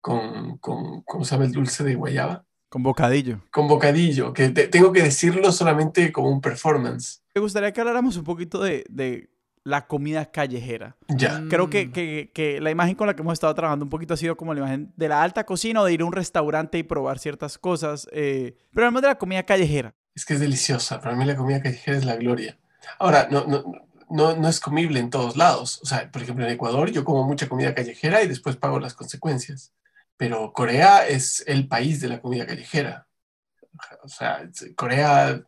con, 0.00 0.58
con, 0.58 1.02
¿cómo 1.02 1.24
se 1.24 1.32
llama 1.32 1.46
el 1.46 1.52
dulce 1.52 1.84
de 1.84 1.94
guayaba? 1.94 2.44
Con 2.68 2.82
bocadillo. 2.82 3.40
Con 3.50 3.68
bocadillo, 3.68 4.32
que 4.32 4.48
te, 4.50 4.68
tengo 4.68 4.92
que 4.92 5.02
decirlo 5.02 5.52
solamente 5.52 6.12
como 6.12 6.30
un 6.30 6.40
performance. 6.40 7.22
Me 7.34 7.40
gustaría 7.40 7.72
que 7.72 7.80
habláramos 7.80 8.16
un 8.16 8.24
poquito 8.24 8.60
de, 8.60 8.84
de 8.88 9.30
la 9.62 9.86
comida 9.86 10.30
callejera. 10.30 10.96
Ya. 11.08 11.42
Creo 11.48 11.70
que, 11.70 11.90
que, 11.90 12.30
que, 12.34 12.60
la 12.60 12.70
imagen 12.70 12.96
con 12.96 13.06
la 13.06 13.14
que 13.14 13.22
hemos 13.22 13.34
estado 13.34 13.54
trabajando 13.54 13.84
un 13.84 13.90
poquito 13.90 14.14
ha 14.14 14.16
sido 14.16 14.36
como 14.36 14.52
la 14.52 14.60
imagen 14.60 14.92
de 14.96 15.08
la 15.08 15.22
alta 15.22 15.44
cocina 15.44 15.80
o 15.80 15.84
de 15.84 15.92
ir 15.92 16.02
a 16.02 16.04
un 16.04 16.12
restaurante 16.12 16.78
y 16.78 16.82
probar 16.82 17.18
ciertas 17.18 17.56
cosas, 17.56 18.08
eh, 18.12 18.56
pero 18.72 18.86
además 18.86 19.02
de 19.02 19.08
la 19.08 19.18
comida 19.18 19.42
callejera 19.44 19.94
es 20.16 20.24
que 20.24 20.34
es 20.34 20.40
deliciosa. 20.40 21.00
Para 21.00 21.14
mí 21.14 21.24
la 21.24 21.36
comida 21.36 21.62
callejera 21.62 21.98
es 21.98 22.04
la 22.04 22.16
gloria. 22.16 22.58
Ahora, 22.98 23.28
no, 23.30 23.44
no, 23.46 23.64
no, 24.08 24.34
no, 24.34 24.48
es 24.48 24.58
comible 24.60 24.98
en 24.98 25.10
todos 25.10 25.36
lados. 25.36 25.78
O 25.82 25.86
sea, 25.86 26.10
por 26.10 26.22
ejemplo, 26.22 26.44
en 26.44 26.52
Ecuador 26.52 26.90
yo 26.90 27.04
como 27.04 27.24
mucha 27.24 27.48
comida 27.48 27.74
callejera 27.74 28.22
y 28.22 28.28
después 28.28 28.56
pago 28.56 28.80
las 28.80 28.94
consecuencias. 28.94 29.72
Pero 30.16 30.52
Corea 30.54 31.06
es 31.06 31.44
el 31.46 31.68
país 31.68 32.00
de 32.00 32.08
la 32.08 32.20
comida 32.20 32.46
callejera. 32.46 33.06
O 34.02 34.08
sea, 34.08 34.48
Corea, 34.74 35.42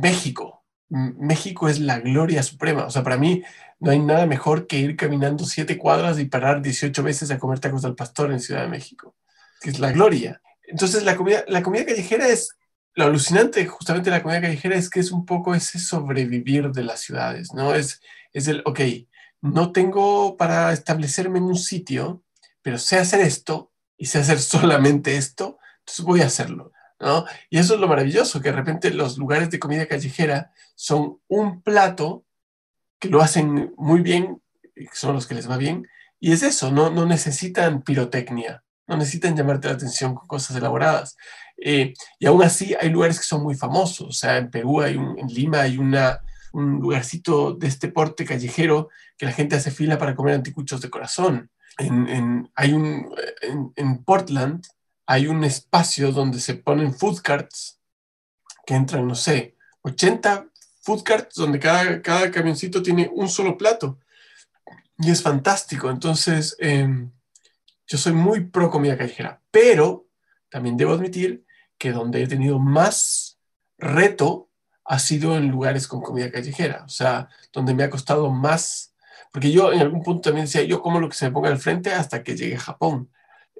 México. 0.00 0.64
México 0.88 1.68
es 1.68 1.78
la 1.78 2.00
gloria 2.00 2.42
suprema. 2.42 2.86
O 2.86 2.90
sea, 2.90 3.02
para 3.02 3.18
mí 3.18 3.42
no 3.80 3.90
hay 3.90 3.98
nada 3.98 4.24
mejor 4.24 4.66
que 4.66 4.78
ir 4.78 4.96
caminando 4.96 5.44
siete 5.44 5.76
cuadras 5.76 6.18
y 6.18 6.24
parar 6.24 6.62
18 6.62 7.02
veces 7.02 7.30
a 7.30 7.38
comer 7.38 7.60
tacos 7.60 7.84
al 7.84 7.94
pastor 7.94 8.32
en 8.32 8.40
Ciudad 8.40 8.62
de 8.62 8.68
México. 8.68 9.14
Es 9.60 9.78
la 9.78 9.92
gloria. 9.92 10.40
Entonces, 10.62 11.04
la 11.04 11.16
comida, 11.16 11.44
la 11.48 11.62
comida 11.62 11.84
callejera 11.84 12.28
es 12.28 12.57
lo 12.98 13.04
alucinante 13.04 13.64
justamente 13.64 14.10
de 14.10 14.16
la 14.16 14.24
comida 14.24 14.40
callejera 14.40 14.74
es 14.74 14.90
que 14.90 14.98
es 14.98 15.12
un 15.12 15.24
poco 15.24 15.54
ese 15.54 15.78
sobrevivir 15.78 16.72
de 16.72 16.82
las 16.82 16.98
ciudades, 16.98 17.54
¿no? 17.54 17.72
Es, 17.72 18.02
es 18.32 18.48
el, 18.48 18.60
ok, 18.64 18.80
no 19.40 19.70
tengo 19.70 20.36
para 20.36 20.72
establecerme 20.72 21.38
en 21.38 21.44
un 21.44 21.56
sitio, 21.56 22.24
pero 22.60 22.76
sé 22.76 22.98
hacer 22.98 23.20
esto 23.20 23.70
y 23.96 24.06
sé 24.06 24.18
hacer 24.18 24.40
solamente 24.40 25.16
esto, 25.16 25.60
entonces 25.78 26.04
voy 26.04 26.22
a 26.22 26.26
hacerlo, 26.26 26.72
¿no? 26.98 27.24
Y 27.50 27.58
eso 27.58 27.74
es 27.74 27.80
lo 27.80 27.86
maravilloso, 27.86 28.40
que 28.40 28.50
de 28.50 28.56
repente 28.56 28.90
los 28.90 29.16
lugares 29.16 29.48
de 29.50 29.60
comida 29.60 29.86
callejera 29.86 30.50
son 30.74 31.20
un 31.28 31.62
plato 31.62 32.24
que 32.98 33.10
lo 33.10 33.22
hacen 33.22 33.74
muy 33.76 34.00
bien, 34.00 34.42
que 34.74 34.88
son 34.92 35.14
los 35.14 35.28
que 35.28 35.36
les 35.36 35.48
va 35.48 35.56
bien, 35.56 35.86
y 36.18 36.32
es 36.32 36.42
eso, 36.42 36.72
no, 36.72 36.90
no 36.90 37.06
necesitan 37.06 37.82
pirotecnia, 37.82 38.64
no 38.88 38.96
necesitan 38.96 39.36
llamarte 39.36 39.68
la 39.68 39.74
atención 39.74 40.14
con 40.14 40.26
cosas 40.26 40.56
elaboradas. 40.56 41.16
Eh, 41.58 41.92
y 42.18 42.26
aún 42.26 42.42
así 42.42 42.74
hay 42.80 42.88
lugares 42.88 43.18
que 43.18 43.24
son 43.24 43.42
muy 43.42 43.54
famosos. 43.54 44.08
O 44.08 44.12
sea, 44.12 44.38
en 44.38 44.50
Perú 44.50 44.80
hay 44.80 44.96
un, 44.96 45.18
en 45.18 45.28
Lima 45.28 45.60
hay 45.60 45.78
una, 45.78 46.20
un 46.52 46.80
lugarcito 46.80 47.52
de 47.52 47.68
este 47.68 47.88
porte 47.88 48.24
callejero 48.24 48.88
que 49.16 49.26
la 49.26 49.32
gente 49.32 49.56
hace 49.56 49.70
fila 49.70 49.98
para 49.98 50.14
comer 50.14 50.34
anticuchos 50.34 50.80
de 50.80 50.90
corazón. 50.90 51.50
En, 51.76 52.08
en 52.08 52.50
hay 52.54 52.72
un, 52.72 53.14
en, 53.42 53.72
en, 53.76 54.02
Portland 54.02 54.66
hay 55.06 55.26
un 55.28 55.44
espacio 55.44 56.10
donde 56.10 56.40
se 56.40 56.54
ponen 56.54 56.92
food 56.92 57.20
carts 57.22 57.78
que 58.66 58.74
entran, 58.74 59.06
no 59.06 59.14
sé, 59.14 59.54
80 59.82 60.46
food 60.82 61.02
carts 61.02 61.36
donde 61.36 61.58
cada, 61.58 62.02
cada 62.02 62.30
camioncito 62.30 62.82
tiene 62.82 63.10
un 63.12 63.28
solo 63.28 63.56
plato. 63.56 63.98
Y 64.98 65.10
es 65.10 65.22
fantástico. 65.22 65.90
Entonces, 65.90 66.56
eh, 66.58 66.88
yo 67.88 67.98
soy 67.98 68.12
muy 68.12 68.44
pro 68.44 68.70
comida 68.70 68.96
callejera, 68.96 69.40
pero 69.50 70.06
también 70.50 70.76
debo 70.76 70.92
admitir 70.92 71.44
que 71.78 71.92
donde 71.92 72.22
he 72.22 72.28
tenido 72.28 72.58
más 72.58 73.40
reto 73.78 74.50
ha 74.84 74.98
sido 74.98 75.36
en 75.36 75.48
lugares 75.48 75.88
con 75.88 76.00
comida 76.00 76.30
callejera, 76.30 76.84
o 76.84 76.88
sea, 76.88 77.28
donde 77.52 77.74
me 77.74 77.82
ha 77.82 77.90
costado 77.90 78.30
más, 78.30 78.94
porque 79.32 79.50
yo 79.50 79.72
en 79.72 79.80
algún 79.80 80.02
punto 80.02 80.22
también 80.22 80.46
decía, 80.46 80.62
yo 80.62 80.82
como 80.82 81.00
lo 81.00 81.08
que 81.08 81.16
se 81.16 81.26
me 81.26 81.32
ponga 81.32 81.48
al 81.48 81.58
frente 81.58 81.92
hasta 81.92 82.22
que 82.22 82.36
llegue 82.36 82.56
a 82.56 82.60
Japón, 82.60 83.10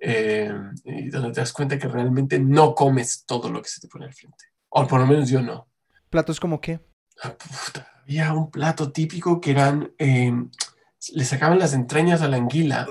eh, 0.01 0.53
y 0.85 1.09
donde 1.09 1.33
te 1.33 1.41
das 1.41 1.53
cuenta 1.53 1.79
que 1.79 1.89
realmente 1.89 2.39
no 2.39 2.75
comes 2.75 3.25
todo 3.27 3.51
lo 3.51 3.61
que 3.61 3.69
se 3.69 3.81
te 3.81 3.89
pone 3.89 4.07
al 4.07 4.15
frente, 4.15 4.45
o 4.69 4.87
por 4.87 5.01
lo 5.01 5.07
menos 5.07 5.29
yo 5.29 5.43
no. 5.43 5.69
¿Platos 6.11 6.41
como 6.41 6.61
qué? 6.61 6.81
Ah, 7.23 7.35
puta, 7.37 7.87
había 8.03 8.33
un 8.33 8.51
plato 8.51 8.91
típico 8.91 9.41
que 9.41 9.51
eran, 9.51 9.93
eh, 9.99 10.33
le 11.13 11.25
sacaban 11.25 11.59
las 11.59 11.75
entrañas 11.75 12.23
a 12.23 12.29
la 12.29 12.37
anguila 12.37 12.87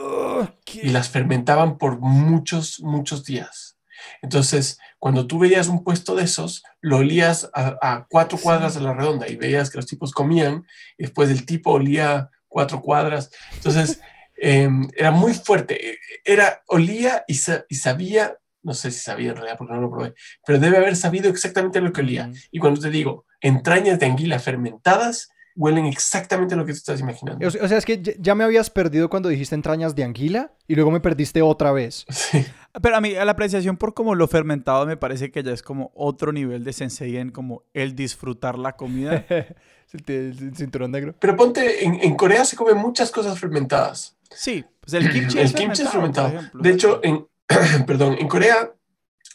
y 0.74 0.90
las 0.90 1.10
fermentaban 1.10 1.78
por 1.78 2.00
muchos, 2.00 2.80
muchos 2.82 3.24
días. 3.24 3.78
Entonces, 4.22 4.78
cuando 5.00 5.28
tú 5.28 5.40
veías 5.40 5.68
un 5.68 5.84
puesto 5.84 6.16
de 6.16 6.24
esos, 6.24 6.64
lo 6.82 6.98
olías 6.98 7.50
a, 7.54 7.78
a 7.82 8.08
cuatro 8.10 8.38
cuadras 8.38 8.76
de 8.76 8.82
la 8.82 8.94
redonda 8.94 9.28
y 9.28 9.36
veías 9.36 9.70
que 9.70 9.78
los 9.78 9.88
tipos 9.88 10.12
comían 10.12 10.66
y 10.98 11.04
después 11.04 11.30
el 11.30 11.46
tipo 11.46 11.72
olía 11.72 12.30
cuatro 12.48 12.82
cuadras. 12.82 13.32
Entonces, 13.56 14.00
eh, 14.42 14.70
era 14.96 15.12
muy 15.12 15.34
fuerte. 15.34 16.00
Era, 16.24 16.62
olía 16.68 17.24
y, 17.28 17.36
sa 17.36 17.66
y, 17.70 17.76
sabía, 17.76 18.38
no 18.64 18.74
sé 18.74 18.92
si 18.92 19.00
sabía 19.00 19.32
en 19.32 19.36
realidad 19.36 19.58
porque 19.58 19.74
no 19.74 19.82
lo 19.82 19.92
probé, 19.92 20.14
pero 20.46 20.60
debe 20.60 20.78
haber 20.78 20.96
sabido 20.96 21.30
exactamente 21.30 21.82
lo 21.82 21.92
que 21.92 22.02
olía. 22.02 22.32
Y 22.52 22.60
cuando 22.60 22.80
te 22.80 22.90
digo 22.90 23.26
entrañas 23.42 24.00
de 24.00 24.08
anguila 24.08 24.40
fermentadas, 24.40 25.30
huelen 25.58 25.86
exactamente 25.86 26.56
lo 26.56 26.66
que 26.66 26.72
te 26.72 26.78
estás 26.78 27.02
imaginando. 27.02 27.46
O 27.46 27.68
sea, 27.68 27.78
es 27.78 27.86
que 27.86 28.16
ya 28.20 28.36
me 28.36 28.44
habías 28.44 28.70
perdido 28.70 29.10
cuando 29.10 29.28
dijiste 29.28 29.56
entrañas 29.56 29.96
de 29.96 30.04
anguila 30.04 30.52
y 30.68 30.76
luego 30.76 30.92
me 30.92 31.00
perdiste 31.00 31.42
otra 31.42 31.72
vez. 31.72 32.06
Sí. 32.28 32.46
Pero 32.82 32.98
a 32.98 33.02
mí, 33.02 33.16
a 33.16 33.24
la 33.24 33.32
apreciación 33.32 33.78
por 33.78 33.94
como 33.94 34.14
lo 34.14 34.28
fermentado 34.28 34.86
me 34.86 34.98
parece 34.98 35.32
que 35.32 35.42
ya 35.42 35.52
es 35.52 35.64
como 35.64 35.92
otro 35.96 36.34
nivel 36.34 36.66
de 36.66 36.74
sensei 36.74 37.16
en 37.16 37.32
como 37.32 37.64
el 37.74 37.96
disfrutar 37.96 38.60
la 38.60 38.76
comida. 38.76 39.26
el, 40.08 40.54
cinturón 40.56 40.92
negro. 40.92 41.16
Pero 41.20 41.36
ponte, 41.36 41.86
en, 41.86 41.96
en, 42.02 42.16
Corea 42.16 42.44
se 42.44 42.58
comen 42.58 42.78
muchas 42.78 43.10
cosas 43.10 43.40
fermentadas. 43.40 44.18
Sí, 44.30 44.66
pues 44.82 44.94
el 44.94 45.10
kimchi, 45.10 45.38
el 45.40 45.46
es, 45.46 45.54
kimchi 45.54 45.84
fermentado, 45.86 46.28
es 46.28 46.34
fermentado. 46.34 46.62
De 46.62 46.70
hecho, 46.70 47.00
en, 47.02 47.26
perdón, 47.88 48.18
en 48.20 48.28
Corea 48.28 48.74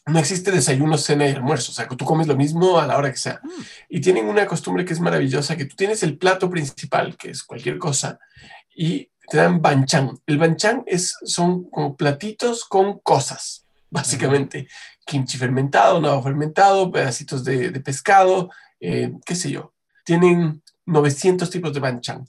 no 0.06 0.18
existe 0.18 0.50
desayuno, 0.50 0.98
cena 0.98 1.28
y 1.28 1.32
almuerzo, 1.32 1.70
o 1.70 1.74
sea, 1.74 1.86
que 1.86 1.96
tú 1.96 2.04
comes 2.04 2.26
lo 2.26 2.36
mismo 2.36 2.78
a 2.78 2.86
la 2.86 2.96
hora 2.96 3.10
que 3.10 3.18
sea. 3.18 3.40
Mm. 3.42 3.62
Y 3.88 4.00
tienen 4.00 4.26
una 4.26 4.46
costumbre 4.46 4.84
que 4.84 4.92
es 4.92 5.00
maravillosa, 5.00 5.56
que 5.56 5.64
tú 5.64 5.76
tienes 5.76 6.02
el 6.02 6.18
plato 6.18 6.50
principal, 6.50 7.16
que 7.16 7.30
es 7.30 7.42
cualquier 7.44 7.78
cosa, 7.78 8.18
y 8.74 9.10
te 9.28 9.36
dan 9.36 9.62
banchan. 9.62 10.18
El 10.26 10.38
banchan 10.38 10.82
es, 10.86 11.16
son 11.24 11.64
como 11.70 11.96
platitos 11.96 12.64
con 12.64 12.98
cosas, 12.98 13.66
básicamente. 13.90 14.68
Kimchi 15.06 15.38
fermentado, 15.38 16.00
nabo 16.00 16.22
fermentado, 16.22 16.90
pedacitos 16.90 17.44
de, 17.44 17.70
de 17.70 17.80
pescado, 17.80 18.50
eh, 18.80 19.12
qué 19.24 19.34
sé 19.34 19.50
yo. 19.50 19.72
Tienen 20.04 20.62
900 20.86 21.48
tipos 21.48 21.72
de 21.72 21.80
banchan. 21.80 22.26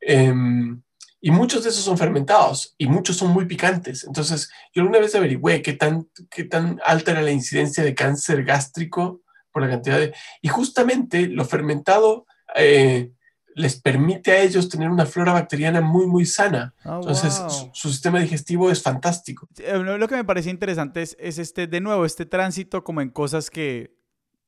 Em, 0.00 0.80
y 1.20 1.30
muchos 1.30 1.64
de 1.64 1.70
esos 1.70 1.84
son 1.84 1.98
fermentados 1.98 2.74
y 2.78 2.86
muchos 2.86 3.16
son 3.16 3.30
muy 3.30 3.46
picantes. 3.46 4.04
Entonces, 4.04 4.50
yo 4.72 4.82
alguna 4.82 5.00
vez 5.00 5.14
averigüé 5.14 5.62
qué 5.62 5.72
tan, 5.72 6.08
qué 6.30 6.44
tan 6.44 6.80
alta 6.84 7.10
era 7.10 7.22
la 7.22 7.32
incidencia 7.32 7.82
de 7.82 7.94
cáncer 7.94 8.44
gástrico 8.44 9.22
por 9.50 9.62
la 9.62 9.70
cantidad 9.70 9.98
de... 9.98 10.14
Y 10.42 10.48
justamente 10.48 11.26
lo 11.26 11.44
fermentado 11.44 12.26
eh, 12.54 13.10
les 13.56 13.80
permite 13.80 14.30
a 14.30 14.42
ellos 14.42 14.68
tener 14.68 14.88
una 14.88 15.06
flora 15.06 15.32
bacteriana 15.32 15.80
muy, 15.80 16.06
muy 16.06 16.24
sana. 16.24 16.74
Oh, 16.84 17.00
Entonces, 17.00 17.40
wow. 17.40 17.50
su, 17.50 17.70
su 17.72 17.90
sistema 17.90 18.20
digestivo 18.20 18.70
es 18.70 18.80
fantástico. 18.80 19.48
Eh, 19.58 19.76
Lo 19.76 19.98
lo 19.98 20.06
que 20.06 20.14
me 20.14 20.24
parece 20.24 20.50
interesante 20.50 21.02
es, 21.02 21.16
es 21.18 21.38
este, 21.38 21.66
de 21.66 21.80
nuevo, 21.80 22.04
este 22.04 22.26
tránsito 22.26 22.84
como 22.84 23.00
en 23.00 23.10
cosas 23.10 23.50
que 23.50 23.96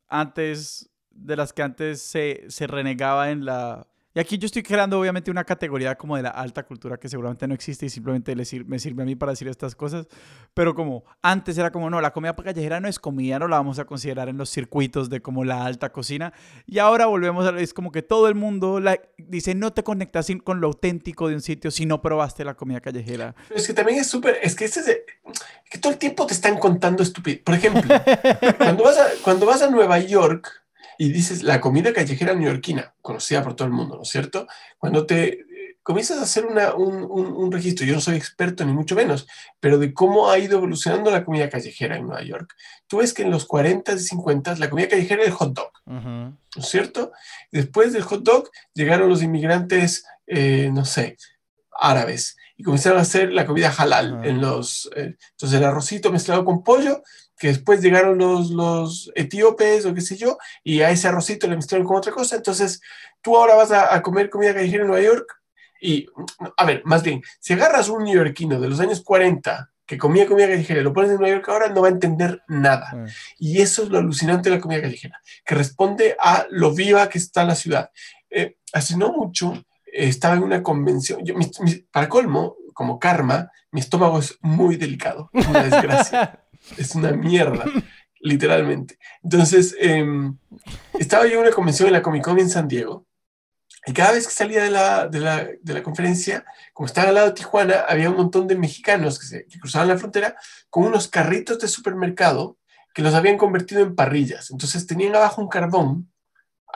antes, 0.06 0.88
de 1.10 1.34
las 1.34 1.52
que 1.52 1.62
antes 1.62 2.00
se, 2.00 2.44
se 2.48 2.68
renegaba 2.68 3.32
en 3.32 3.44
la... 3.44 3.88
Y 4.20 4.22
aquí 4.22 4.36
yo 4.36 4.44
estoy 4.44 4.62
creando 4.62 5.00
obviamente 5.00 5.30
una 5.30 5.44
categoría 5.44 5.94
como 5.96 6.14
de 6.14 6.22
la 6.24 6.28
alta 6.28 6.62
cultura 6.64 6.98
que 6.98 7.08
seguramente 7.08 7.48
no 7.48 7.54
existe 7.54 7.86
y 7.86 7.88
simplemente 7.88 8.36
le 8.36 8.44
sir- 8.44 8.66
me 8.66 8.78
sirve 8.78 9.02
a 9.02 9.06
mí 9.06 9.16
para 9.16 9.32
decir 9.32 9.48
estas 9.48 9.74
cosas, 9.74 10.08
pero 10.52 10.74
como 10.74 11.04
antes 11.22 11.56
era 11.56 11.72
como, 11.72 11.88
no, 11.88 12.02
la 12.02 12.12
comida 12.12 12.36
callejera 12.36 12.80
no 12.80 12.88
es 12.88 12.98
comida, 12.98 13.38
no 13.38 13.48
la 13.48 13.56
vamos 13.56 13.78
a 13.78 13.86
considerar 13.86 14.28
en 14.28 14.36
los 14.36 14.50
circuitos 14.50 15.08
de 15.08 15.22
como 15.22 15.42
la 15.44 15.64
alta 15.64 15.90
cocina, 15.90 16.34
y 16.66 16.80
ahora 16.80 17.06
volvemos 17.06 17.46
a, 17.46 17.58
es 17.58 17.72
como 17.72 17.92
que 17.92 18.02
todo 18.02 18.28
el 18.28 18.34
mundo 18.34 18.78
la, 18.78 19.00
dice, 19.16 19.54
no 19.54 19.72
te 19.72 19.82
conectas 19.84 20.26
con 20.44 20.60
lo 20.60 20.66
auténtico 20.66 21.28
de 21.28 21.36
un 21.36 21.40
sitio 21.40 21.70
si 21.70 21.86
no 21.86 22.02
probaste 22.02 22.44
la 22.44 22.52
comida 22.52 22.80
callejera. 22.82 23.34
Pero 23.48 23.58
es 23.58 23.66
que 23.66 23.72
también 23.72 24.00
es 24.00 24.06
súper, 24.08 24.36
es 24.42 24.54
que 24.54 24.66
ese 24.66 24.80
es 24.80 24.86
de- 24.86 25.04
que 25.70 25.78
todo 25.78 25.92
el 25.92 25.98
tiempo 25.98 26.26
te 26.26 26.34
están 26.34 26.58
contando 26.58 27.02
estupidez. 27.02 27.40
Por 27.40 27.54
ejemplo, 27.54 27.82
cuando 28.58 28.84
vas, 28.84 28.98
a, 28.98 29.06
cuando 29.24 29.46
vas 29.46 29.62
a 29.62 29.70
Nueva 29.70 29.98
York 30.00 30.59
y 31.02 31.10
dices 31.10 31.42
la 31.42 31.60
comida 31.60 31.92
callejera 31.94 32.34
neoyorquina, 32.34 32.94
conocida 33.00 33.42
por 33.42 33.54
todo 33.56 33.66
el 33.66 33.72
mundo, 33.72 33.96
¿no 33.96 34.02
es 34.02 34.08
cierto? 34.10 34.46
Cuando 34.78 35.06
te 35.06 35.28
eh, 35.28 35.76
comienzas 35.82 36.18
a 36.18 36.22
hacer 36.24 36.44
una- 36.44 36.74
un, 36.74 36.94
un- 37.18 37.32
un 37.32 37.50
registro, 37.50 37.86
yo 37.86 37.94
no 37.94 38.00
soy 38.02 38.16
experto 38.16 38.64
ni 38.66 38.72
mucho 38.74 38.94
menos, 38.94 39.26
pero 39.60 39.78
de 39.78 39.94
cómo 39.94 40.30
ha 40.30 40.36
ido 40.38 40.58
evolucionando 40.58 41.10
la 41.10 41.24
comida 41.24 41.48
callejera 41.48 41.96
en 41.96 42.06
Nueva 42.06 42.22
York, 42.22 42.54
tú 42.86 42.98
ves 42.98 43.14
que 43.14 43.22
en 43.22 43.30
los 43.30 43.46
40 43.46 43.92
y 43.94 43.98
50 43.98 44.56
la 44.56 44.68
comida 44.68 44.88
callejera 44.88 45.22
era 45.22 45.30
el 45.30 45.36
hot 45.36 45.54
dog. 45.54 45.72
¿no 46.56 46.62
es 46.62 46.68
cierto? 46.68 47.12
Después 47.50 47.92
del 47.94 48.02
hot 48.02 48.22
dog 48.22 48.50
llegaron 48.74 49.08
los 49.08 49.22
inmigrantes, 49.22 50.04
eh, 50.26 50.68
no 50.72 50.84
sé, 50.84 51.16
árabes, 51.80 52.36
y 52.56 52.62
comenzaron 52.62 52.98
a 52.98 53.02
hacer 53.02 53.32
la 53.32 53.46
comida 53.46 53.72
halal 53.76 54.20
en 54.24 54.40
los, 54.40 54.90
eh, 54.94 55.16
entonces 55.30 55.58
el 55.58 55.64
arrocito 55.64 56.12
mezclado 56.12 56.44
con 56.44 56.62
pollo, 56.62 57.02
que 57.40 57.48
después 57.48 57.80
llegaron 57.82 58.18
los, 58.18 58.50
los 58.50 59.10
etíopes 59.16 59.84
o 59.86 59.94
qué 59.94 60.00
sé 60.02 60.16
yo, 60.16 60.38
y 60.62 60.82
a 60.82 60.90
ese 60.90 61.08
arrocito 61.08 61.48
le 61.48 61.56
mezclaron 61.56 61.86
con 61.86 61.96
otra 61.96 62.12
cosa, 62.12 62.36
entonces 62.36 62.80
tú 63.22 63.36
ahora 63.36 63.54
vas 63.56 63.72
a, 63.72 63.92
a 63.94 64.02
comer 64.02 64.30
comida 64.30 64.54
callejera 64.54 64.82
en 64.82 64.88
Nueva 64.88 65.02
York, 65.04 65.26
y, 65.80 66.06
a 66.58 66.64
ver, 66.66 66.82
más 66.84 67.02
bien, 67.02 67.22
si 67.40 67.54
agarras 67.54 67.88
un 67.88 68.04
neoyorquino 68.04 68.60
de 68.60 68.68
los 68.68 68.78
años 68.80 69.00
40 69.02 69.70
que 69.86 69.96
comía 69.98 70.26
comida 70.26 70.46
callejera 70.46 70.80
y 70.80 70.84
lo 70.84 70.92
pones 70.92 71.10
en 71.10 71.16
Nueva 71.16 71.34
York 71.34 71.48
ahora, 71.48 71.68
no 71.70 71.80
va 71.80 71.88
a 71.88 71.90
entender 71.90 72.42
nada. 72.46 72.90
Ah. 72.92 73.06
Y 73.38 73.60
eso 73.62 73.82
es 73.82 73.88
lo 73.88 73.98
alucinante 73.98 74.48
de 74.50 74.56
la 74.56 74.60
comida 74.62 74.82
callejera, 74.82 75.20
que 75.44 75.54
responde 75.54 76.16
a 76.20 76.46
lo 76.50 76.72
viva 76.74 77.08
que 77.08 77.18
está 77.18 77.44
la 77.44 77.54
ciudad. 77.56 77.90
Eh, 78.28 78.58
hace 78.74 78.96
no 78.98 79.12
mucho 79.12 79.54
eh, 79.86 80.06
estaba 80.08 80.34
en 80.36 80.42
una 80.42 80.62
convención, 80.62 81.24
yo, 81.24 81.34
mi- 81.34 81.50
mi- 81.60 81.76
para 81.90 82.08
colmo, 82.10 82.56
como 82.74 82.98
karma, 83.00 83.50
mi 83.72 83.80
estómago 83.80 84.18
es 84.18 84.36
muy 84.42 84.76
delicado, 84.76 85.30
una 85.32 85.62
desgracia, 85.64 86.40
es 86.76 86.94
una 86.94 87.12
mierda, 87.12 87.64
literalmente. 88.20 88.98
Entonces, 89.22 89.74
em, 89.78 90.36
estaba 90.98 91.26
yo 91.26 91.34
en 91.34 91.40
una 91.40 91.50
convención 91.50 91.88
en 91.88 91.94
la 91.94 92.02
Comic 92.02 92.24
Con 92.24 92.38
en 92.38 92.50
San 92.50 92.68
Diego, 92.68 93.06
y 93.86 93.92
cada 93.92 94.12
vez 94.12 94.26
que 94.26 94.32
salía 94.32 94.62
de 94.62 94.70
la, 94.70 95.08
de 95.08 95.20
la, 95.20 95.48
de 95.60 95.74
la 95.74 95.82
conferencia, 95.82 96.44
como 96.74 96.86
estaba 96.86 97.08
al 97.08 97.14
lado 97.14 97.28
de 97.28 97.34
Tijuana, 97.34 97.80
había 97.88 98.10
un 98.10 98.16
montón 98.16 98.46
de 98.46 98.56
mexicanos 98.56 99.18
que, 99.18 99.46
cruzaban 99.58 99.88
la 99.88 99.96
frontera 99.96 100.36
con 100.68 100.84
unos 100.84 101.08
carritos 101.08 101.58
de 101.58 101.68
supermercado 101.68 102.58
que 102.92 103.02
los 103.02 103.14
habían 103.14 103.38
convertido 103.38 103.80
en 103.80 103.94
parrillas. 103.94 104.50
Entonces 104.50 104.86
tenían 104.86 105.16
abajo 105.16 105.40
un 105.40 105.48
carbón 105.48 106.12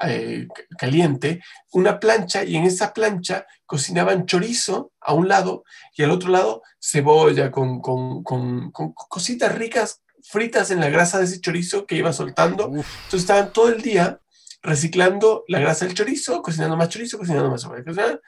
eh, 0.03 0.49
caliente, 0.78 1.42
una 1.72 1.99
plancha, 2.01 2.45
y 2.45 2.57
en 2.57 2.64
esa 2.64 2.92
plancha 2.92 3.47
cocinaban 3.66 4.26
chorizo 4.26 4.92
a 5.01 5.14
un 5.14 5.28
lado 5.28 5.64
y 5.97 6.03
al 6.03 6.11
otro 6.11 6.30
lado 6.30 6.62
cebolla 6.80 7.51
con, 7.51 7.80
con, 7.80 8.22
con- 8.22 8.70
con 8.72 8.92
cositas 8.92 9.55
ricas 9.55 10.01
fritas 10.22 10.70
en 10.70 10.80
la 10.80 10.88
grasa 10.88 11.18
de 11.18 11.24
ese 11.26 11.40
chorizo 11.40 11.86
que 11.86 11.97
iba 11.97 12.12
soltando. 12.12 12.68
Uf. 12.68 12.86
Entonces 13.05 13.20
estaban 13.20 13.53
todo 13.53 13.68
el 13.68 13.82
día 13.82 14.20
reciclando 14.62 15.45
la 15.49 15.61
grasa 15.61 15.84
del 15.84 15.95
chorizo, 15.95 16.40
cocinando 16.42 16.76
más 16.76 16.88
chorizo, 16.88 17.18
cocinando 17.18 17.51
más 17.51 17.62
cebolla, 17.62 18.20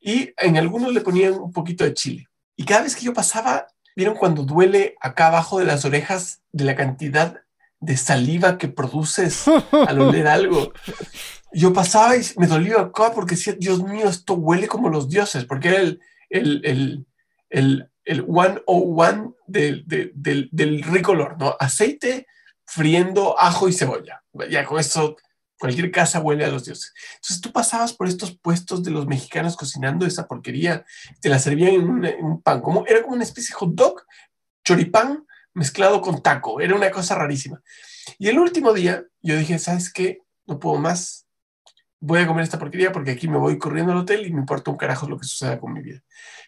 y 0.00 0.30
en 0.36 0.56
algunos 0.58 0.92
le 0.92 1.00
ponían 1.00 1.32
un 1.34 1.52
poquito 1.52 1.84
de 1.84 1.94
chile. 1.94 2.28
Y 2.56 2.64
cada 2.64 2.82
vez 2.82 2.94
que 2.94 3.06
yo 3.06 3.14
pasaba, 3.14 3.66
¿vieron 3.96 4.14
cuando 4.14 4.42
duele 4.42 4.94
acá 5.00 5.28
abajo 5.28 5.58
de 5.58 5.64
las 5.64 5.84
orejas 5.86 6.42
de 6.52 6.64
la 6.64 6.76
cantidad 6.76 7.40
de 7.82 7.96
saliva 7.96 8.56
que 8.56 8.68
produces 8.68 9.44
al 9.86 10.00
oler 10.00 10.26
algo? 10.26 10.72
Yo 11.52 11.72
pasaba 11.72 12.16
y 12.16 12.22
me 12.38 12.46
dolía 12.46 12.80
acá 12.80 13.12
porque 13.12 13.34
decía, 13.34 13.54
Dios 13.58 13.82
mío, 13.82 14.08
esto 14.08 14.34
huele 14.34 14.68
como 14.68 14.88
los 14.88 15.08
dioses, 15.08 15.44
porque 15.44 15.68
era 15.68 15.80
el, 15.80 16.00
el, 16.30 16.60
el, 16.64 17.06
el, 17.50 17.90
el 18.04 18.24
101 18.24 19.36
del, 19.46 19.84
del, 19.86 20.12
del, 20.14 20.48
del 20.50 20.82
rico 20.82 21.12
olor, 21.12 21.36
¿no? 21.38 21.54
Aceite 21.60 22.26
friendo 22.64 23.38
ajo 23.38 23.68
y 23.68 23.72
cebolla. 23.72 24.22
Ya 24.48 24.64
con 24.64 24.80
eso 24.80 25.16
cualquier 25.58 25.90
casa 25.90 26.20
huele 26.20 26.44
a 26.44 26.48
los 26.48 26.64
dioses. 26.64 26.94
Entonces 27.16 27.40
tú 27.40 27.52
pasabas 27.52 27.92
por 27.92 28.08
estos 28.08 28.36
puestos 28.36 28.82
de 28.82 28.90
los 28.90 29.06
mexicanos 29.06 29.56
cocinando 29.56 30.06
esa 30.06 30.26
porquería, 30.26 30.84
te 31.20 31.28
la 31.28 31.38
servían 31.38 31.74
en 31.74 31.88
un, 31.88 32.04
en 32.04 32.24
un 32.24 32.42
pan, 32.42 32.60
como, 32.60 32.84
era 32.86 33.02
como 33.02 33.14
una 33.14 33.24
especie 33.24 33.52
de 33.52 33.58
hot 33.58 33.74
dog, 33.74 34.02
choripán 34.64 35.24
mezclado 35.54 36.00
con 36.00 36.22
taco, 36.22 36.60
era 36.60 36.74
una 36.74 36.90
cosa 36.90 37.14
rarísima. 37.14 37.62
Y 38.18 38.28
el 38.28 38.38
último 38.38 38.72
día 38.72 39.04
yo 39.20 39.36
dije, 39.36 39.58
¿sabes 39.58 39.92
qué? 39.92 40.22
No 40.46 40.58
puedo 40.58 40.78
más, 40.78 41.26
voy 42.00 42.20
a 42.20 42.26
comer 42.26 42.42
esta 42.44 42.58
porquería 42.58 42.92
porque 42.92 43.12
aquí 43.12 43.28
me 43.28 43.38
voy 43.38 43.58
corriendo 43.58 43.92
al 43.92 43.98
hotel 43.98 44.26
y 44.26 44.32
me 44.32 44.40
importa 44.40 44.70
un 44.70 44.76
carajo 44.76 45.08
lo 45.08 45.18
que 45.18 45.26
suceda 45.26 45.58
con 45.60 45.72
mi 45.72 45.80
vida. 45.82 46.00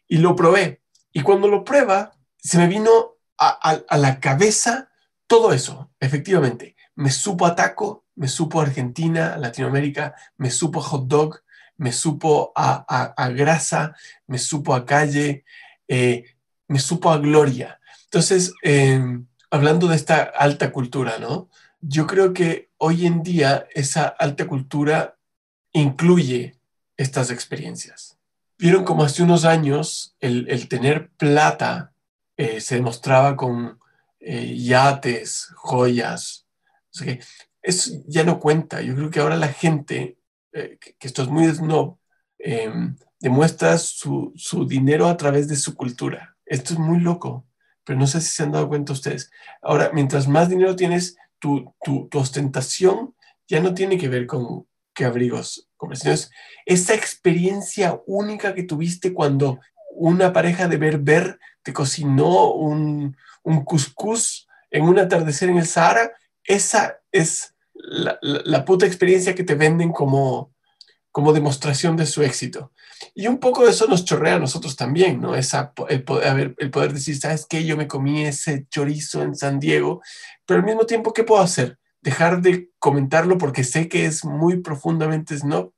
Y 0.08 0.18
lo 0.18 0.34
probé. 0.34 0.82
Y 1.12 1.22
cuando 1.22 1.48
lo 1.48 1.64
prueba, 1.64 2.12
se 2.38 2.58
me 2.58 2.66
vino 2.66 2.90
a, 3.38 3.70
a- 3.70 3.82
a 3.88 3.98
la 3.98 4.20
cabeza 4.20 4.90
todo 5.26 5.52
eso, 5.52 5.90
efectivamente. 6.00 6.76
Me 6.96 7.10
supo 7.10 7.46
a 7.46 7.54
taco, 7.54 8.04
me 8.16 8.28
supo 8.28 8.60
a 8.60 8.64
Argentina, 8.64 9.34
a 9.34 9.38
Latinoamérica, 9.38 10.14
me 10.36 10.50
supo 10.50 10.80
a 10.80 10.82
hot 10.82 11.06
dog, 11.06 11.40
me 11.76 11.92
supo 11.92 12.52
a, 12.54 12.84
a- 13.16 13.28
grasa, 13.30 13.94
me 14.26 14.38
supo 14.38 14.74
a 14.74 14.84
calle, 14.84 15.44
eh, 15.88 16.24
me 16.68 16.78
supo 16.78 17.10
a 17.10 17.18
gloria. 17.18 17.80
Entonces, 18.14 18.54
eh, 18.62 19.02
hablando 19.50 19.88
de 19.88 19.96
esta 19.96 20.22
alta 20.22 20.70
cultura, 20.70 21.18
¿no? 21.18 21.48
Yo 21.80 22.06
creo 22.06 22.32
que 22.32 22.70
hoy 22.78 23.06
en 23.06 23.24
día 23.24 23.66
esa 23.74 24.04
alta 24.06 24.46
cultura 24.46 25.18
incluye 25.72 26.56
estas 26.96 27.32
experiencias. 27.32 28.16
Vieron 28.56 28.84
como 28.84 29.02
hace 29.02 29.24
unos 29.24 29.44
años 29.44 30.14
el, 30.20 30.68
tener 30.68 31.10
plata 31.16 31.92
eh, 32.36 32.60
se 32.60 32.76
demostraba 32.76 33.34
con 33.34 33.80
eh, 34.20 34.56
yates, 34.58 35.48
joyas. 35.56 36.46
O 36.92 36.98
sea 36.98 37.06
que 37.08 37.24
eso 37.62 38.00
ya 38.06 38.22
no 38.22 38.38
cuenta. 38.38 38.80
Yo 38.80 38.94
creo 38.94 39.10
que 39.10 39.18
ahora 39.18 39.36
la 39.36 39.48
gente, 39.48 40.18
que, 40.52 40.78
que 40.78 41.08
esto 41.08 41.22
es 41.22 41.28
muy 41.28 41.52
snob, 41.52 41.98
demuestra 43.18 43.76
su 43.76 44.66
dinero 44.68 45.08
a 45.08 45.16
través 45.16 45.48
de 45.48 45.56
su 45.56 45.74
cultura. 45.74 46.36
Esto 46.46 46.74
es 46.74 46.78
muy 46.78 47.00
loco, 47.00 47.44
pero 47.84 47.98
no 47.98 48.06
sé 48.06 48.20
si 48.20 48.28
se 48.28 48.42
han 48.42 48.52
dado 48.52 48.68
cuenta 48.68 48.92
ustedes. 48.92 49.30
Ahora, 49.62 49.90
mientras 49.92 50.26
más 50.26 50.48
dinero 50.48 50.76
tienes, 50.76 51.16
tu, 51.38 51.74
tu, 51.82 52.08
ostentación 52.14 53.14
ya 53.46 53.60
no 53.60 53.74
tiene 53.74 53.98
que 53.98 54.08
ver 54.08 54.26
con 54.26 54.66
qué 54.94 55.04
abrigos 55.04 55.68
conversaciones, 55.76 56.30
esa 56.64 56.94
experiencia 56.94 58.00
única 58.06 58.54
que 58.54 58.62
tuviste 58.62 59.12
cuando 59.12 59.60
una 59.90 60.32
pareja 60.32 60.68
de 60.68 60.78
berber 60.78 61.38
te 61.62 61.72
cocinó 61.72 62.52
un, 62.52 63.16
un 63.42 63.64
cuscús 63.64 64.48
en 64.70 64.84
un 64.84 64.98
atardecer 64.98 65.50
en 65.50 65.58
el 65.58 65.66
Sahara, 65.66 66.12
esa 66.42 67.00
es 67.12 67.54
la, 67.74 68.18
la, 68.22 68.64
puta 68.64 68.86
experiencia 68.86 69.34
que 69.34 69.44
te 69.44 69.54
venden 69.54 69.92
como, 69.92 70.53
como 71.14 71.32
demostración 71.32 71.96
de 71.96 72.06
su 72.06 72.24
éxito. 72.24 72.72
Y 73.14 73.28
un 73.28 73.38
poco 73.38 73.64
de 73.64 73.70
eso 73.70 73.86
nos 73.86 74.04
chorrea 74.04 74.34
a 74.34 74.40
nosotros 74.40 74.74
también, 74.74 75.20
¿no? 75.20 75.36
Esa, 75.36 75.72
el, 75.88 76.02
poder, 76.02 76.56
el 76.58 76.70
poder 76.72 76.92
decir, 76.92 77.16
¿sabes 77.16 77.46
qué? 77.48 77.64
Yo 77.64 77.76
me 77.76 77.86
comí 77.86 78.24
ese 78.24 78.66
chorizo 78.68 79.22
en 79.22 79.36
San 79.36 79.60
Diego, 79.60 80.02
pero 80.44 80.58
al 80.58 80.66
mismo 80.66 80.86
tiempo, 80.86 81.12
¿qué 81.12 81.22
puedo 81.22 81.40
hacer? 81.40 81.78
Dejar 82.00 82.42
de 82.42 82.70
comentarlo 82.80 83.38
porque 83.38 83.62
sé 83.62 83.88
que 83.88 84.06
es 84.06 84.24
muy 84.24 84.56
profundamente 84.60 85.38
snob. 85.38 85.72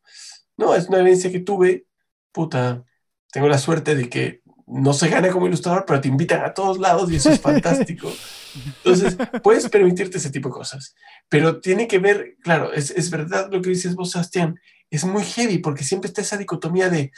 No, 0.56 0.74
es 0.74 0.88
una 0.88 0.98
vivencia 1.00 1.30
que 1.30 1.40
tuve, 1.40 1.84
puta, 2.32 2.82
tengo 3.30 3.46
la 3.46 3.58
suerte 3.58 3.94
de 3.94 4.08
que 4.08 4.40
no 4.66 4.94
se 4.94 5.10
gana 5.10 5.28
como 5.28 5.48
ilustrador, 5.48 5.84
pero 5.86 6.00
te 6.00 6.08
invitan 6.08 6.46
a 6.46 6.54
todos 6.54 6.78
lados 6.78 7.12
y 7.12 7.16
eso 7.16 7.28
es 7.28 7.40
fantástico. 7.42 8.10
Entonces, 8.84 9.18
puedes 9.42 9.68
permitirte 9.68 10.16
ese 10.16 10.30
tipo 10.30 10.48
de 10.48 10.54
cosas, 10.54 10.94
pero 11.28 11.60
tiene 11.60 11.86
que 11.86 11.98
ver, 11.98 12.38
claro, 12.42 12.72
es, 12.72 12.90
es 12.90 13.10
verdad 13.10 13.50
lo 13.52 13.60
que 13.60 13.68
dices 13.68 13.94
vos, 13.94 14.12
Sebastián, 14.12 14.58
es 14.90 15.04
muy 15.04 15.24
heavy 15.24 15.58
porque 15.58 15.84
siempre 15.84 16.08
está 16.08 16.20
esa 16.20 16.36
dicotomía 16.36 16.88
de 16.88 17.12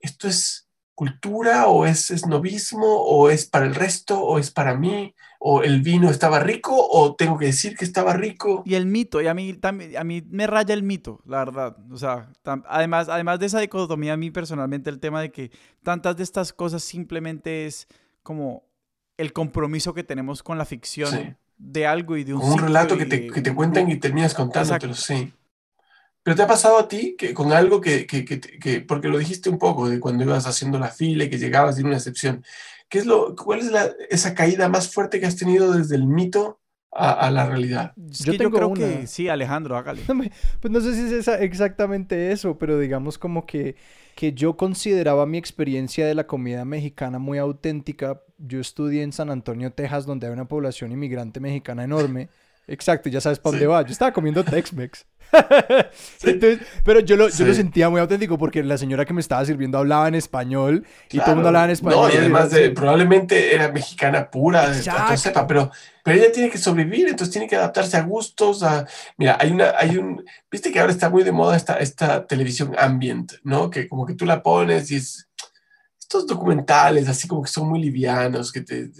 esto 0.00 0.28
es 0.28 0.68
cultura 0.94 1.68
o 1.68 1.86
es 1.86 2.10
esnovismo 2.10 2.86
o 2.86 3.30
es 3.30 3.46
para 3.46 3.66
el 3.66 3.74
resto 3.76 4.20
o 4.20 4.38
es 4.38 4.50
para 4.50 4.74
mí 4.74 5.14
o 5.38 5.62
el 5.62 5.80
vino 5.80 6.10
estaba 6.10 6.40
rico 6.40 6.74
o 6.76 7.14
tengo 7.14 7.38
que 7.38 7.46
decir 7.46 7.76
que 7.76 7.84
estaba 7.84 8.14
rico. 8.14 8.64
Y 8.66 8.74
el 8.74 8.86
mito, 8.86 9.22
y 9.22 9.28
a 9.28 9.34
mí, 9.34 9.54
también, 9.54 9.96
a 9.96 10.02
mí 10.02 10.24
me 10.28 10.48
raya 10.48 10.74
el 10.74 10.82
mito, 10.82 11.22
la 11.24 11.38
verdad. 11.38 11.76
O 11.92 11.96
sea, 11.96 12.32
además, 12.66 13.08
además 13.08 13.38
de 13.38 13.46
esa 13.46 13.60
dicotomía, 13.60 14.14
a 14.14 14.16
mí 14.16 14.32
personalmente 14.32 14.90
el 14.90 14.98
tema 14.98 15.20
de 15.20 15.30
que 15.30 15.52
tantas 15.84 16.16
de 16.16 16.24
estas 16.24 16.52
cosas 16.52 16.82
simplemente 16.82 17.66
es 17.66 17.86
como 18.24 18.64
el 19.16 19.32
compromiso 19.32 19.94
que 19.94 20.02
tenemos 20.02 20.42
con 20.42 20.58
la 20.58 20.64
ficción 20.64 21.36
de 21.56 21.86
algo 21.86 22.16
y 22.16 22.24
de 22.24 22.34
un... 22.34 22.42
un 22.42 22.58
relato 22.58 22.98
que 22.98 23.06
te, 23.06 23.28
que 23.28 23.40
te 23.40 23.54
cuentan 23.54 23.88
y 23.88 23.96
terminas 23.96 24.34
contándotelo, 24.34 24.94
sí. 24.94 25.32
Pero 26.28 26.36
te 26.36 26.42
ha 26.42 26.46
pasado 26.46 26.76
a 26.76 26.88
ti 26.88 27.16
que 27.16 27.32
con 27.32 27.54
algo 27.54 27.80
que, 27.80 28.06
que, 28.06 28.22
que, 28.26 28.80
porque 28.82 29.08
lo 29.08 29.16
dijiste 29.16 29.48
un 29.48 29.58
poco, 29.58 29.88
de 29.88 29.98
cuando 29.98 30.24
ibas 30.24 30.46
haciendo 30.46 30.78
la 30.78 30.88
fila 30.88 31.24
y 31.24 31.30
que 31.30 31.38
llegabas 31.38 31.76
de 31.76 31.84
una 31.84 31.96
excepción, 31.96 32.44
¿qué 32.90 32.98
es 32.98 33.06
lo, 33.06 33.34
¿cuál 33.34 33.60
es 33.60 33.72
la, 33.72 33.90
esa 34.10 34.34
caída 34.34 34.68
más 34.68 34.92
fuerte 34.92 35.20
que 35.20 35.24
has 35.24 35.36
tenido 35.36 35.72
desde 35.72 35.96
el 35.96 36.06
mito 36.06 36.60
a, 36.92 37.30
la 37.30 37.46
realidad? 37.46 37.94
Yo, 37.96 38.34
yo 38.34 38.50
creo 38.50 38.74
que 38.74 39.06
sí, 39.06 39.30
Alejandro, 39.30 39.78
hágale. 39.78 40.02
pues 40.60 40.70
no 40.70 40.82
sé 40.82 40.92
si 40.92 41.14
es 41.14 41.28
exactamente 41.28 42.30
eso, 42.30 42.58
pero 42.58 42.78
digamos 42.78 43.16
como 43.16 43.46
que, 43.46 43.76
que 44.14 44.34
yo 44.34 44.54
consideraba 44.58 45.24
mi 45.24 45.38
experiencia 45.38 46.06
de 46.06 46.14
la 46.14 46.26
comida 46.26 46.66
mexicana 46.66 47.18
muy 47.18 47.38
auténtica. 47.38 48.20
Yo 48.36 48.60
estudié 48.60 49.02
en 49.02 49.12
San 49.12 49.30
Antonio, 49.30 49.72
Texas, 49.72 50.04
donde 50.04 50.26
hay 50.26 50.34
una 50.34 50.46
población 50.46 50.92
inmigrante 50.92 51.40
mexicana 51.40 51.84
enorme. 51.84 52.28
Exacto, 52.68 53.08
ya 53.08 53.20
sabes 53.20 53.38
para 53.38 53.52
dónde 53.52 53.66
va. 53.66 53.82
Yo 53.82 53.92
estaba 53.92 54.12
comiendo 54.12 54.44
Tex-Mex. 54.44 55.06
pero 56.84 57.00
yo 57.00 57.16
lo, 57.16 57.28
yo 57.28 57.46
lo 57.46 57.54
sentía 57.54 57.90
muy 57.90 58.00
auténtico 58.00 58.38
porque 58.38 58.62
la 58.62 58.78
señora 58.78 59.04
que 59.04 59.12
me 59.12 59.20
estaba 59.20 59.44
sirviendo 59.44 59.78
hablaba 59.78 60.08
en 60.08 60.14
español 60.14 60.86
y 61.10 61.18
todo 61.18 61.30
el 61.30 61.34
mundo 61.36 61.48
hablaba 61.48 61.66
en 61.66 61.70
español. 61.72 62.08
No, 62.08 62.14
y 62.14 62.16
además 62.16 62.50
probablemente 62.74 63.54
era 63.54 63.70
mexicana 63.70 64.30
pura, 64.30 64.72
sepa, 65.16 65.46
pero, 65.46 65.70
pero 66.04 66.18
ella 66.18 66.32
tiene 66.32 66.50
que 66.50 66.58
sobrevivir, 66.58 67.08
entonces 67.08 67.32
tiene 67.32 67.46
que 67.46 67.56
adaptarse 67.56 67.96
a 67.96 68.02
gustos. 68.02 68.62
A... 68.62 68.86
Mira, 69.16 69.36
hay 69.40 69.50
una, 69.50 69.72
hay 69.76 69.96
un, 69.96 70.24
viste 70.50 70.70
que 70.70 70.80
ahora 70.80 70.92
está 70.92 71.10
muy 71.10 71.24
de 71.24 71.32
moda 71.32 71.56
esta, 71.56 71.78
esta 71.78 72.26
televisión 72.26 72.74
ambient, 72.78 73.32
¿no? 73.44 73.70
Que 73.70 73.88
como 73.88 74.06
que 74.06 74.14
tú 74.14 74.24
la 74.24 74.42
pones 74.42 74.90
y 74.90 74.96
es 74.96 75.28
estos 75.98 76.26
documentales 76.26 77.06
así 77.06 77.28
como 77.28 77.42
que 77.42 77.50
son 77.50 77.68
muy 77.68 77.80
livianos, 77.80 78.50
que 78.50 78.62
te, 78.62 78.90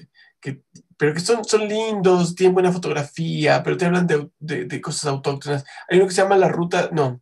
que 0.41 0.63
pero 0.99 1.15
que 1.15 1.21
son, 1.21 1.45
son 1.45 1.67
lindos, 1.67 2.35
tienen 2.35 2.53
buena 2.53 2.73
fotografía, 2.73 3.63
pero 3.63 3.77
te 3.77 3.87
hablan 3.87 4.07
de, 4.07 4.29
de, 4.41 4.81
cosas 4.81 5.07
autóctonas. 5.07 5.65
Hay 5.89 5.97
uno 5.97 6.09
que 6.09 6.15
se 6.15 6.23
llama 6.23 6.37
La 6.37 6.49
Ruta, 6.49 6.91
no, 6.93 7.21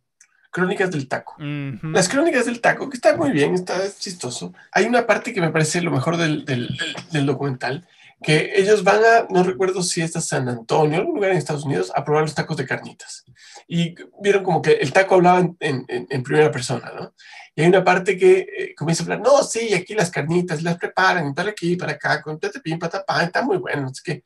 Crónicas 0.51 0.89
del 0.89 1.07
Taco. 1.07 1.35
Las 1.37 2.09
Crónicas 2.09 2.47
del 2.47 2.59
Taco, 2.59 2.89
que 2.89 2.97
está 2.97 3.15
muy 3.15 3.31
bien, 3.31 3.53
está 3.53 3.79
chistoso. 3.99 4.53
Hay 4.71 4.85
una 4.85 5.05
parte 5.05 5.31
que 5.31 5.41
me 5.41 5.51
parece 5.51 5.81
lo 5.81 5.91
mejor 5.91 6.17
del, 6.17 6.43
del, 6.43 6.75
del 7.11 7.25
documental, 7.27 7.87
que 8.23 8.53
ellos 8.55 8.83
van 8.83 9.03
a, 9.03 9.27
no 9.29 9.43
recuerdo 9.43 9.83
si 9.83 10.01
es 10.01 10.15
a 10.15 10.21
San 10.21 10.49
Antonio, 10.49 10.97
algún 10.97 11.15
lugar 11.15 11.31
en 11.31 11.37
Estados 11.37 11.65
Unidos, 11.65 11.91
a 11.95 12.03
probar 12.03 12.23
los 12.23 12.35
tacos 12.35 12.57
de 12.57 12.65
carnitas. 12.65 13.23
Y 13.67 13.95
vieron 14.21 14.43
como 14.43 14.61
que 14.61 14.73
el 14.73 14.91
taco 14.91 15.15
hablaba 15.15 15.39
en, 15.39 15.55
en, 15.59 15.85
en 15.87 16.23
primera 16.23 16.51
persona, 16.51 16.91
¿no? 16.95 17.13
Y 17.57 17.61
hay 17.61 17.69
una 17.69 17.83
parte 17.83 18.19
que 18.19 18.47
eh, 18.55 18.75
comienza 18.75 19.01
a 19.01 19.05
hablar, 19.05 19.21
no, 19.21 19.41
sí, 19.41 19.73
aquí 19.73 19.95
las 19.95 20.11
carnitas 20.11 20.61
las 20.61 20.77
preparan, 20.77 21.33
para 21.33 21.49
aquí, 21.49 21.75
para 21.75 21.93
acá, 21.93 22.21
con 22.21 22.39
pim, 22.39 22.77
patapá, 22.77 23.23
está 23.23 23.41
muy 23.41 23.57
bueno. 23.57 23.91
Que, 24.03 24.23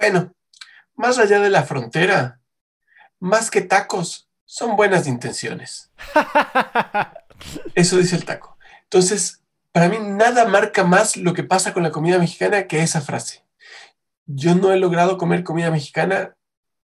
bueno, 0.00 0.34
más 0.96 1.16
allá 1.16 1.38
de 1.38 1.48
la 1.48 1.62
frontera, 1.62 2.40
más 3.20 3.52
que 3.52 3.60
tacos, 3.60 4.28
son 4.44 4.74
buenas 4.74 5.06
intenciones. 5.06 5.92
Eso 7.76 7.98
dice 7.98 8.16
el 8.16 8.24
taco. 8.24 8.58
Entonces, 8.82 9.43
para 9.74 9.88
mí 9.88 9.98
nada 9.98 10.46
marca 10.46 10.84
más 10.84 11.16
lo 11.16 11.34
que 11.34 11.42
pasa 11.42 11.74
con 11.74 11.82
la 11.82 11.90
comida 11.90 12.16
mexicana 12.16 12.68
que 12.68 12.80
esa 12.80 13.00
frase. 13.00 13.44
Yo 14.24 14.54
no 14.54 14.72
he 14.72 14.78
logrado 14.78 15.18
comer 15.18 15.42
comida 15.42 15.72
mexicana 15.72 16.36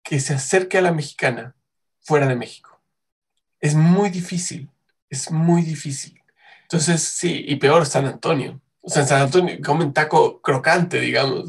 que 0.04 0.20
se 0.20 0.34
acerque 0.34 0.78
a 0.78 0.82
la 0.82 0.92
mexicana 0.92 1.56
fuera 1.98 2.28
de 2.28 2.36
México. 2.36 2.80
Es 3.58 3.74
muy 3.74 4.10
difícil, 4.10 4.70
es 5.10 5.32
muy 5.32 5.62
difícil. 5.62 6.22
Entonces, 6.62 7.02
sí, 7.02 7.44
y 7.48 7.56
peor 7.56 7.84
San 7.84 8.06
Antonio. 8.06 8.60
O 8.80 8.88
sea, 8.88 9.02
en 9.02 9.08
San 9.08 9.22
Antonio 9.22 9.58
comen 9.60 9.92
taco 9.92 10.40
crocante, 10.40 11.00
digamos. 11.00 11.48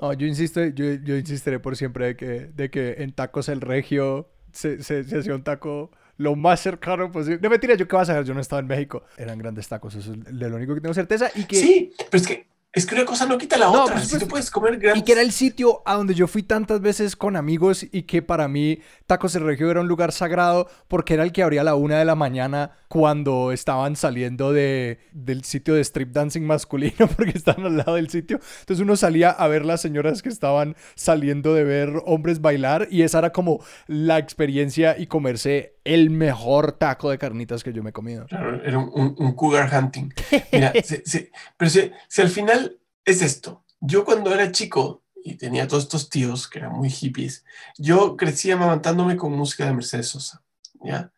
No, 0.00 0.12
yo 0.12 0.28
insisto, 0.28 0.64
yo, 0.66 0.92
yo, 0.94 1.16
insistiré 1.16 1.58
por 1.58 1.76
siempre 1.76 2.06
de 2.06 2.16
que, 2.16 2.26
de 2.46 2.70
que 2.70 2.94
en 2.98 3.12
tacos 3.12 3.48
el 3.48 3.62
regio 3.62 4.30
se, 4.52 4.80
se, 4.84 5.02
se 5.02 5.18
hacía 5.18 5.34
un 5.34 5.42
taco 5.42 5.90
lo 6.16 6.36
más 6.36 6.60
cercano 6.60 7.10
posible. 7.10 7.40
No 7.42 7.50
mentira, 7.50 7.74
yo 7.74 7.88
qué 7.88 7.96
vas 7.96 8.08
a 8.08 8.12
hacer, 8.12 8.24
yo 8.24 8.34
no 8.34 8.40
estaba 8.40 8.60
en 8.60 8.66
México. 8.66 9.04
Eran 9.16 9.38
grandes 9.38 9.68
tacos, 9.68 9.94
eso 9.94 10.12
es 10.12 10.24
de 10.24 10.48
lo 10.48 10.56
único 10.56 10.74
que 10.74 10.80
tengo 10.80 10.94
certeza. 10.94 11.30
Y 11.34 11.44
que... 11.44 11.56
Sí, 11.56 11.92
pero 12.10 12.20
es 12.20 12.26
que 12.26 12.52
es 12.74 12.86
que 12.86 12.94
una 12.94 13.04
cosa 13.04 13.26
no 13.26 13.36
quita 13.36 13.58
la 13.58 13.68
otra. 13.68 13.96
Pues, 13.96 14.04
si 14.04 14.10
pues, 14.12 14.22
tú 14.22 14.28
puedes 14.28 14.50
comer 14.50 14.80
Y 14.94 15.02
que 15.02 15.12
era 15.12 15.20
el 15.20 15.32
sitio 15.32 15.82
a 15.84 15.94
donde 15.94 16.14
yo 16.14 16.26
fui 16.26 16.42
tantas 16.42 16.80
veces 16.80 17.16
con 17.16 17.36
amigos 17.36 17.84
y 17.92 18.04
que 18.04 18.22
para 18.22 18.48
mí 18.48 18.80
Tacos 19.06 19.34
del 19.34 19.44
Regio 19.44 19.70
era 19.70 19.82
un 19.82 19.88
lugar 19.88 20.10
sagrado 20.10 20.68
porque 20.88 21.14
era 21.14 21.22
el 21.22 21.32
que 21.32 21.42
abría 21.42 21.60
a 21.60 21.64
la 21.64 21.74
una 21.74 21.98
de 21.98 22.06
la 22.06 22.14
mañana 22.14 22.72
cuando 22.92 23.52
estaban 23.52 23.96
saliendo 23.96 24.52
de, 24.52 24.98
del 25.12 25.44
sitio 25.44 25.72
de 25.72 25.80
strip 25.80 26.10
dancing 26.10 26.42
masculino 26.42 27.08
porque 27.16 27.32
estaban 27.38 27.64
al 27.64 27.78
lado 27.78 27.94
del 27.94 28.10
sitio. 28.10 28.38
Entonces 28.60 28.82
uno 28.84 28.96
salía 28.96 29.30
a 29.30 29.48
ver 29.48 29.64
las 29.64 29.80
señoras 29.80 30.20
que 30.20 30.28
estaban 30.28 30.76
saliendo 30.94 31.54
de 31.54 31.64
ver 31.64 32.02
hombres 32.04 32.42
bailar 32.42 32.88
y 32.90 33.00
esa 33.00 33.20
era 33.20 33.32
como 33.32 33.64
la 33.86 34.18
experiencia 34.18 34.98
y 34.98 35.06
comerse 35.06 35.78
el 35.84 36.10
mejor 36.10 36.72
taco 36.72 37.08
de 37.08 37.16
carnitas 37.16 37.64
que 37.64 37.72
yo 37.72 37.82
me 37.82 37.88
he 37.88 37.92
comido. 37.94 38.26
Claro, 38.26 38.62
era 38.62 38.76
un, 38.78 39.14
un, 39.16 39.32
cougar 39.32 39.72
hunting. 39.72 40.10
Mira, 40.52 40.74
pero 41.56 41.70
si, 41.70 41.90
al 42.20 42.28
final 42.28 42.78
es 43.06 43.22
esto. 43.22 43.64
Yo 43.80 44.04
cuando 44.04 44.34
era 44.34 44.52
chico 44.52 45.02
y 45.24 45.36
tenía 45.36 45.66
todos 45.66 45.84
estos 45.84 46.10
tíos 46.10 46.46
que 46.46 46.58
eran 46.58 46.72
muy 46.72 46.90
hippies, 46.90 47.46
yo 47.78 48.18
crecí 48.18 48.50
amamantándome 48.50 49.16
con 49.16 49.32
música 49.32 49.64
de 49.64 49.72
Mercedes 49.72 50.08
Sosa, 50.08 50.42
¿ya? 50.84 51.10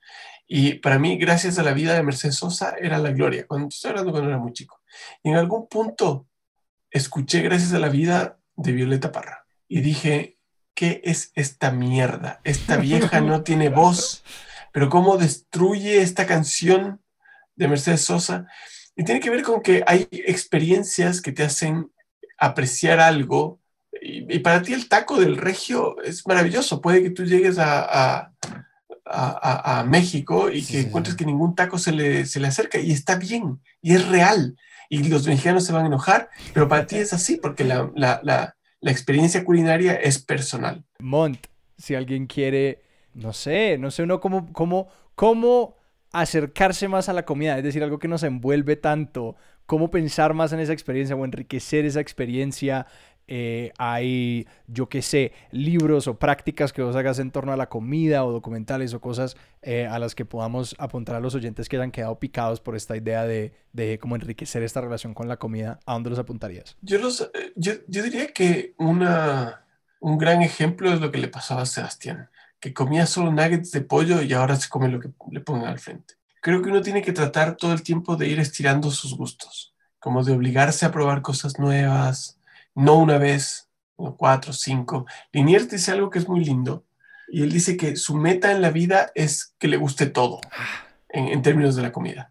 Y 0.57 0.75
para 0.75 1.01
mí, 1.01 1.19
gracias 1.19 1.59
a 1.59 1.65
la 1.65 1.73
vida 1.73 1.95
de 1.95 2.05
Mercedes 2.05 2.37
Sosa, 2.37 2.77
era 2.81 2.99
la 2.99 3.11
gloria. 3.11 3.45
Cuando 3.45 3.67
estoy 3.67 3.91
hablando 3.91 4.13
cuando 4.13 4.31
era 4.31 4.39
muy 4.39 4.53
chico. 4.53 4.81
Y 5.25 5.31
en 5.31 5.37
algún 5.37 5.67
punto 5.67 6.29
escuché 6.93 7.41
gracias 7.41 7.73
a 7.73 7.81
la 7.81 7.89
vida 7.89 8.39
de 8.55 8.71
Violeta 8.71 9.11
Parra 9.11 9.47
y 9.67 9.81
dije, 9.81 10.39
¿qué 10.73 11.01
es 11.03 11.33
esta 11.35 11.73
mierda? 11.73 12.41
Esta 12.45 12.77
vieja 12.77 13.21
no 13.21 13.43
tiene 13.45 13.69
voz 13.69 14.23
pero 14.75 14.91
cómo 14.91 15.17
destruye 15.17 16.03
esta 16.03 16.27
canción 16.27 17.01
de 17.55 17.69
Mercedes 17.69 18.03
Sosa. 18.03 18.49
Y 18.97 19.05
tiene 19.05 19.21
que 19.21 19.31
ver 19.31 19.43
con 19.43 19.63
que 19.63 19.85
hay 19.87 20.09
experiencias 20.11 21.21
que 21.21 21.31
te 21.31 21.45
hacen 21.45 21.93
apreciar 22.39 22.99
algo. 22.99 23.61
Y, 24.03 24.41
para 24.41 24.63
ti 24.63 24.73
el 24.73 24.89
taco 24.89 25.21
del 25.21 25.37
regio 25.37 26.01
es 26.03 26.27
maravilloso. 26.27 26.81
Puede 26.81 27.05
que 27.05 27.11
tú 27.11 27.25
llegues 27.25 27.59
a, 27.59 27.83
a, 27.83 28.33
México 29.87 30.51
y 30.51 30.65
que 30.65 30.81
encuentres 30.81 31.17
que 31.17 31.27
ningún 31.27 31.55
taco 31.55 31.79
se 31.79 31.93
le, 31.93 32.27
se 32.27 32.41
le 32.41 32.49
acerca. 32.49 32.79
Y 32.79 32.93
está 32.93 33.17
bien, 33.17 33.61
y 33.83 33.95
es 33.95 34.09
real. 34.09 34.57
Y 34.89 35.03
los 35.09 35.27
mexicanos 35.27 35.65
se 35.65 35.73
van 35.73 35.85
a 35.85 35.89
enojar, 35.89 36.29
pero 36.53 36.69
para 36.69 36.87
ti 36.87 36.97
es 36.97 37.13
así, 37.13 37.37
porque 37.37 37.65
la, 37.65 37.91
la, 37.95 38.21
la, 38.23 38.57
la 38.81 38.91
experiencia 38.91 39.45
culinaria 39.45 39.95
es 39.95 40.19
personal. 40.19 40.85
Mont, 40.99 41.47
si 41.79 41.95
alguien 41.95 42.27
quiere 42.27 42.85
no 43.15 43.33
sé, 43.33 43.79
no 43.79 43.91
sé 43.91 44.03
uno 44.03 44.21
cómo, 44.21 44.53
cómo, 44.53 44.89
cómo 45.15 45.77
acercarse 46.13 46.89
más 46.89 47.09
a 47.09 47.13
la 47.13 47.25
comida, 47.25 47.57
es 47.57 47.65
decir, 47.65 47.83
algo 47.83 47.99
que 47.99 48.09
nos 48.09 48.23
envuelve 48.23 48.77
tanto, 48.77 49.37
cómo 49.67 49.91
pensar 49.91 50.35
más 50.35 50.53
en 50.53 50.61
esa 50.61 50.73
experiencia 50.73 51.17
o 51.17 51.25
enriquecer 51.25 51.85
esa 51.85 52.01
experiencia. 52.01 52.87
Eh, 53.27 53.73
hay, 53.79 54.47
yo 54.67 54.89
qué 54.89 55.03
sé, 55.03 55.33
libros 55.51 56.07
o 56.07 56.19
prácticas 56.19 56.73
que 56.73 56.83
vos 56.83 56.97
hagas 56.97 57.19
en 57.19 57.31
torno 57.31 57.53
a 57.53 57.57
la 57.57 57.69
comida 57.69 58.25
o 58.25 58.33
documentales 58.33 58.95
o 58.95 59.01
cosas 59.01 59.37
eh, 59.63 59.87
a 59.87 59.99
las 59.99 60.15
que 60.15 60.25
podamos 60.25 60.75
apuntar 60.79 61.17
a 61.17 61.21
los 61.21 61.35
oyentes 61.35 61.69
que 61.69 61.77
hayan 61.77 61.91
quedado 61.91 62.19
picados 62.19 62.61
por 62.61 62.77
esta 62.77 62.97
idea 62.97 63.25
de, 63.25 63.53
de 63.73 63.99
cómo 63.99 64.17
enriquecer 64.17 64.63
esta 64.63 64.81
relación 64.81 65.15
con 65.15 65.29
la 65.29 65.39
comida, 65.39 65.81
¿a 65.87 65.95
dónde 65.95 66.11
los 66.11 66.19
apuntarías? 66.19 66.77
Yo, 66.83 66.99
los, 66.99 67.21
eh, 67.21 67.53
yo, 67.57 67.73
yo 67.89 68.03
diría 68.03 68.29
que 68.33 68.75
una, 68.79 69.65
un 70.01 70.19
gran 70.19 70.43
ejemplo 70.43 70.93
es 70.93 71.01
lo 71.01 71.11
que 71.11 71.19
le 71.19 71.29
pasaba 71.29 71.63
a 71.63 71.67
Sebastián, 71.67 72.29
que 72.61 72.75
comía 72.75 73.07
solo 73.07 73.33
nuggets 73.33 73.73
de 73.73 73.81
pollo 73.81 74.23
y 74.23 74.33
ahora 74.33 74.57
se 74.57 74.69
come 74.69 74.89
lo 74.89 75.01
que 75.01 75.11
le 75.31 75.41
pongan 75.41 75.69
al 75.69 75.79
frente. 75.79 76.15
Creo 76.41 76.61
que 76.61 76.69
uno 76.69 76.83
tiene 76.83 77.01
que 77.01 77.13
tratar 77.13 77.57
todo 77.57 77.73
el 77.73 77.83
tiempo 77.83 78.17
de 78.17 78.29
ir 78.29 78.39
estirando 78.39 78.91
sus 78.91 79.17
gustos, 79.17 79.75
como 79.99 80.23
de 80.23 80.33
obligarse 80.33 80.85
a 80.85 80.93
probar 80.93 81.23
cosas 81.23 81.59
nuevas, 81.59 82.39
no 82.75 82.97
una 82.99 83.19
vez, 83.19 83.69
cuatro, 84.17 84.53
cinco. 84.53 85.07
Liniers 85.33 85.69
dice 85.69 85.93
algo 85.93 86.11
que 86.11 86.19
es 86.19 86.29
muy 86.29 86.45
lindo, 86.45 86.85
y 87.29 87.43
él 87.43 87.53
dice 87.53 87.77
que 87.77 87.97
su 87.97 88.17
meta 88.17 88.53
en 88.53 88.61
la 88.63 88.71
vida 88.71 89.11
es 89.15 89.55
que 89.59 89.69
le 89.69 89.77
guste 89.77 90.07
todo, 90.07 90.41
en, 91.09 91.29
en 91.29 91.43
términos 91.43 91.77
de 91.77 91.83
la 91.83 91.93
comida. 91.93 92.31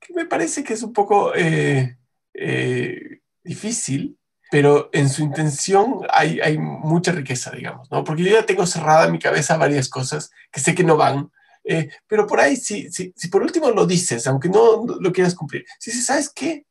Que 0.00 0.14
me 0.14 0.26
parece 0.26 0.64
que 0.64 0.74
es 0.74 0.82
un 0.82 0.92
poco 0.92 1.34
eh, 1.34 1.96
eh, 2.34 3.20
difícil, 3.44 4.18
pero 4.50 4.90
en 4.92 5.08
su 5.08 5.22
intención 5.22 6.00
hay, 6.10 6.40
hay 6.40 6.58
mucha 6.58 7.12
riqueza, 7.12 7.50
digamos, 7.50 7.90
¿no? 7.90 8.04
Porque 8.04 8.22
yo 8.22 8.32
ya 8.32 8.44
tengo 8.44 8.66
cerrada 8.66 9.06
en 9.06 9.12
mi 9.12 9.18
cabeza 9.18 9.56
varias 9.56 9.88
cosas 9.88 10.30
que 10.50 10.60
sé 10.60 10.74
que 10.74 10.84
no 10.84 10.96
van, 10.96 11.30
eh, 11.64 11.88
pero 12.06 12.26
por 12.26 12.40
ahí, 12.40 12.56
si, 12.56 12.90
si, 12.90 13.12
si, 13.16 13.28
por 13.28 13.42
último 13.42 13.70
lo 13.70 13.86
dices, 13.86 14.26
aunque 14.26 14.48
no 14.48 14.84
lo 14.86 15.12
quieras 15.12 15.34
cumplir, 15.34 15.64
si 15.78 15.90
dices, 15.90 16.06
¿sabes 16.06 16.30
qué? 16.34 16.66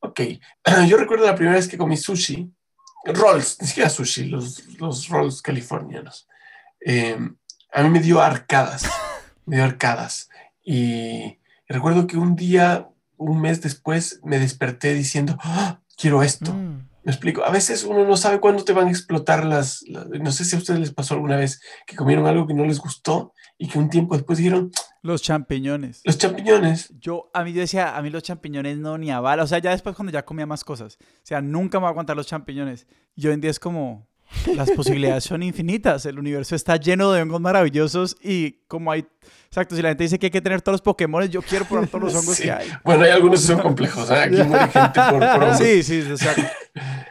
Ok, 0.00 0.20
yo 0.88 0.96
recuerdo 0.96 1.26
la 1.26 1.34
primera 1.34 1.56
vez 1.56 1.68
que 1.68 1.78
comí 1.78 1.96
sushi, 1.96 2.50
rolls, 3.14 3.58
ni 3.60 3.66
siquiera 3.66 3.90
sushi, 3.90 4.26
los, 4.26 4.66
los 4.78 5.08
rolls 5.08 5.42
californianos. 5.42 6.28
Eh, 6.84 7.18
a 7.72 7.82
mí 7.82 7.90
me 7.90 8.00
dio 8.00 8.20
arcadas, 8.20 8.84
me 9.46 9.56
dio 9.56 9.64
arcadas. 9.64 10.28
Y 10.64 11.38
recuerdo 11.68 12.06
que 12.06 12.16
un 12.16 12.36
día, 12.36 12.88
un 13.16 13.40
mes 13.40 13.60
después, 13.60 14.20
me 14.24 14.38
desperté 14.38 14.94
diciendo, 14.94 15.38
¡Oh, 15.44 15.78
quiero 15.96 16.22
esto. 16.22 16.52
Mm. 16.52 16.88
Me 17.04 17.12
explico. 17.12 17.44
A 17.44 17.50
veces 17.50 17.84
uno 17.84 18.04
no 18.04 18.16
sabe 18.16 18.40
cuándo 18.40 18.64
te 18.64 18.72
van 18.72 18.88
a 18.88 18.90
explotar 18.90 19.44
las, 19.44 19.82
las, 19.82 20.08
No 20.08 20.32
sé 20.32 20.44
si 20.44 20.56
a 20.56 20.58
ustedes 20.58 20.80
les 20.80 20.92
pasó 20.92 21.14
alguna 21.14 21.36
vez 21.36 21.60
que 21.86 21.94
comieron 21.94 22.26
algo 22.26 22.48
que 22.48 22.54
no 22.54 22.64
les 22.64 22.80
gustó 22.80 23.32
y 23.58 23.68
que 23.68 23.78
un 23.78 23.88
tiempo 23.88 24.14
después 24.14 24.38
dijeron. 24.38 24.70
Los 25.02 25.22
champiñones. 25.22 26.02
Los 26.04 26.18
champiñones. 26.18 26.92
Yo, 26.98 27.30
a 27.32 27.44
mí 27.44 27.52
yo 27.52 27.60
decía, 27.60 27.96
a 27.96 28.02
mí 28.02 28.10
los 28.10 28.22
champiñones 28.22 28.78
no 28.78 28.98
ni 28.98 29.10
a 29.10 29.20
bala. 29.20 29.44
O 29.44 29.46
sea, 29.46 29.58
ya 29.58 29.70
después 29.70 29.94
cuando 29.96 30.12
ya 30.12 30.24
comía 30.24 30.46
más 30.46 30.64
cosas. 30.64 30.98
O 31.00 31.20
sea, 31.22 31.40
nunca 31.40 31.78
me 31.78 31.82
voy 31.82 31.88
a 31.88 31.90
aguantar 31.90 32.16
los 32.16 32.26
champiñones. 32.26 32.86
Y 33.14 33.26
hoy 33.26 33.34
en 33.34 33.40
día 33.40 33.50
es 33.50 33.58
como. 33.58 34.06
Las 34.56 34.72
posibilidades 34.72 35.22
son 35.22 35.42
infinitas. 35.44 36.04
El 36.04 36.18
universo 36.18 36.56
está 36.56 36.76
lleno 36.76 37.12
de 37.12 37.22
hongos 37.22 37.40
maravillosos 37.40 38.16
y 38.20 38.62
como 38.66 38.90
hay. 38.90 39.06
Exacto, 39.46 39.76
si 39.76 39.82
la 39.82 39.90
gente 39.90 40.02
dice 40.02 40.18
que 40.18 40.26
hay 40.26 40.30
que 40.30 40.40
tener 40.40 40.60
todos 40.62 40.74
los 40.74 40.82
Pokémon, 40.82 41.24
yo 41.28 41.40
quiero 41.42 41.64
probar 41.64 41.86
todos 41.88 42.04
los 42.04 42.14
hongos 42.16 42.36
sí. 42.36 42.42
que 42.42 42.50
hay. 42.50 42.68
Bueno, 42.84 43.04
hay 43.04 43.10
algunos 43.10 43.40
que 43.40 43.46
son 43.46 43.60
complejos. 43.60 44.10
¿eh? 44.10 44.14
Aquí 44.14 44.42
muere 44.42 44.68
gente 44.68 45.00
por, 45.10 45.20
por 45.20 45.42
hongos. 45.44 45.58
Sí, 45.58 45.82
sí, 45.84 46.00
o 46.10 46.16
sea, 46.16 46.34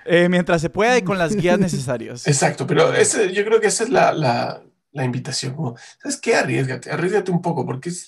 eh, 0.06 0.28
mientras 0.30 0.62
se 0.62 0.70
pueda 0.70 0.98
y 0.98 1.04
con 1.04 1.18
las 1.18 1.36
guías 1.36 1.58
necesarias. 1.58 2.28
Exacto, 2.28 2.68
pero 2.68 2.93
ese, 2.93 3.32
yo 3.34 3.46
creo 3.46 3.62
que 3.62 3.68
esa 3.68 3.86
es 3.86 3.89
la, 3.89 4.12
la, 4.12 4.62
la 4.96 5.04
invitación. 5.04 5.54
Como, 5.54 5.76
¿Sabes 6.02 6.18
qué? 6.20 6.36
Arriesgate, 6.36 6.89
arriesgate 6.89 7.30
un 7.30 7.41
poco, 7.41 7.66
porque 7.66 7.89
es, 7.89 8.08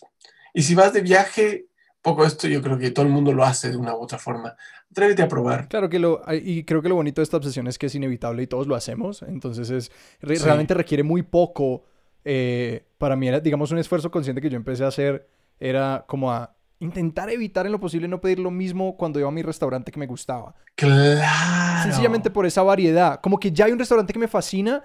y 0.54 0.64
si 0.64 0.74
vas 0.74 0.94
de 0.94 1.02
viaje, 1.02 1.68
poco 2.02 2.26
esto 2.26 2.48
yo 2.48 2.62
creo 2.62 2.78
que 2.78 2.92
todo 2.92 3.06
el 3.06 3.12
mundo 3.12 3.34
lo 3.34 3.44
hace 3.44 3.70
de 3.70 3.78
una 3.78 3.94
u 3.94 4.00
otra 4.00 4.18
forma. 4.18 4.56
Atrévete 4.90 5.22
a 5.22 5.28
probar. 5.28 5.68
Claro 5.68 5.90
que 5.90 6.00
lo, 6.00 6.22
y 6.32 6.64
creo 6.64 6.82
que 6.82 6.90
lo 6.90 6.96
bonito 6.96 7.22
de 7.22 7.24
esta 7.24 7.38
obsesión 7.38 7.68
es 7.68 7.78
que 7.78 7.88
es 7.88 7.96
inevitable 7.96 8.44
y 8.44 8.48
todos 8.48 8.68
lo 8.68 8.76
hacemos, 8.76 9.22
entonces 9.22 9.70
es, 9.70 9.92
re, 10.22 10.38
sí. 10.38 10.44
realmente 10.44 10.74
requiere 10.74 11.04
muy 11.04 11.22
poco. 11.24 11.84
Eh, 12.24 12.86
para 12.98 13.16
mí 13.16 13.28
era, 13.28 13.40
digamos, 13.40 13.72
un 13.72 13.78
esfuerzo 13.78 14.10
consciente 14.10 14.42
que 14.42 14.50
yo 14.50 14.58
empecé 14.58 14.86
a 14.86 14.88
hacer, 14.88 15.30
era 15.60 16.06
como 16.08 16.32
a 16.32 16.56
intentar 16.80 17.30
evitar 17.30 17.66
en 17.66 17.72
lo 17.72 17.80
posible 17.80 18.08
no 18.08 18.22
pedir 18.22 18.40
lo 18.40 18.52
mismo 18.52 18.96
cuando 18.98 19.20
iba 19.20 19.28
a 19.28 19.32
mi 19.32 19.42
restaurante 19.42 19.92
que 19.92 20.00
me 20.00 20.06
gustaba. 20.06 20.56
Claro. 20.76 21.84
Sencillamente 21.84 22.30
por 22.30 22.46
esa 22.46 22.62
variedad. 22.64 23.20
Como 23.22 23.40
que 23.40 23.52
ya 23.52 23.66
hay 23.66 23.72
un 23.72 23.80
restaurante 23.80 24.14
que 24.14 24.20
me 24.20 24.28
fascina 24.28 24.84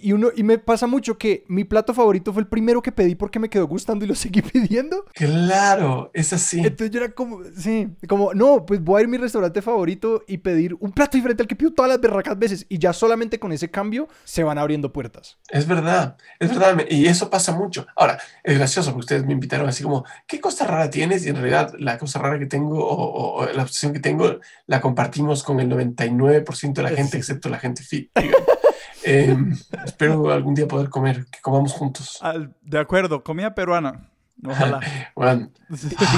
y, 0.00 0.12
uno, 0.12 0.30
y 0.34 0.42
me 0.42 0.58
pasa 0.58 0.86
mucho 0.86 1.16
que 1.16 1.44
mi 1.48 1.64
plato 1.64 1.94
favorito 1.94 2.32
fue 2.32 2.42
el 2.42 2.48
primero 2.48 2.82
que 2.82 2.90
pedí 2.90 3.14
porque 3.14 3.38
me 3.38 3.48
quedó 3.48 3.66
gustando 3.66 4.04
y 4.04 4.08
lo 4.08 4.14
seguí 4.16 4.42
pidiendo. 4.42 5.04
Claro, 5.14 6.10
es 6.12 6.32
así. 6.32 6.58
Entonces 6.60 6.90
yo 6.90 7.00
era 7.00 7.12
como, 7.12 7.40
sí, 7.56 7.88
como, 8.08 8.34
no, 8.34 8.66
pues 8.66 8.82
voy 8.82 8.98
a 8.98 9.00
ir 9.02 9.06
a 9.06 9.10
mi 9.10 9.16
restaurante 9.16 9.62
favorito 9.62 10.24
y 10.26 10.38
pedir 10.38 10.76
un 10.80 10.92
plato 10.92 11.16
diferente 11.16 11.42
al 11.42 11.48
que 11.48 11.56
pido 11.56 11.72
todas 11.72 11.88
las 11.88 12.00
berracas 12.00 12.38
veces. 12.38 12.66
Y 12.68 12.78
ya 12.78 12.92
solamente 12.92 13.38
con 13.38 13.52
ese 13.52 13.70
cambio 13.70 14.08
se 14.24 14.42
van 14.42 14.58
abriendo 14.58 14.92
puertas. 14.92 15.38
Es 15.48 15.66
verdad, 15.66 16.16
es 16.38 16.50
verdad. 16.50 16.84
Y 16.88 17.06
eso 17.06 17.30
pasa 17.30 17.52
mucho. 17.52 17.86
Ahora, 17.96 18.18
es 18.42 18.58
gracioso 18.58 18.90
porque 18.90 19.00
ustedes 19.00 19.24
me 19.24 19.32
invitaron 19.32 19.68
así 19.68 19.82
como, 19.82 20.04
¿qué 20.26 20.40
cosa 20.40 20.66
rara 20.66 20.90
tienes? 20.90 21.24
Y 21.24 21.28
en 21.28 21.36
realidad 21.36 21.74
la 21.78 21.98
cosa 21.98 22.18
rara 22.18 22.38
que 22.38 22.46
tengo 22.46 22.84
o, 22.84 22.94
o, 22.94 23.42
o 23.42 23.52
la 23.52 23.62
obsesión 23.62 23.92
que 23.92 24.00
tengo 24.00 24.40
la 24.66 24.80
compartimos 24.80 25.44
con 25.44 25.60
el 25.60 25.68
99% 25.68 26.72
de 26.72 26.82
la 26.82 26.90
gente, 26.90 27.16
excepto 27.16 27.48
la 27.48 27.58
gente 27.58 27.82
fit. 27.82 28.10
Eh, 29.04 29.36
espero 29.84 30.30
algún 30.30 30.54
día 30.54 30.68
poder 30.68 30.88
comer, 30.88 31.26
que 31.26 31.40
comamos 31.40 31.72
juntos. 31.72 32.18
Al, 32.20 32.54
de 32.62 32.78
acuerdo, 32.78 33.22
comida 33.22 33.54
peruana. 33.54 34.10
Ojalá. 34.46 34.80
bueno, 35.16 35.50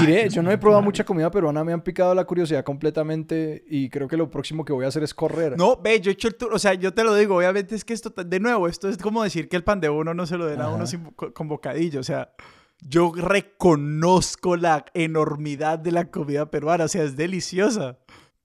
Diré, 0.01 0.29
yo 0.29 0.43
no 0.43 0.51
he 0.51 0.59
probado 0.59 0.83
mucha 0.83 1.05
comida 1.05 1.31
peruana, 1.31 1.65
me 1.65 1.73
han 1.73 1.83
picado 1.83 2.15
la 2.15 2.25
curiosidad 2.25 2.65
completamente 2.65 3.65
y 3.67 3.89
creo 3.89 4.07
que 4.07 4.17
lo 4.17 4.31
próximo 4.31 4.65
que 4.65 4.73
voy 4.73 4.85
a 4.85 4.89
hacer 4.89 5.03
es 5.03 5.15
correr. 5.15 5.57
No, 5.57 5.77
ve, 5.77 6.01
yo 6.01 6.11
he 6.11 6.15
hecho 6.15 6.29
el 6.29 6.37
tour, 6.37 6.55
o 6.55 6.59
sea, 6.59 6.75
yo 6.75 6.95
te 6.95 7.05
lo 7.05 7.15
digo, 7.15 7.37
obviamente 7.37 7.75
es 7.75 7.85
que 7.85 7.95
esto, 7.95 8.11
de 8.11 8.41
nuevo, 8.41 8.69
esto 8.69 8.89
es 8.89 8.97
como 8.99 9.23
decir 9.23 9.49
que 9.49 9.57
el 9.57 9.65
pan 9.65 9.81
de 9.81 9.91
uno 9.91 10.15
no 10.15 10.27
se 10.27 10.37
lo 10.37 10.47
den 10.47 10.61
a 10.61 10.69
uno 10.69 10.87
sin, 10.87 11.05
con 11.05 11.49
bocadillo, 11.49 12.01
o 12.01 12.05
sea, 12.05 12.33
yo 12.81 13.13
reconozco 13.15 14.57
la 14.57 14.85
enormidad 14.95 15.79
de 15.79 15.93
la 15.93 16.11
comida 16.11 16.51
peruana, 16.51 16.85
o 16.85 16.89
sea, 16.89 17.05
es 17.05 17.17
deliciosa. 17.17 17.99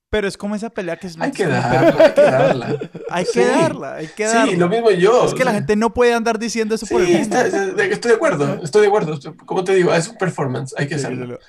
Pero 0.10 0.28
es 0.28 0.38
como 0.38 0.56
esa 0.56 0.70
pelea 0.70 0.96
que 0.96 1.08
es... 1.08 1.20
Hay 1.20 1.32
que 1.32 1.46
darla, 1.46 2.06
hay 2.06 2.14
que 2.14 2.22
darla. 2.22 2.80
hay 3.10 3.26
que 3.26 3.32
sí. 3.32 3.40
darla, 3.40 3.96
hay 3.96 4.08
que 4.08 4.24
darla. 4.26 4.52
Sí, 4.52 4.58
lo 4.58 4.70
mismo 4.70 4.92
yo. 4.92 5.26
Es 5.26 5.34
que 5.34 5.44
la 5.44 5.54
gente 5.54 5.76
no 5.76 5.94
puede 5.94 6.14
andar 6.14 6.40
diciendo 6.40 6.76
eso 6.76 6.86
sí, 6.86 6.94
por 6.94 7.04
el 7.04 7.10
mundo. 7.10 7.38
Está, 7.38 7.84
estoy 7.84 8.12
de 8.12 8.16
acuerdo, 8.16 8.60
estoy 8.64 8.82
de 8.84 8.88
acuerdo. 8.88 9.20
Como 9.46 9.64
te 9.66 9.76
digo, 9.76 9.94
es 9.94 10.08
un 10.08 10.18
performance, 10.18 10.74
hay 10.78 10.88
que 10.88 10.98
sí, 10.98 11.06
hacerlo. 11.06 11.40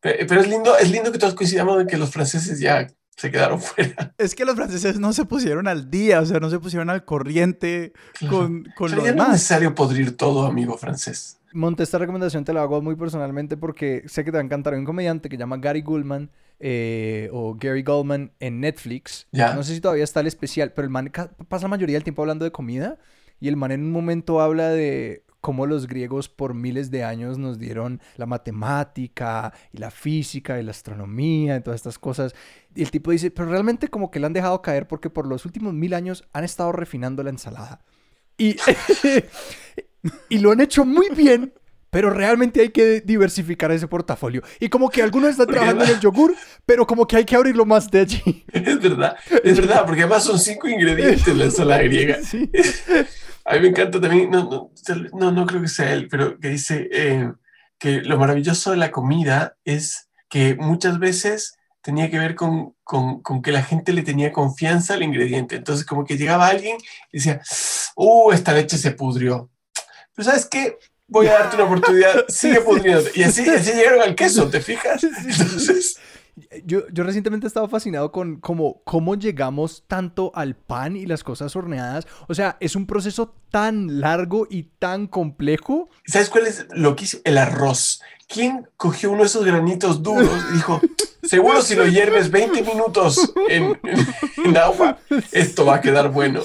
Pero, 0.00 0.26
pero 0.26 0.40
es 0.40 0.48
lindo, 0.48 0.76
es 0.76 0.90
lindo 0.90 1.12
que 1.12 1.18
todos 1.18 1.34
coincidamos 1.34 1.80
en 1.80 1.86
que 1.86 1.96
los 1.96 2.10
franceses 2.10 2.58
ya 2.58 2.88
se 3.16 3.30
quedaron 3.30 3.60
fuera. 3.60 4.14
Es 4.18 4.34
que 4.34 4.44
los 4.44 4.56
franceses 4.56 4.98
no 4.98 5.12
se 5.12 5.24
pusieron 5.24 5.68
al 5.68 5.90
día, 5.90 6.20
o 6.20 6.26
sea, 6.26 6.40
no 6.40 6.50
se 6.50 6.58
pusieron 6.58 6.90
al 6.90 7.04
corriente 7.04 7.92
claro. 8.14 8.38
con, 8.38 8.64
con 8.76 8.90
lo 8.96 9.02
demás. 9.02 9.16
No 9.16 9.24
es 9.24 9.30
necesario 9.30 9.74
podrir 9.74 10.16
todo, 10.16 10.46
amigo 10.46 10.76
francés. 10.76 11.38
Monte, 11.52 11.82
esta 11.82 11.98
recomendación 11.98 12.44
te 12.44 12.52
la 12.52 12.62
hago 12.62 12.82
muy 12.82 12.94
personalmente 12.94 13.56
porque 13.56 14.04
sé 14.06 14.24
que 14.24 14.30
te 14.30 14.36
va 14.36 14.42
a 14.42 14.44
encantar. 14.44 14.74
Hay 14.74 14.80
un 14.80 14.84
comediante 14.84 15.28
que 15.28 15.36
se 15.36 15.40
llama 15.40 15.56
Gary 15.58 15.82
Goldman 15.82 16.30
eh, 16.60 17.28
o 17.32 17.54
Gary 17.54 17.82
Goldman 17.82 18.32
en 18.40 18.60
Netflix. 18.60 19.26
¿Ya? 19.32 19.54
No 19.54 19.62
sé 19.62 19.74
si 19.74 19.80
todavía 19.80 20.04
está 20.04 20.20
el 20.20 20.26
especial, 20.26 20.72
pero 20.72 20.84
el 20.84 20.90
man 20.90 21.12
pasa 21.48 21.64
la 21.64 21.68
mayoría 21.68 21.96
del 21.96 22.04
tiempo 22.04 22.22
hablando 22.22 22.44
de 22.44 22.52
comida 22.52 22.98
y 23.40 23.48
el 23.48 23.56
man 23.56 23.72
en 23.72 23.82
un 23.82 23.92
momento 23.92 24.40
habla 24.40 24.68
de 24.70 25.24
cómo 25.40 25.66
los 25.66 25.86
griegos 25.86 26.28
por 26.28 26.54
miles 26.54 26.90
de 26.90 27.04
años 27.04 27.38
nos 27.38 27.58
dieron 27.58 28.00
la 28.16 28.26
matemática 28.26 29.52
y 29.72 29.78
la 29.78 29.90
física 29.90 30.58
y 30.58 30.64
la 30.64 30.72
astronomía 30.72 31.56
y 31.56 31.60
todas 31.60 31.78
estas 31.78 31.98
cosas. 31.98 32.34
Y 32.74 32.82
el 32.82 32.90
tipo 32.90 33.10
dice, 33.10 33.30
pero 33.30 33.48
realmente 33.48 33.88
como 33.88 34.10
que 34.10 34.20
le 34.20 34.26
han 34.26 34.32
dejado 34.32 34.60
caer 34.62 34.88
porque 34.88 35.10
por 35.10 35.26
los 35.26 35.44
últimos 35.44 35.74
mil 35.74 35.94
años 35.94 36.24
han 36.32 36.44
estado 36.44 36.72
refinando 36.72 37.22
la 37.22 37.30
ensalada. 37.30 37.80
Y, 38.36 38.56
y 40.28 40.38
lo 40.38 40.52
han 40.52 40.60
hecho 40.60 40.84
muy 40.84 41.08
bien, 41.10 41.52
pero 41.90 42.10
realmente 42.10 42.60
hay 42.60 42.70
que 42.70 43.00
diversificar 43.00 43.70
ese 43.72 43.88
portafolio. 43.88 44.42
Y 44.60 44.68
como 44.68 44.90
que 44.90 45.02
algunos 45.02 45.30
están 45.30 45.46
trabajando 45.46 45.84
en 45.84 45.90
el 45.90 46.00
yogur, 46.00 46.34
pero 46.66 46.86
como 46.86 47.06
que 47.06 47.16
hay 47.16 47.24
que 47.24 47.36
abrirlo 47.36 47.64
más 47.64 47.90
de 47.90 48.00
allí. 48.00 48.44
Es 48.52 48.80
verdad, 48.80 49.16
es 49.44 49.56
verdad, 49.56 49.84
porque 49.86 50.02
además 50.02 50.24
son 50.24 50.38
cinco 50.38 50.68
ingredientes 50.68 51.34
la 51.34 51.44
ensalada 51.44 51.82
griega. 51.84 52.18
Sí. 52.22 52.50
A 53.44 53.54
mí 53.54 53.60
me 53.60 53.68
encanta 53.68 54.00
también, 54.00 54.30
no, 54.30 54.44
no, 54.44 54.70
no, 55.14 55.32
no 55.32 55.46
creo 55.46 55.62
que 55.62 55.68
sea 55.68 55.92
él, 55.92 56.08
pero 56.10 56.38
que 56.38 56.48
dice 56.48 56.88
eh, 56.92 57.32
que 57.78 58.02
lo 58.02 58.18
maravilloso 58.18 58.72
de 58.72 58.76
la 58.76 58.90
comida 58.90 59.56
es 59.64 60.10
que 60.28 60.54
muchas 60.56 60.98
veces 60.98 61.58
tenía 61.80 62.10
que 62.10 62.18
ver 62.18 62.34
con, 62.34 62.74
con, 62.84 63.22
con, 63.22 63.40
que 63.40 63.52
la 63.52 63.62
gente 63.62 63.92
le 63.92 64.02
tenía 64.02 64.32
confianza 64.32 64.94
al 64.94 65.02
ingrediente. 65.02 65.56
Entonces, 65.56 65.86
como 65.86 66.04
que 66.04 66.18
llegaba 66.18 66.48
alguien 66.48 66.76
y 67.10 67.18
decía, 67.18 67.40
uh, 67.96 68.32
esta 68.32 68.52
leche 68.52 68.76
se 68.76 68.90
pudrió. 68.90 69.50
Pero 70.14 70.26
¿sabes 70.26 70.46
qué? 70.46 70.76
Voy 71.08 71.26
a 71.26 71.32
darte 71.32 71.56
una 71.56 71.64
oportunidad, 71.64 72.24
sigue 72.28 72.60
pudriendo. 72.60 73.02
Y 73.14 73.22
así, 73.22 73.48
así 73.48 73.72
llegaron 73.72 74.02
al 74.02 74.14
queso, 74.14 74.48
¿te 74.48 74.60
fijas? 74.60 75.02
Entonces... 75.04 75.98
Yo, 76.64 76.88
yo 76.92 77.02
recientemente 77.02 77.46
he 77.46 77.48
estado 77.48 77.68
fascinado 77.68 78.12
con 78.12 78.36
cómo, 78.36 78.80
cómo 78.84 79.16
llegamos 79.16 79.82
tanto 79.88 80.30
al 80.36 80.54
pan 80.54 80.96
y 80.96 81.04
las 81.04 81.24
cosas 81.24 81.56
horneadas. 81.56 82.06
O 82.28 82.34
sea, 82.34 82.56
es 82.60 82.76
un 82.76 82.86
proceso 82.86 83.34
tan 83.50 84.00
largo 84.00 84.46
y 84.48 84.64
tan 84.78 85.08
complejo. 85.08 85.88
¿Sabes 86.06 86.30
cuál 86.30 86.46
es 86.46 86.66
lo 86.70 86.94
que 86.94 87.04
hizo? 87.04 87.18
El 87.24 87.38
arroz. 87.38 88.02
¿Quién 88.28 88.68
cogió 88.76 89.10
uno 89.10 89.22
de 89.22 89.26
esos 89.26 89.44
granitos 89.44 90.02
duros 90.02 90.30
y 90.50 90.54
dijo, 90.54 90.80
seguro 91.24 91.62
si 91.62 91.74
lo 91.74 91.86
hierves 91.86 92.30
20 92.30 92.62
minutos 92.62 93.32
en, 93.48 93.76
en 94.44 94.56
agua, 94.56 94.98
esto 95.32 95.64
va 95.64 95.76
a 95.76 95.80
quedar 95.80 96.12
bueno? 96.12 96.42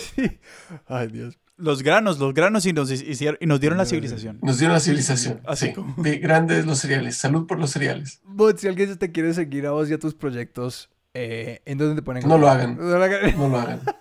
Ay, 0.88 1.08
Dios. 1.08 1.38
Los 1.56 1.84
granos, 1.84 2.18
los 2.20 2.34
granos 2.34 2.66
y 2.66 2.74
nos, 2.74 2.90
hicieron, 2.92 3.38
y 3.40 3.46
nos 3.46 3.60
dieron 3.60 3.78
la 3.78 3.86
civilización. 3.86 4.40
Nos 4.42 4.58
dieron 4.58 4.74
la 4.74 4.80
civilización. 4.80 5.42
Así 5.46 5.68
sí. 5.68 5.74
como- 5.74 6.02
De 6.02 6.18
grandes 6.18 6.66
los 6.66 6.80
cereales. 6.80 7.16
Salud 7.18 7.46
por 7.46 7.60
los 7.60 7.70
cereales. 7.72 8.22
Bot, 8.24 8.58
si 8.58 8.68
alguien 8.68 8.98
te 8.98 9.12
quiere 9.12 9.34
seguir 9.34 9.68
a 9.68 9.72
vos 9.72 9.90
y 9.90 9.94
a 9.94 10.00
tus 10.00 10.16
proyectos, 10.16 10.90
eh, 11.14 11.62
¿en 11.66 11.78
dónde 11.78 11.96
te 11.96 12.02
ponen? 12.02 12.28
No 12.28 12.38
lo 12.40 12.50
hagan. 12.50 12.76
No 12.78 12.84
lo 12.98 13.04
hagan. 13.04 13.38
No 13.38 13.48
lo 13.50 13.60
hagan. 13.60 13.82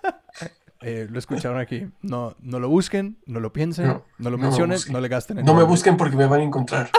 Eh, 0.85 1.07
lo 1.09 1.21
escucharon 1.21 1.61
aquí. 1.61 1.87
No, 2.01 2.35
no 2.41 2.59
lo 2.59 2.69
busquen, 2.69 3.17
no 3.27 3.39
lo 3.39 3.53
piensen, 3.53 3.87
no, 3.87 4.05
No, 4.19 4.31
lo 4.31 4.37
mencionen, 4.37 4.81
no 4.91 5.01
le 5.01 5.07
gasten 5.07 5.39
en 5.39 5.45
No 5.47 5.55
me 5.55 5.63
busquen 5.63 5.97
porque 5.97 6.17
me 6.17 6.27
van 6.27 6.41
a 6.41 6.43
encontrar. 6.43 6.91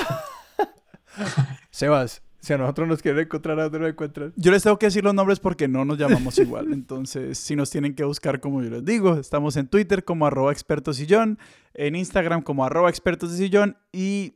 Sebas, 1.70 2.22
si 2.44 2.52
a 2.52 2.58
nosotros 2.58 2.90
nos 2.90 3.02
quieren 3.02 3.22
encontrar, 3.22 3.58
¿a 3.58 3.64
dónde 3.64 3.80
nos 3.80 3.90
encuentran? 3.90 4.34
Yo 4.36 4.52
les 4.52 4.62
tengo 4.64 4.78
que 4.78 4.88
decir 4.88 5.02
los 5.02 5.14
nombres 5.14 5.40
porque 5.40 5.70
no 5.70 5.86
nos 5.86 5.98
llamamos 5.98 6.38
igual. 6.40 6.74
Entonces, 6.74 7.38
si 7.38 7.56
nos 7.56 7.70
tienen 7.70 7.96
que 7.96 8.04
buscar 8.04 8.42
como 8.42 8.62
yo 8.62 8.70
les 8.70 8.84
digo, 8.84 9.16
estamos 9.16 9.56
en 9.56 9.68
Twitter 9.70 10.04
como 10.04 10.26
arroba 10.28 10.52
expertos 10.52 10.98
sillón, 10.98 11.40
en 11.74 11.96
Instagram 11.96 12.42
como 12.42 12.66
arroba 12.66 12.90
expertos 12.90 13.38
de 13.38 13.76
y 13.94 14.34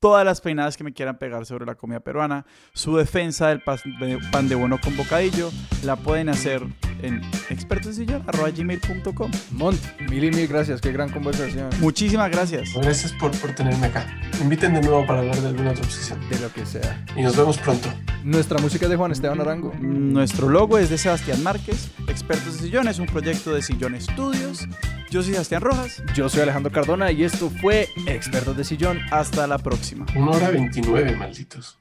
todas 0.00 0.24
las 0.26 0.42
peinadas 0.42 0.76
que 0.76 0.84
me 0.84 0.92
quieran 0.92 1.18
pegar 1.18 1.46
sobre 1.46 1.64
la 1.64 1.76
comida 1.76 2.00
peruana, 2.00 2.44
su 2.74 2.94
defensa 2.96 3.48
del 3.48 3.62
de- 4.00 4.18
pan 4.30 4.48
de 4.48 4.54
bueno 4.54 4.78
con 4.82 4.94
bocadillo, 4.96 5.50
la 5.82 5.96
pueden 5.96 6.28
hacer 6.28 6.62
en 7.02 7.20
expertosillón.gmail.com. 7.48 9.30
Mont, 9.52 9.78
mil 10.08 10.24
y 10.24 10.30
mil 10.30 10.46
gracias, 10.46 10.80
qué 10.80 10.92
gran 10.92 11.10
conversación. 11.10 11.70
Muchísimas 11.80 12.30
gracias. 12.30 12.72
Gracias 12.74 13.12
por, 13.12 13.30
por 13.38 13.54
tenerme 13.54 13.86
acá. 13.86 14.06
Me 14.38 14.44
inviten 14.44 14.74
de 14.74 14.80
nuevo 14.80 15.06
para 15.06 15.20
hablar 15.20 15.36
de 15.36 15.48
alguna 15.48 15.70
otra 15.70 15.84
obsesión. 15.84 16.18
De 16.28 16.38
lo 16.38 16.52
que 16.52 16.64
sea. 16.66 17.04
Y 17.16 17.22
nos 17.22 17.36
vemos 17.36 17.58
pronto. 17.58 17.88
Nuestra 18.24 18.58
música 18.58 18.86
es 18.86 18.90
de 18.90 18.96
Juan 18.96 19.12
Esteban 19.12 19.40
Arango. 19.40 19.72
Nuestro 19.80 20.48
logo 20.48 20.78
es 20.78 20.90
de 20.90 20.98
Sebastián 20.98 21.42
Márquez. 21.42 21.90
Expertos 22.08 22.54
de 22.54 22.66
Sillón 22.66 22.88
es 22.88 22.98
un 22.98 23.06
proyecto 23.06 23.54
de 23.54 23.62
Sillón 23.62 23.94
Estudios. 23.94 24.66
Yo 25.10 25.22
soy 25.22 25.32
Sebastián 25.32 25.62
Rojas. 25.62 26.02
Yo 26.14 26.28
soy 26.28 26.42
Alejandro 26.42 26.70
Cardona 26.70 27.10
y 27.10 27.24
esto 27.24 27.50
fue 27.50 27.88
Expertos 28.06 28.56
de 28.56 28.64
Sillón. 28.64 29.00
Hasta 29.10 29.46
la 29.46 29.58
próxima. 29.58 30.06
Una 30.14 30.32
hora 30.32 30.50
29, 30.50 31.16
malditos. 31.16 31.78